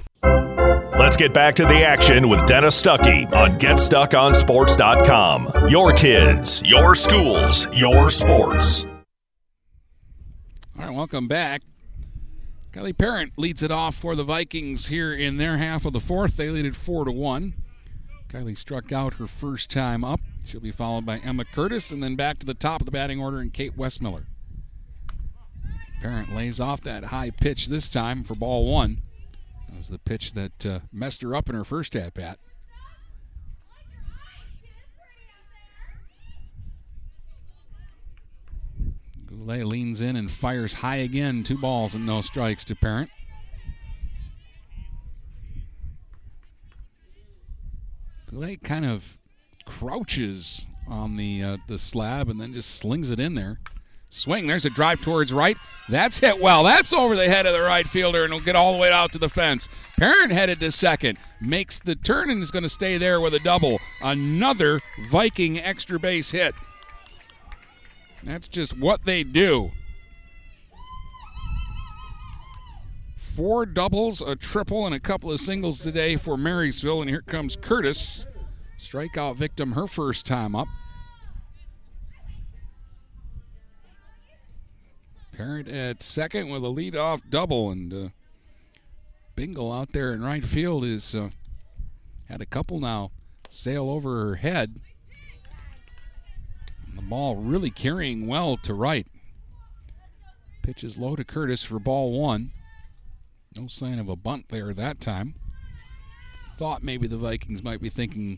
Let's 0.98 1.18
get 1.18 1.34
back 1.34 1.56
to 1.56 1.66
the 1.66 1.84
action 1.84 2.30
with 2.30 2.46
Dennis 2.48 2.82
Stuckey 2.82 3.30
on 3.34 3.56
GetStuckOnSports.com. 3.56 5.70
Your 5.70 5.92
kids, 5.94 6.62
your 6.64 6.96
schools, 6.96 7.68
your 7.74 8.10
sports. 8.10 8.86
All 10.78 10.86
right, 10.86 10.94
welcome 10.94 11.28
back. 11.28 11.62
Kelly 12.72 12.94
Parent 12.94 13.34
leads 13.38 13.62
it 13.62 13.72
off 13.72 13.96
for 13.96 14.16
the 14.16 14.24
Vikings 14.24 14.88
here 14.88 15.14
in 15.14 15.36
their 15.38 15.58
half 15.58 15.86
of 15.86 15.94
the 15.94 16.00
fourth. 16.00 16.38
They 16.38 16.50
lead 16.50 16.66
it 16.66 16.76
four 16.76 17.06
to 17.06 17.12
one. 17.12 17.54
Kylie 18.36 18.58
struck 18.58 18.92
out 18.92 19.14
her 19.14 19.28
first 19.28 19.72
time 19.72 20.04
up. 20.04 20.20
She'll 20.46 20.60
be 20.60 20.72
followed 20.72 21.06
by 21.06 21.20
Emma 21.20 21.46
Curtis, 21.46 21.92
and 21.92 22.04
then 22.04 22.18
back 22.18 22.38
to 22.40 22.46
the 22.46 22.54
top 22.54 22.82
of 22.82 22.86
the 22.86 22.92
batting 22.92 23.22
order 23.22 23.38
and 23.40 23.54
Kate 23.54 23.78
Westmiller. 23.78 24.26
Parent 26.02 26.36
lays 26.36 26.60
off 26.60 26.82
that 26.82 27.06
high 27.06 27.30
pitch 27.30 27.68
this 27.68 27.88
time 27.88 28.26
for 28.26 28.36
ball 28.36 28.70
one. 28.70 29.02
That 29.70 29.78
was 29.78 29.88
the 29.88 30.00
pitch 30.00 30.34
that 30.34 30.66
uh, 30.66 30.80
messed 30.92 31.22
her 31.22 31.34
up 31.34 31.48
in 31.48 31.56
her 31.56 31.64
first 31.64 31.96
at 31.96 32.14
bat. 32.14 32.40
Goulet 39.28 39.66
leans 39.66 40.02
in 40.02 40.18
and 40.18 40.30
fires 40.30 40.76
high 40.76 40.98
again. 40.98 41.44
Two 41.44 41.58
balls 41.58 41.96
and 41.96 42.06
no 42.06 42.20
strikes 42.20 42.66
to 42.66 42.76
Parent. 42.76 43.10
Goulet 48.36 48.64
kind 48.64 48.86
of 48.86 49.18
crouches 49.64 50.66
on 50.90 51.16
the 51.16 51.42
uh, 51.42 51.58
the 51.70 51.78
slab 51.78 52.28
and 52.28 52.40
then 52.40 52.54
just 52.54 52.76
slings 52.76 53.10
it 53.10 53.18
in 53.18 53.34
there. 53.36 53.60
Swing. 54.10 54.46
There's 54.46 54.66
a 54.66 54.70
drive 54.70 55.02
towards 55.02 55.32
right. 55.32 55.56
That's 55.88 56.20
hit 56.20 56.42
well. 56.42 56.64
That's 56.64 56.92
over 56.92 57.16
the 57.16 57.30
head 57.30 57.46
of 57.46 57.54
the 57.54 57.62
right 57.62 57.88
fielder 57.88 58.26
and 58.26 58.34
will 58.34 58.42
get 58.42 58.58
all 58.58 58.74
the 58.74 58.80
way 58.80 58.92
out 58.92 59.14
to 59.14 59.18
the 59.18 59.30
fence. 59.30 59.70
Parent 59.98 60.34
headed 60.34 60.60
to 60.60 60.72
second. 60.74 61.18
Makes 61.40 61.80
the 61.80 61.96
turn 61.96 62.30
and 62.30 62.42
is 62.42 62.52
going 62.52 62.64
to 62.64 62.70
stay 62.70 62.98
there 62.98 63.22
with 63.22 63.34
a 63.34 63.40
double. 63.40 63.80
Another 64.02 64.82
Viking 65.10 65.58
extra 65.58 65.98
base 65.98 66.32
hit. 66.32 66.56
That's 68.22 68.50
just 68.50 68.78
what 68.78 69.06
they 69.06 69.24
do. 69.24 69.72
Four 73.36 73.66
doubles, 73.66 74.22
a 74.22 74.38
triple, 74.38 74.86
and 74.86 74.96
a 74.96 75.00
couple 75.00 75.30
of 75.30 75.42
singles 75.42 75.84
today 75.84 76.16
for 76.16 76.38
Marysville. 76.38 77.02
And 77.02 77.10
here 77.10 77.22
comes 77.22 77.58
Curtis. 77.58 78.26
Strikeout 78.78 79.36
victim 79.36 79.74
her 79.74 79.88
first 79.88 80.26
time 80.26 80.56
up. 80.56 80.70
Parent 85.36 85.68
at 85.68 86.02
second 86.02 86.50
with 86.50 86.64
a 86.64 86.68
leadoff 86.68 87.24
double, 87.30 87.72
and 87.72 87.94
uh, 87.94 88.10
Bingle 89.36 89.70
out 89.70 89.92
there 89.92 90.14
in 90.14 90.24
right 90.24 90.46
field 90.46 90.86
is 90.86 91.14
uh, 91.14 91.30
had 92.30 92.42
a 92.42 92.46
couple 92.46 92.80
now 92.80 93.12
sail 93.50 93.90
over 93.90 94.28
her 94.28 94.36
head. 94.36 94.80
And 96.88 96.98
the 96.98 97.02
ball 97.02 97.36
really 97.36 97.70
carrying 97.70 98.28
well 98.28 98.56
to 98.58 98.74
right. 98.74 99.08
Pitch 100.62 100.86
is 100.86 100.98
low 100.98 101.18
to 101.18 101.26
Curtis 101.26 101.64
for 101.64 101.80
ball 101.80 102.18
one. 102.18 102.52
No 103.56 103.68
sign 103.68 104.00
of 104.00 104.10
a 104.10 104.18
bunt 104.18 104.50
there 104.50 104.74
that 104.74 105.00
time. 105.00 105.34
Thought 106.56 106.84
maybe 106.84 107.08
the 107.08 107.18
Vikings 107.18 107.64
might 107.64 107.82
be 107.82 107.88
thinking 107.88 108.38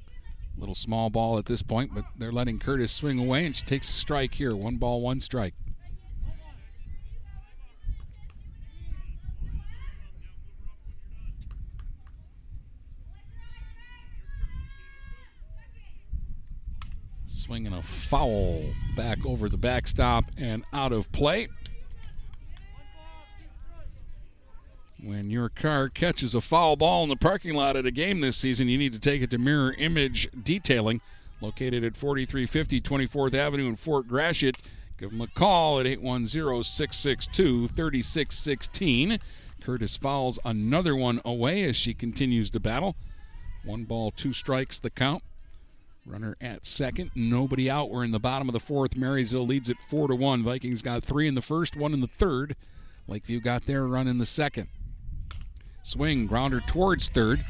a 0.55 0.59
little 0.59 0.75
small 0.75 1.09
ball 1.09 1.39
at 1.39 1.45
this 1.45 1.63
point, 1.63 1.91
but 1.95 2.05
they're 2.17 2.31
letting 2.31 2.59
Curtis 2.59 2.93
swing 2.93 3.17
away, 3.17 3.45
and 3.45 3.55
she 3.55 3.63
takes 3.63 3.89
a 3.89 3.93
strike 3.93 4.35
here. 4.35 4.55
One 4.55 4.77
ball, 4.77 5.01
one 5.01 5.19
strike. 5.19 5.55
Swinging 17.25 17.73
a 17.73 17.81
foul 17.81 18.63
back 18.95 19.25
over 19.25 19.49
the 19.49 19.57
backstop 19.57 20.25
and 20.37 20.63
out 20.73 20.91
of 20.91 21.11
play. 21.11 21.47
When 25.07 25.29
your 25.29 25.47
car 25.47 25.87
catches 25.87 26.35
a 26.35 26.41
foul 26.41 26.75
ball 26.75 27.03
in 27.03 27.07
the 27.07 27.15
parking 27.15 27.53
lot 27.53 27.77
at 27.77 27.85
a 27.85 27.91
game 27.91 28.19
this 28.19 28.35
season, 28.35 28.67
you 28.67 28.77
need 28.77 28.91
to 28.91 28.99
take 28.99 29.21
it 29.21 29.29
to 29.29 29.37
Mirror 29.37 29.75
Image 29.77 30.27
Detailing, 30.43 30.99
located 31.39 31.85
at 31.85 31.95
4350 31.95 32.81
24th 32.81 33.33
Avenue 33.33 33.69
in 33.69 33.77
Fort 33.77 34.09
Gratiot. 34.09 34.57
Give 34.97 35.09
them 35.11 35.21
a 35.21 35.27
call 35.27 35.79
at 35.79 35.87
810 35.87 36.61
662 36.61 37.67
3616. 37.69 39.17
Curtis 39.61 39.95
fouls 39.95 40.39
another 40.43 40.93
one 40.93 41.21
away 41.23 41.63
as 41.63 41.77
she 41.77 41.93
continues 41.93 42.51
to 42.51 42.59
battle. 42.59 42.97
One 43.63 43.85
ball, 43.85 44.11
two 44.11 44.33
strikes, 44.33 44.77
the 44.77 44.89
count. 44.89 45.23
Runner 46.05 46.35
at 46.41 46.65
second, 46.65 47.11
nobody 47.15 47.69
out. 47.69 47.91
We're 47.91 48.03
in 48.03 48.11
the 48.11 48.19
bottom 48.19 48.49
of 48.49 48.53
the 48.53 48.59
fourth. 48.59 48.97
Marysville 48.97 49.47
leads 49.47 49.69
it 49.69 49.79
four 49.79 50.09
to 50.09 50.15
one. 50.15 50.43
Vikings 50.43 50.81
got 50.81 51.01
three 51.01 51.29
in 51.29 51.35
the 51.35 51.41
first, 51.41 51.77
one 51.77 51.93
in 51.93 52.01
the 52.01 52.07
third. 52.07 52.57
Lakeview 53.07 53.39
got 53.39 53.67
their 53.67 53.87
run 53.87 54.09
in 54.09 54.17
the 54.17 54.25
second. 54.25 54.67
Swing, 55.87 56.27
grounder 56.27 56.59
towards 56.59 57.07
third. 57.07 57.45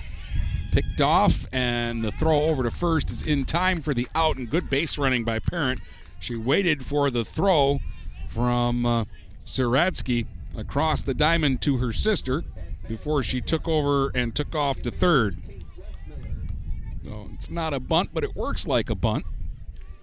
Picked 0.72 1.02
off, 1.02 1.48
and 1.52 2.04
the 2.04 2.12
throw 2.12 2.42
over 2.44 2.62
to 2.62 2.70
first 2.70 3.10
is 3.10 3.26
in 3.26 3.46
time 3.46 3.82
for 3.82 3.96
the 3.96 4.08
out, 4.14 4.38
and 4.38 4.48
good 4.48 4.70
base 4.70 4.96
running 5.00 5.24
by 5.24 5.40
Parent. 5.40 5.80
She 6.20 6.36
waited 6.36 6.86
for 6.86 7.10
the 7.10 7.26
throw 7.26 7.80
from 8.28 8.86
uh, 8.86 9.06
across 10.56 11.02
the 11.02 11.16
diamond 11.16 11.62
to 11.62 11.78
her 11.78 11.92
sister 11.92 12.44
before 12.88 13.24
she 13.24 13.42
took 13.42 13.68
over 13.68 14.12
and 14.14 14.36
took 14.36 14.54
off 14.54 14.84
to 14.84 14.92
third. 14.92 15.38
So 17.04 17.30
it's 17.34 17.50
not 17.50 17.74
a 17.74 17.80
bunt, 17.80 18.12
but 18.14 18.24
it 18.24 18.36
works 18.36 18.68
like 18.68 18.92
a 18.92 18.96
bunt. 18.96 19.26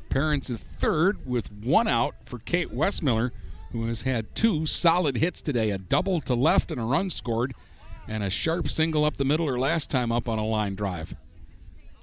Parents 0.08 0.50
is 0.50 0.60
third 0.60 1.24
with 1.24 1.52
one 1.52 1.86
out 1.86 2.14
for 2.24 2.40
Kate 2.40 2.74
Westmiller, 2.74 3.30
who 3.70 3.86
has 3.86 4.02
had 4.02 4.34
two 4.34 4.66
solid 4.66 5.18
hits 5.18 5.40
today 5.40 5.70
a 5.70 5.78
double 5.78 6.20
to 6.22 6.34
left 6.34 6.72
and 6.72 6.80
a 6.80 6.84
run 6.84 7.10
scored, 7.10 7.54
and 8.08 8.22
a 8.22 8.30
sharp 8.30 8.68
single 8.68 9.04
up 9.04 9.16
the 9.16 9.24
middle 9.24 9.46
her 9.46 9.58
last 9.58 9.90
time 9.90 10.12
up 10.12 10.28
on 10.28 10.38
a 10.38 10.44
line 10.44 10.74
drive. 10.74 11.14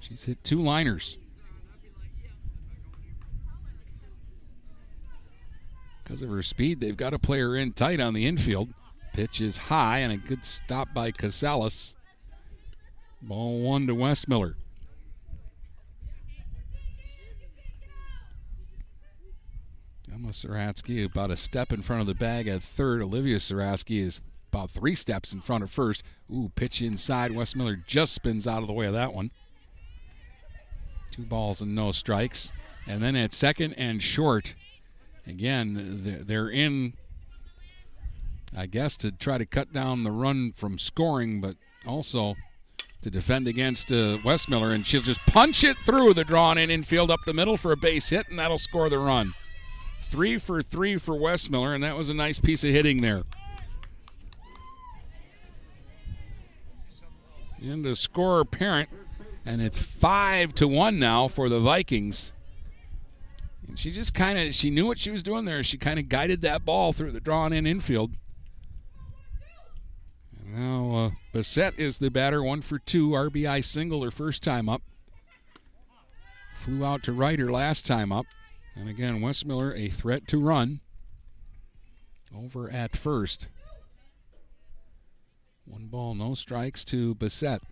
She's 0.00 0.24
hit 0.24 0.42
two 0.42 0.58
liners. 0.58 1.18
Because 6.02 6.22
of 6.22 6.30
her 6.30 6.42
speed, 6.42 6.80
they've 6.80 6.96
got 6.96 7.10
to 7.10 7.18
play 7.18 7.40
her 7.40 7.56
in 7.56 7.72
tight 7.72 8.00
on 8.00 8.14
the 8.14 8.26
infield. 8.26 8.70
Pitch 9.12 9.40
is 9.40 9.56
high 9.58 9.98
and 9.98 10.12
a 10.12 10.16
good 10.16 10.44
stop 10.44 10.92
by 10.92 11.12
Costales. 11.12 11.94
Ball 13.20 13.60
one 13.60 13.86
to 13.86 13.94
Westmiller. 13.94 14.54
Emma 20.12 20.28
Saratsky 20.28 21.04
about 21.04 21.30
a 21.30 21.36
step 21.36 21.72
in 21.72 21.82
front 21.82 22.00
of 22.00 22.06
the 22.06 22.14
bag 22.14 22.48
at 22.48 22.62
third. 22.62 23.00
Olivia 23.02 23.36
Saratsky 23.36 24.00
is 24.00 24.22
about 24.52 24.70
three 24.70 24.94
steps 24.94 25.32
in 25.32 25.40
front 25.40 25.64
of 25.64 25.70
first. 25.70 26.02
Ooh, 26.30 26.50
pitch 26.54 26.82
inside. 26.82 27.30
Westmiller 27.30 27.84
just 27.86 28.12
spins 28.12 28.46
out 28.46 28.60
of 28.60 28.66
the 28.66 28.74
way 28.74 28.86
of 28.86 28.92
that 28.92 29.14
one. 29.14 29.30
Two 31.10 31.22
balls 31.22 31.60
and 31.60 31.74
no 31.74 31.92
strikes. 31.92 32.52
And 32.86 33.02
then 33.02 33.16
at 33.16 33.32
second 33.32 33.74
and 33.78 34.02
short, 34.02 34.54
again, 35.26 36.24
they're 36.26 36.48
in, 36.48 36.94
I 38.56 38.66
guess, 38.66 38.96
to 38.98 39.12
try 39.12 39.38
to 39.38 39.46
cut 39.46 39.72
down 39.72 40.04
the 40.04 40.10
run 40.10 40.52
from 40.52 40.78
scoring, 40.78 41.40
but 41.40 41.54
also 41.86 42.34
to 43.00 43.10
defend 43.10 43.48
against 43.48 43.90
uh, 43.90 44.18
Westmiller. 44.18 44.74
And 44.74 44.86
she'll 44.86 45.00
just 45.00 45.20
punch 45.26 45.64
it 45.64 45.76
through 45.78 46.14
the 46.14 46.24
drawn 46.24 46.58
in 46.58 46.70
infield 46.70 47.10
up 47.10 47.20
the 47.24 47.34
middle 47.34 47.56
for 47.56 47.72
a 47.72 47.76
base 47.76 48.10
hit, 48.10 48.28
and 48.28 48.38
that'll 48.38 48.58
score 48.58 48.90
the 48.90 48.98
run. 48.98 49.32
Three 50.00 50.36
for 50.36 50.62
three 50.62 50.98
for 50.98 51.14
Westmiller, 51.14 51.74
and 51.74 51.82
that 51.84 51.96
was 51.96 52.08
a 52.10 52.14
nice 52.14 52.38
piece 52.38 52.64
of 52.64 52.70
hitting 52.70 53.00
there. 53.00 53.22
And 57.62 57.84
the 57.84 57.94
scorer 57.94 58.44
parent, 58.44 58.88
and 59.46 59.62
it's 59.62 59.82
five 59.82 60.54
to 60.56 60.66
one 60.66 60.98
now 60.98 61.28
for 61.28 61.48
the 61.48 61.60
Vikings. 61.60 62.32
And 63.66 63.78
she 63.78 63.90
just 63.90 64.14
kind 64.14 64.38
of 64.38 64.52
she 64.52 64.68
knew 64.68 64.86
what 64.86 64.98
she 64.98 65.10
was 65.10 65.22
doing 65.22 65.44
there. 65.44 65.62
She 65.62 65.78
kind 65.78 65.98
of 65.98 66.08
guided 66.08 66.40
that 66.40 66.64
ball 66.64 66.92
through 66.92 67.12
the 67.12 67.20
drawn 67.20 67.52
in 67.52 67.66
infield. 67.66 68.16
And 70.38 70.54
now 70.54 70.96
uh, 70.96 71.10
Bassett 71.32 71.78
is 71.78 71.98
the 71.98 72.10
batter, 72.10 72.42
one 72.42 72.62
for 72.62 72.78
two, 72.78 73.10
RBI 73.10 73.62
single 73.62 74.02
her 74.02 74.10
first 74.10 74.42
time 74.42 74.68
up. 74.68 74.82
Flew 76.54 76.84
out 76.84 77.02
to 77.04 77.12
right 77.12 77.38
her 77.38 77.50
last 77.50 77.86
time 77.86 78.10
up. 78.12 78.26
And 78.74 78.88
again, 78.88 79.20
Westmiller 79.20 79.76
a 79.78 79.88
threat 79.88 80.26
to 80.28 80.38
run 80.38 80.80
over 82.36 82.70
at 82.70 82.96
first. 82.96 83.48
One 85.72 85.86
ball, 85.86 86.14
no 86.14 86.34
strikes 86.34 86.84
to 86.86 87.14
Bassett. 87.14 87.62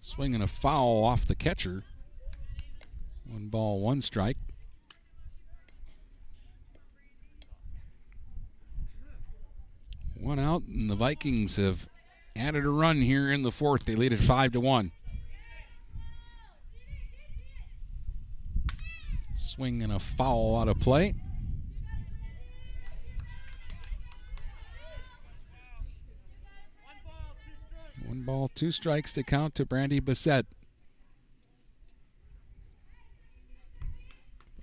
Swinging 0.00 0.40
a 0.40 0.46
foul 0.46 1.02
off 1.02 1.26
the 1.26 1.34
catcher. 1.34 1.82
One 3.28 3.48
ball, 3.48 3.80
one 3.80 4.02
strike. 4.02 4.36
One 10.20 10.38
out, 10.38 10.62
and 10.68 10.88
the 10.88 10.94
Vikings 10.94 11.56
have 11.56 11.88
added 12.36 12.64
a 12.64 12.70
run 12.70 13.02
here 13.02 13.32
in 13.32 13.42
the 13.42 13.50
fourth. 13.50 13.84
They 13.84 13.96
lead 13.96 14.12
it 14.12 14.20
five 14.20 14.52
to 14.52 14.60
one. 14.60 14.92
Swinging 19.34 19.90
a 19.90 19.98
foul 19.98 20.56
out 20.56 20.68
of 20.68 20.78
play. 20.78 21.16
One 28.08 28.22
ball, 28.22 28.48
two 28.54 28.70
strikes 28.70 29.12
to 29.12 29.22
count 29.22 29.54
to 29.56 29.66
Brandy 29.66 30.00
Bassett. 30.00 30.46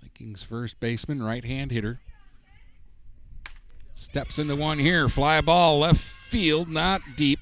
Vikings 0.02 0.42
first 0.42 0.80
baseman, 0.80 1.22
right 1.22 1.46
hand 1.46 1.70
hitter. 1.70 2.00
Steps 3.94 4.40
into 4.40 4.56
one 4.56 4.80
here. 4.80 5.08
Fly 5.08 5.42
ball 5.42 5.78
left 5.80 6.00
field, 6.00 6.70
not 6.70 7.02
deep. 7.16 7.40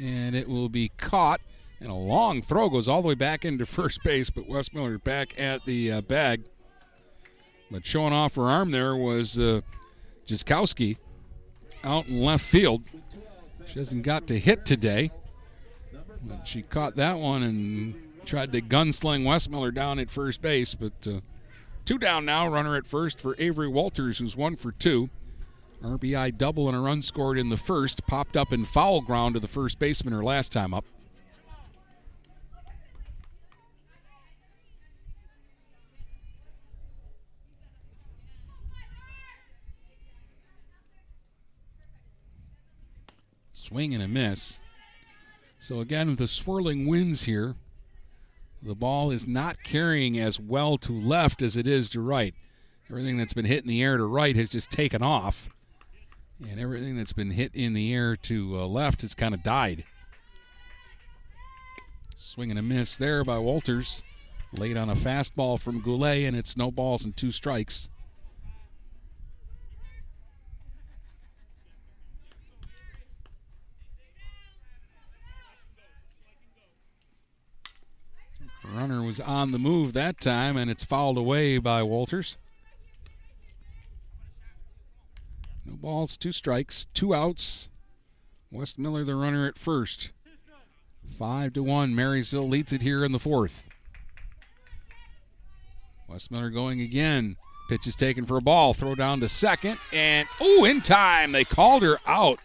And 0.00 0.36
it 0.36 0.48
will 0.48 0.68
be 0.68 0.92
caught. 0.96 1.40
And 1.80 1.88
a 1.88 1.94
long 1.94 2.40
throw 2.40 2.68
goes 2.68 2.86
all 2.86 3.02
the 3.02 3.08
way 3.08 3.14
back 3.14 3.44
into 3.44 3.66
first 3.66 4.04
base, 4.04 4.30
but 4.30 4.48
Westmiller 4.48 5.02
back 5.02 5.38
at 5.40 5.64
the 5.64 5.90
uh, 5.90 6.00
bag. 6.02 6.44
But 7.68 7.84
showing 7.84 8.12
off 8.12 8.36
her 8.36 8.44
arm 8.44 8.70
there 8.70 8.94
was 8.94 9.40
uh, 9.40 9.62
Jaskowski 10.24 10.98
out 11.82 12.06
in 12.06 12.20
left 12.20 12.44
field. 12.44 12.84
She 13.70 13.78
hasn't 13.78 14.02
got 14.02 14.26
to 14.26 14.38
hit 14.38 14.66
today. 14.66 15.12
But 16.22 16.46
she 16.46 16.62
caught 16.62 16.96
that 16.96 17.18
one 17.18 17.44
and 17.44 17.94
tried 18.26 18.52
to 18.52 18.60
gunsling 18.60 19.22
Westmiller 19.22 19.72
down 19.72 20.00
at 20.00 20.10
first 20.10 20.42
base. 20.42 20.74
But 20.74 20.92
uh, 21.06 21.20
two 21.84 21.96
down 21.96 22.24
now. 22.24 22.48
Runner 22.48 22.76
at 22.76 22.86
first 22.86 23.20
for 23.20 23.36
Avery 23.38 23.68
Walters, 23.68 24.18
who's 24.18 24.36
one 24.36 24.56
for 24.56 24.72
two. 24.72 25.08
RBI 25.84 26.36
double 26.36 26.68
and 26.68 26.76
a 26.76 26.80
run 26.80 27.00
scored 27.00 27.38
in 27.38 27.48
the 27.48 27.56
first. 27.56 28.06
Popped 28.06 28.36
up 28.36 28.52
in 28.52 28.64
foul 28.64 29.02
ground 29.02 29.34
to 29.34 29.40
the 29.40 29.48
first 29.48 29.78
baseman 29.78 30.12
her 30.14 30.24
last 30.24 30.52
time 30.52 30.74
up. 30.74 30.84
Swing 43.70 43.94
and 43.94 44.02
a 44.02 44.08
miss. 44.08 44.58
So 45.60 45.78
again, 45.78 46.08
with 46.08 46.18
the 46.18 46.26
swirling 46.26 46.86
winds 46.86 47.24
here. 47.24 47.54
The 48.62 48.74
ball 48.74 49.12
is 49.12 49.28
not 49.28 49.62
carrying 49.62 50.18
as 50.18 50.40
well 50.40 50.76
to 50.78 50.92
left 50.92 51.40
as 51.40 51.56
it 51.56 51.68
is 51.68 51.88
to 51.90 52.00
right. 52.00 52.34
Everything 52.90 53.16
that's 53.16 53.32
been 53.32 53.44
hit 53.44 53.62
in 53.62 53.68
the 53.68 53.82
air 53.82 53.96
to 53.96 54.04
right 54.04 54.34
has 54.34 54.50
just 54.50 54.70
taken 54.70 55.02
off. 55.04 55.48
And 56.50 56.58
everything 56.58 56.96
that's 56.96 57.12
been 57.12 57.30
hit 57.30 57.54
in 57.54 57.72
the 57.72 57.94
air 57.94 58.16
to 58.16 58.58
uh, 58.58 58.66
left 58.66 59.02
has 59.02 59.14
kind 59.14 59.34
of 59.34 59.42
died. 59.44 59.84
Swing 62.16 62.50
and 62.50 62.58
a 62.58 62.62
miss 62.62 62.96
there 62.96 63.24
by 63.24 63.38
Walters. 63.38 64.02
Late 64.52 64.76
on 64.76 64.90
a 64.90 64.94
fastball 64.94 65.62
from 65.62 65.80
Goulet, 65.80 66.24
and 66.24 66.36
it's 66.36 66.56
no 66.56 66.72
balls 66.72 67.04
and 67.04 67.16
two 67.16 67.30
strikes. 67.30 67.88
Runner 78.72 78.99
was 79.10 79.18
on 79.18 79.50
the 79.50 79.58
move 79.58 79.92
that 79.92 80.20
time, 80.20 80.56
and 80.56 80.70
it's 80.70 80.84
fouled 80.84 81.18
away 81.18 81.58
by 81.58 81.82
Walters. 81.82 82.36
No 85.66 85.74
balls, 85.74 86.16
two 86.16 86.30
strikes, 86.30 86.84
two 86.94 87.12
outs. 87.12 87.68
Westmiller, 88.54 89.04
the 89.04 89.16
runner 89.16 89.48
at 89.48 89.58
first. 89.58 90.12
Five 91.18 91.54
to 91.54 91.62
one. 91.64 91.92
Marysville 91.92 92.46
leads 92.46 92.72
it 92.72 92.82
here 92.82 93.04
in 93.04 93.10
the 93.10 93.18
fourth. 93.18 93.66
Westmiller 96.08 96.54
going 96.54 96.80
again. 96.80 97.36
Pitch 97.68 97.88
is 97.88 97.96
taken 97.96 98.26
for 98.26 98.36
a 98.36 98.40
ball. 98.40 98.74
Throw 98.74 98.94
down 98.94 99.18
to 99.20 99.28
second. 99.28 99.76
And, 99.92 100.28
oh, 100.40 100.64
in 100.66 100.80
time. 100.80 101.32
They 101.32 101.42
called 101.42 101.82
her 101.82 101.98
out 102.06 102.38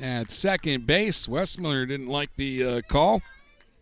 at 0.00 0.30
second 0.30 0.86
base. 0.86 1.26
Westmiller 1.26 1.88
didn't 1.88 2.06
like 2.06 2.30
the 2.36 2.64
uh, 2.64 2.80
call. 2.88 3.20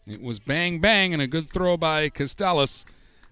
It 0.06 0.20
was 0.20 0.40
bang 0.40 0.80
bang 0.80 1.12
and 1.12 1.22
a 1.22 1.28
good 1.28 1.48
throw 1.48 1.76
by 1.76 2.08
Costales, 2.08 2.84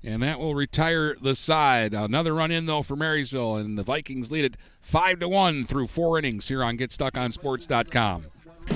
and 0.05 0.23
that 0.23 0.39
will 0.39 0.55
retire 0.55 1.17
the 1.21 1.35
side. 1.35 1.95
Another 1.95 2.33
run 2.33 2.53
in 2.53 2.67
though 2.67 2.83
for 2.83 2.95
Marysville, 2.95 3.57
and 3.57 3.77
the 3.77 3.83
Vikings 3.83 4.31
lead 4.31 4.45
it 4.45 4.57
five 4.81 5.19
to 5.19 5.29
one 5.29 5.65
through 5.65 5.89
four 5.89 6.19
innings 6.19 6.47
here 6.49 6.63
on 6.63 6.79
GetStuckOnSports.com. 6.79 8.27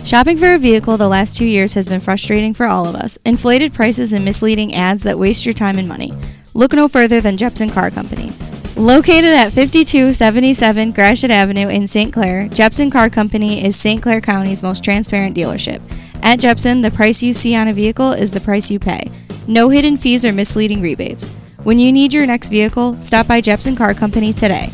Shopping 0.04 0.36
for 0.36 0.54
a 0.54 0.58
vehicle 0.58 0.96
the 0.96 1.08
last 1.08 1.36
two 1.36 1.46
years 1.46 1.74
has 1.74 1.88
been 1.88 2.00
frustrating 2.00 2.52
for 2.52 2.66
all 2.66 2.88
of 2.88 2.96
us. 2.96 3.16
Inflated 3.24 3.72
prices 3.72 4.12
and 4.12 4.24
misleading 4.24 4.74
ads 4.74 5.04
that 5.04 5.18
waste 5.18 5.46
your 5.46 5.52
time 5.52 5.78
and 5.78 5.88
money. 5.88 6.12
Look 6.52 6.72
no 6.72 6.88
further 6.88 7.20
than 7.20 7.36
Jepson 7.36 7.70
Car 7.70 7.90
Company. 7.90 8.32
Located 8.76 9.26
at 9.26 9.52
5277 9.52 10.90
Gratiot 10.90 11.30
Avenue 11.30 11.68
in 11.68 11.86
St. 11.86 12.12
Clair, 12.12 12.48
Jepson 12.48 12.90
Car 12.90 13.08
Company 13.08 13.64
is 13.64 13.76
St. 13.76 14.02
Clair 14.02 14.20
County's 14.20 14.64
most 14.64 14.82
transparent 14.82 15.36
dealership. 15.36 15.80
At 16.24 16.40
Jepson, 16.40 16.80
the 16.80 16.90
price 16.90 17.22
you 17.22 17.34
see 17.34 17.54
on 17.54 17.68
a 17.68 17.74
vehicle 17.74 18.12
is 18.12 18.32
the 18.32 18.40
price 18.40 18.70
you 18.70 18.78
pay. 18.78 19.10
No 19.46 19.68
hidden 19.68 19.98
fees 19.98 20.24
or 20.24 20.32
misleading 20.32 20.80
rebates. 20.80 21.26
When 21.64 21.78
you 21.78 21.92
need 21.92 22.14
your 22.14 22.26
next 22.26 22.48
vehicle, 22.48 22.98
stop 23.02 23.28
by 23.28 23.42
Jepson 23.42 23.76
Car 23.76 23.92
Company 23.92 24.32
today. 24.32 24.72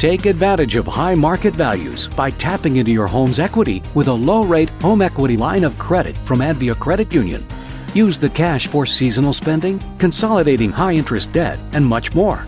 Take 0.00 0.26
advantage 0.26 0.74
of 0.74 0.84
high 0.84 1.14
market 1.14 1.54
values 1.54 2.08
by 2.08 2.30
tapping 2.30 2.76
into 2.76 2.90
your 2.90 3.06
home's 3.06 3.38
equity 3.38 3.84
with 3.94 4.08
a 4.08 4.12
low 4.12 4.42
rate 4.42 4.68
home 4.82 5.00
equity 5.00 5.36
line 5.36 5.62
of 5.62 5.78
credit 5.78 6.18
from 6.18 6.40
Advia 6.40 6.76
Credit 6.76 7.14
Union. 7.14 7.46
Use 7.94 8.18
the 8.18 8.28
cash 8.30 8.66
for 8.66 8.84
seasonal 8.84 9.32
spending, 9.32 9.80
consolidating 9.98 10.72
high 10.72 10.94
interest 10.94 11.32
debt, 11.32 11.56
and 11.72 11.86
much 11.86 12.16
more. 12.16 12.44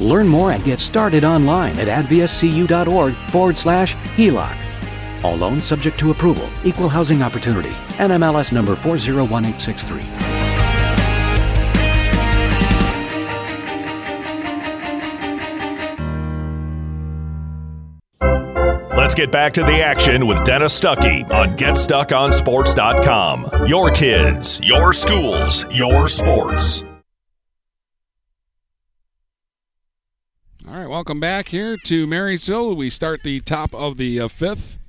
Learn 0.00 0.26
more 0.26 0.52
and 0.52 0.64
get 0.64 0.80
started 0.80 1.22
online 1.22 1.78
at 1.78 1.86
adviacu.org 1.86 3.14
forward 3.30 3.58
slash 3.58 3.94
HELOC. 4.16 4.69
All 5.22 5.36
loans 5.36 5.64
subject 5.64 5.98
to 6.00 6.10
approval, 6.10 6.48
equal 6.64 6.88
housing 6.88 7.22
opportunity, 7.22 7.70
NMLS 7.98 8.52
number 8.52 8.76
401863. 8.76 10.30
Let's 19.10 19.16
get 19.16 19.32
back 19.32 19.52
to 19.54 19.64
the 19.64 19.82
action 19.82 20.28
with 20.28 20.44
Dennis 20.44 20.80
Stuckey 20.80 21.28
on 21.32 21.54
GetStuckOnSports.com. 21.54 23.66
Your 23.66 23.90
kids, 23.90 24.60
your 24.62 24.92
schools, 24.92 25.64
your 25.72 26.06
sports. 26.06 26.84
All 30.68 30.76
right, 30.76 30.88
welcome 30.88 31.18
back 31.18 31.48
here 31.48 31.76
to 31.86 32.06
Marysville. 32.06 32.76
We 32.76 32.88
start 32.88 33.24
the 33.24 33.40
top 33.40 33.74
of 33.74 33.96
the 33.96 34.20
uh, 34.20 34.28
fifth. 34.28 34.79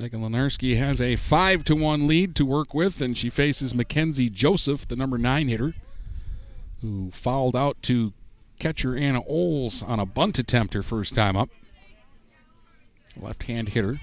Megan 0.00 0.22
Lenarski 0.22 0.78
has 0.78 0.98
a 0.98 1.14
five 1.14 1.62
to 1.64 1.76
one 1.76 2.06
lead 2.06 2.34
to 2.36 2.46
work 2.46 2.72
with, 2.72 3.02
and 3.02 3.18
she 3.18 3.28
faces 3.28 3.74
Mackenzie 3.74 4.30
Joseph, 4.30 4.88
the 4.88 4.96
number 4.96 5.18
nine 5.18 5.48
hitter, 5.48 5.74
who 6.80 7.10
fouled 7.10 7.54
out 7.54 7.82
to 7.82 8.14
catcher 8.58 8.96
Anna 8.96 9.20
Oles 9.28 9.82
on 9.82 10.00
a 10.00 10.06
bunt 10.06 10.38
attempt 10.38 10.72
her 10.72 10.82
first 10.82 11.14
time 11.14 11.36
up. 11.36 11.50
Left 13.14 13.42
hand 13.42 13.70
hitter. 13.70 14.00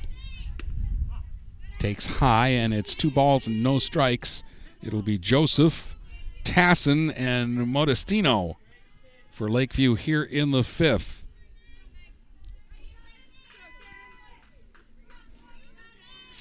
Takes 1.79 2.17
high, 2.17 2.49
and 2.49 2.75
it's 2.75 2.93
two 2.93 3.09
balls 3.09 3.47
and 3.47 3.63
no 3.63 3.79
strikes. 3.79 4.43
It'll 4.83 5.01
be 5.01 5.17
Joseph, 5.17 5.97
Tassin, 6.43 7.11
and 7.17 7.57
Modestino 7.57 8.53
for 9.31 9.49
Lakeview 9.49 9.95
here 9.95 10.23
in 10.23 10.51
the 10.51 10.63
fifth. 10.63 11.26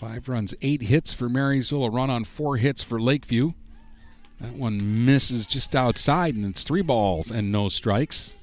Five 0.07 0.29
runs, 0.29 0.55
eight 0.63 0.83
hits 0.83 1.13
for 1.13 1.29
Marysville, 1.29 1.83
a 1.83 1.91
run 1.91 2.11
on 2.11 2.23
four 2.23 2.59
hits 2.59 2.81
for 2.81 3.01
Lakeview. 3.01 3.55
That 4.41 4.53
one 4.53 5.05
misses 5.05 5.49
just 5.49 5.75
outside, 5.75 6.37
and 6.37 6.45
it's 6.45 6.63
three 6.63 6.81
balls 6.81 7.33
and 7.33 7.51
no 7.51 7.69
strikes. 7.69 8.37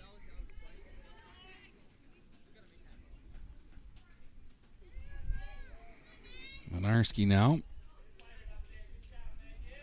Lenarski 6.76 7.26
now 7.26 7.61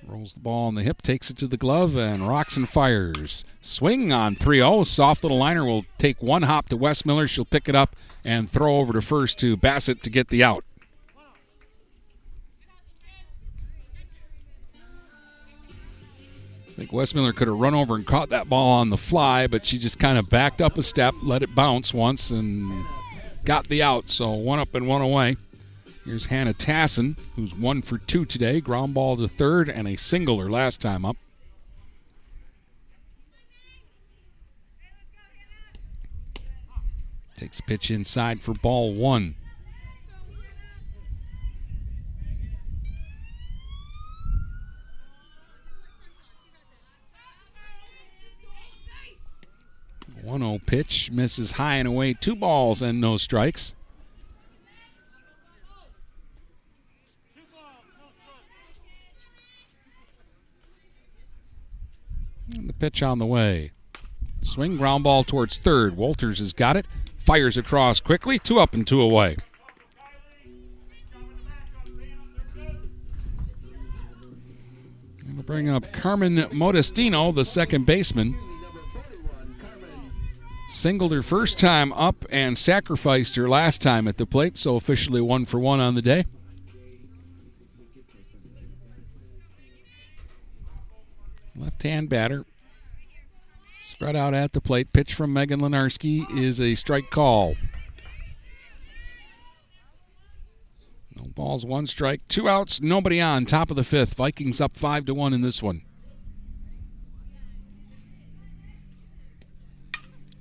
rolls 0.06 0.34
the 0.34 0.40
ball 0.40 0.66
on 0.66 0.74
the 0.74 0.82
hip, 0.82 1.00
takes 1.00 1.30
it 1.30 1.38
to 1.38 1.46
the 1.46 1.56
glove, 1.56 1.96
and 1.96 2.28
rocks 2.28 2.58
and 2.58 2.68
fires. 2.68 3.42
Swing 3.62 4.12
on 4.12 4.34
3 4.34 4.58
0. 4.58 4.84
Soft 4.84 5.22
little 5.22 5.38
liner 5.38 5.64
will 5.64 5.86
take 5.96 6.22
one 6.22 6.42
hop 6.42 6.68
to 6.68 6.76
Westmiller. 6.76 7.26
She'll 7.26 7.46
pick 7.46 7.70
it 7.70 7.74
up 7.74 7.96
and 8.22 8.50
throw 8.50 8.76
over 8.76 8.92
to 8.92 9.00
first 9.00 9.38
to 9.38 9.56
Bassett 9.56 10.02
to 10.02 10.10
get 10.10 10.28
the 10.28 10.44
out. 10.44 10.62
Think 16.80 16.92
Westmiller 16.92 17.36
could 17.36 17.46
have 17.46 17.58
run 17.58 17.74
over 17.74 17.94
and 17.94 18.06
caught 18.06 18.30
that 18.30 18.48
ball 18.48 18.80
on 18.80 18.88
the 18.88 18.96
fly, 18.96 19.46
but 19.46 19.66
she 19.66 19.76
just 19.76 19.98
kind 19.98 20.16
of 20.16 20.30
backed 20.30 20.62
up 20.62 20.78
a 20.78 20.82
step, 20.82 21.14
let 21.22 21.42
it 21.42 21.54
bounce 21.54 21.92
once, 21.92 22.30
and 22.30 22.86
got 23.44 23.68
the 23.68 23.82
out. 23.82 24.08
So 24.08 24.30
one 24.30 24.58
up 24.58 24.74
and 24.74 24.88
one 24.88 25.02
away. 25.02 25.36
Here's 26.06 26.26
Hannah 26.26 26.54
Tassin, 26.54 27.18
who's 27.36 27.54
one 27.54 27.82
for 27.82 27.98
two 27.98 28.24
today. 28.24 28.62
Ground 28.62 28.94
ball 28.94 29.18
to 29.18 29.28
third 29.28 29.68
and 29.68 29.86
a 29.86 29.96
single 29.96 30.38
her 30.38 30.48
last 30.48 30.80
time 30.80 31.04
up. 31.04 31.18
Takes 37.36 37.60
pitch 37.60 37.90
inside 37.90 38.40
for 38.40 38.54
ball 38.54 38.94
one. 38.94 39.34
One 39.34 39.39
pitch 51.00 51.10
misses 51.10 51.52
high 51.52 51.76
and 51.76 51.88
away. 51.88 52.12
Two 52.12 52.36
balls 52.36 52.82
and 52.82 53.00
no 53.00 53.16
strikes. 53.16 53.74
And 62.56 62.68
the 62.68 62.74
pitch 62.74 63.02
on 63.02 63.18
the 63.18 63.26
way. 63.26 63.70
Swing 64.42 64.76
ground 64.76 65.04
ball 65.04 65.22
towards 65.22 65.58
third. 65.58 65.96
Walters 65.96 66.40
has 66.40 66.52
got 66.52 66.76
it. 66.76 66.86
Fires 67.16 67.56
across 67.56 68.00
quickly. 68.00 68.38
Two 68.38 68.58
up 68.58 68.74
and 68.74 68.86
two 68.86 69.00
away. 69.00 69.36
We'll 75.32 75.44
bring 75.44 75.68
up 75.68 75.92
Carmen 75.92 76.36
Modestino, 76.36 77.32
the 77.32 77.44
second 77.44 77.86
baseman. 77.86 78.36
Singled 80.70 81.10
her 81.10 81.20
first 81.20 81.58
time 81.58 81.92
up 81.94 82.24
and 82.30 82.56
sacrificed 82.56 83.34
her 83.34 83.48
last 83.48 83.82
time 83.82 84.06
at 84.06 84.18
the 84.18 84.24
plate, 84.24 84.56
so 84.56 84.76
officially 84.76 85.20
one 85.20 85.44
for 85.44 85.58
one 85.58 85.80
on 85.80 85.96
the 85.96 86.00
day. 86.00 86.24
Left 91.56 91.82
hand 91.82 92.08
batter. 92.08 92.44
Spread 93.80 94.14
out 94.14 94.32
at 94.32 94.52
the 94.52 94.60
plate. 94.60 94.92
Pitch 94.92 95.12
from 95.12 95.32
Megan 95.32 95.60
Lenarski 95.60 96.30
is 96.38 96.60
a 96.60 96.76
strike 96.76 97.10
call. 97.10 97.56
No 101.16 101.24
balls, 101.34 101.66
one 101.66 101.88
strike, 101.88 102.20
two 102.28 102.48
outs, 102.48 102.80
nobody 102.80 103.20
on. 103.20 103.44
Top 103.44 103.70
of 103.70 103.76
the 103.76 103.82
fifth. 103.82 104.14
Vikings 104.14 104.60
up 104.60 104.76
five 104.76 105.04
to 105.06 105.14
one 105.14 105.34
in 105.34 105.42
this 105.42 105.60
one. 105.60 105.82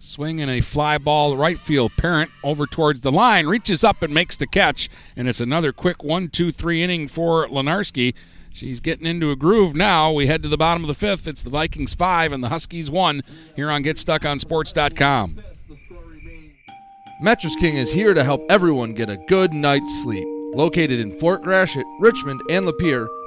Swing 0.01 0.39
and 0.39 0.49
a 0.49 0.61
fly 0.61 0.97
ball, 0.97 1.35
right 1.35 1.59
field. 1.59 1.91
Parent 1.97 2.31
over 2.41 2.65
towards 2.65 3.01
the 3.01 3.11
line, 3.11 3.47
reaches 3.47 3.84
up 3.84 4.01
and 4.01 4.13
makes 4.13 4.38
the 4.38 4.47
catch. 4.47 4.89
And 5.15 5.27
it's 5.27 5.41
another 5.41 5.73
quick 5.73 6.03
one, 6.03 6.30
two, 6.30 6.51
three 6.51 6.81
inning 6.81 7.09
for 7.09 7.47
Lenarski. 7.47 8.15
She's 8.53 8.80
getting 8.80 9.05
into 9.05 9.30
a 9.30 9.35
groove 9.35 9.76
now. 9.76 10.11
We 10.11 10.27
head 10.27 10.41
to 10.43 10.49
the 10.49 10.57
bottom 10.57 10.84
of 10.84 10.88
the 10.88 10.93
fifth. 10.93 11.27
It's 11.27 11.43
the 11.43 11.49
Vikings 11.49 11.93
five 11.93 12.31
and 12.31 12.41
the 12.41 12.49
Huskies 12.49 12.89
one 12.89 13.23
here 13.55 13.69
on 13.69 13.84
GetStuckOnSports.com. 13.84 15.41
Mattress 17.21 17.55
King 17.57 17.76
is 17.76 17.93
here 17.93 18.13
to 18.13 18.23
help 18.23 18.49
everyone 18.49 18.93
get 18.93 19.09
a 19.09 19.17
good 19.27 19.53
night's 19.53 20.01
sleep. 20.01 20.26
Located 20.55 20.99
in 20.99 21.11
Fort 21.19 21.43
Gratiot, 21.43 21.85
Richmond, 21.99 22.41
and 22.49 22.65
Lapeer, 22.65 23.07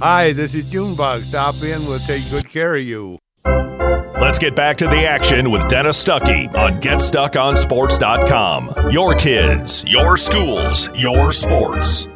Hi, 0.00 0.32
this 0.32 0.54
is 0.54 0.68
Junebug. 0.70 1.22
Stop 1.22 1.56
in. 1.62 1.84
We'll 1.86 1.98
take 2.00 2.28
good 2.30 2.48
care 2.48 2.76
of 2.76 2.82
you. 2.82 3.18
Let's 3.44 4.38
get 4.38 4.56
back 4.56 4.78
to 4.78 4.86
the 4.86 5.06
action 5.06 5.50
with 5.50 5.68
Dennis 5.68 6.02
Stuckey 6.02 6.52
on 6.54 6.76
GetStuckOnSports.com. 6.76 8.90
Your 8.90 9.14
kids, 9.14 9.84
your 9.86 10.16
schools, 10.16 10.88
your 10.94 11.32
sports. 11.32 12.08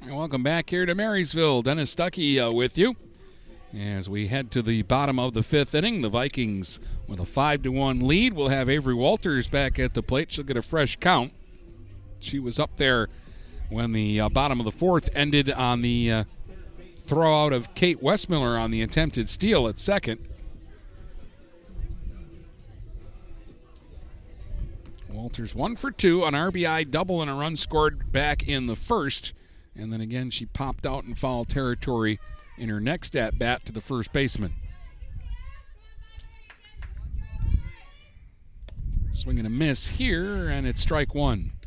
And 0.00 0.16
welcome 0.16 0.42
back 0.42 0.70
here 0.70 0.84
to 0.84 0.94
Marysville. 0.94 1.62
Dennis 1.62 1.94
Stuckey 1.94 2.44
uh, 2.44 2.52
with 2.52 2.76
you. 2.76 2.96
As 3.78 4.08
we 4.08 4.28
head 4.28 4.50
to 4.52 4.62
the 4.62 4.82
bottom 4.82 5.18
of 5.18 5.34
the 5.34 5.42
fifth 5.42 5.74
inning, 5.74 6.00
the 6.00 6.08
Vikings 6.08 6.80
with 7.06 7.20
a 7.20 7.26
five 7.26 7.62
to 7.62 7.70
one 7.70 8.06
lead. 8.06 8.32
We'll 8.32 8.48
have 8.48 8.68
Avery 8.68 8.94
Walters 8.94 9.48
back 9.48 9.78
at 9.78 9.94
the 9.94 10.02
plate. 10.02 10.32
She'll 10.32 10.44
get 10.44 10.56
a 10.56 10.62
fresh 10.62 10.96
count. 10.96 11.32
She 12.18 12.38
was 12.38 12.58
up 12.58 12.78
there 12.78 13.08
when 13.70 13.92
the 13.92 14.20
uh, 14.20 14.28
bottom 14.28 14.60
of 14.60 14.64
the 14.64 14.72
fourth 14.72 15.10
ended 15.14 15.50
on 15.50 15.82
the 15.82 16.12
uh, 16.12 16.24
throw 16.96 17.44
out 17.44 17.52
of 17.52 17.74
Kate 17.74 18.00
Westmiller 18.00 18.60
on 18.60 18.70
the 18.70 18.82
attempted 18.82 19.28
steal 19.28 19.68
at 19.68 19.78
second. 19.78 20.20
Walters 25.10 25.54
one 25.54 25.74
for 25.74 25.90
two, 25.90 26.24
an 26.24 26.34
RBI 26.34 26.90
double 26.90 27.20
and 27.22 27.30
a 27.30 27.34
run 27.34 27.56
scored 27.56 28.12
back 28.12 28.48
in 28.48 28.66
the 28.66 28.76
first. 28.76 29.34
And 29.74 29.92
then 29.92 30.00
again, 30.00 30.30
she 30.30 30.46
popped 30.46 30.86
out 30.86 31.04
in 31.04 31.14
foul 31.14 31.44
territory 31.44 32.20
in 32.56 32.68
her 32.68 32.80
next 32.80 33.16
at 33.16 33.38
bat 33.38 33.64
to 33.66 33.72
the 33.72 33.80
first 33.80 34.12
baseman. 34.12 34.52
Swing 39.10 39.38
and 39.38 39.46
a 39.46 39.50
miss 39.50 39.98
here, 39.98 40.48
and 40.48 40.66
it's 40.66 40.80
strike 40.80 41.14
one. 41.14 41.57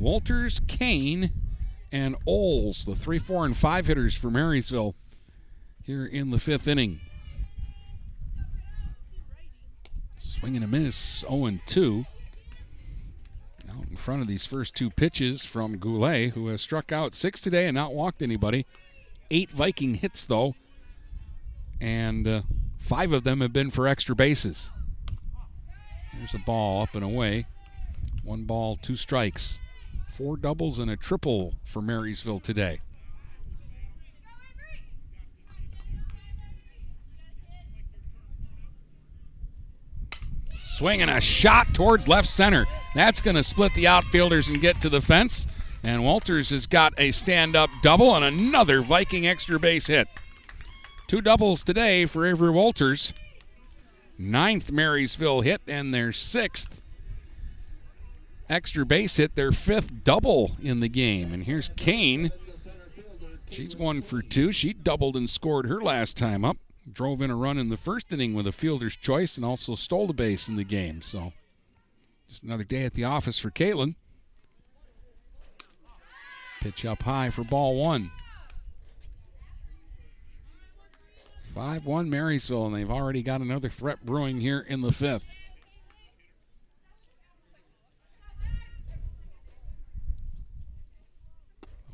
Walters, 0.00 0.60
Kane, 0.66 1.30
and 1.92 2.16
Oles, 2.26 2.86
the 2.86 2.94
three, 2.94 3.18
four, 3.18 3.44
and 3.44 3.54
five 3.54 3.86
hitters 3.86 4.16
for 4.16 4.30
Marysville 4.30 4.94
here 5.82 6.06
in 6.06 6.30
the 6.30 6.38
fifth 6.38 6.66
inning. 6.66 7.00
Swing 10.16 10.56
and 10.56 10.64
a 10.64 10.68
miss, 10.68 11.20
0 11.28 11.58
2. 11.66 12.06
Out 13.76 13.88
in 13.90 13.96
front 13.96 14.22
of 14.22 14.28
these 14.28 14.46
first 14.46 14.74
two 14.74 14.88
pitches 14.88 15.44
from 15.44 15.76
Goulet, 15.76 16.30
who 16.30 16.48
has 16.48 16.62
struck 16.62 16.92
out 16.92 17.14
six 17.14 17.38
today 17.38 17.66
and 17.66 17.74
not 17.74 17.92
walked 17.92 18.22
anybody. 18.22 18.64
Eight 19.30 19.50
Viking 19.50 19.96
hits, 19.96 20.24
though, 20.24 20.54
and 21.78 22.26
uh, 22.26 22.42
five 22.78 23.12
of 23.12 23.24
them 23.24 23.42
have 23.42 23.52
been 23.52 23.70
for 23.70 23.86
extra 23.86 24.16
bases. 24.16 24.72
There's 26.16 26.34
a 26.34 26.38
ball 26.38 26.82
up 26.82 26.94
and 26.94 27.04
away. 27.04 27.44
One 28.24 28.44
ball, 28.44 28.76
two 28.76 28.94
strikes. 28.94 29.60
Four 30.20 30.36
doubles 30.36 30.78
and 30.78 30.90
a 30.90 30.98
triple 30.98 31.54
for 31.64 31.80
Marysville 31.80 32.40
today. 32.40 32.82
Swinging 40.60 41.08
a 41.08 41.22
shot 41.22 41.72
towards 41.72 42.06
left 42.06 42.28
center. 42.28 42.66
That's 42.94 43.22
going 43.22 43.36
to 43.36 43.42
split 43.42 43.72
the 43.72 43.86
outfielders 43.86 44.50
and 44.50 44.60
get 44.60 44.82
to 44.82 44.90
the 44.90 45.00
fence. 45.00 45.46
And 45.82 46.04
Walters 46.04 46.50
has 46.50 46.66
got 46.66 46.92
a 46.98 47.12
stand 47.12 47.56
up 47.56 47.70
double 47.80 48.14
and 48.14 48.22
another 48.22 48.82
Viking 48.82 49.26
extra 49.26 49.58
base 49.58 49.86
hit. 49.86 50.06
Two 51.06 51.22
doubles 51.22 51.64
today 51.64 52.04
for 52.04 52.26
Avery 52.26 52.50
Walters. 52.50 53.14
Ninth 54.18 54.70
Marysville 54.70 55.40
hit 55.40 55.62
and 55.66 55.94
their 55.94 56.12
sixth 56.12 56.82
extra 58.50 58.84
base 58.84 59.16
hit, 59.16 59.36
their 59.36 59.52
fifth 59.52 60.04
double 60.04 60.52
in 60.62 60.80
the 60.80 60.88
game. 60.88 61.32
And 61.32 61.44
here's 61.44 61.70
Kane. 61.76 62.30
She's 63.48 63.76
one 63.76 64.02
for 64.02 64.20
two. 64.20 64.52
She 64.52 64.72
doubled 64.72 65.16
and 65.16 65.30
scored 65.30 65.66
her 65.66 65.80
last 65.80 66.18
time 66.18 66.44
up. 66.44 66.58
Drove 66.90 67.22
in 67.22 67.30
a 67.30 67.36
run 67.36 67.58
in 67.58 67.68
the 67.68 67.76
first 67.76 68.12
inning 68.12 68.34
with 68.34 68.46
a 68.46 68.52
fielder's 68.52 68.96
choice 68.96 69.36
and 69.36 69.46
also 69.46 69.74
stole 69.74 70.06
the 70.06 70.12
base 70.12 70.48
in 70.48 70.56
the 70.56 70.64
game. 70.64 71.02
So 71.02 71.32
just 72.28 72.42
another 72.42 72.64
day 72.64 72.84
at 72.84 72.94
the 72.94 73.04
office 73.04 73.38
for 73.38 73.50
Caitlin. 73.50 73.94
Pitch 76.60 76.84
up 76.84 77.02
high 77.02 77.30
for 77.30 77.44
ball 77.44 77.76
one. 77.76 78.10
5 81.54 81.84
1 81.84 82.08
Marysville, 82.08 82.66
and 82.66 82.74
they've 82.74 82.90
already 82.90 83.22
got 83.22 83.40
another 83.40 83.68
threat 83.68 84.04
brewing 84.06 84.40
here 84.40 84.64
in 84.68 84.82
the 84.82 84.92
fifth. 84.92 85.26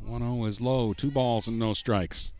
1 0.06 0.20
0 0.20 0.44
is 0.44 0.60
low. 0.60 0.92
Two 0.92 1.10
balls 1.10 1.48
and 1.48 1.58
no 1.58 1.74
strikes. 1.74 2.32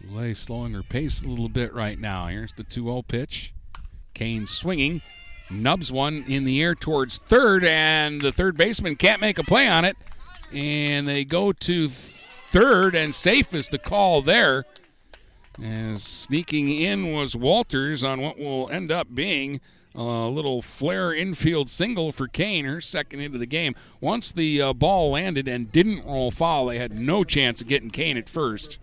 Goulet 0.00 0.36
slowing 0.36 0.72
her 0.74 0.82
pace 0.82 1.24
a 1.24 1.28
little 1.28 1.48
bit 1.48 1.74
right 1.74 1.98
now. 1.98 2.26
Here's 2.26 2.52
the 2.52 2.62
2 2.62 2.84
0 2.84 3.02
pitch. 3.02 3.52
Kane 4.14 4.46
swinging. 4.46 5.02
Nubs 5.50 5.92
one 5.92 6.24
in 6.26 6.44
the 6.44 6.62
air 6.62 6.74
towards 6.74 7.18
third, 7.18 7.64
and 7.64 8.20
the 8.20 8.32
third 8.32 8.56
baseman 8.56 8.96
can't 8.96 9.20
make 9.20 9.38
a 9.38 9.44
play 9.44 9.68
on 9.68 9.84
it. 9.84 9.96
And 10.52 11.06
they 11.06 11.24
go 11.24 11.52
to 11.52 11.88
third, 11.88 12.94
and 12.94 13.14
safe 13.14 13.54
is 13.54 13.68
the 13.68 13.78
call 13.78 14.22
there. 14.22 14.64
As 15.62 16.02
sneaking 16.02 16.68
in 16.68 17.12
was 17.12 17.34
Walters 17.34 18.04
on 18.04 18.20
what 18.20 18.38
will 18.38 18.68
end 18.70 18.92
up 18.92 19.14
being 19.14 19.60
a 19.94 20.28
little 20.28 20.60
flare 20.60 21.14
infield 21.14 21.70
single 21.70 22.12
for 22.12 22.28
Kane, 22.28 22.66
her 22.66 22.82
second 22.82 23.20
into 23.20 23.38
the 23.38 23.46
game. 23.46 23.74
Once 24.00 24.32
the 24.32 24.60
uh, 24.60 24.72
ball 24.74 25.12
landed 25.12 25.48
and 25.48 25.72
didn't 25.72 26.04
roll 26.04 26.30
foul, 26.30 26.66
they 26.66 26.78
had 26.78 26.94
no 26.94 27.24
chance 27.24 27.62
of 27.62 27.68
getting 27.68 27.88
Kane 27.88 28.18
at 28.18 28.28
first. 28.28 28.78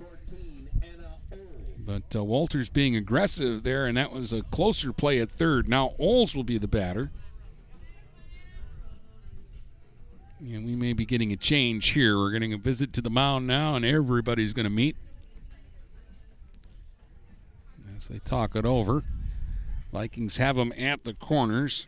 But 1.78 2.16
uh, 2.16 2.24
Walters 2.24 2.70
being 2.70 2.96
aggressive 2.96 3.64
there, 3.64 3.86
and 3.86 3.98
that 3.98 4.12
was 4.12 4.34
a 4.34 4.42
closer 4.42 4.94
play 4.94 5.20
at 5.20 5.30
third. 5.30 5.68
Now 5.68 5.94
Oles 6.00 6.36
will 6.36 6.46
be 6.46 6.58
the 6.58 6.68
batter. 6.68 7.12
And 10.40 10.66
we 10.66 10.76
may 10.76 10.94
be 10.94 11.06
getting 11.06 11.32
a 11.32 11.38
change 11.38 11.90
here. 11.90 12.18
We're 12.18 12.32
getting 12.32 12.54
a 12.54 12.58
visit 12.58 12.92
to 12.94 13.02
the 13.02 13.10
mound 13.10 13.46
now, 13.48 13.76
and 13.76 13.86
everybody's 13.86 14.54
going 14.54 14.66
to 14.66 14.72
meet 14.72 14.98
as 18.04 18.08
they 18.10 18.20
talk 18.20 18.56
it 18.56 18.66
over. 18.66 19.04
Vikings 19.92 20.38
have 20.38 20.56
them 20.56 20.74
at 20.78 21.04
the 21.04 21.14
corners. 21.14 21.88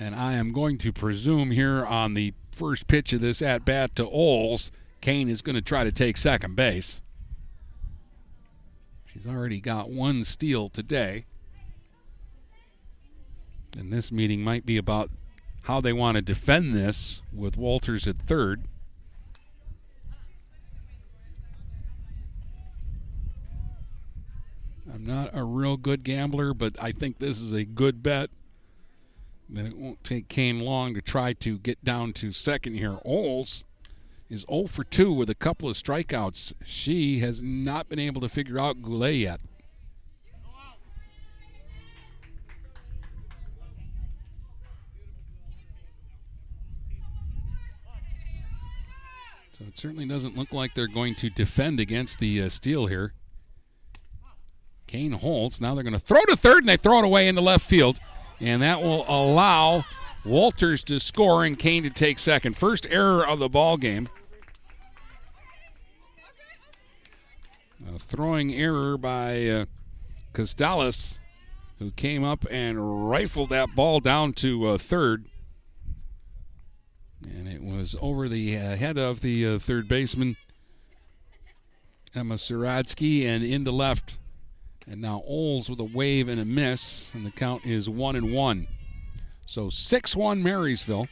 And 0.00 0.14
I 0.14 0.34
am 0.34 0.52
going 0.52 0.78
to 0.78 0.92
presume 0.92 1.50
here 1.50 1.84
on 1.84 2.14
the 2.14 2.34
first 2.50 2.86
pitch 2.86 3.12
of 3.12 3.20
this 3.20 3.40
at 3.40 3.64
bat 3.64 3.96
to 3.96 4.06
Oles, 4.06 4.70
Kane 5.00 5.28
is 5.28 5.42
going 5.42 5.56
to 5.56 5.62
try 5.62 5.84
to 5.84 5.92
take 5.92 6.16
second 6.16 6.56
base. 6.56 7.02
She's 9.06 9.26
already 9.26 9.60
got 9.60 9.90
one 9.90 10.24
steal 10.24 10.68
today. 10.68 11.24
And 13.78 13.92
this 13.92 14.12
meeting 14.12 14.42
might 14.42 14.66
be 14.66 14.76
about 14.76 15.08
how 15.64 15.80
they 15.80 15.92
want 15.92 16.16
to 16.16 16.22
defend 16.22 16.74
this 16.74 17.22
with 17.32 17.56
Walters 17.56 18.06
at 18.06 18.16
third. 18.16 18.64
I'm 24.98 25.06
not 25.06 25.30
a 25.32 25.44
real 25.44 25.76
good 25.76 26.02
gambler, 26.02 26.52
but 26.52 26.76
I 26.82 26.90
think 26.90 27.20
this 27.20 27.40
is 27.40 27.52
a 27.52 27.64
good 27.64 28.02
bet. 28.02 28.30
That 29.48 29.66
it 29.66 29.76
won't 29.76 30.02
take 30.02 30.26
Kane 30.28 30.58
long 30.58 30.92
to 30.94 31.00
try 31.00 31.34
to 31.34 31.56
get 31.56 31.84
down 31.84 32.12
to 32.14 32.32
second 32.32 32.74
here. 32.74 32.98
Oles 33.04 33.64
is 34.28 34.44
0 34.50 34.66
for 34.66 34.82
2 34.82 35.12
with 35.12 35.30
a 35.30 35.36
couple 35.36 35.68
of 35.68 35.76
strikeouts. 35.76 36.54
She 36.64 37.20
has 37.20 37.44
not 37.44 37.88
been 37.88 38.00
able 38.00 38.20
to 38.22 38.28
figure 38.28 38.58
out 38.58 38.82
Goulet 38.82 39.14
yet. 39.14 39.40
So 49.52 49.64
it 49.64 49.78
certainly 49.78 50.06
doesn't 50.06 50.36
look 50.36 50.52
like 50.52 50.74
they're 50.74 50.88
going 50.88 51.14
to 51.16 51.30
defend 51.30 51.78
against 51.78 52.18
the 52.18 52.42
uh, 52.42 52.48
steal 52.48 52.86
here. 52.86 53.12
Kane 54.88 55.12
holds. 55.12 55.60
Now 55.60 55.74
they're 55.74 55.84
going 55.84 55.92
to 55.92 56.00
throw 56.00 56.22
to 56.22 56.34
third, 56.34 56.60
and 56.60 56.68
they 56.68 56.76
throw 56.76 56.98
it 56.98 57.04
away 57.04 57.28
into 57.28 57.40
left 57.40 57.64
field. 57.64 57.98
And 58.40 58.62
that 58.62 58.82
will 58.82 59.04
allow 59.08 59.84
Walters 60.24 60.82
to 60.84 60.98
score 60.98 61.44
and 61.44 61.58
Kane 61.58 61.84
to 61.84 61.90
take 61.90 62.18
second. 62.18 62.56
First 62.56 62.86
error 62.90 63.26
of 63.26 63.38
the 63.38 63.48
ball 63.48 63.76
game. 63.76 64.08
A 67.94 67.98
throwing 67.98 68.52
error 68.52 68.98
by 68.98 69.46
uh, 69.46 69.64
Costales, 70.34 71.20
who 71.78 71.90
came 71.92 72.24
up 72.24 72.44
and 72.50 73.10
rifled 73.10 73.48
that 73.50 73.74
ball 73.74 74.00
down 74.00 74.32
to 74.34 74.66
uh, 74.66 74.78
third. 74.78 75.26
And 77.28 77.48
it 77.48 77.62
was 77.62 77.96
over 78.00 78.28
the 78.28 78.56
uh, 78.56 78.76
head 78.76 78.98
of 78.98 79.20
the 79.20 79.46
uh, 79.46 79.58
third 79.58 79.88
baseman, 79.88 80.36
Emma 82.14 82.34
Saratsky, 82.34 83.24
and 83.24 83.42
into 83.42 83.70
left 83.72 84.18
and 84.90 85.02
now 85.02 85.22
Oles 85.26 85.68
with 85.68 85.80
a 85.80 85.84
wave 85.84 86.28
and 86.28 86.40
a 86.40 86.44
miss, 86.44 87.14
and 87.14 87.24
the 87.24 87.30
count 87.30 87.66
is 87.66 87.88
one 87.88 88.16
and 88.16 88.32
one. 88.32 88.66
So 89.46 89.68
6 89.68 90.16
1 90.16 90.42
Marysville 90.42 91.08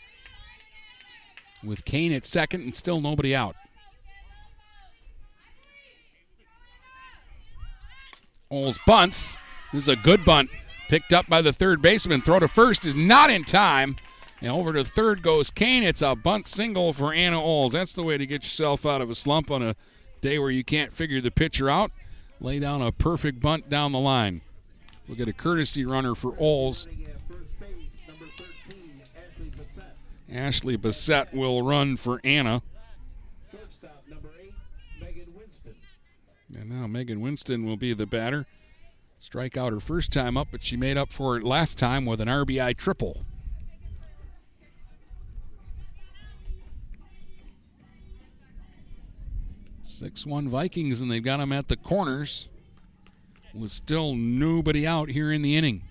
with 1.62 1.84
Kane 1.84 2.12
at 2.12 2.24
second 2.24 2.62
and 2.62 2.74
still 2.74 3.00
nobody 3.00 3.34
out. 3.34 3.56
Oles 8.50 8.78
bunts. 8.86 9.36
This 9.72 9.82
is 9.82 9.88
a 9.88 9.96
good 9.96 10.24
bunt. 10.24 10.50
Picked 10.88 11.12
up 11.12 11.26
by 11.28 11.42
the 11.42 11.52
third 11.52 11.82
baseman. 11.82 12.20
Throw 12.20 12.38
to 12.38 12.48
first 12.48 12.84
is 12.84 12.94
not 12.94 13.30
in 13.30 13.42
time. 13.42 13.96
And 14.40 14.50
over 14.50 14.72
to 14.72 14.84
third 14.84 15.22
goes 15.22 15.50
Kane. 15.50 15.82
It's 15.82 16.02
a 16.02 16.14
bunt 16.14 16.46
single 16.46 16.92
for 16.92 17.12
Anna 17.12 17.42
Oles. 17.42 17.72
That's 17.72 17.94
the 17.94 18.04
way 18.04 18.16
to 18.16 18.26
get 18.26 18.44
yourself 18.44 18.86
out 18.86 19.00
of 19.00 19.10
a 19.10 19.14
slump 19.14 19.50
on 19.50 19.62
a 19.62 19.74
day 20.20 20.38
where 20.38 20.50
you 20.50 20.62
can't 20.62 20.92
figure 20.92 21.20
the 21.20 21.30
pitcher 21.30 21.68
out 21.68 21.90
lay 22.40 22.58
down 22.58 22.82
a 22.82 22.92
perfect 22.92 23.40
bunt 23.40 23.68
down 23.68 23.92
the 23.92 23.98
line. 23.98 24.40
We'll 25.06 25.16
get 25.16 25.28
a 25.28 25.32
courtesy 25.32 25.84
runner 25.84 26.14
for 26.14 26.34
Oles. 26.38 26.88
Ashley 30.32 30.76
Bassett 30.76 31.32
will 31.32 31.62
run 31.62 31.96
for 31.96 32.20
Anna. 32.24 32.62
And 36.58 36.70
now 36.70 36.86
Megan 36.86 37.20
Winston 37.20 37.66
will 37.66 37.76
be 37.76 37.92
the 37.92 38.06
batter. 38.06 38.46
Strike 39.20 39.56
out 39.56 39.72
her 39.72 39.80
first 39.80 40.12
time 40.12 40.36
up, 40.36 40.48
but 40.50 40.62
she 40.62 40.76
made 40.76 40.96
up 40.96 41.12
for 41.12 41.36
it 41.36 41.42
last 41.42 41.78
time 41.78 42.06
with 42.06 42.20
an 42.20 42.28
RBI 42.28 42.76
triple. 42.76 43.24
6 49.86 50.26
1 50.26 50.48
Vikings, 50.48 51.00
and 51.00 51.10
they've 51.10 51.22
got 51.22 51.38
them 51.38 51.52
at 51.52 51.68
the 51.68 51.76
corners 51.76 52.48
with 53.54 53.70
still 53.70 54.14
nobody 54.14 54.86
out 54.86 55.08
here 55.08 55.32
in 55.32 55.42
the 55.42 55.56
inning. 55.56 55.82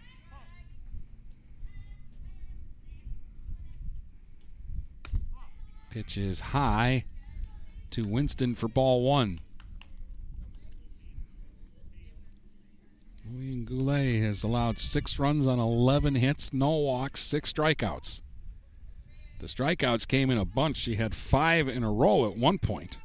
Pitch 5.90 6.18
is 6.18 6.42
high 6.42 7.06
to 7.92 8.04
Winston 8.04 8.54
for 8.54 8.68
ball 8.68 9.02
one. 9.02 9.40
Lillian 13.32 13.64
Goulet 13.64 14.22
has 14.22 14.44
allowed 14.44 14.78
six 14.78 15.18
runs 15.18 15.48
on 15.48 15.58
11 15.58 16.16
hits, 16.16 16.54
no 16.54 16.72
walks, 16.72 17.22
six 17.22 17.54
strikeouts. 17.54 18.22
The 19.40 19.48
strikeouts 19.48 20.08
came 20.08 20.30
in 20.30 20.38
a 20.38 20.46
bunch. 20.46 20.78
She 20.78 20.96
had 20.96 21.16
five 21.16 21.68
in 21.70 21.84
a 21.84 21.92
row 21.92 22.26
at 22.30 22.38
one 22.38 22.60
point. 22.60 23.00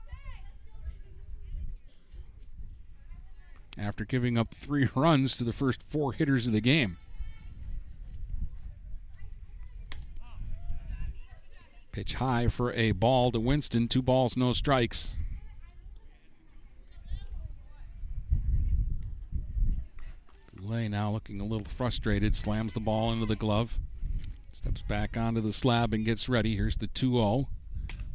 After 3.81 4.05
giving 4.05 4.37
up 4.37 4.49
three 4.49 4.89
runs 4.95 5.37
to 5.37 5.45
the 5.45 5.53
first 5.53 5.83
four 5.83 6.13
hitters 6.13 6.47
of 6.47 6.53
the 6.53 6.61
game. 6.61 6.99
Pitch 11.93 12.15
high 12.15 12.47
for 12.47 12.73
a 12.75 12.93
ball 12.93 13.33
to 13.33 13.41
Winston. 13.41 13.89
Two 13.89 14.03
balls, 14.03 14.37
no 14.37 14.53
strikes. 14.53 15.17
Goulet 20.55 20.91
now 20.91 21.11
looking 21.11 21.41
a 21.41 21.45
little 21.45 21.67
frustrated, 21.67 22.37
slams 22.37 22.75
the 22.75 22.81
ball 22.81 23.13
into 23.13 23.27
the 23.27 23.35
glove. 23.35 23.81
Steps 24.51 24.83
back 24.83 25.17
onto 25.17 25.41
the 25.41 25.53
slab 25.53 25.93
and 25.93 26.05
gets 26.05 26.29
ready. 26.29 26.55
Here's 26.55 26.77
the 26.77 26.87
2 26.87 27.13
0. 27.13 27.49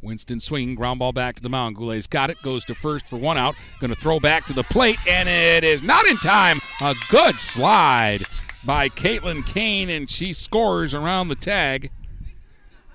Winston 0.02 0.40
swinging, 0.40 0.74
ground 0.74 0.98
ball 0.98 1.12
back 1.12 1.36
to 1.36 1.42
the 1.42 1.48
mound. 1.48 1.76
Goulet's 1.76 2.06
got 2.06 2.30
it, 2.30 2.40
goes 2.42 2.64
to 2.66 2.74
first 2.74 3.08
for 3.08 3.16
one 3.16 3.38
out. 3.38 3.54
Going 3.80 3.90
to 3.90 3.96
throw 3.96 4.20
back 4.20 4.44
to 4.46 4.52
the 4.52 4.62
plate, 4.62 4.98
and 5.08 5.28
it 5.28 5.64
is 5.64 5.82
not 5.82 6.06
in 6.06 6.16
time. 6.18 6.58
A 6.80 6.94
good 7.08 7.38
slide 7.38 8.24
by 8.64 8.88
Caitlin 8.88 9.46
Kane, 9.46 9.90
and 9.90 10.08
she 10.08 10.32
scores 10.32 10.94
around 10.94 11.28
the 11.28 11.34
tag. 11.34 11.90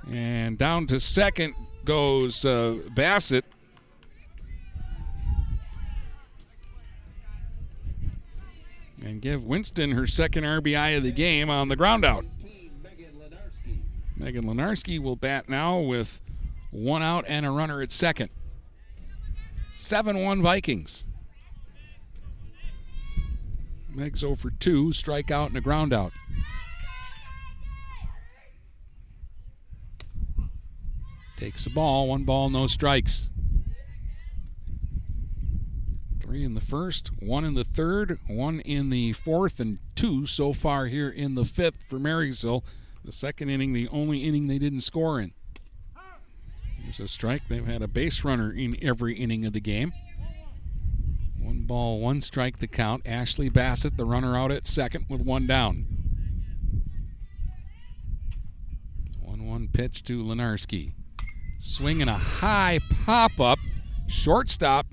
And 0.09 0.57
down 0.57 0.87
to 0.87 0.99
second 0.99 1.55
goes 1.85 2.45
uh, 2.45 2.79
Bassett. 2.93 3.45
And 9.03 9.21
give 9.21 9.45
Winston 9.45 9.91
her 9.91 10.05
second 10.05 10.43
RBI 10.43 10.97
of 10.97 11.03
the 11.03 11.11
game 11.11 11.49
on 11.49 11.69
the 11.69 11.75
ground 11.75 12.05
out. 12.05 12.23
Megan 14.15 14.43
Lenarski 14.43 14.99
will 14.99 15.15
bat 15.15 15.49
now 15.49 15.79
with 15.79 16.21
one 16.71 17.03
out 17.03 17.25
and 17.27 17.45
a 17.45 17.51
runner 17.51 17.81
at 17.81 17.91
second. 17.91 18.29
7 19.71 20.21
1 20.23 20.41
Vikings. 20.41 21.07
Meg's 23.93 24.21
0 24.21 24.35
for 24.35 24.51
2, 24.51 24.89
strikeout 24.89 25.47
and 25.47 25.57
a 25.57 25.61
ground 25.61 25.93
out. 25.93 26.13
Takes 31.35 31.63
the 31.63 31.69
ball, 31.71 32.07
one 32.07 32.23
ball, 32.23 32.49
no 32.49 32.67
strikes. 32.67 33.29
Three 36.19 36.43
in 36.43 36.53
the 36.53 36.61
first, 36.61 37.09
one 37.19 37.43
in 37.43 37.55
the 37.55 37.63
third, 37.63 38.19
one 38.27 38.59
in 38.59 38.89
the 38.89 39.13
fourth, 39.13 39.59
and 39.59 39.79
two 39.95 40.25
so 40.25 40.53
far 40.53 40.85
here 40.85 41.09
in 41.09 41.35
the 41.35 41.43
fifth 41.43 41.83
for 41.87 41.99
Marysville. 41.99 42.63
The 43.03 43.11
second 43.11 43.49
inning, 43.49 43.73
the 43.73 43.87
only 43.89 44.19
inning 44.19 44.47
they 44.47 44.59
didn't 44.59 44.81
score 44.81 45.19
in. 45.19 45.33
There's 46.83 46.99
a 46.99 47.07
strike. 47.07 47.47
They've 47.47 47.65
had 47.65 47.81
a 47.81 47.87
base 47.87 48.23
runner 48.23 48.51
in 48.51 48.75
every 48.81 49.13
inning 49.15 49.45
of 49.45 49.53
the 49.53 49.61
game. 49.61 49.93
One 51.39 51.61
ball, 51.63 51.99
one 51.99 52.21
strike 52.21 52.59
the 52.59 52.67
count. 52.67 53.07
Ashley 53.07 53.49
Bassett, 53.49 53.97
the 53.97 54.05
runner 54.05 54.37
out 54.37 54.51
at 54.51 54.67
second 54.67 55.05
with 55.09 55.21
one 55.21 55.47
down. 55.47 55.85
1 59.21 59.47
1 59.47 59.69
pitch 59.73 60.03
to 60.03 60.23
Lenarski. 60.23 60.93
Swinging 61.57 62.07
a 62.07 62.17
high 62.17 62.79
pop 63.05 63.39
up. 63.39 63.59
Shortstop 64.07 64.87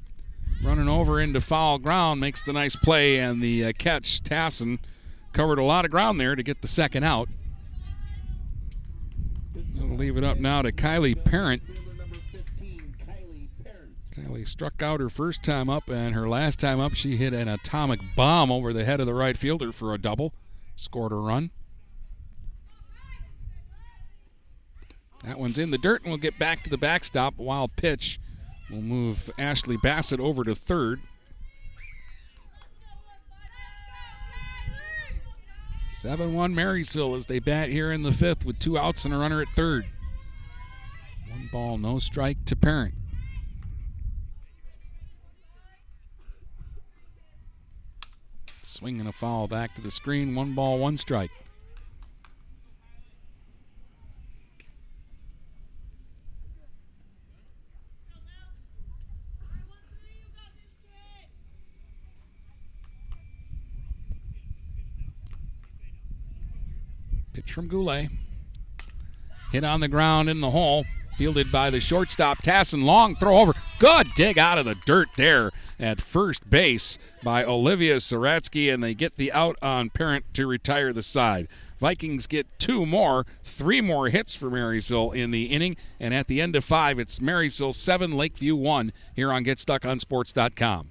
running 0.62 0.88
over 0.88 1.20
into 1.20 1.40
foul 1.40 1.78
ground 1.78 2.20
makes 2.20 2.42
the 2.42 2.52
nice 2.52 2.76
play, 2.76 3.18
and 3.18 3.42
the 3.42 3.66
uh, 3.66 3.72
catch, 3.78 4.22
Tasson, 4.22 4.78
covered 5.32 5.58
a 5.58 5.64
lot 5.64 5.84
of 5.84 5.90
ground 5.90 6.20
there 6.20 6.34
to 6.34 6.42
get 6.42 6.62
the 6.62 6.68
second 6.68 7.04
out. 7.04 7.28
I'll 9.80 9.96
leave 9.96 10.16
it 10.16 10.24
up 10.24 10.38
now 10.38 10.62
to 10.62 10.72
Kylie 10.72 11.22
Parent. 11.24 11.62
Kylie 14.14 14.46
struck 14.46 14.82
out 14.82 15.00
her 15.00 15.08
first 15.08 15.42
time 15.42 15.70
up, 15.70 15.88
and 15.88 16.14
her 16.14 16.28
last 16.28 16.58
time 16.58 16.80
up, 16.80 16.94
she 16.94 17.16
hit 17.16 17.32
an 17.32 17.48
atomic 17.48 18.00
bomb 18.16 18.50
over 18.50 18.72
the 18.72 18.84
head 18.84 19.00
of 19.00 19.06
the 19.06 19.14
right 19.14 19.36
fielder 19.36 19.72
for 19.72 19.94
a 19.94 19.98
double. 19.98 20.32
Scored 20.76 21.12
a 21.12 21.16
run. 21.16 21.50
That 25.24 25.38
one's 25.38 25.58
in 25.58 25.70
the 25.70 25.78
dirt, 25.78 26.02
and 26.02 26.10
we'll 26.10 26.18
get 26.18 26.38
back 26.38 26.62
to 26.62 26.70
the 26.70 26.78
backstop. 26.78 27.36
Wild 27.36 27.74
pitch. 27.76 28.18
We'll 28.70 28.82
move 28.82 29.30
Ashley 29.38 29.76
Bassett 29.76 30.20
over 30.20 30.44
to 30.44 30.54
third. 30.54 31.00
Seven-one 35.90 36.54
Marysville 36.54 37.14
as 37.14 37.26
they 37.26 37.38
bat 37.38 37.70
here 37.70 37.92
in 37.92 38.02
the 38.02 38.12
fifth 38.12 38.44
with 38.44 38.58
two 38.58 38.78
outs 38.78 39.04
and 39.04 39.14
a 39.14 39.18
runner 39.18 39.40
at 39.42 39.48
third. 39.48 39.84
One 41.30 41.48
ball, 41.50 41.78
no 41.78 41.98
strike 41.98 42.44
to 42.46 42.56
Parent. 42.56 42.94
Swinging 48.62 49.06
a 49.06 49.12
foul 49.12 49.48
back 49.48 49.74
to 49.74 49.82
the 49.82 49.90
screen. 49.90 50.34
One 50.34 50.54
ball, 50.54 50.78
one 50.78 50.96
strike. 50.98 51.30
From 67.50 67.68
Goulet. 67.68 68.08
Hit 69.52 69.64
on 69.64 69.80
the 69.80 69.88
ground 69.88 70.28
in 70.28 70.40
the 70.40 70.50
hole. 70.50 70.84
Fielded 71.16 71.50
by 71.50 71.68
the 71.70 71.80
shortstop, 71.80 72.42
Tasson. 72.42 72.82
Long 72.82 73.16
throw 73.16 73.38
over. 73.38 73.52
Good 73.80 74.14
dig 74.14 74.38
out 74.38 74.58
of 74.58 74.66
the 74.66 74.76
dirt 74.86 75.08
there 75.16 75.50
at 75.80 76.00
first 76.00 76.48
base 76.48 76.96
by 77.24 77.44
Olivia 77.44 77.96
Saratsky, 77.96 78.72
and 78.72 78.82
they 78.82 78.94
get 78.94 79.16
the 79.16 79.32
out 79.32 79.56
on 79.60 79.90
Parent 79.90 80.24
to 80.34 80.46
retire 80.46 80.92
the 80.92 81.02
side. 81.02 81.48
Vikings 81.80 82.28
get 82.28 82.46
two 82.58 82.86
more, 82.86 83.26
three 83.42 83.80
more 83.80 84.08
hits 84.08 84.34
for 84.34 84.48
Marysville 84.48 85.10
in 85.10 85.32
the 85.32 85.46
inning, 85.46 85.76
and 85.98 86.14
at 86.14 86.28
the 86.28 86.40
end 86.40 86.54
of 86.54 86.64
five, 86.64 87.00
it's 87.00 87.20
Marysville 87.20 87.72
7, 87.72 88.12
Lakeview 88.12 88.54
1 88.54 88.92
here 89.16 89.32
on 89.32 89.44
GetStuckOnSports.com. 89.44 90.90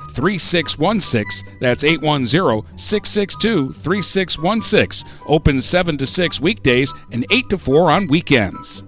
3616. 0.15 1.57
That's 1.59 1.83
810 1.83 2.77
662 2.77 3.71
3616. 3.71 5.09
Open 5.27 5.61
7 5.61 5.97
to 5.97 6.05
6 6.05 6.41
weekdays 6.41 6.93
and 7.11 7.25
8 7.31 7.49
to 7.49 7.57
4 7.57 7.91
on 7.91 8.05
weekends. 8.07 8.83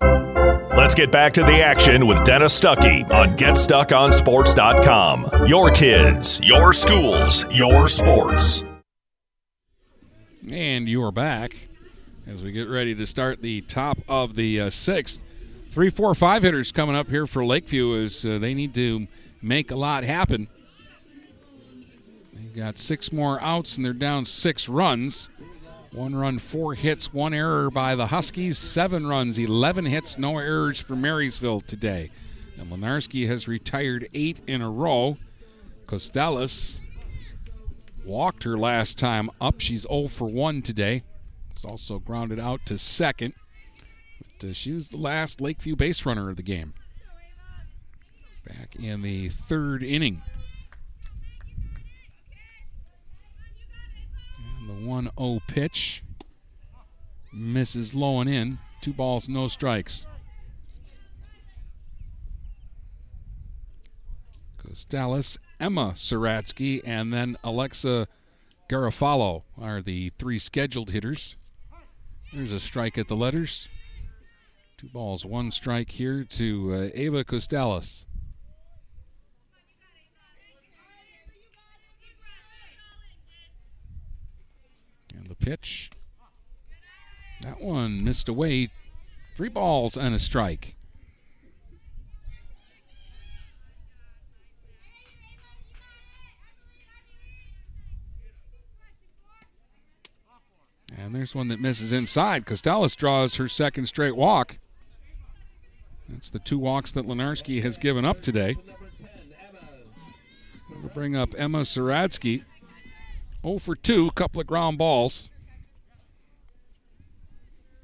Let's 0.00 0.94
get 0.94 1.10
back 1.10 1.32
to 1.32 1.42
the 1.42 1.60
action 1.60 2.06
with 2.06 2.24
Dennis 2.24 2.56
Stuckey 2.58 3.10
on 3.10 3.32
GetStuckOnSports.com. 3.32 5.48
Your 5.48 5.72
kids, 5.72 6.40
your 6.40 6.72
schools, 6.72 7.44
your 7.50 7.88
sports. 7.88 8.62
And 10.52 10.88
you're 10.88 11.10
back 11.10 11.56
as 12.28 12.44
we 12.44 12.52
get 12.52 12.68
ready 12.68 12.94
to 12.94 13.06
start 13.06 13.42
the 13.42 13.62
top 13.62 13.98
of 14.08 14.36
the 14.36 14.60
uh, 14.60 14.70
sixth. 14.70 15.24
Three, 15.70 15.90
four, 15.90 16.14
five 16.14 16.42
hitters 16.42 16.70
coming 16.70 16.94
up 16.94 17.08
here 17.08 17.26
for 17.26 17.44
Lakeview 17.44 17.96
as 17.96 18.24
uh, 18.24 18.38
they 18.38 18.54
need 18.54 18.72
to 18.74 19.08
make 19.42 19.70
a 19.70 19.76
lot 19.76 20.04
happen. 20.04 20.48
They've 22.32 22.54
got 22.54 22.78
six 22.78 23.12
more 23.12 23.38
outs 23.40 23.76
and 23.76 23.84
they're 23.84 23.92
down 23.92 24.24
six 24.24 24.68
runs. 24.68 25.30
One 25.92 26.14
run, 26.14 26.38
four 26.38 26.74
hits, 26.74 27.12
one 27.12 27.32
error 27.32 27.70
by 27.70 27.94
the 27.94 28.08
Huskies. 28.08 28.58
Seven 28.58 29.06
runs, 29.06 29.38
11 29.38 29.86
hits, 29.86 30.18
no 30.18 30.38
errors 30.38 30.80
for 30.80 30.94
Marysville 30.94 31.60
today. 31.62 32.10
And 32.58 32.70
Lenarski 32.70 33.26
has 33.26 33.48
retired 33.48 34.06
eight 34.12 34.40
in 34.46 34.62
a 34.62 34.70
row. 34.70 35.16
Costales 35.86 36.82
walked 38.04 38.44
her 38.44 38.58
last 38.58 38.98
time 38.98 39.30
up. 39.40 39.60
She's 39.60 39.86
0 39.88 40.08
for 40.08 40.28
1 40.28 40.62
today. 40.62 41.02
It's 41.50 41.64
also 41.64 41.98
grounded 41.98 42.38
out 42.38 42.66
to 42.66 42.78
second. 42.78 43.34
But 44.40 44.50
uh, 44.50 44.52
she 44.52 44.72
was 44.72 44.90
the 44.90 44.96
last 44.96 45.40
Lakeview 45.40 45.76
base 45.76 46.04
runner 46.04 46.30
of 46.30 46.36
the 46.36 46.42
game. 46.42 46.74
Back 48.46 48.76
in 48.76 49.02
the 49.02 49.28
third 49.28 49.82
inning. 49.82 50.22
And 54.60 54.68
the 54.68 54.86
1 54.86 55.10
0 55.18 55.40
pitch. 55.46 56.02
Misses 57.32 57.94
low 57.94 58.20
and 58.20 58.30
in. 58.30 58.58
Two 58.80 58.92
balls, 58.92 59.28
no 59.28 59.48
strikes. 59.48 60.06
Costales, 64.58 65.38
Emma 65.58 65.92
Saratsky, 65.94 66.80
and 66.84 67.12
then 67.12 67.36
Alexa 67.42 68.06
Garofalo 68.68 69.42
are 69.60 69.80
the 69.80 70.10
three 70.10 70.38
scheduled 70.38 70.90
hitters. 70.90 71.36
There's 72.32 72.52
a 72.52 72.60
strike 72.60 72.98
at 72.98 73.08
the 73.08 73.16
letters. 73.16 73.68
Two 74.76 74.88
balls, 74.88 75.24
one 75.24 75.50
strike 75.50 75.90
here 75.90 76.22
to 76.24 76.72
uh, 76.74 76.88
Ava 76.94 77.24
Costales. 77.24 78.04
Pitch. 85.40 85.90
That 87.42 87.60
one 87.60 88.02
missed 88.02 88.28
away. 88.28 88.70
Three 89.34 89.48
balls 89.48 89.96
and 89.96 90.14
a 90.14 90.18
strike. 90.18 90.74
And 100.98 101.14
there's 101.14 101.34
one 101.34 101.48
that 101.48 101.60
misses 101.60 101.92
inside. 101.92 102.44
Costales 102.44 102.96
draws 102.96 103.36
her 103.36 103.46
second 103.46 103.86
straight 103.86 104.16
walk. 104.16 104.58
That's 106.08 106.30
the 106.30 106.38
two 106.38 106.58
walks 106.58 106.90
that 106.92 107.06
Lenarski 107.06 107.62
has 107.62 107.78
given 107.78 108.04
up 108.04 108.20
today. 108.20 108.56
We'll 110.70 110.90
bring 110.92 111.14
up 111.14 111.30
Emma 111.36 111.60
Saratsky. 111.60 112.44
0 113.42 113.58
for 113.58 113.76
2, 113.76 114.08
a 114.08 114.12
couple 114.12 114.40
of 114.40 114.46
ground 114.46 114.78
balls. 114.78 115.30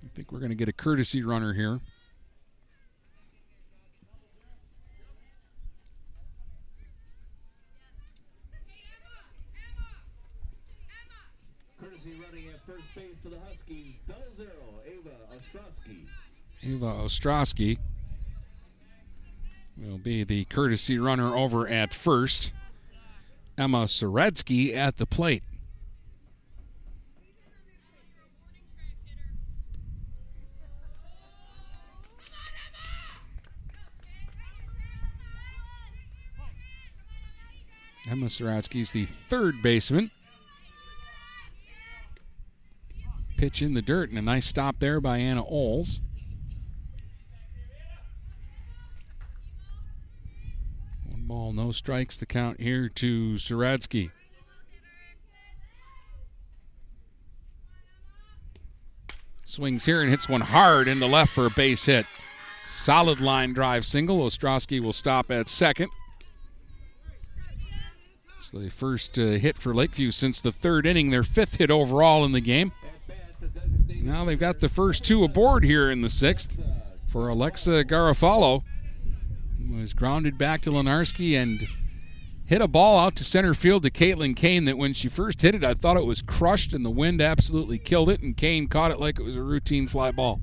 I 0.03 0.09
think 0.15 0.33
we're 0.33 0.39
going 0.39 0.51
to 0.51 0.57
get 0.57 0.69
a 0.69 0.73
courtesy 0.73 1.23
runner 1.23 1.53
here. 1.53 1.81
Courtesy 11.81 12.13
running 12.13 12.49
at 12.49 12.61
first 12.67 12.95
base 12.95 13.05
for 13.23 13.29
the 13.29 13.39
Huskies, 13.49 13.97
Ava 14.87 15.11
Ostrowski. 15.37 16.07
Ava 16.63 16.87
Ostrowski 16.87 17.79
will 19.77 19.99
be 19.99 20.25
the 20.25 20.45
courtesy 20.45 20.99
runner 20.99 21.37
over 21.37 21.69
at 21.69 21.93
first. 21.93 22.54
Emma 23.57 23.85
Saratsky 23.85 24.75
at 24.75 24.97
the 24.97 25.07
plate. 25.07 25.43
Emma 38.11 38.27
Saratsky's 38.27 38.93
the 38.93 39.05
third 39.05 39.63
baseman. 39.63 40.11
Pitch 43.37 43.63
in 43.63 43.75
the 43.75 43.83
dirt 43.83 44.11
and 44.11 44.19
a 44.19 44.23
nice 44.23 44.47
stop 44.47 44.79
there 44.79 45.01
by 45.01 45.19
Anna 45.19 45.45
Oles. 45.45 46.03
Ball, 51.27 51.55
no 51.55 51.73
strikes 51.73 52.19
to 52.19 52.27
count 52.27 52.61
here 52.61 52.91
to 52.91 53.35
Saratsky. 53.35 54.11
Swings 59.47 59.87
here 59.87 60.03
and 60.03 60.11
hits 60.11 60.29
one 60.29 60.43
hard 60.43 60.87
into 60.87 61.07
left 61.07 61.33
for 61.33 61.47
a 61.47 61.51
base 61.51 61.87
hit. 61.87 62.05
Solid 62.63 63.23
line 63.23 63.55
drive 63.55 63.87
single. 63.87 64.19
Ostrowski 64.19 64.81
will 64.81 64.93
stop 64.93 65.31
at 65.31 65.49
second. 65.49 65.89
It's 68.37 68.51
the 68.51 68.69
first 68.69 69.19
uh, 69.19 69.23
hit 69.23 69.57
for 69.57 69.73
Lakeview 69.73 70.11
since 70.11 70.43
the 70.43 70.53
third 70.53 70.85
inning, 70.85 71.11
their 71.11 71.23
fifth 71.23 71.57
hit 71.57 71.71
overall 71.71 72.27
in 72.27 72.33
the 72.33 72.43
game. 72.43 72.73
Now 73.89 74.27
they've 74.27 74.39
got 74.39 74.61
the 74.61 74.69
first 74.69 75.05
two 75.05 75.25
aboard 75.25 75.65
here 75.65 75.91
in 75.91 76.03
the 76.03 76.11
sixth 76.11 76.61
for 77.07 77.29
Alexa 77.29 77.85
Garofalo. 77.85 78.63
Was 79.71 79.93
grounded 79.93 80.39
back 80.39 80.61
to 80.63 80.71
Lenarski 80.71 81.37
and 81.37 81.67
hit 82.47 82.61
a 82.61 82.69
ball 82.69 82.99
out 82.99 83.17
to 83.17 83.25
center 83.25 83.55
field 83.55 83.83
to 83.83 83.91
Caitlin 83.91 84.37
Kane 84.37 84.67
that 84.67 84.79
when 84.79 84.93
she 84.93 85.09
first 85.09 85.43
hit 85.43 85.55
it, 85.55 85.65
I 85.65 85.75
thought 85.75 85.97
it 85.97 86.05
was 86.05 86.23
crushed 86.23 86.75
and 86.75 86.85
the 86.85 86.91
wind 86.91 87.21
absolutely 87.21 87.79
killed 87.79 88.11
it, 88.11 88.21
and 88.21 88.37
Kane 88.37 88.69
caught 88.69 88.91
it 88.91 89.01
like 89.01 89.19
it 89.19 89.25
was 89.25 89.37
a 89.37 89.43
routine 89.43 89.87
fly 89.87 90.13
ball. 90.13 90.41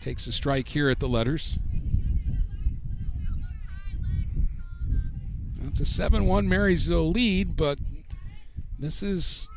Takes 0.00 0.26
a 0.26 0.32
strike 0.32 0.68
here 0.68 0.88
at 0.88 1.00
the 1.00 1.08
letters. 1.08 1.58
That's 5.60 5.80
a 5.80 5.84
7 5.84 6.26
1 6.26 6.48
Marysville 6.48 7.10
lead, 7.10 7.56
but 7.56 7.78
this 8.78 9.02
is 9.02 9.48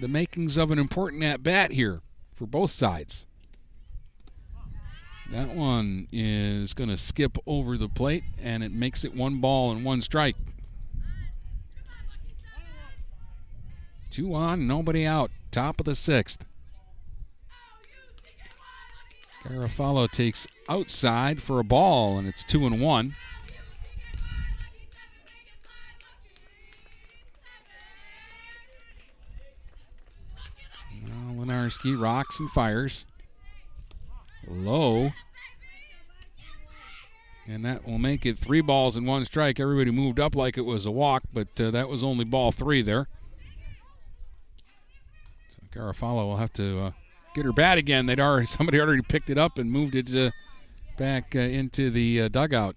the 0.00 0.08
makings 0.08 0.56
of 0.56 0.70
an 0.70 0.78
important 0.78 1.22
at 1.22 1.42
bat 1.42 1.72
here 1.72 2.00
for 2.34 2.46
both 2.46 2.70
sides. 2.70 3.27
That 5.30 5.50
one 5.50 6.08
is 6.10 6.72
going 6.72 6.88
to 6.88 6.96
skip 6.96 7.36
over 7.46 7.76
the 7.76 7.88
plate, 7.88 8.24
and 8.42 8.64
it 8.64 8.72
makes 8.72 9.04
it 9.04 9.14
one 9.14 9.40
ball 9.40 9.70
and 9.70 9.84
one 9.84 10.00
strike. 10.00 10.36
Two 14.10 14.34
on, 14.34 14.66
nobody 14.66 15.04
out. 15.04 15.30
Top 15.50 15.80
of 15.80 15.86
the 15.86 15.94
sixth. 15.94 16.44
Garofalo 19.44 20.10
takes 20.10 20.46
outside 20.68 21.42
for 21.42 21.58
a 21.58 21.64
ball, 21.64 22.18
and 22.18 22.26
it's 22.26 22.42
two 22.42 22.66
and 22.66 22.80
one. 22.80 23.14
Lenarski 31.36 31.98
rocks 32.00 32.40
and 32.40 32.50
fires. 32.50 33.06
Low. 34.48 35.10
And 37.48 37.64
that 37.64 37.86
will 37.86 37.98
make 37.98 38.26
it 38.26 38.38
three 38.38 38.60
balls 38.60 38.96
and 38.96 39.06
one 39.06 39.24
strike. 39.24 39.58
Everybody 39.58 39.90
moved 39.90 40.20
up 40.20 40.34
like 40.34 40.58
it 40.58 40.66
was 40.66 40.84
a 40.84 40.90
walk, 40.90 41.22
but 41.32 41.48
uh, 41.60 41.70
that 41.70 41.88
was 41.88 42.04
only 42.04 42.24
ball 42.24 42.52
three 42.52 42.82
there. 42.82 43.08
So 45.72 45.80
Garofalo 45.80 46.26
will 46.26 46.36
have 46.36 46.52
to 46.54 46.78
uh, 46.78 46.90
get 47.34 47.46
her 47.46 47.52
bat 47.52 47.78
again. 47.78 48.04
They'd 48.04 48.20
already 48.20 48.46
somebody 48.58 48.80
already 48.80 49.02
picked 49.02 49.30
it 49.30 49.38
up 49.38 49.58
and 49.58 49.70
moved 49.70 49.94
it 49.94 50.14
uh, 50.14 50.30
back 50.98 51.34
uh, 51.34 51.38
into 51.38 51.88
the 51.88 52.22
uh, 52.22 52.28
dugout. 52.28 52.76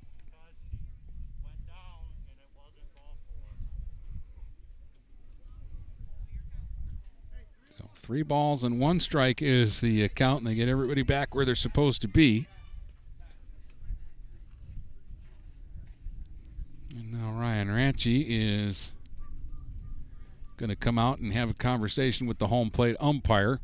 So 7.77 7.85
three 8.11 8.23
balls 8.23 8.65
and 8.65 8.77
one 8.77 8.99
strike 8.99 9.41
is 9.41 9.79
the 9.79 10.05
count, 10.09 10.39
and 10.39 10.47
they 10.47 10.53
get 10.53 10.67
everybody 10.67 11.01
back 11.01 11.33
where 11.33 11.45
they're 11.45 11.55
supposed 11.55 12.01
to 12.01 12.09
be. 12.09 12.45
And 16.89 17.13
now 17.13 17.31
Ryan 17.39 17.69
Ranchi 17.69 18.25
is 18.27 18.93
going 20.57 20.69
to 20.69 20.75
come 20.75 20.99
out 20.99 21.19
and 21.19 21.31
have 21.31 21.51
a 21.51 21.53
conversation 21.53 22.27
with 22.27 22.37
the 22.37 22.47
home 22.47 22.69
plate 22.69 22.97
umpire. 22.99 23.61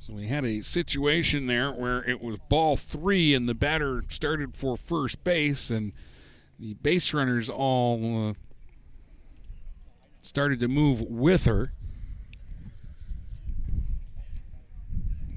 So 0.00 0.14
we 0.14 0.26
had 0.26 0.44
a 0.44 0.62
situation 0.62 1.46
there 1.46 1.70
where 1.70 2.02
it 2.10 2.20
was 2.20 2.38
ball 2.48 2.76
three, 2.76 3.34
and 3.34 3.48
the 3.48 3.54
batter 3.54 4.02
started 4.08 4.56
for 4.56 4.76
first 4.76 5.22
base, 5.22 5.70
and 5.70 5.92
the 6.58 6.74
base 6.74 7.14
runners 7.14 7.48
all 7.48 8.30
uh, 8.30 8.34
started 10.26 10.60
to 10.60 10.68
move 10.68 11.00
with 11.02 11.44
her. 11.44 11.72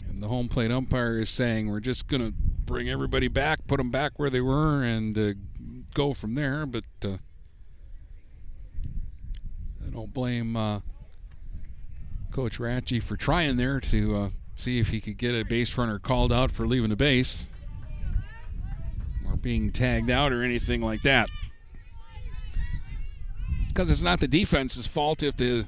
And 0.09 0.21
the 0.21 0.27
home 0.27 0.49
plate 0.49 0.71
umpire 0.71 1.19
is 1.19 1.29
saying, 1.29 1.69
We're 1.69 1.79
just 1.79 2.07
going 2.07 2.25
to 2.25 2.33
bring 2.33 2.89
everybody 2.89 3.27
back, 3.27 3.65
put 3.67 3.77
them 3.77 3.91
back 3.91 4.17
where 4.17 4.29
they 4.29 4.41
were, 4.41 4.83
and 4.83 5.17
uh, 5.17 5.33
go 5.93 6.13
from 6.13 6.35
there. 6.35 6.65
But 6.65 6.83
uh, 7.05 7.17
I 9.85 9.91
don't 9.91 10.13
blame 10.13 10.57
uh, 10.57 10.79
Coach 12.31 12.59
Ratchie 12.59 13.01
for 13.01 13.15
trying 13.15 13.57
there 13.57 13.79
to 13.79 14.15
uh, 14.15 14.29
see 14.55 14.79
if 14.79 14.89
he 14.89 14.99
could 14.99 15.17
get 15.17 15.35
a 15.35 15.43
base 15.43 15.77
runner 15.77 15.99
called 15.99 16.33
out 16.33 16.51
for 16.51 16.67
leaving 16.67 16.89
the 16.89 16.95
base 16.95 17.45
or 19.27 19.37
being 19.37 19.71
tagged 19.71 20.09
out 20.09 20.33
or 20.33 20.43
anything 20.43 20.81
like 20.81 21.03
that 21.03 21.29
because 23.69 23.89
it's 23.89 24.03
not 24.03 24.19
the 24.19 24.27
defense's 24.27 24.85
fault 24.85 25.23
if 25.23 25.37
the 25.37 25.65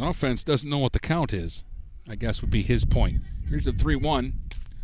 offense 0.00 0.42
doesn't 0.42 0.68
know 0.68 0.78
what 0.78 0.92
the 0.92 0.98
count 0.98 1.32
is. 1.32 1.64
I 2.08 2.16
guess 2.16 2.40
would 2.40 2.50
be 2.50 2.62
his 2.62 2.84
point. 2.84 3.22
Here's 3.48 3.64
the 3.64 3.72
three-one 3.72 4.32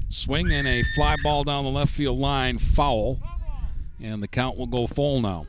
swing 0.09 0.53
and 0.53 0.69
a 0.69 0.85
fly 0.95 1.17
ball 1.23 1.43
down 1.43 1.65
the 1.65 1.71
left 1.71 1.93
field 1.93 2.19
line, 2.19 2.59
foul, 2.59 3.21
and 4.01 4.23
the 4.23 4.29
count 4.29 4.57
will 4.57 4.67
go 4.67 4.87
full 4.87 5.21
now. 5.21 5.47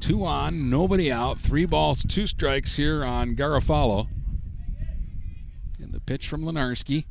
Two 0.00 0.24
on, 0.24 0.68
nobody 0.68 1.12
out, 1.12 1.38
three 1.38 1.66
balls, 1.66 2.02
two 2.02 2.26
strikes 2.26 2.76
here 2.76 3.04
on 3.04 3.36
Garofalo. 3.36 4.08
And 5.90 5.96
the 5.96 6.00
pitch 6.00 6.28
from 6.28 6.42
Lenarski. 6.42 7.04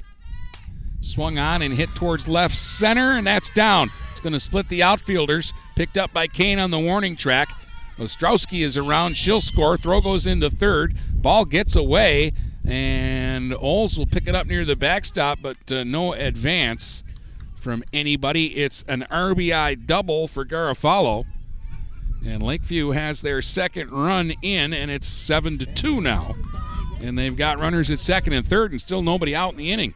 Swung 1.02 1.38
on 1.38 1.62
and 1.62 1.74
hit 1.74 1.90
towards 1.96 2.30
left 2.30 2.56
center, 2.56 3.18
and 3.18 3.28
that's 3.28 3.50
down. 3.50 3.92
It's 4.10 4.22
going 4.22 4.32
to 4.32 4.40
split 4.40 4.70
the 4.70 4.84
outfielders. 4.84 5.52
Picked 5.76 5.98
up 5.98 6.14
by 6.14 6.28
Kane 6.28 6.60
on 6.60 6.72
the 6.72 6.80
warning 6.80 7.18
track. 7.18 7.50
Ostrowski 7.98 8.64
is 8.64 8.78
around. 8.78 9.18
She'll 9.18 9.42
score. 9.42 9.76
Throw 9.76 10.00
goes 10.00 10.26
into 10.26 10.50
third. 10.50 10.96
Ball 11.14 11.44
gets 11.44 11.76
away, 11.76 12.32
and 12.66 13.54
Oles 13.54 13.98
will 13.98 14.08
pick 14.08 14.30
it 14.30 14.36
up 14.36 14.48
near 14.48 14.64
the 14.64 14.78
backstop, 14.78 15.40
but 15.42 15.58
uh, 15.70 15.84
no 15.84 16.14
advance 16.14 17.04
from 17.58 17.84
anybody. 17.92 18.56
It's 18.56 18.84
an 18.84 19.06
RBI 19.12 19.88
double 19.88 20.26
for 20.30 20.46
Garofalo. 20.46 21.26
And 22.26 22.42
Lakeview 22.42 22.92
has 22.92 23.24
their 23.24 23.42
second 23.42 23.92
run 23.92 24.32
in, 24.42 24.72
and 24.72 24.90
it's 24.90 25.08
7 25.10 25.58
to 25.58 25.66
2 25.66 26.00
now. 26.00 26.36
And 27.02 27.18
they've 27.18 27.36
got 27.36 27.60
runners 27.60 27.90
at 27.92 28.00
second 28.00 28.34
and 28.34 28.46
third, 28.46 28.72
and 28.72 28.82
still 28.82 29.02
nobody 29.02 29.36
out 29.36 29.52
in 29.52 29.58
the 29.58 29.72
inning. 29.72 29.94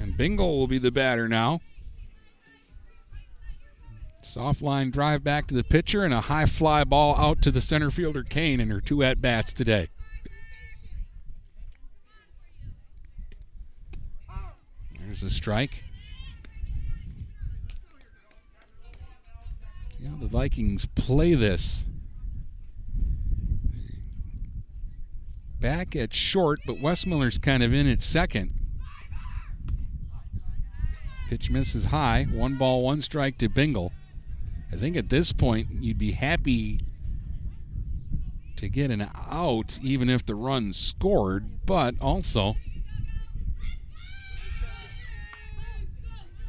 And 0.00 0.16
Bingle 0.16 0.56
will 0.56 0.68
be 0.68 0.78
the 0.78 0.92
batter 0.92 1.28
now. 1.28 1.60
Soft 4.22 4.60
line 4.62 4.90
drive 4.90 5.24
back 5.24 5.46
to 5.46 5.54
the 5.54 5.64
pitcher 5.64 6.04
and 6.04 6.12
a 6.12 6.20
high 6.20 6.46
fly 6.46 6.84
ball 6.84 7.16
out 7.16 7.40
to 7.42 7.50
the 7.50 7.60
center 7.60 7.90
fielder 7.90 8.22
Kane 8.22 8.60
in 8.60 8.68
her 8.68 8.80
two 8.80 9.02
at 9.02 9.20
bats 9.20 9.52
today. 9.52 9.88
There's 15.00 15.22
a 15.22 15.30
strike. 15.30 15.84
See 19.98 20.06
how 20.06 20.16
the 20.16 20.26
Vikings 20.26 20.84
play 20.84 21.32
this. 21.32 21.86
Back 25.60 25.96
at 25.96 26.14
short, 26.14 26.60
but 26.66 26.80
Westmiller's 26.80 27.38
kind 27.38 27.62
of 27.62 27.72
in 27.72 27.88
at 27.88 28.00
second. 28.00 28.52
Pitch 31.28 31.50
misses 31.50 31.86
high. 31.86 32.26
One 32.30 32.54
ball, 32.54 32.82
one 32.82 33.00
strike 33.00 33.38
to 33.38 33.48
Bingle. 33.48 33.92
I 34.72 34.76
think 34.76 34.96
at 34.96 35.08
this 35.08 35.32
point 35.32 35.68
you'd 35.80 35.98
be 35.98 36.12
happy 36.12 36.78
to 38.56 38.68
get 38.68 38.90
an 38.90 39.06
out 39.30 39.78
even 39.82 40.08
if 40.10 40.26
the 40.26 40.34
run 40.34 40.72
scored, 40.72 41.66
but 41.66 41.94
also 42.00 42.56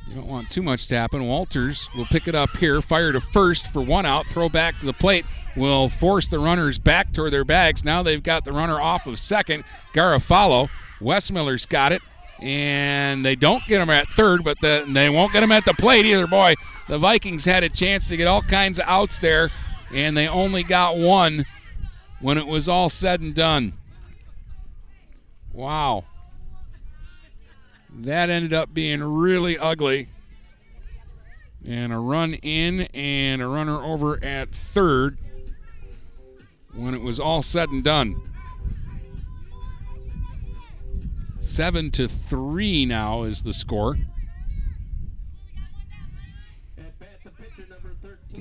you 0.08 0.16
don't 0.16 0.28
want 0.28 0.50
too 0.50 0.62
much 0.62 0.88
to 0.88 0.96
happen. 0.96 1.28
Walters 1.28 1.90
will 1.96 2.06
pick 2.06 2.28
it 2.28 2.36
up 2.36 2.58
here, 2.58 2.82
fire 2.82 3.12
to 3.12 3.22
first 3.22 3.68
for 3.68 3.82
one 3.82 4.06
out, 4.06 4.26
throw 4.26 4.50
back 4.50 4.80
to 4.80 4.86
the 4.86 4.94
plate, 4.94 5.26
will 5.60 5.90
force 5.90 6.28
the 6.28 6.40
runners 6.40 6.80
back 6.80 7.14
toward 7.14 7.32
their 7.32 7.46
bags. 7.46 7.84
Now 7.84 8.02
they've 8.02 8.24
got 8.24 8.46
the 8.46 8.52
runner 8.52 8.80
off 8.80 9.06
of 9.06 9.20
second. 9.20 9.64
Garofalo. 9.94 10.70
Westmiller's 11.02 11.66
got 11.66 11.92
it 11.92 12.02
and 12.42 13.26
they 13.26 13.36
don't 13.36 13.66
get 13.68 13.82
him 13.82 13.90
at 13.90 14.08
third, 14.08 14.44
but 14.44 14.60
the, 14.62 14.86
they 14.88 15.10
won't 15.10 15.34
get 15.34 15.44
him 15.44 15.52
at 15.52 15.66
the 15.66 15.74
plate 15.74 16.06
either. 16.06 16.28
Boy, 16.28 16.56
the 16.88 16.98
Vikings 16.98 17.46
had 17.46 17.64
a 17.64 17.70
chance 17.70 18.08
to 18.10 18.18
get 18.18 18.28
all 18.28 18.42
kinds 18.42 18.80
of 18.80 18.86
outs 18.88 19.20
there, 19.20 19.50
and 19.94 20.16
they 20.16 20.28
only 20.28 20.64
got 20.64 20.98
one 20.98 21.46
when 22.20 22.38
it 22.38 22.48
was 22.48 22.70
all 22.70 22.90
said 22.90 23.22
and 23.22 23.34
done. 23.34 23.74
Wow. 25.52 26.06
That 27.90 28.30
ended 28.30 28.54
up 28.54 28.74
being 28.74 29.04
really 29.04 29.58
ugly. 29.58 30.08
And 31.68 31.92
a 31.92 31.98
run 31.98 32.36
in 32.36 32.82
and 32.94 33.42
a 33.42 33.48
runner 33.48 33.84
over 33.84 34.24
at 34.24 34.52
third 34.52 35.18
when 36.80 36.94
it 36.94 37.02
was 37.02 37.20
all 37.20 37.42
said 37.42 37.70
and 37.70 37.84
done. 37.84 38.22
Seven 41.40 41.90
to 41.92 42.08
three 42.08 42.86
now 42.86 43.24
is 43.24 43.44
the 43.44 43.54
score. 43.54 43.98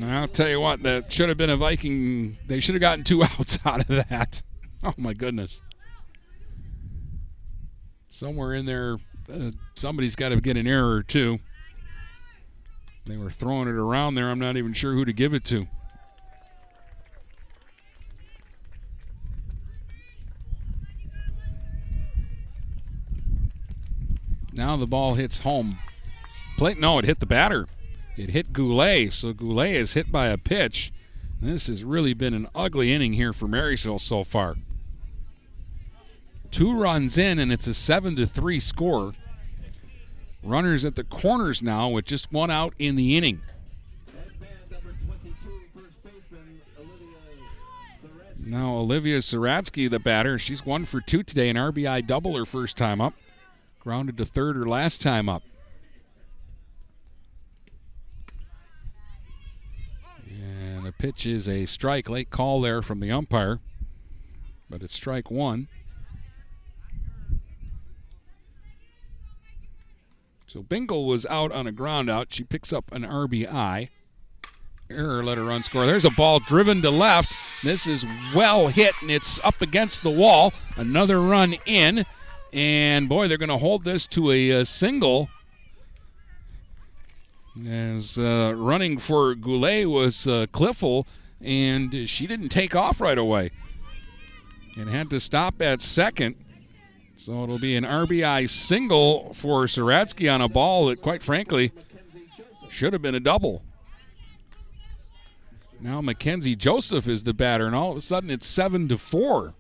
I'll 0.05 0.29
tell 0.29 0.49
you 0.49 0.61
what, 0.61 0.83
that 0.85 1.13
should 1.13 1.29
have 1.29 1.39
been 1.39 1.51
a 1.51 1.57
Viking. 1.57 2.37
They 2.47 2.61
should 2.61 2.75
have 2.75 2.81
gotten 2.81 3.05
two 3.05 3.23
outs 3.39 3.59
out 3.65 3.81
of 3.81 4.09
that. 4.09 4.43
Oh 4.85 4.95
my 4.97 5.13
goodness! 5.13 5.61
Somewhere 8.09 8.55
in 8.55 8.67
there, 8.67 8.99
uh, 9.33 9.51
somebody's 9.75 10.15
got 10.15 10.31
to 10.31 10.41
get 10.41 10.57
an 10.57 10.67
error 10.67 10.95
or 10.95 11.03
two. 11.03 11.41
They 13.07 13.17
were 13.17 13.31
throwing 13.31 13.69
it 13.69 13.75
around 13.75 14.15
there. 14.15 14.31
I'm 14.31 14.39
not 14.39 14.57
even 14.57 14.73
sure 14.73 14.93
who 14.93 15.05
to 15.05 15.13
give 15.13 15.35
it 15.35 15.45
to. 15.47 15.67
Now 24.59 24.77
the 24.77 24.89
ball 24.89 25.15
hits 25.15 25.39
home 25.41 25.79
plate. 26.57 26.81
No, 26.81 26.99
it 26.99 27.05
hit 27.05 27.21
the 27.21 27.27
batter. 27.27 27.69
It 28.17 28.31
hit 28.31 28.53
Goulet. 28.53 29.13
So 29.13 29.33
Goulet 29.33 29.77
is 29.77 29.95
hit 29.95 30.11
by 30.11 30.27
a 30.27 30.37
pitch. 30.37 30.91
This 31.41 31.69
has 31.69 31.85
really 31.85 32.13
been 32.13 32.35
an 32.35 32.49
ugly 32.57 32.93
inning 32.93 33.13
here 33.13 33.33
for 33.33 33.47
Marysville 33.47 34.01
so 34.01 34.25
far. 34.25 34.57
Two 36.51 36.77
runs 36.77 37.17
in, 37.17 37.39
and 37.39 37.53
it's 37.53 37.69
a 37.69 37.75
seven 37.75 38.17
to 38.17 38.27
three 38.27 38.59
score. 38.59 39.13
Runners 40.43 40.85
at 40.85 40.97
the 40.97 41.05
corners 41.05 41.63
now 41.63 41.89
with 41.91 42.07
just 42.07 42.33
one 42.33 42.51
out 42.51 42.75
in 42.81 42.97
the 42.97 43.17
inning. 43.17 43.41
Now 48.45 48.75
Olivia 48.75 49.19
Saratsky, 49.19 49.89
the 49.89 50.01
batter, 50.01 50.37
she's 50.37 50.67
one 50.67 50.85
for 50.85 51.01
two 51.01 51.23
today, 51.23 51.49
an 51.49 51.57
RBI 51.57 52.05
double 52.09 52.37
her 52.37 52.45
first 52.45 52.77
time 52.77 53.01
up. 53.01 53.15
Grounded 53.89 54.19
to 54.19 54.27
third 54.27 54.55
her 54.57 54.67
last 54.67 55.01
time 55.01 55.31
up. 55.31 55.43
And 60.29 60.85
the 60.85 60.93
pitch 60.93 61.25
is 61.25 61.49
a 61.49 61.65
strike. 61.65 62.11
Late 62.11 62.29
call 62.29 62.61
there 62.61 62.83
from 62.83 63.01
the 63.01 63.11
umpire, 63.11 63.61
but 64.69 64.83
it's 64.83 64.95
strike 64.95 65.31
one. 65.31 65.69
So 70.47 70.63
Bingle 70.63 71.07
was 71.07 71.25
out 71.25 71.51
on 71.53 71.67
a 71.67 71.73
ground 71.73 72.11
out. 72.11 72.31
She 72.31 72.45
picks 72.45 72.75
up 72.75 72.93
an 72.93 73.05
RBI. 73.05 73.89
Error 74.91 75.25
let 75.25 75.39
her 75.39 75.45
run 75.45 75.63
score. 75.63 75.87
There's 75.87 76.05
a 76.05 76.11
ball 76.11 76.41
driven 76.41 76.83
to 76.83 76.91
left. 76.91 77.35
This 77.65 77.87
is 77.87 78.05
well 78.35 78.69
hit 78.69 78.93
and 79.01 79.11
it's 79.11 79.43
up 79.43 79.63
against 79.63 80.03
the 80.03 80.11
wall. 80.11 80.53
Another 80.77 81.23
run 81.23 81.55
in. 81.65 82.05
And 82.53 83.09
boy, 83.09 83.29
they're 83.29 83.39
going 83.39 83.49
to 83.49 83.59
hold 83.59 83.85
this 83.85 84.07
to 84.09 84.31
a, 84.31 84.51
a 84.51 84.65
single. 84.65 85.29
As 87.67 88.19
uh, 88.19 88.55
running 88.57 88.99
for 88.99 89.35
Goulet 89.35 89.89
was 89.89 90.29
uh, 90.29 90.47
Cliffle, 90.53 91.07
and 91.41 92.09
she 92.09 92.27
didn't 92.27 92.51
take 92.51 92.77
off 92.77 93.01
right 93.01 93.19
away 93.19 93.51
and 94.77 94.89
had 94.89 95.11
to 95.11 95.21
stop 95.21 95.61
at 95.61 95.83
second. 95.83 96.37
So 97.17 97.43
it'll 97.43 97.59
be 97.59 97.75
an 97.75 97.85
RBI 97.85 98.49
single 98.49 99.33
for 99.35 99.65
Saratsky 99.65 100.33
on 100.33 100.41
a 100.41 100.49
ball 100.49 100.87
that, 100.87 101.03
quite 101.03 101.21
frankly, 101.21 101.73
should 102.71 102.93
have 102.93 103.03
been 103.03 103.17
a 103.17 103.21
double. 103.21 103.63
Now 105.81 106.01
Mackenzie 106.01 106.57
Joseph 106.57 107.09
is 107.09 107.25
the 107.25 107.35
batter, 107.35 107.67
and 107.67 107.75
all 107.75 107.91
of 107.91 107.97
a 107.97 108.01
sudden 108.01 108.31
it's 108.31 108.47
seven 108.47 108.87
to 108.89 108.97
four. 108.99 109.55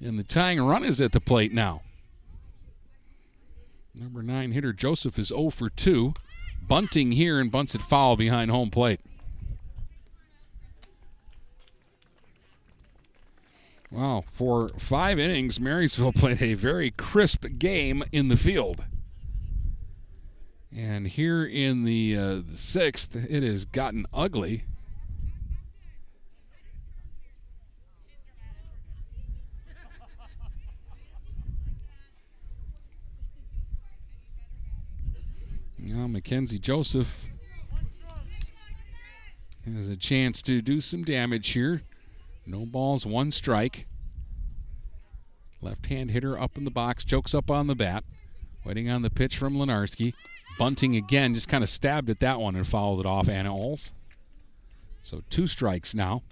And 0.00 0.18
the 0.18 0.22
tying 0.22 0.60
run 0.60 0.84
is 0.84 1.00
at 1.00 1.12
the 1.12 1.20
plate 1.20 1.52
now. 1.52 1.82
Number 3.98 4.22
nine 4.22 4.52
hitter 4.52 4.72
Joseph 4.72 5.18
is 5.18 5.28
0 5.28 5.50
for 5.50 5.68
2. 5.70 6.14
Bunting 6.66 7.12
here 7.12 7.40
and 7.40 7.50
bunts 7.50 7.74
it 7.74 7.82
foul 7.82 8.16
behind 8.16 8.50
home 8.50 8.70
plate. 8.70 9.00
Wow, 13.90 14.24
for 14.30 14.68
five 14.76 15.18
innings, 15.18 15.58
Marysville 15.58 16.12
played 16.16 16.42
a 16.42 16.54
very 16.54 16.90
crisp 16.90 17.46
game 17.58 18.04
in 18.12 18.28
the 18.28 18.36
field. 18.36 18.84
And 20.76 21.08
here 21.08 21.42
in 21.42 21.84
the, 21.84 22.16
uh, 22.16 22.34
the 22.46 22.54
sixth, 22.54 23.16
it 23.16 23.42
has 23.42 23.64
gotten 23.64 24.06
ugly. 24.12 24.64
Now 35.90 36.06
Mackenzie 36.06 36.58
Joseph 36.58 37.28
has 39.64 39.88
a 39.88 39.96
chance 39.96 40.42
to 40.42 40.60
do 40.60 40.82
some 40.82 41.02
damage 41.02 41.50
here. 41.50 41.82
No 42.46 42.66
balls, 42.66 43.06
one 43.06 43.30
strike. 43.32 43.86
Left 45.62 45.86
hand 45.86 46.10
hitter 46.10 46.38
up 46.38 46.58
in 46.58 46.64
the 46.64 46.70
box, 46.70 47.06
chokes 47.06 47.34
up 47.34 47.50
on 47.50 47.68
the 47.68 47.74
bat. 47.74 48.04
Waiting 48.66 48.90
on 48.90 49.00
the 49.00 49.08
pitch 49.08 49.38
from 49.38 49.54
Lenarski. 49.54 50.12
Bunting 50.58 50.94
again 50.94 51.32
just 51.32 51.48
kind 51.48 51.64
of 51.64 51.70
stabbed 51.70 52.10
at 52.10 52.20
that 52.20 52.38
one 52.38 52.54
and 52.54 52.66
fouled 52.66 53.00
it 53.00 53.06
off 53.06 53.28
Anna 53.28 53.54
Oles. 53.54 53.92
So 55.02 55.22
two 55.30 55.46
strikes 55.46 55.94
now. 55.94 56.22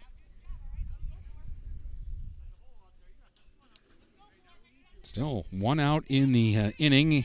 Still 5.03 5.47
one 5.51 5.81
out 5.81 6.05
in 6.09 6.33
the 6.33 6.57
uh, 6.59 6.71
inning. 6.79 7.25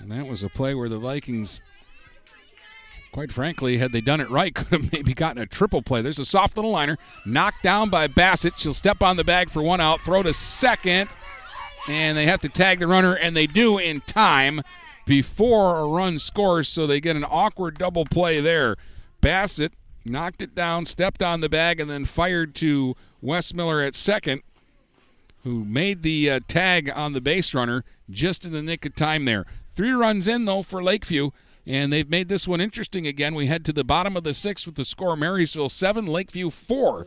And 0.00 0.10
that 0.12 0.26
was 0.26 0.42
a 0.42 0.48
play 0.48 0.74
where 0.74 0.88
the 0.88 0.98
Vikings, 0.98 1.60
quite 3.12 3.32
frankly, 3.32 3.76
had 3.76 3.92
they 3.92 4.00
done 4.00 4.20
it 4.20 4.30
right, 4.30 4.54
could 4.54 4.68
have 4.68 4.92
maybe 4.92 5.14
gotten 5.14 5.42
a 5.42 5.46
triple 5.46 5.82
play. 5.82 6.02
There's 6.02 6.18
a 6.18 6.24
soft 6.24 6.56
little 6.56 6.70
liner, 6.70 6.96
knocked 7.26 7.62
down 7.62 7.90
by 7.90 8.06
Bassett. 8.06 8.58
She'll 8.58 8.74
step 8.74 9.02
on 9.02 9.16
the 9.16 9.24
bag 9.24 9.50
for 9.50 9.62
one 9.62 9.80
out, 9.80 10.00
throw 10.00 10.22
to 10.22 10.32
second, 10.32 11.10
and 11.88 12.16
they 12.16 12.26
have 12.26 12.40
to 12.40 12.48
tag 12.48 12.80
the 12.80 12.86
runner, 12.86 13.14
and 13.14 13.36
they 13.36 13.46
do 13.46 13.78
in 13.78 14.00
time 14.02 14.62
before 15.06 15.78
a 15.78 15.86
run 15.86 16.18
scores, 16.18 16.68
so 16.68 16.86
they 16.86 17.00
get 17.00 17.16
an 17.16 17.24
awkward 17.24 17.78
double 17.78 18.04
play 18.04 18.40
there. 18.40 18.76
Bassett 19.20 19.72
knocked 20.06 20.42
it 20.42 20.54
down, 20.54 20.86
stepped 20.86 21.22
on 21.22 21.40
the 21.40 21.48
bag, 21.48 21.80
and 21.80 21.90
then 21.90 22.04
fired 22.04 22.54
to 22.56 22.94
Westmiller 23.22 23.86
at 23.86 23.94
second, 23.94 24.42
who 25.44 25.64
made 25.64 26.02
the 26.02 26.30
uh, 26.30 26.40
tag 26.46 26.90
on 26.94 27.12
the 27.12 27.20
base 27.20 27.54
runner 27.54 27.84
just 28.08 28.44
in 28.44 28.52
the 28.52 28.62
nick 28.62 28.84
of 28.84 28.94
time 28.94 29.24
there. 29.24 29.44
Three 29.70 29.92
runs 29.92 30.28
in, 30.28 30.44
though, 30.44 30.62
for 30.62 30.82
Lakeview. 30.82 31.30
And 31.66 31.92
they've 31.92 32.08
made 32.08 32.28
this 32.28 32.48
one 32.48 32.60
interesting 32.60 33.06
again. 33.06 33.34
We 33.34 33.46
head 33.46 33.64
to 33.66 33.72
the 33.72 33.84
bottom 33.84 34.16
of 34.16 34.24
the 34.24 34.34
sixth 34.34 34.66
with 34.66 34.76
the 34.76 34.84
score 34.84 35.16
Marysville 35.16 35.68
7, 35.68 36.06
Lakeview 36.06 36.50
4 36.50 37.06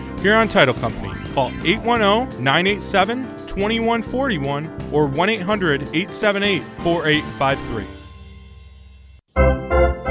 Huron 0.21 0.47
Title 0.47 0.75
Company. 0.75 1.11
Call 1.33 1.47
810 1.63 2.43
987 2.43 3.23
2141 3.47 4.93
or 4.93 5.07
1 5.07 5.29
800 5.29 5.81
878 5.81 6.61
4853. 6.61 8.01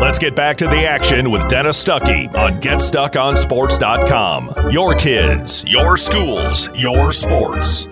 Let's 0.01 0.19
get 0.19 0.35
back 0.35 0.57
to 0.57 0.66
the 0.66 0.87
action 0.87 1.31
with 1.31 1.47
Dennis 1.49 1.85
Stuckey 1.85 2.35
on 2.35 2.57
GetStuckOnSports.com. 2.57 4.70
Your 4.70 4.95
kids, 4.95 5.65
your 5.66 5.97
schools, 5.97 6.69
your 6.74 7.12
sports. 7.12 7.87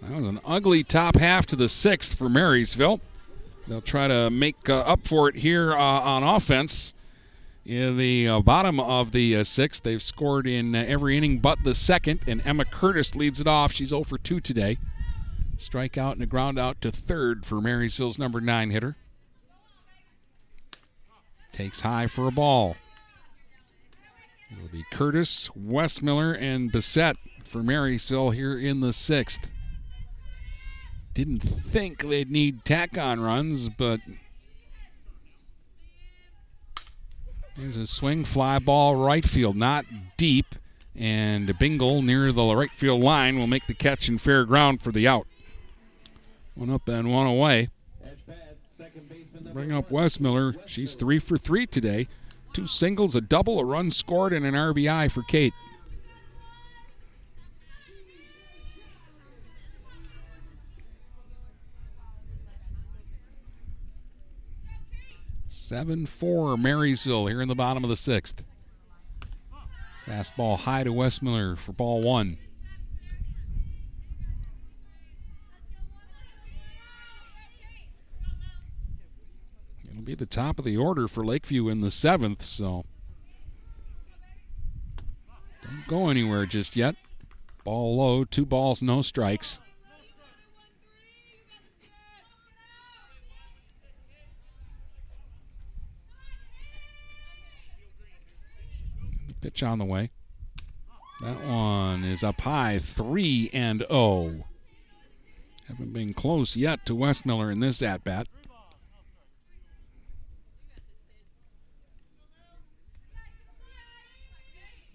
That 0.00 0.16
was 0.16 0.26
an 0.26 0.40
ugly 0.46 0.84
top 0.84 1.16
half 1.16 1.46
to 1.46 1.56
the 1.56 1.68
sixth 1.68 2.16
for 2.16 2.28
Marysville. 2.28 3.00
They'll 3.68 3.80
try 3.80 4.08
to 4.08 4.30
make 4.30 4.68
uh, 4.68 4.80
up 4.80 5.06
for 5.06 5.28
it 5.28 5.36
here 5.36 5.72
uh, 5.72 5.76
on 5.76 6.22
offense. 6.22 6.94
In 7.64 7.96
the 7.96 8.26
uh, 8.26 8.40
bottom 8.40 8.80
of 8.80 9.12
the 9.12 9.36
uh, 9.36 9.44
sixth, 9.44 9.84
they've 9.84 10.02
scored 10.02 10.48
in 10.48 10.74
uh, 10.74 10.84
every 10.86 11.16
inning 11.16 11.38
but 11.38 11.62
the 11.62 11.74
second, 11.74 12.20
and 12.26 12.44
Emma 12.44 12.64
Curtis 12.64 13.14
leads 13.14 13.40
it 13.40 13.46
off. 13.46 13.72
She's 13.72 13.90
0 13.90 14.02
for 14.02 14.18
2 14.18 14.40
today. 14.40 14.78
Strikeout 15.56 16.14
and 16.14 16.22
a 16.22 16.26
ground 16.26 16.58
out 16.58 16.80
to 16.80 16.90
third 16.90 17.46
for 17.46 17.60
Marysville's 17.60 18.18
number 18.18 18.40
nine 18.40 18.70
hitter. 18.70 18.96
Takes 21.52 21.82
high 21.82 22.08
for 22.08 22.26
a 22.26 22.32
ball. 22.32 22.76
It'll 24.50 24.68
be 24.68 24.84
Curtis, 24.90 25.48
Westmiller, 25.50 26.36
and 26.38 26.72
Bissett 26.72 27.16
for 27.44 27.62
Marysville 27.62 28.30
here 28.30 28.58
in 28.58 28.80
the 28.80 28.92
sixth. 28.92 29.52
Didn't 31.14 31.40
think 31.40 32.00
they'd 32.00 32.30
need 32.30 32.64
tack 32.64 32.98
on 32.98 33.20
runs, 33.20 33.68
but 33.68 34.00
there's 37.56 37.76
a 37.76 37.86
swing 37.86 38.24
fly 38.24 38.58
ball 38.58 38.96
right 38.96 39.24
field, 39.24 39.56
not 39.56 39.84
deep, 40.16 40.54
and 40.96 41.58
Bingle 41.58 42.02
near 42.02 42.32
the 42.32 42.54
right 42.54 42.70
field 42.70 43.00
line 43.00 43.38
will 43.38 43.46
make 43.46 43.66
the 43.66 43.74
catch 43.74 44.08
in 44.08 44.18
fair 44.18 44.44
ground 44.44 44.82
for 44.82 44.92
the 44.92 45.06
out. 45.08 45.26
One 46.54 46.70
up 46.70 46.88
and 46.88 47.10
one 47.10 47.26
away. 47.26 47.68
Bring 49.52 49.72
up 49.72 49.90
Westmiller. 49.90 50.56
She's 50.66 50.94
three 50.94 51.18
for 51.18 51.36
three 51.36 51.66
today. 51.66 52.08
Two 52.52 52.66
singles, 52.66 53.16
a 53.16 53.20
double, 53.20 53.58
a 53.58 53.64
run 53.64 53.90
scored, 53.90 54.32
and 54.32 54.44
an 54.44 54.54
RBI 54.54 55.10
for 55.10 55.22
Kate. 55.22 55.54
Seven 65.54 66.06
four 66.06 66.56
Marysville 66.56 67.26
here 67.26 67.42
in 67.42 67.48
the 67.48 67.54
bottom 67.54 67.84
of 67.84 67.90
the 67.90 67.94
sixth. 67.94 68.42
Fastball 70.06 70.60
high 70.60 70.82
to 70.82 70.90
Westmiller 70.90 71.58
for 71.58 71.74
ball 71.74 72.00
one. 72.00 72.38
It'll 79.90 80.00
be 80.02 80.14
the 80.14 80.24
top 80.24 80.58
of 80.58 80.64
the 80.64 80.78
order 80.78 81.06
for 81.06 81.22
Lakeview 81.22 81.68
in 81.68 81.82
the 81.82 81.90
seventh, 81.90 82.40
so 82.40 82.86
don't 85.60 85.86
go 85.86 86.08
anywhere 86.08 86.46
just 86.46 86.76
yet. 86.76 86.96
Ball 87.62 87.94
low, 87.94 88.24
two 88.24 88.46
balls, 88.46 88.80
no 88.80 89.02
strikes. 89.02 89.60
Pitch 99.42 99.62
on 99.64 99.78
the 99.78 99.84
way. 99.84 100.10
That 101.20 101.44
one 101.44 102.04
is 102.04 102.22
up 102.22 102.40
high, 102.40 102.78
3 102.78 103.50
and 103.52 103.84
0. 103.88 104.44
Haven't 105.66 105.92
been 105.92 106.14
close 106.14 106.56
yet 106.56 106.86
to 106.86 106.94
Westmiller 106.94 107.50
in 107.50 107.58
this 107.58 107.82
at 107.82 108.04
bat. 108.04 108.28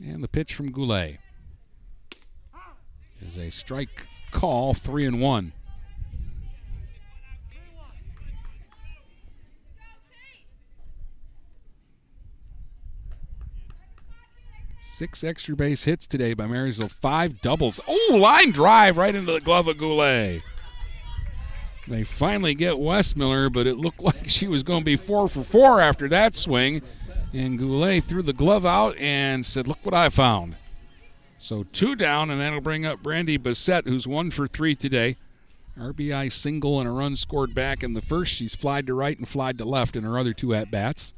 And 0.06 0.24
the 0.24 0.30
pitch 0.30 0.54
from 0.54 0.72
Goulet 0.72 1.18
is 3.22 3.38
a 3.38 3.50
strike 3.50 4.08
call, 4.32 4.74
3 4.74 5.06
and 5.06 5.22
1. 5.22 5.54
Six 14.98 15.24
extra 15.24 15.56
base 15.56 15.84
hits 15.84 16.08
today 16.08 16.34
by 16.34 16.48
Marysville. 16.48 16.90
Five 16.90 17.40
doubles. 17.40 17.80
Oh, 17.88 18.18
line 18.20 18.50
drive 18.50 18.98
right 18.98 19.14
into 19.14 19.32
the 19.32 19.40
glove 19.40 19.68
of 19.68 19.78
Goulet. 19.78 20.42
They 21.88 22.04
finally 22.04 22.56
get 22.56 22.78
Westmiller, 22.78 23.54
but 23.54 23.68
it 23.68 23.78
looked 23.78 24.02
like 24.02 24.28
she 24.28 24.48
was 24.48 24.64
going 24.64 24.80
to 24.80 24.86
be 24.86 24.96
four 24.96 25.28
for 25.28 25.44
four 25.44 25.80
after 25.80 26.08
that 26.08 26.36
swing. 26.36 26.82
And 27.32 27.60
Goulet 27.60 28.06
threw 28.06 28.24
the 28.24 28.34
glove 28.34 28.66
out 28.66 28.98
and 28.98 29.46
said, 29.46 29.68
Look 29.68 29.78
what 29.84 29.94
I 29.94 30.10
found. 30.10 30.56
So 31.38 31.62
two 31.72 31.96
down, 31.96 32.32
and 32.32 32.42
that'll 32.42 32.60
bring 32.60 32.84
up 32.84 33.04
Brandy 33.04 33.38
Bissett, 33.38 33.86
who's 33.86 34.08
one 34.08 34.32
for 34.32 34.48
three 34.48 34.74
today. 34.74 35.16
RBI 35.80 36.32
single 36.32 36.80
and 36.80 36.90
a 36.90 36.92
run 36.92 37.16
scored 37.16 37.54
back 37.54 37.84
in 37.84 37.94
the 37.94 38.02
first. 38.02 38.34
She's 38.34 38.56
flied 38.56 38.88
to 38.88 38.96
right 38.96 39.20
and 39.20 39.30
flied 39.30 39.60
to 39.60 39.66
left 39.66 39.96
in 39.96 40.04
her 40.06 40.18
other 40.18 40.34
two 40.34 40.56
at 40.56 40.72
bats. 40.72 41.14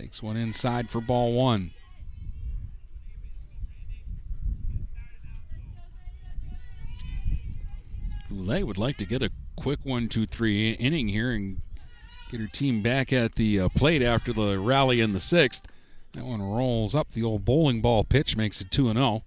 Takes 0.00 0.22
one 0.22 0.38
inside 0.38 0.88
for 0.88 1.02
ball 1.02 1.34
one. 1.34 1.72
Goulet 8.30 8.66
would 8.66 8.78
like 8.78 8.96
to 8.96 9.04
get 9.04 9.22
a 9.22 9.30
quick 9.56 9.80
one, 9.82 10.08
two, 10.08 10.24
three 10.24 10.70
inning 10.70 11.08
here 11.08 11.32
and 11.32 11.60
get 12.30 12.40
her 12.40 12.46
team 12.46 12.80
back 12.80 13.12
at 13.12 13.34
the 13.34 13.60
uh, 13.60 13.68
plate 13.68 14.00
after 14.00 14.32
the 14.32 14.58
rally 14.58 15.02
in 15.02 15.12
the 15.12 15.20
sixth. 15.20 15.66
That 16.12 16.24
one 16.24 16.40
rolls 16.40 16.94
up 16.94 17.10
the 17.10 17.22
old 17.22 17.44
bowling 17.44 17.82
ball 17.82 18.02
pitch, 18.02 18.38
makes 18.38 18.62
it 18.62 18.70
2 18.70 18.90
0. 18.90 19.24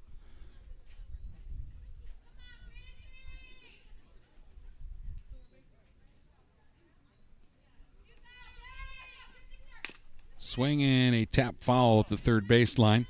Swinging 10.46 11.14
a 11.14 11.26
tap 11.26 11.56
foul 11.62 12.00
up 12.00 12.10
the 12.10 12.18
third 12.18 12.50
baseline. 12.50 13.06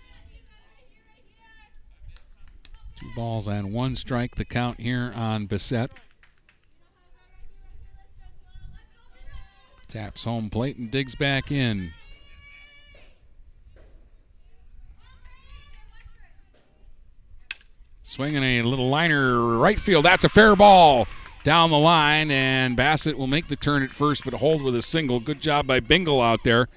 Two 2.96 3.08
balls 3.16 3.48
and 3.48 3.74
one 3.74 3.96
strike, 3.96 4.36
the 4.36 4.46
count 4.46 4.80
here 4.80 5.12
on 5.16 5.48
Bissett. 5.48 5.90
Taps 9.88 10.24
home 10.24 10.52
plate 10.52 10.78
and 10.78 10.92
digs 10.92 11.16
back 11.16 11.52
in. 11.52 11.92
Swinging 18.04 18.44
a 18.44 18.62
little 18.62 18.90
liner 18.90 19.58
right 19.58 19.80
field. 19.80 20.06
That's 20.06 20.24
a 20.24 20.30
fair 20.30 20.56
ball 20.56 21.08
down 21.44 21.72
the 21.72 21.80
line, 21.80 22.30
and 22.30 22.78
Bassett 22.78 23.18
will 23.18 23.26
make 23.26 23.48
the 23.48 23.56
turn 23.56 23.82
at 23.82 23.90
first, 23.90 24.24
but 24.24 24.36
hold 24.36 24.62
with 24.62 24.76
a 24.76 24.84
single. 24.84 25.20
Good 25.20 25.42
job 25.42 25.66
by 25.66 25.80
Bingle 25.80 26.22
out 26.22 26.44
there 26.44 26.68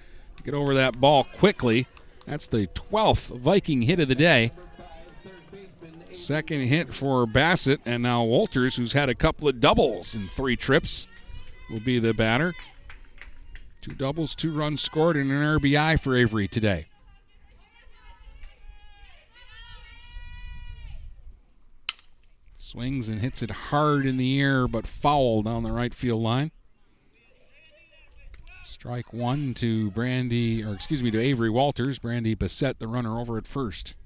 get 0.47 0.55
over 0.55 0.75
that 0.75 1.01
ball 1.01 1.25
quickly. 1.25 1.89
That's 2.25 2.47
the 2.47 2.69
12th 2.69 3.37
Viking 3.37 3.83
hit 3.83 3.99
of 3.99 4.07
the 4.07 4.15
day. 4.15 4.53
Second 6.13 6.61
hit 6.61 6.95
for 6.95 7.27
Bassett, 7.27 7.81
and 7.85 8.05
now 8.05 8.23
Walters, 8.23 8.77
who's 8.77 8.93
had 8.93 9.09
a 9.09 9.15
couple 9.15 9.49
of 9.49 9.61
doubles 9.61 10.15
in 10.15 10.29
three 10.29 10.57
trips, 10.57 11.09
will 11.69 11.81
be 11.81 11.99
the 11.99 12.15
batter. 12.15 12.55
Two 13.83 13.93
doubles, 13.93 14.35
two 14.35 14.53
runs 14.53 14.81
scored, 14.81 15.17
and 15.17 15.31
an 15.31 15.43
RBI 15.43 16.01
for 16.01 16.17
Avery 16.17 16.49
today. 16.49 16.87
Swings 22.57 23.09
and 23.09 23.21
hits 23.21 23.43
it 23.43 23.51
hard 23.51 24.07
in 24.07 24.17
the 24.17 24.41
air, 24.41 24.67
but 24.69 24.87
foul 24.87 25.43
down 25.43 25.65
the 25.65 25.73
right 25.73 25.93
field 25.93 26.23
line. 26.23 26.51
Strike 28.87 29.13
one 29.13 29.53
to 29.55 29.91
Brandy, 29.91 30.63
or 30.63 30.73
excuse 30.73 31.03
me, 31.03 31.11
to 31.11 31.19
Avery 31.19 31.51
Walters. 31.51 31.99
Brandy 31.99 32.37
Bissett, 32.37 32.79
the 32.79 32.87
runner 32.87 33.19
over 33.19 33.37
at 33.37 33.45
first. 33.45 33.97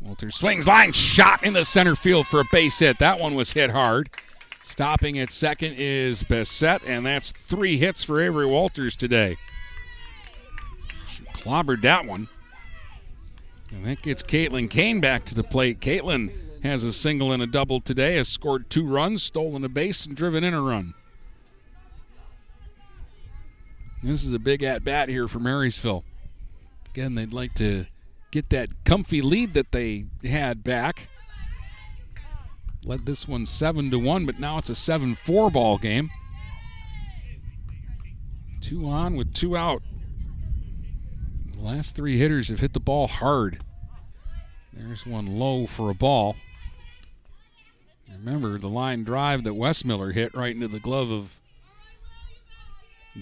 Walters 0.00 0.36
swings, 0.36 0.68
line 0.68 0.92
shot 0.92 1.42
in 1.42 1.54
the 1.54 1.64
center 1.64 1.96
field 1.96 2.28
for 2.28 2.38
a 2.38 2.44
base 2.52 2.78
hit. 2.78 3.00
That 3.00 3.18
one 3.18 3.34
was 3.34 3.50
hit 3.50 3.70
hard. 3.70 4.10
Stopping 4.62 5.18
at 5.18 5.32
second 5.32 5.74
is 5.76 6.22
Bissett, 6.22 6.82
and 6.86 7.04
that's 7.04 7.32
three 7.32 7.78
hits 7.78 8.04
for 8.04 8.20
Avery 8.20 8.46
Walters 8.46 8.94
today. 8.94 9.38
She 11.08 11.24
clobbered 11.24 11.82
that 11.82 12.04
one. 12.06 12.28
And 13.72 13.86
that 13.86 14.02
gets 14.02 14.22
Caitlin 14.22 14.68
Kane 14.68 15.00
back 15.00 15.24
to 15.26 15.34
the 15.34 15.44
plate. 15.44 15.80
Caitlin 15.80 16.32
has 16.62 16.82
a 16.82 16.92
single 16.92 17.32
and 17.32 17.42
a 17.42 17.46
double 17.46 17.80
today, 17.80 18.16
has 18.16 18.28
scored 18.28 18.68
two 18.68 18.86
runs, 18.86 19.22
stolen 19.22 19.64
a 19.64 19.68
base, 19.68 20.06
and 20.06 20.16
driven 20.16 20.44
in 20.44 20.54
a 20.54 20.60
run. 20.60 20.94
This 24.02 24.24
is 24.24 24.32
a 24.32 24.38
big 24.38 24.62
at 24.62 24.82
bat 24.82 25.08
here 25.08 25.28
for 25.28 25.38
Marysville. 25.38 26.04
Again, 26.88 27.14
they'd 27.14 27.32
like 27.32 27.54
to 27.54 27.86
get 28.30 28.50
that 28.50 28.84
comfy 28.84 29.20
lead 29.20 29.54
that 29.54 29.72
they 29.72 30.06
had 30.24 30.64
back. 30.64 31.08
Led 32.82 33.04
this 33.04 33.28
one 33.28 33.44
7 33.44 33.90
to 33.90 33.98
1, 33.98 34.26
but 34.26 34.40
now 34.40 34.58
it's 34.58 34.70
a 34.70 34.74
7 34.74 35.14
4 35.14 35.50
ball 35.50 35.76
game. 35.76 36.10
Two 38.60 38.88
on 38.88 39.16
with 39.16 39.34
two 39.34 39.56
out. 39.56 39.82
The 41.60 41.66
last 41.66 41.94
three 41.94 42.16
hitters 42.16 42.48
have 42.48 42.60
hit 42.60 42.72
the 42.72 42.80
ball 42.80 43.06
hard. 43.06 43.58
There's 44.72 45.04
one 45.04 45.26
low 45.26 45.66
for 45.66 45.90
a 45.90 45.94
ball. 45.94 46.36
Remember 48.10 48.58
the 48.58 48.68
line 48.68 49.04
drive 49.04 49.44
that 49.44 49.52
Westmiller 49.52 50.14
hit 50.14 50.34
right 50.34 50.54
into 50.54 50.68
the 50.68 50.80
glove 50.80 51.10
of 51.10 51.38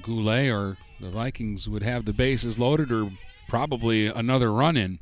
Goulet, 0.00 0.52
or 0.52 0.76
the 1.00 1.10
Vikings 1.10 1.68
would 1.68 1.82
have 1.82 2.04
the 2.04 2.12
bases 2.12 2.60
loaded, 2.60 2.92
or 2.92 3.10
probably 3.48 4.06
another 4.06 4.52
run 4.52 4.76
in. 4.76 5.00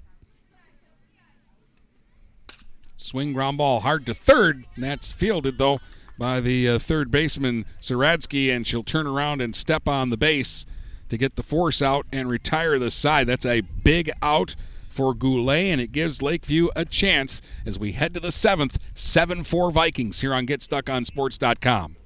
Swing 2.97 3.35
ground 3.35 3.59
ball 3.59 3.81
hard 3.81 4.07
to 4.07 4.15
third. 4.15 4.65
That's 4.79 5.13
fielded, 5.13 5.59
though, 5.59 5.79
by 6.19 6.41
the 6.41 6.71
uh, 6.71 6.79
third 6.79 7.11
baseman, 7.11 7.67
Saratsky, 7.83 8.51
and 8.51 8.67
she'll 8.67 8.83
turn 8.83 9.07
around 9.07 9.43
and 9.43 9.55
step 9.55 9.87
on 9.87 10.09
the 10.09 10.17
base 10.17 10.65
to 11.09 11.19
get 11.19 11.37
the 11.37 11.43
force 11.43 11.83
out 11.83 12.07
and 12.13 12.29
retire 12.29 12.79
the 12.79 12.91
side. 12.91 13.27
That's 13.27 13.47
a 13.47 13.61
big 13.61 14.11
out 14.23 14.55
for 14.89 15.15
Goulet, 15.15 15.67
and 15.67 15.81
it 15.81 15.93
gives 15.93 16.23
Lakeview 16.23 16.69
a 16.75 16.85
chance 16.85 17.43
as 17.67 17.79
we 17.79 17.93
head 17.93 18.15
to 18.15 18.21
the 18.21 18.33
seventh, 18.33 18.79
7 18.95 19.45
4 19.45 19.71
Vikings 19.71 20.23
here 20.23 20.33
on 20.33 20.47
GetStuckOnSports.com. 20.47 21.97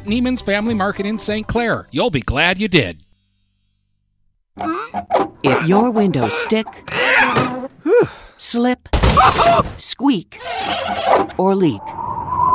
Neiman's 0.00 0.42
Family 0.42 0.74
Market 0.74 1.06
in 1.06 1.18
St. 1.18 1.46
Clair. 1.46 1.86
You'll 1.90 2.10
be 2.10 2.20
glad 2.20 2.58
you 2.58 2.68
did. 2.68 3.00
If 5.42 5.66
your 5.66 5.90
windows 5.90 6.36
stick, 6.36 6.66
slip, 8.36 8.88
squeak, 9.76 10.40
or 11.38 11.54
leak, 11.54 11.82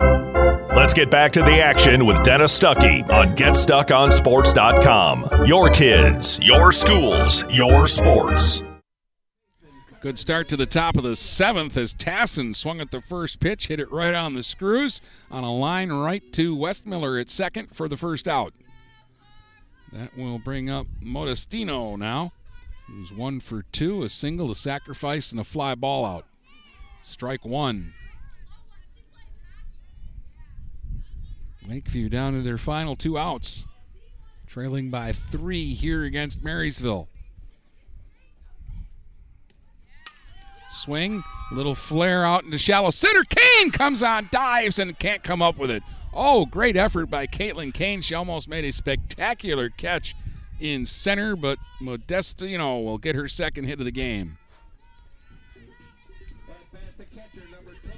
Let's 0.00 0.94
get 0.94 1.10
back 1.10 1.32
to 1.32 1.42
the 1.42 1.60
action 1.60 2.06
with 2.06 2.22
Dennis 2.22 2.56
Stuckey 2.58 3.06
on 3.10 3.32
GetStuckOnSports.com. 3.32 5.46
Your 5.46 5.68
kids, 5.70 6.38
your 6.40 6.72
schools, 6.72 7.44
your 7.50 7.88
sports. 7.88 8.62
Good 10.00 10.18
start 10.18 10.48
to 10.50 10.56
the 10.56 10.66
top 10.66 10.96
of 10.96 11.02
the 11.02 11.16
seventh 11.16 11.76
as 11.76 11.94
Tassin 11.94 12.54
swung 12.54 12.80
at 12.80 12.92
the 12.92 13.00
first 13.00 13.40
pitch, 13.40 13.66
hit 13.68 13.80
it 13.80 13.90
right 13.90 14.14
on 14.14 14.34
the 14.34 14.42
screws 14.42 15.00
on 15.30 15.42
a 15.42 15.52
line 15.52 15.90
right 15.90 16.22
to 16.34 16.54
Westmiller 16.56 17.18
at 17.20 17.30
second 17.30 17.74
for 17.74 17.88
the 17.88 17.96
first 17.96 18.28
out. 18.28 18.52
That 19.92 20.16
will 20.16 20.38
bring 20.38 20.70
up 20.70 20.86
Modestino 21.02 21.98
now, 21.98 22.32
who's 22.86 23.12
one 23.12 23.40
for 23.40 23.64
two, 23.72 24.04
a 24.04 24.08
single, 24.08 24.50
a 24.50 24.54
sacrifice, 24.54 25.32
and 25.32 25.40
a 25.40 25.44
fly 25.44 25.74
ball 25.74 26.04
out. 26.04 26.26
Strike 27.02 27.44
one. 27.44 27.94
Lakeview 31.68 32.08
down 32.08 32.34
to 32.34 32.42
their 32.42 32.58
final 32.58 32.94
two 32.94 33.18
outs, 33.18 33.66
trailing 34.46 34.90
by 34.90 35.12
three 35.12 35.74
here 35.74 36.04
against 36.04 36.44
Marysville. 36.44 37.08
Swing, 40.68 41.22
little 41.52 41.74
flare 41.74 42.24
out 42.24 42.44
into 42.44 42.58
shallow 42.58 42.90
center. 42.90 43.22
Kane 43.24 43.70
comes 43.70 44.02
on, 44.02 44.28
dives, 44.30 44.78
and 44.78 44.98
can't 44.98 45.22
come 45.22 45.42
up 45.42 45.58
with 45.58 45.70
it. 45.70 45.82
Oh, 46.12 46.46
great 46.46 46.76
effort 46.76 47.06
by 47.06 47.26
Caitlin 47.26 47.74
Kane. 47.74 48.00
She 48.00 48.14
almost 48.14 48.48
made 48.48 48.64
a 48.64 48.72
spectacular 48.72 49.68
catch 49.70 50.14
in 50.60 50.86
center, 50.86 51.36
but 51.36 51.58
Modestino 51.80 52.84
will 52.84 52.98
get 52.98 53.14
her 53.14 53.28
second 53.28 53.64
hit 53.64 53.78
of 53.78 53.84
the 53.84 53.92
game. 53.92 54.38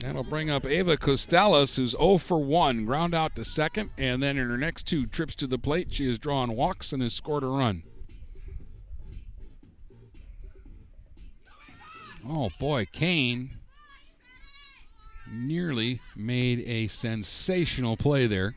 That'll 0.01 0.23
bring 0.23 0.49
up 0.49 0.65
Ava 0.65 0.97
Costales, 0.97 1.77
who's 1.77 1.91
0 1.91 2.19
for 2.19 2.39
1, 2.39 2.85
ground 2.85 3.15
out 3.15 3.35
to 3.35 3.45
second, 3.45 3.91
and 3.99 4.23
then 4.23 4.39
in 4.39 4.49
her 4.49 4.57
next 4.57 4.85
two 4.85 5.07
trips 5.07 5.35
to 5.37 5.47
the 5.47 5.59
plate, 5.59 5.93
she 5.93 6.07
has 6.07 6.19
drawn 6.19 6.55
walks 6.55 6.93
and 6.93 7.03
has 7.03 7.15
scored 7.15 7.43
a 7.43 7.49
run. 7.49 7.83
Oh 12.27 12.51
boy, 12.61 12.87
Kane 12.93 13.59
nearly 15.31 16.01
made 16.16 16.61
a 16.61 16.87
sensational 16.87 17.97
play 17.97 18.27
there. 18.27 18.55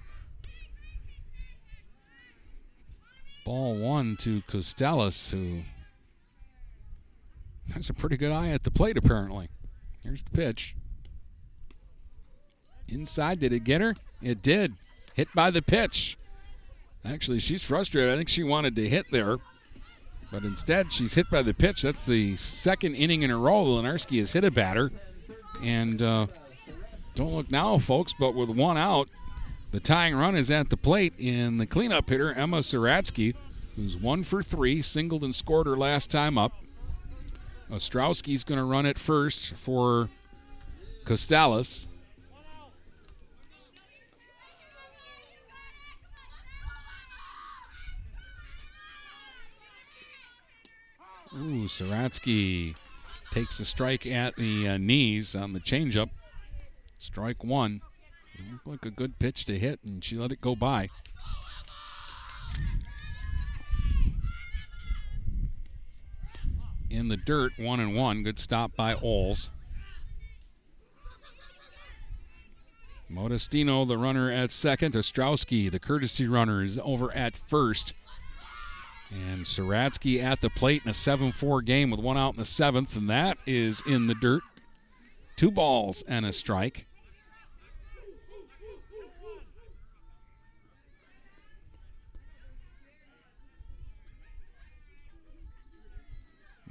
Ball 3.43 3.75
one 3.75 4.15
to 4.17 4.41
Costales, 4.43 5.31
who 5.31 5.61
has 7.73 7.89
a 7.89 7.93
pretty 7.93 8.17
good 8.17 8.31
eye 8.31 8.49
at 8.49 8.63
the 8.63 8.71
plate, 8.71 8.97
apparently. 8.97 9.47
Here's 10.03 10.23
the 10.23 10.31
pitch. 10.31 10.75
Inside, 12.91 13.39
did 13.39 13.53
it 13.53 13.63
get 13.63 13.81
her? 13.81 13.95
It 14.21 14.41
did. 14.41 14.73
Hit 15.13 15.27
by 15.33 15.51
the 15.51 15.61
pitch. 15.61 16.17
Actually, 17.03 17.39
she's 17.39 17.65
frustrated. 17.65 18.11
I 18.11 18.17
think 18.17 18.29
she 18.29 18.43
wanted 18.43 18.75
to 18.75 18.87
hit 18.87 19.09
there, 19.11 19.37
but 20.31 20.43
instead 20.43 20.91
she's 20.91 21.15
hit 21.15 21.29
by 21.31 21.41
the 21.41 21.53
pitch. 21.53 21.81
That's 21.81 22.05
the 22.05 22.35
second 22.35 22.95
inning 22.95 23.23
in 23.23 23.31
a 23.31 23.37
row 23.37 23.63
Lenarski 23.65 24.19
has 24.19 24.33
hit 24.33 24.43
a 24.43 24.51
batter. 24.51 24.91
And 25.63 26.01
uh, 26.01 26.27
don't 27.15 27.33
look 27.33 27.51
now, 27.51 27.77
folks, 27.79 28.13
but 28.13 28.35
with 28.35 28.49
one 28.49 28.77
out, 28.77 29.09
the 29.71 29.79
tying 29.79 30.15
run 30.15 30.35
is 30.35 30.51
at 30.51 30.69
the 30.69 30.77
plate 30.77 31.13
in 31.17 31.57
the 31.57 31.65
cleanup 31.65 32.09
hitter, 32.09 32.33
Emma 32.33 32.59
Saratsky, 32.59 33.35
who's 33.75 33.97
one 33.97 34.23
for 34.23 34.43
three, 34.43 34.81
singled 34.81 35.23
and 35.23 35.33
scored 35.33 35.65
her 35.65 35.77
last 35.77 36.11
time 36.11 36.37
up. 36.37 36.53
Ostrowski's 37.71 38.43
going 38.43 38.57
to 38.57 38.65
run 38.65 38.85
it 38.85 38.99
first 38.99 39.55
for 39.55 40.09
Costales. 41.05 41.87
Ooh, 51.33 51.65
Saratsky 51.65 52.75
takes 53.31 53.59
a 53.59 53.65
strike 53.65 54.05
at 54.05 54.35
the 54.35 54.67
uh, 54.67 54.77
knees 54.77 55.35
on 55.35 55.53
the 55.53 55.61
changeup. 55.61 56.09
Strike 56.97 57.43
one. 57.43 57.81
Looked 58.51 58.67
like 58.67 58.85
a 58.85 58.91
good 58.91 59.17
pitch 59.19 59.45
to 59.45 59.57
hit, 59.57 59.79
and 59.85 60.03
she 60.03 60.17
let 60.17 60.31
it 60.31 60.41
go 60.41 60.55
by. 60.55 60.89
In 66.89 67.07
the 67.07 67.17
dirt, 67.17 67.53
one 67.57 67.79
and 67.79 67.95
one. 67.95 68.23
Good 68.23 68.37
stop 68.37 68.75
by 68.75 68.95
Oles. 68.95 69.51
Modestino, 73.09 73.87
the 73.87 73.97
runner 73.97 74.29
at 74.29 74.51
second. 74.51 74.95
Ostrowski, 74.95 75.71
the 75.71 75.79
courtesy 75.79 76.27
runner, 76.27 76.63
is 76.63 76.79
over 76.79 77.13
at 77.13 77.35
first. 77.35 77.93
And 79.11 79.43
Saratsky 79.43 80.23
at 80.23 80.39
the 80.39 80.49
plate 80.49 80.83
in 80.85 80.89
a 80.89 80.93
7 80.93 81.31
4 81.33 81.61
game 81.61 81.91
with 81.91 81.99
one 81.99 82.17
out 82.17 82.33
in 82.33 82.39
the 82.39 82.45
seventh, 82.45 82.95
and 82.95 83.09
that 83.09 83.37
is 83.45 83.83
in 83.85 84.07
the 84.07 84.15
dirt. 84.15 84.41
Two 85.35 85.51
balls 85.51 86.01
and 86.07 86.25
a 86.25 86.31
strike. 86.31 86.85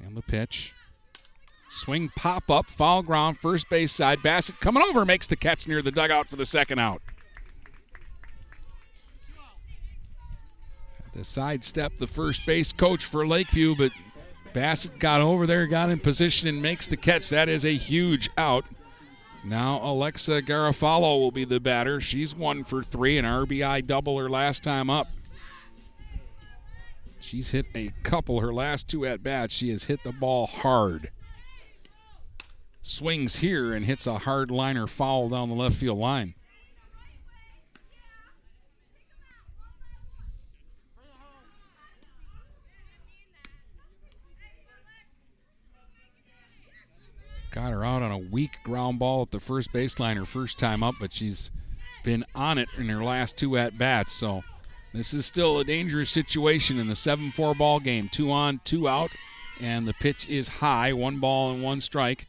And 0.03 0.17
the 0.17 0.23
pitch. 0.23 0.73
Swing 1.69 2.11
pop 2.17 2.51
up, 2.51 2.67
foul 2.67 3.03
ground, 3.03 3.39
first 3.39 3.69
base 3.69 3.93
side. 3.93 4.23
Bassett 4.23 4.59
coming 4.61 4.83
over, 4.83 5.05
makes 5.05 5.27
the 5.27 5.37
catch 5.37 5.69
near 5.69 5.83
the 5.83 5.93
dugout 5.93 6.27
for 6.27 6.37
the 6.37 6.47
second 6.47 6.79
out. 6.79 7.03
To 11.12 11.24
sidestep 11.24 11.97
the 11.97 12.07
first 12.07 12.47
base 12.47 12.73
coach 12.73 13.05
for 13.05 13.27
Lakeview, 13.27 13.74
but 13.77 13.93
Bassett 14.53 14.99
got 14.99 15.20
over 15.20 15.47
there, 15.47 15.66
got 15.66 15.91
in 15.91 15.99
position, 15.99 16.49
and 16.49 16.62
makes 16.62 16.87
the 16.87 16.97
catch. 16.97 17.28
That 17.31 17.49
is 17.49 17.65
a 17.65 17.74
huge 17.74 18.31
out. 18.37 18.65
Now 19.45 19.81
Alexa 19.82 20.43
Garofalo 20.43 21.19
will 21.19 21.31
be 21.31 21.45
the 21.45 21.61
batter. 21.61 22.01
She's 22.01 22.35
one 22.35 22.62
for 22.65 22.82
three, 22.82 23.16
an 23.19 23.24
RBI 23.24 23.87
double 23.87 24.19
her 24.19 24.28
last 24.28 24.62
time 24.62 24.91
up. 24.91 25.09
She's 27.20 27.51
hit 27.51 27.66
a 27.74 27.91
couple 28.03 28.41
her 28.41 28.53
last 28.53 28.89
two 28.89 29.07
at 29.07 29.23
bats. 29.23 29.55
She 29.55 29.70
has 29.70 29.85
hit 29.85 30.03
the 30.05 30.12
ball 30.12 30.47
hard. 30.47 31.11
Swings 32.82 33.37
here 33.37 33.73
and 33.73 33.85
hits 33.85 34.07
a 34.07 34.19
hard 34.19 34.51
liner 34.51 34.87
foul 34.87 35.28
down 35.28 35.49
the 35.49 35.55
left 35.55 35.77
field 35.77 35.99
line. 35.99 36.35
Got 47.51 47.72
her 47.72 47.85
out 47.85 48.02
on 48.02 48.12
a 48.12 48.18
weak 48.18 48.62
ground 48.62 48.98
ball 48.98 49.22
at 49.22 49.31
the 49.32 49.40
first 49.40 49.72
baseline 49.72 50.16
her 50.16 50.24
first 50.24 50.59
time 50.59 50.82
up, 50.82 50.94
but 51.01 51.12
she's 51.12 51.51
been 52.05 52.24
on 52.35 52.59
it 52.59 52.68
in 52.78 52.89
her 52.89 53.02
last 53.02 53.36
two 53.36 53.56
at 53.56 53.77
bats. 53.77 54.12
So 54.12 54.44
this 54.94 55.12
is 55.12 55.27
still 55.27 55.59
a 55.59 55.64
dangerous 55.64 56.10
situation 56.10 56.78
in 56.78 56.86
the 56.86 56.94
7 56.94 57.32
4 57.32 57.55
ball 57.55 57.81
game. 57.81 58.09
Two 58.09 58.31
on, 58.31 58.60
two 58.64 58.89
out, 58.89 59.10
and 59.60 59.86
the 59.86 59.94
pitch 59.94 60.28
is 60.28 60.48
high. 60.48 60.93
One 60.93 61.18
ball 61.18 61.52
and 61.52 61.62
one 61.62 61.81
strike 61.81 62.27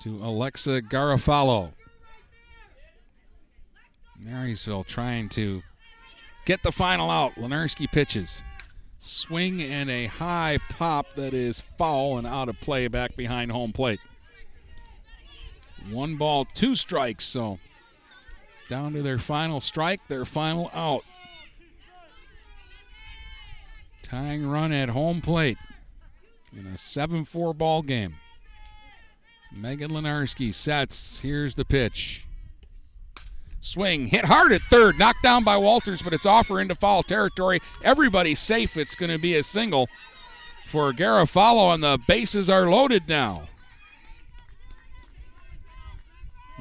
to 0.00 0.16
Alexa 0.24 0.82
Garofalo. 0.82 1.72
Marysville 4.18 4.84
trying 4.84 5.28
to 5.30 5.62
get 6.44 6.62
the 6.62 6.72
final 6.72 7.10
out. 7.10 7.34
Lenarski 7.36 7.90
pitches. 7.90 8.42
Swing 8.98 9.62
and 9.62 9.88
a 9.88 10.06
high 10.06 10.58
pop 10.70 11.14
that 11.14 11.32
is 11.32 11.60
foul 11.60 12.18
and 12.18 12.26
out 12.26 12.48
of 12.48 12.60
play 12.60 12.88
back 12.88 13.16
behind 13.16 13.52
home 13.52 13.72
plate. 13.72 14.00
One 15.90 16.16
ball, 16.16 16.44
two 16.44 16.74
strikes, 16.74 17.24
so 17.24 17.58
down 18.68 18.92
to 18.92 19.02
their 19.02 19.18
final 19.18 19.60
strike, 19.60 20.06
their 20.08 20.24
final 20.24 20.70
out. 20.74 21.04
Tying 24.02 24.48
run 24.48 24.72
at 24.72 24.90
home 24.90 25.20
plate 25.20 25.58
in 26.58 26.66
a 26.66 26.76
7 26.76 27.24
4 27.24 27.54
ball 27.54 27.82
game. 27.82 28.16
Megan 29.52 29.90
Lenarski 29.90 30.52
sets. 30.52 31.20
Here's 31.20 31.54
the 31.54 31.64
pitch. 31.64 32.27
Swing 33.60 34.06
hit 34.06 34.24
hard 34.24 34.52
at 34.52 34.62
third, 34.62 34.98
knocked 34.98 35.22
down 35.22 35.44
by 35.44 35.56
Walters, 35.56 36.02
but 36.02 36.12
it's 36.12 36.26
off 36.26 36.48
her 36.48 36.60
into 36.60 36.74
foul 36.74 37.02
territory. 37.02 37.60
Everybody's 37.82 38.38
safe. 38.38 38.76
It's 38.76 38.94
going 38.94 39.10
to 39.10 39.18
be 39.18 39.34
a 39.34 39.42
single 39.42 39.88
for 40.66 40.92
Garofalo, 40.92 41.74
and 41.74 41.82
the 41.82 41.98
bases 42.06 42.48
are 42.48 42.70
loaded 42.70 43.08
now. 43.08 43.42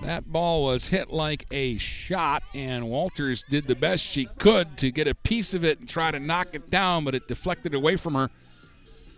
That 0.01 0.31
ball 0.31 0.63
was 0.63 0.89
hit 0.89 1.09
like 1.09 1.45
a 1.51 1.77
shot, 1.77 2.43
and 2.53 2.87
Walters 2.87 3.43
did 3.43 3.65
the 3.65 3.75
best 3.75 4.05
she 4.05 4.27
could 4.37 4.77
to 4.77 4.91
get 4.91 5.07
a 5.07 5.15
piece 5.15 5.53
of 5.53 5.63
it 5.63 5.79
and 5.79 5.89
try 5.89 6.11
to 6.11 6.19
knock 6.19 6.49
it 6.53 6.69
down, 6.69 7.03
but 7.03 7.15
it 7.15 7.27
deflected 7.27 7.73
away 7.73 7.95
from 7.95 8.13
her 8.13 8.29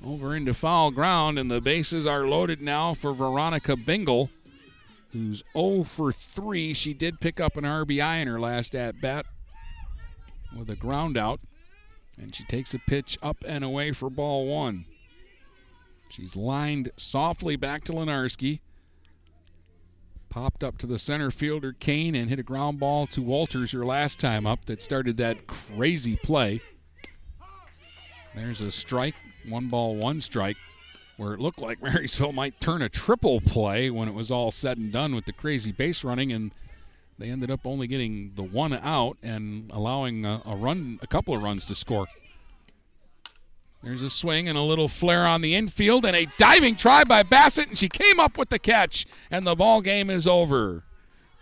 over 0.06 0.36
into 0.36 0.54
foul 0.54 0.92
ground, 0.92 1.38
and 1.38 1.52
the 1.52 1.60
bases 1.60 2.08
are 2.08 2.26
loaded 2.26 2.62
now 2.62 2.94
for 2.94 3.14
Veronica 3.14 3.76
Bingle 3.76 4.30
who's 5.12 5.44
0 5.54 5.84
for 5.84 6.12
3. 6.12 6.74
She 6.74 6.94
did 6.94 7.20
pick 7.20 7.40
up 7.40 7.58
an 7.58 7.64
RBI 7.64 8.22
in 8.22 8.28
her 8.28 8.40
last 8.40 8.76
at 8.76 9.02
bat 9.02 9.26
with 10.58 10.70
a 10.70 10.76
ground 10.76 11.18
out, 11.18 11.40
and 12.20 12.36
she 12.36 12.44
takes 12.46 12.74
a 12.74 12.80
pitch 12.80 13.18
up 13.22 13.38
and 13.48 13.64
away 13.64 13.92
for 13.92 14.10
ball 14.10 14.48
one. 14.48 14.86
She's 16.10 16.36
lined 16.36 16.92
softly 16.98 17.56
back 17.56 17.84
to 17.86 17.92
Lenarski. 17.92 18.62
Popped 20.30 20.64
up 20.64 20.78
to 20.80 20.88
the 20.88 21.00
center 21.00 21.32
fielder, 21.32 21.74
Kane, 21.74 22.14
and 22.16 22.30
hit 22.30 22.40
a 22.40 22.44
ground 22.44 22.80
ball 22.80 23.08
to 23.08 23.22
Walters 23.22 23.72
her 23.72 23.86
last 23.86 24.20
time 24.20 24.46
up 24.46 24.66
that 24.66 24.82
started 24.82 25.18
that 25.18 25.48
crazy 25.48 26.16
play. 26.16 26.62
There's 28.36 28.62
a 28.62 28.70
strike, 28.70 29.16
one 29.48 29.68
ball, 29.70 29.96
one 29.96 30.22
strike 30.22 30.58
where 31.20 31.34
it 31.34 31.40
looked 31.40 31.62
like 31.62 31.82
Marysville 31.84 32.32
might 32.32 32.60
turn 32.62 32.82
a 32.82 32.90
triple 32.90 33.42
play 33.42 33.90
when 33.90 34.08
it 34.08 34.14
was 34.14 34.32
all 34.32 34.52
said 34.52 34.78
and 34.78 34.92
done 34.92 35.14
with 35.14 35.26
the 35.26 35.34
crazy 35.34 35.72
base 35.72 36.04
running, 36.04 36.32
and 36.32 36.52
they 37.18 37.30
ended 37.30 37.52
up 37.52 37.62
only 37.66 37.88
getting 37.88 38.32
the 38.36 38.44
one 38.44 38.74
out 38.74 39.18
and 39.22 39.70
allowing 39.72 40.26
a, 40.26 40.42
a 40.46 40.56
run, 40.56 40.98
a 41.02 41.08
couple 41.08 41.36
of 41.36 41.44
runs 41.44 41.66
to 41.66 41.76
score. 41.76 42.08
There's 43.84 44.02
a 44.02 44.10
swing 44.10 44.48
and 44.50 44.58
a 44.58 44.62
little 44.62 44.88
flare 44.88 45.26
on 45.26 45.42
the 45.42 45.56
infield, 45.56 46.06
and 46.06 46.16
a 46.16 46.28
diving 46.38 46.76
try 46.76 47.04
by 47.04 47.24
Bassett, 47.24 47.68
and 47.68 47.78
she 47.78 47.90
came 47.90 48.20
up 48.20 48.38
with 48.38 48.50
the 48.50 48.60
catch, 48.60 49.06
and 49.30 49.46
the 49.46 49.56
ball 49.56 49.82
game 49.82 50.10
is 50.10 50.26
over. 50.26 50.84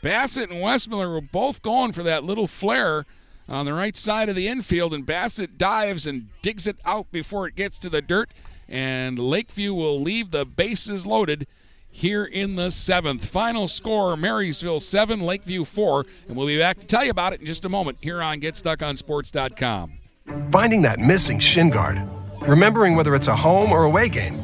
Bassett 0.02 0.50
and 0.50 0.62
Westmiller 0.62 1.12
were 1.12 1.22
both 1.22 1.62
going 1.62 1.92
for 1.92 2.04
that 2.04 2.24
little 2.24 2.48
flare 2.48 3.06
on 3.50 3.66
the 3.66 3.74
right 3.74 3.96
side 3.96 4.30
of 4.30 4.36
the 4.36 4.48
infield, 4.48 4.94
and 4.94 5.06
Bassett 5.06 5.58
dives 5.58 6.06
and 6.06 6.30
digs 6.42 6.68
it 6.68 6.78
out 6.86 7.12
before 7.12 7.48
it 7.48 7.56
gets 7.56 7.80
to 7.80 7.90
the 7.90 8.02
dirt 8.02 8.30
and 8.70 9.18
Lakeview 9.20 9.74
will 9.74 10.00
leave 10.00 10.32
the 10.32 10.46
bases 10.46 11.06
loaded 11.06 11.48
here 11.90 12.26
in 12.26 12.56
the 12.56 12.70
seventh. 12.70 13.28
Final 13.28 13.68
score 13.68 14.16
Marysville 14.16 14.80
7, 14.80 15.20
Lakeview 15.20 15.64
4. 15.64 16.06
And 16.28 16.38
we'll 16.38 16.48
be 16.48 16.58
back 16.58 16.80
to 16.80 16.88
tell 16.88 17.04
you 17.04 17.12
about 17.12 17.34
it 17.34 17.40
in 17.40 17.46
just 17.46 17.66
a 17.66 17.70
moment 17.70 17.98
here 18.02 18.22
on 18.22 18.40
GetStuckOnSports.com. 18.40 19.94
Finding 20.52 20.82
that 20.84 21.00
missing 21.00 21.40
shin 21.40 21.70
guard, 21.70 22.02
remembering 22.42 22.96
whether 22.96 23.16
it's 23.16 23.28
a 23.28 23.36
home 23.36 23.72
or 23.72 23.84
away 23.86 24.10
game, 24.10 24.44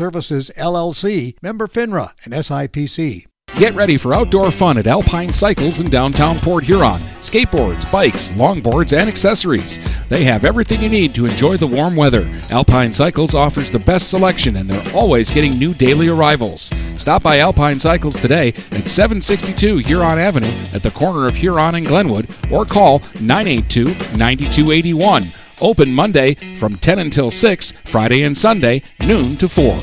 Services, 0.00 0.50
LLC, 0.56 1.34
member 1.42 1.66
FINRA 1.66 2.14
and 2.24 2.32
SIPC. 2.32 3.26
Get 3.58 3.74
ready 3.74 3.98
for 3.98 4.14
outdoor 4.14 4.50
fun 4.50 4.78
at 4.78 4.86
Alpine 4.86 5.30
Cycles 5.30 5.82
in 5.82 5.90
downtown 5.90 6.40
Port 6.40 6.64
Huron. 6.64 7.02
Skateboards, 7.20 7.92
bikes, 7.92 8.30
longboards, 8.30 8.98
and 8.98 9.10
accessories. 9.10 9.78
They 10.06 10.24
have 10.24 10.46
everything 10.46 10.80
you 10.80 10.88
need 10.88 11.14
to 11.16 11.26
enjoy 11.26 11.58
the 11.58 11.66
warm 11.66 11.96
weather. 11.96 12.26
Alpine 12.50 12.94
Cycles 12.94 13.34
offers 13.34 13.70
the 13.70 13.78
best 13.78 14.08
selection 14.08 14.56
and 14.56 14.66
they're 14.66 14.94
always 14.94 15.30
getting 15.30 15.58
new 15.58 15.74
daily 15.74 16.08
arrivals. 16.08 16.72
Stop 16.96 17.22
by 17.22 17.40
Alpine 17.40 17.78
Cycles 17.78 18.18
today 18.18 18.48
at 18.72 18.86
762 18.86 19.78
Huron 19.78 20.18
Avenue 20.18 20.56
at 20.72 20.82
the 20.82 20.92
corner 20.92 21.28
of 21.28 21.36
Huron 21.36 21.74
and 21.74 21.86
Glenwood 21.86 22.26
or 22.50 22.64
call 22.64 23.00
982 23.20 23.84
9281. 24.16 25.30
Open 25.60 25.92
Monday 25.94 26.34
from 26.56 26.74
10 26.74 26.98
until 26.98 27.30
6, 27.30 27.72
Friday 27.84 28.22
and 28.22 28.36
Sunday, 28.36 28.82
noon 29.00 29.36
to 29.36 29.48
4. 29.48 29.82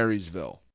Marysville. 0.01 0.60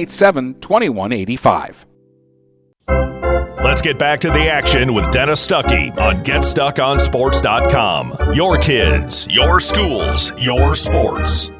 987 0.00 0.60
2185. 0.60 1.86
Let's 3.62 3.82
get 3.82 3.98
back 3.98 4.20
to 4.20 4.30
the 4.30 4.48
action 4.48 4.94
with 4.94 5.12
Dennis 5.12 5.46
Stuckey 5.46 5.94
on 5.98 6.20
GetStuckOnSports.com. 6.20 8.34
Your 8.34 8.56
kids, 8.58 9.26
your 9.28 9.60
schools, 9.60 10.32
your 10.38 10.74
sports. 10.74 11.50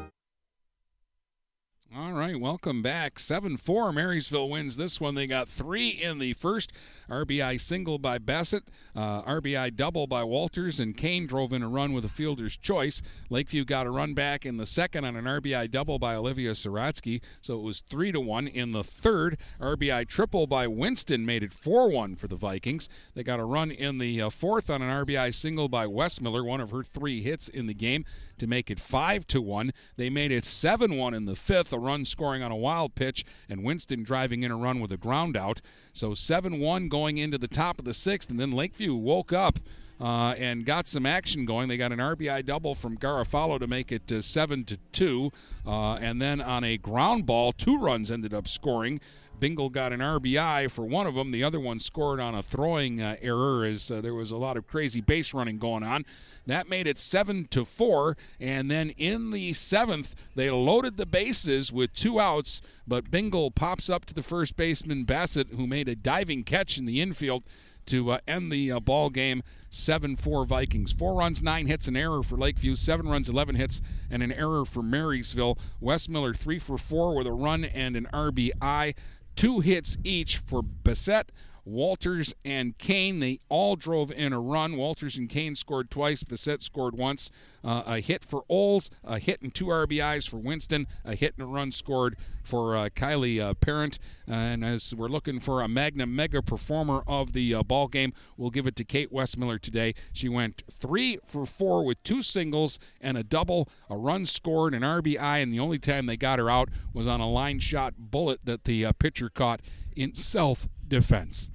All 1.95 2.13
right, 2.13 2.39
welcome 2.39 2.81
back. 2.81 3.19
7 3.19 3.57
4. 3.57 3.93
Marysville 3.93 4.49
wins 4.49 4.77
this 4.77 4.99
one. 4.99 5.13
They 5.13 5.27
got 5.27 5.47
three 5.47 5.89
in 5.89 6.17
the 6.17 6.33
first. 6.33 6.71
RBI 7.11 7.59
single 7.59 7.99
by 7.99 8.17
Bassett, 8.17 8.63
uh, 8.95 9.21
RBI 9.23 9.75
double 9.75 10.07
by 10.07 10.23
Walters, 10.23 10.79
and 10.79 10.95
Kane 10.95 11.27
drove 11.27 11.51
in 11.51 11.61
a 11.61 11.67
run 11.67 11.91
with 11.91 12.05
a 12.05 12.09
fielder's 12.09 12.55
choice. 12.55 13.01
Lakeview 13.29 13.65
got 13.65 13.85
a 13.85 13.91
run 13.91 14.13
back 14.13 14.45
in 14.45 14.57
the 14.57 14.65
second 14.65 15.05
on 15.05 15.15
an 15.15 15.25
RBI 15.25 15.69
double 15.69 15.99
by 15.99 16.15
Olivia 16.15 16.51
Saratsky, 16.51 17.21
so 17.41 17.59
it 17.59 17.63
was 17.63 17.81
3 17.81 18.13
to 18.13 18.19
1. 18.21 18.47
In 18.47 18.71
the 18.71 18.83
third, 18.83 19.37
RBI 19.59 20.07
triple 20.07 20.47
by 20.47 20.67
Winston 20.67 21.25
made 21.25 21.43
it 21.43 21.53
4 21.53 21.89
1 21.89 22.15
for 22.15 22.27
the 22.27 22.35
Vikings. 22.35 22.87
They 23.13 23.23
got 23.23 23.39
a 23.39 23.45
run 23.45 23.71
in 23.71 23.97
the 23.97 24.21
uh, 24.21 24.29
fourth 24.29 24.69
on 24.69 24.81
an 24.81 25.05
RBI 25.05 25.33
single 25.33 25.67
by 25.67 25.85
Westmiller, 25.85 26.45
one 26.45 26.61
of 26.61 26.71
her 26.71 26.83
three 26.83 27.21
hits 27.21 27.49
in 27.49 27.67
the 27.67 27.73
game 27.73 28.05
to 28.37 28.47
make 28.47 28.71
it 28.71 28.79
5 28.79 29.27
to 29.27 29.41
1. 29.41 29.71
They 29.97 30.09
made 30.09 30.31
it 30.31 30.45
7 30.45 30.97
1 30.97 31.13
in 31.13 31.25
the 31.25 31.35
fifth, 31.35 31.73
a 31.73 31.79
run 31.79 32.05
scoring 32.05 32.41
on 32.41 32.51
a 32.51 32.55
wild 32.55 32.95
pitch, 32.95 33.25
and 33.49 33.63
Winston 33.63 34.03
driving 34.03 34.43
in 34.43 34.51
a 34.51 34.57
run 34.57 34.79
with 34.79 34.91
a 34.91 34.97
ground 34.97 35.35
out. 35.35 35.61
So 35.93 36.13
7 36.13 36.59
1 36.59 36.87
going 36.87 37.00
going 37.01 37.17
into 37.17 37.39
the 37.39 37.47
top 37.47 37.79
of 37.79 37.85
the 37.85 37.95
sixth, 37.95 38.29
and 38.29 38.39
then 38.39 38.51
Lakeview 38.51 38.93
woke 38.93 39.33
up. 39.33 39.57
Uh, 39.99 40.33
and 40.39 40.65
got 40.65 40.87
some 40.87 41.05
action 41.05 41.45
going. 41.45 41.67
They 41.67 41.77
got 41.77 41.91
an 41.91 41.99
RBI 41.99 42.43
double 42.43 42.73
from 42.73 42.97
Garofalo 42.97 43.59
to 43.59 43.67
make 43.67 43.91
it 43.91 44.11
uh, 44.11 44.19
seven 44.21 44.63
to 44.63 44.79
two, 44.91 45.31
uh, 45.63 45.93
and 46.01 46.19
then 46.19 46.41
on 46.41 46.63
a 46.63 46.79
ground 46.79 47.27
ball, 47.27 47.51
two 47.51 47.77
runs 47.77 48.09
ended 48.09 48.33
up 48.33 48.47
scoring. 48.47 48.99
Bingle 49.41 49.71
got 49.71 49.91
an 49.91 50.01
RBI 50.01 50.69
for 50.69 50.85
one 50.85 51.07
of 51.07 51.15
them. 51.15 51.31
The 51.31 51.43
other 51.43 51.59
one 51.59 51.79
scored 51.79 52.19
on 52.19 52.35
a 52.35 52.43
throwing 52.43 53.01
uh, 53.01 53.15
error 53.21 53.65
as 53.65 53.89
uh, 53.89 53.99
there 53.99 54.13
was 54.13 54.29
a 54.29 54.37
lot 54.37 54.55
of 54.55 54.67
crazy 54.67 55.01
base 55.01 55.33
running 55.33 55.57
going 55.57 55.81
on. 55.81 56.05
That 56.45 56.69
made 56.69 56.85
it 56.85 56.99
seven 56.99 57.45
to 57.47 57.65
four, 57.65 58.15
and 58.39 58.69
then 58.69 58.91
in 58.91 59.31
the 59.31 59.53
seventh, 59.53 60.13
they 60.35 60.51
loaded 60.51 60.97
the 60.97 61.07
bases 61.07 61.73
with 61.73 61.91
two 61.93 62.19
outs, 62.19 62.61
but 62.87 63.09
Bingle 63.09 63.49
pops 63.49 63.89
up 63.89 64.05
to 64.05 64.13
the 64.13 64.21
first 64.21 64.55
baseman 64.55 65.05
Bassett, 65.05 65.47
who 65.47 65.65
made 65.65 65.89
a 65.89 65.95
diving 65.95 66.43
catch 66.43 66.77
in 66.77 66.85
the 66.85 67.01
infield 67.01 67.43
to 67.87 68.11
uh, 68.11 68.19
end 68.27 68.51
the 68.51 68.71
uh, 68.71 68.79
ball 68.79 69.09
game 69.09 69.41
7-4 69.71 70.45
Vikings. 70.45 70.93
4 70.93 71.15
runs, 71.15 71.41
9 71.41 71.65
hits, 71.65 71.87
an 71.87 71.95
error 71.95 72.21
for 72.21 72.37
Lakeview, 72.37 72.75
7 72.75 73.07
runs, 73.07 73.29
11 73.29 73.55
hits, 73.55 73.81
and 74.09 74.21
an 74.21 74.31
error 74.31 74.65
for 74.65 74.83
Marysville. 74.83 75.57
Westmiller 75.81 76.35
3 76.35 76.59
for 76.59 76.77
4 76.77 77.15
with 77.15 77.25
a 77.25 77.31
run 77.31 77.63
and 77.63 77.95
an 77.95 78.07
RBI. 78.13 78.93
Two 79.41 79.59
hits 79.59 79.97
each 80.03 80.37
for 80.37 80.61
Bassett, 80.61 81.31
Walters 81.65 82.33
and 82.43 82.77
Kane. 82.77 83.19
They 83.19 83.39
all 83.49 83.75
drove 83.75 84.11
in 84.11 84.33
a 84.33 84.39
run. 84.39 84.77
Walters 84.77 85.17
and 85.17 85.29
Kane 85.29 85.55
scored 85.55 85.89
twice. 85.89 86.23
Bassett 86.23 86.61
scored 86.61 86.97
once. 86.97 87.29
Uh, 87.63 87.83
a 87.85 87.99
hit 87.99 88.23
for 88.23 88.43
Oles, 88.49 88.89
a 89.03 89.19
hit 89.19 89.41
and 89.41 89.53
two 89.53 89.65
RBIs 89.65 90.29
for 90.29 90.37
Winston, 90.37 90.87
a 91.05 91.15
hit 91.15 91.35
and 91.37 91.43
a 91.43 91.47
run 91.47 91.71
scored 91.71 92.15
for 92.43 92.75
uh, 92.75 92.89
Kylie 92.89 93.39
uh, 93.39 93.53
Parent. 93.53 93.99
And 94.27 94.65
as 94.65 94.95
we're 94.95 95.07
looking 95.07 95.39
for 95.39 95.61
a 95.61 95.67
Magna 95.67 96.05
Mega 96.05 96.41
performer 96.41 97.03
of 97.05 97.33
the 97.33 97.53
uh, 97.53 97.63
ball 97.63 97.87
game, 97.87 98.13
we'll 98.37 98.49
give 98.49 98.67
it 98.67 98.75
to 98.77 98.83
Kate 98.83 99.11
Westmiller 99.13 99.59
today. 99.59 99.93
She 100.13 100.27
went 100.27 100.63
three 100.71 101.19
for 101.25 101.45
four 101.45 101.85
with 101.85 102.01
two 102.03 102.21
singles 102.21 102.79
and 102.99 103.17
a 103.17 103.23
double, 103.23 103.69
a 103.89 103.97
run 103.97 104.25
scored, 104.25 104.73
an 104.73 104.81
RBI, 104.81 105.43
and 105.43 105.53
the 105.53 105.59
only 105.59 105.79
time 105.79 106.05
they 106.07 106.17
got 106.17 106.39
her 106.39 106.49
out 106.49 106.69
was 106.93 107.07
on 107.07 107.19
a 107.19 107.29
line 107.29 107.59
shot 107.59 107.93
bullet 107.97 108.39
that 108.43 108.63
the 108.63 108.85
uh, 108.85 108.93
pitcher 108.93 109.29
caught 109.29 109.61
in 109.95 110.15
self 110.15 110.67
defense. 110.87 111.50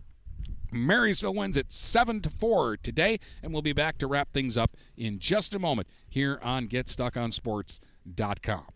Marysville 0.84 1.34
wins 1.34 1.56
at 1.56 1.72
7 1.72 2.20
to 2.22 2.30
4 2.30 2.76
today, 2.78 3.18
and 3.42 3.52
we'll 3.52 3.62
be 3.62 3.72
back 3.72 3.98
to 3.98 4.06
wrap 4.06 4.32
things 4.32 4.56
up 4.56 4.76
in 4.96 5.18
just 5.18 5.54
a 5.54 5.58
moment 5.58 5.88
here 6.08 6.38
on 6.42 6.68
GetStuckOnSports.com. 6.68 8.75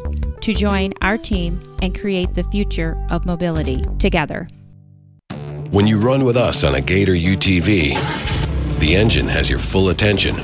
to 0.41 0.53
join 0.53 0.93
our 1.01 1.17
team 1.17 1.61
and 1.81 1.97
create 1.97 2.33
the 2.33 2.43
future 2.43 2.97
of 3.09 3.25
mobility 3.25 3.81
together. 3.99 4.47
When 5.71 5.87
you 5.87 5.97
run 5.99 6.25
with 6.25 6.35
us 6.35 6.63
on 6.63 6.75
a 6.75 6.81
Gator 6.81 7.13
UTV, 7.13 8.79
the 8.79 8.95
engine 8.95 9.27
has 9.27 9.49
your 9.49 9.59
full 9.59 9.89
attention. 9.89 10.35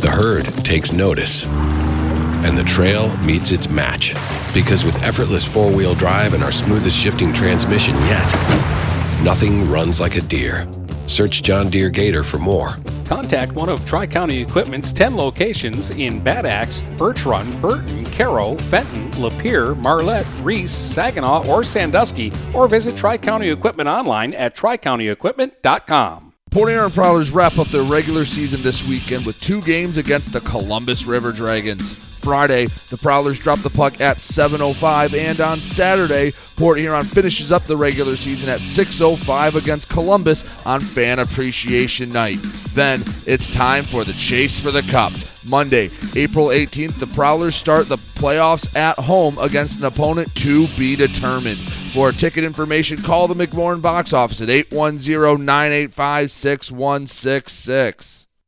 The 0.00 0.10
herd 0.10 0.46
takes 0.64 0.92
notice. 0.92 1.44
And 1.44 2.56
the 2.56 2.64
trail 2.64 3.16
meets 3.18 3.50
its 3.50 3.68
match. 3.68 4.14
Because 4.54 4.84
with 4.84 5.02
effortless 5.02 5.44
four 5.44 5.70
wheel 5.70 5.94
drive 5.94 6.34
and 6.34 6.42
our 6.42 6.52
smoothest 6.52 6.96
shifting 6.96 7.32
transmission 7.32 7.94
yet, 7.94 9.22
nothing 9.22 9.70
runs 9.70 10.00
like 10.00 10.16
a 10.16 10.20
Deere. 10.20 10.66
Search 11.08 11.42
John 11.42 11.70
Deere 11.70 11.90
Gator 11.90 12.22
for 12.22 12.38
more. 12.38 12.76
Contact 13.04 13.52
one 13.52 13.68
of 13.68 13.84
Tri 13.84 14.06
County 14.06 14.40
Equipment's 14.42 14.92
10 14.92 15.16
locations 15.16 15.90
in 15.92 16.22
Bad 16.22 16.46
Axe, 16.46 16.82
Birch 16.96 17.24
Run, 17.24 17.60
Burton, 17.60 18.04
Caro, 18.06 18.56
Fenton, 18.56 19.10
Lapeer, 19.12 19.76
Marlette, 19.76 20.26
Reese, 20.42 20.70
Saginaw, 20.70 21.48
or 21.48 21.64
Sandusky, 21.64 22.32
or 22.54 22.68
visit 22.68 22.96
Tri 22.96 23.16
County 23.16 23.48
Equipment 23.50 23.88
online 23.88 24.34
at 24.34 24.54
tricountyequipment.com. 24.54 26.34
Port 26.50 26.70
Huron 26.70 26.90
Prowlers 26.90 27.30
wrap 27.30 27.58
up 27.58 27.66
their 27.68 27.82
regular 27.82 28.24
season 28.24 28.62
this 28.62 28.86
weekend 28.88 29.26
with 29.26 29.38
two 29.40 29.60
games 29.62 29.98
against 29.98 30.32
the 30.32 30.40
Columbus 30.40 31.04
River 31.04 31.30
Dragons. 31.30 32.07
Friday, 32.18 32.66
the 32.66 32.98
Prowlers 32.98 33.38
drop 33.38 33.60
the 33.60 33.70
puck 33.70 34.00
at 34.00 34.18
7:05, 34.20 35.14
and 35.14 35.40
on 35.40 35.60
Saturday, 35.60 36.32
Port 36.56 36.78
Huron 36.78 37.04
finishes 37.04 37.52
up 37.52 37.64
the 37.64 37.76
regular 37.76 38.16
season 38.16 38.48
at 38.48 38.64
6:05 38.64 39.54
against 39.54 39.88
Columbus 39.88 40.44
on 40.66 40.80
Fan 40.80 41.18
Appreciation 41.18 42.12
Night. 42.12 42.38
Then 42.74 43.02
it's 43.26 43.48
time 43.48 43.84
for 43.84 44.04
the 44.04 44.12
chase 44.12 44.58
for 44.58 44.70
the 44.70 44.82
cup. 44.82 45.12
Monday, 45.48 45.90
April 46.14 46.52
18th, 46.52 46.98
the 46.98 47.06
Prowlers 47.06 47.54
start 47.54 47.88
the 47.88 47.96
playoffs 47.96 48.76
at 48.76 48.98
home 48.98 49.38
against 49.38 49.78
an 49.78 49.86
opponent 49.86 50.34
to 50.36 50.66
be 50.76 50.94
determined. 50.96 51.60
For 51.92 52.12
ticket 52.12 52.44
information, 52.44 52.98
call 52.98 53.28
the 53.28 53.34
McMorran 53.34 53.80
box 53.80 54.12
office 54.12 54.40
at 54.40 54.50
810 54.50 55.44
985 55.44 56.30
6166. 56.30 58.27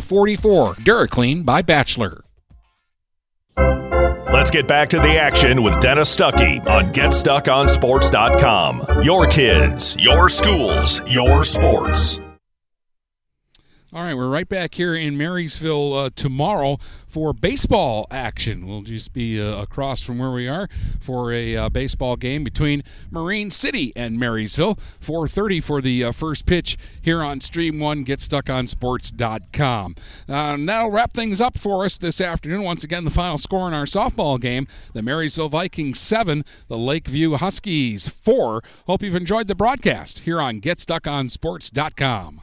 44. 0.00 0.74
DuraClean 0.74 1.44
by 1.44 1.62
Bachelor. 1.62 2.22
Let's 4.32 4.50
get 4.50 4.68
back 4.68 4.88
to 4.90 4.98
the 4.98 5.18
action 5.18 5.62
with 5.62 5.80
Dennis 5.80 6.14
Stuckey 6.16 6.64
on 6.66 6.90
GetStuckOnSports.com. 6.90 9.02
Your 9.02 9.26
kids, 9.26 9.96
your 9.98 10.28
schools, 10.28 11.00
your 11.06 11.42
sports. 11.44 12.20
All 13.92 14.04
right, 14.04 14.14
we're 14.14 14.28
right 14.28 14.48
back 14.48 14.76
here 14.76 14.94
in 14.94 15.18
Marysville 15.18 15.94
uh, 15.94 16.10
tomorrow 16.14 16.76
for 17.08 17.32
baseball 17.32 18.06
action. 18.08 18.68
We'll 18.68 18.82
just 18.82 19.12
be 19.12 19.40
uh, 19.40 19.60
across 19.60 20.00
from 20.04 20.20
where 20.20 20.30
we 20.30 20.46
are 20.46 20.68
for 21.00 21.32
a 21.32 21.56
uh, 21.56 21.68
baseball 21.70 22.14
game 22.14 22.44
between 22.44 22.84
Marine 23.10 23.50
City 23.50 23.92
and 23.96 24.16
Marysville. 24.16 24.76
4:30 24.76 25.60
for 25.60 25.82
the 25.82 26.04
uh, 26.04 26.12
first 26.12 26.46
pitch 26.46 26.76
here 27.02 27.20
on 27.20 27.40
Stream 27.40 27.80
One. 27.80 28.04
GetStuckOnSports.com. 28.04 29.94
Uh, 30.28 30.56
that'll 30.60 30.92
wrap 30.92 31.12
things 31.12 31.40
up 31.40 31.58
for 31.58 31.84
us 31.84 31.98
this 31.98 32.20
afternoon. 32.20 32.62
Once 32.62 32.84
again, 32.84 33.02
the 33.02 33.10
final 33.10 33.38
score 33.38 33.66
in 33.66 33.74
our 33.74 33.86
softball 33.86 34.40
game: 34.40 34.68
the 34.92 35.02
Marysville 35.02 35.48
Vikings 35.48 35.98
seven, 35.98 36.44
the 36.68 36.78
Lakeview 36.78 37.34
Huskies 37.34 38.06
four. 38.06 38.62
Hope 38.86 39.02
you've 39.02 39.16
enjoyed 39.16 39.48
the 39.48 39.56
broadcast 39.56 40.20
here 40.20 40.40
on 40.40 40.60
GetStuckOnSports.com. 40.60 42.42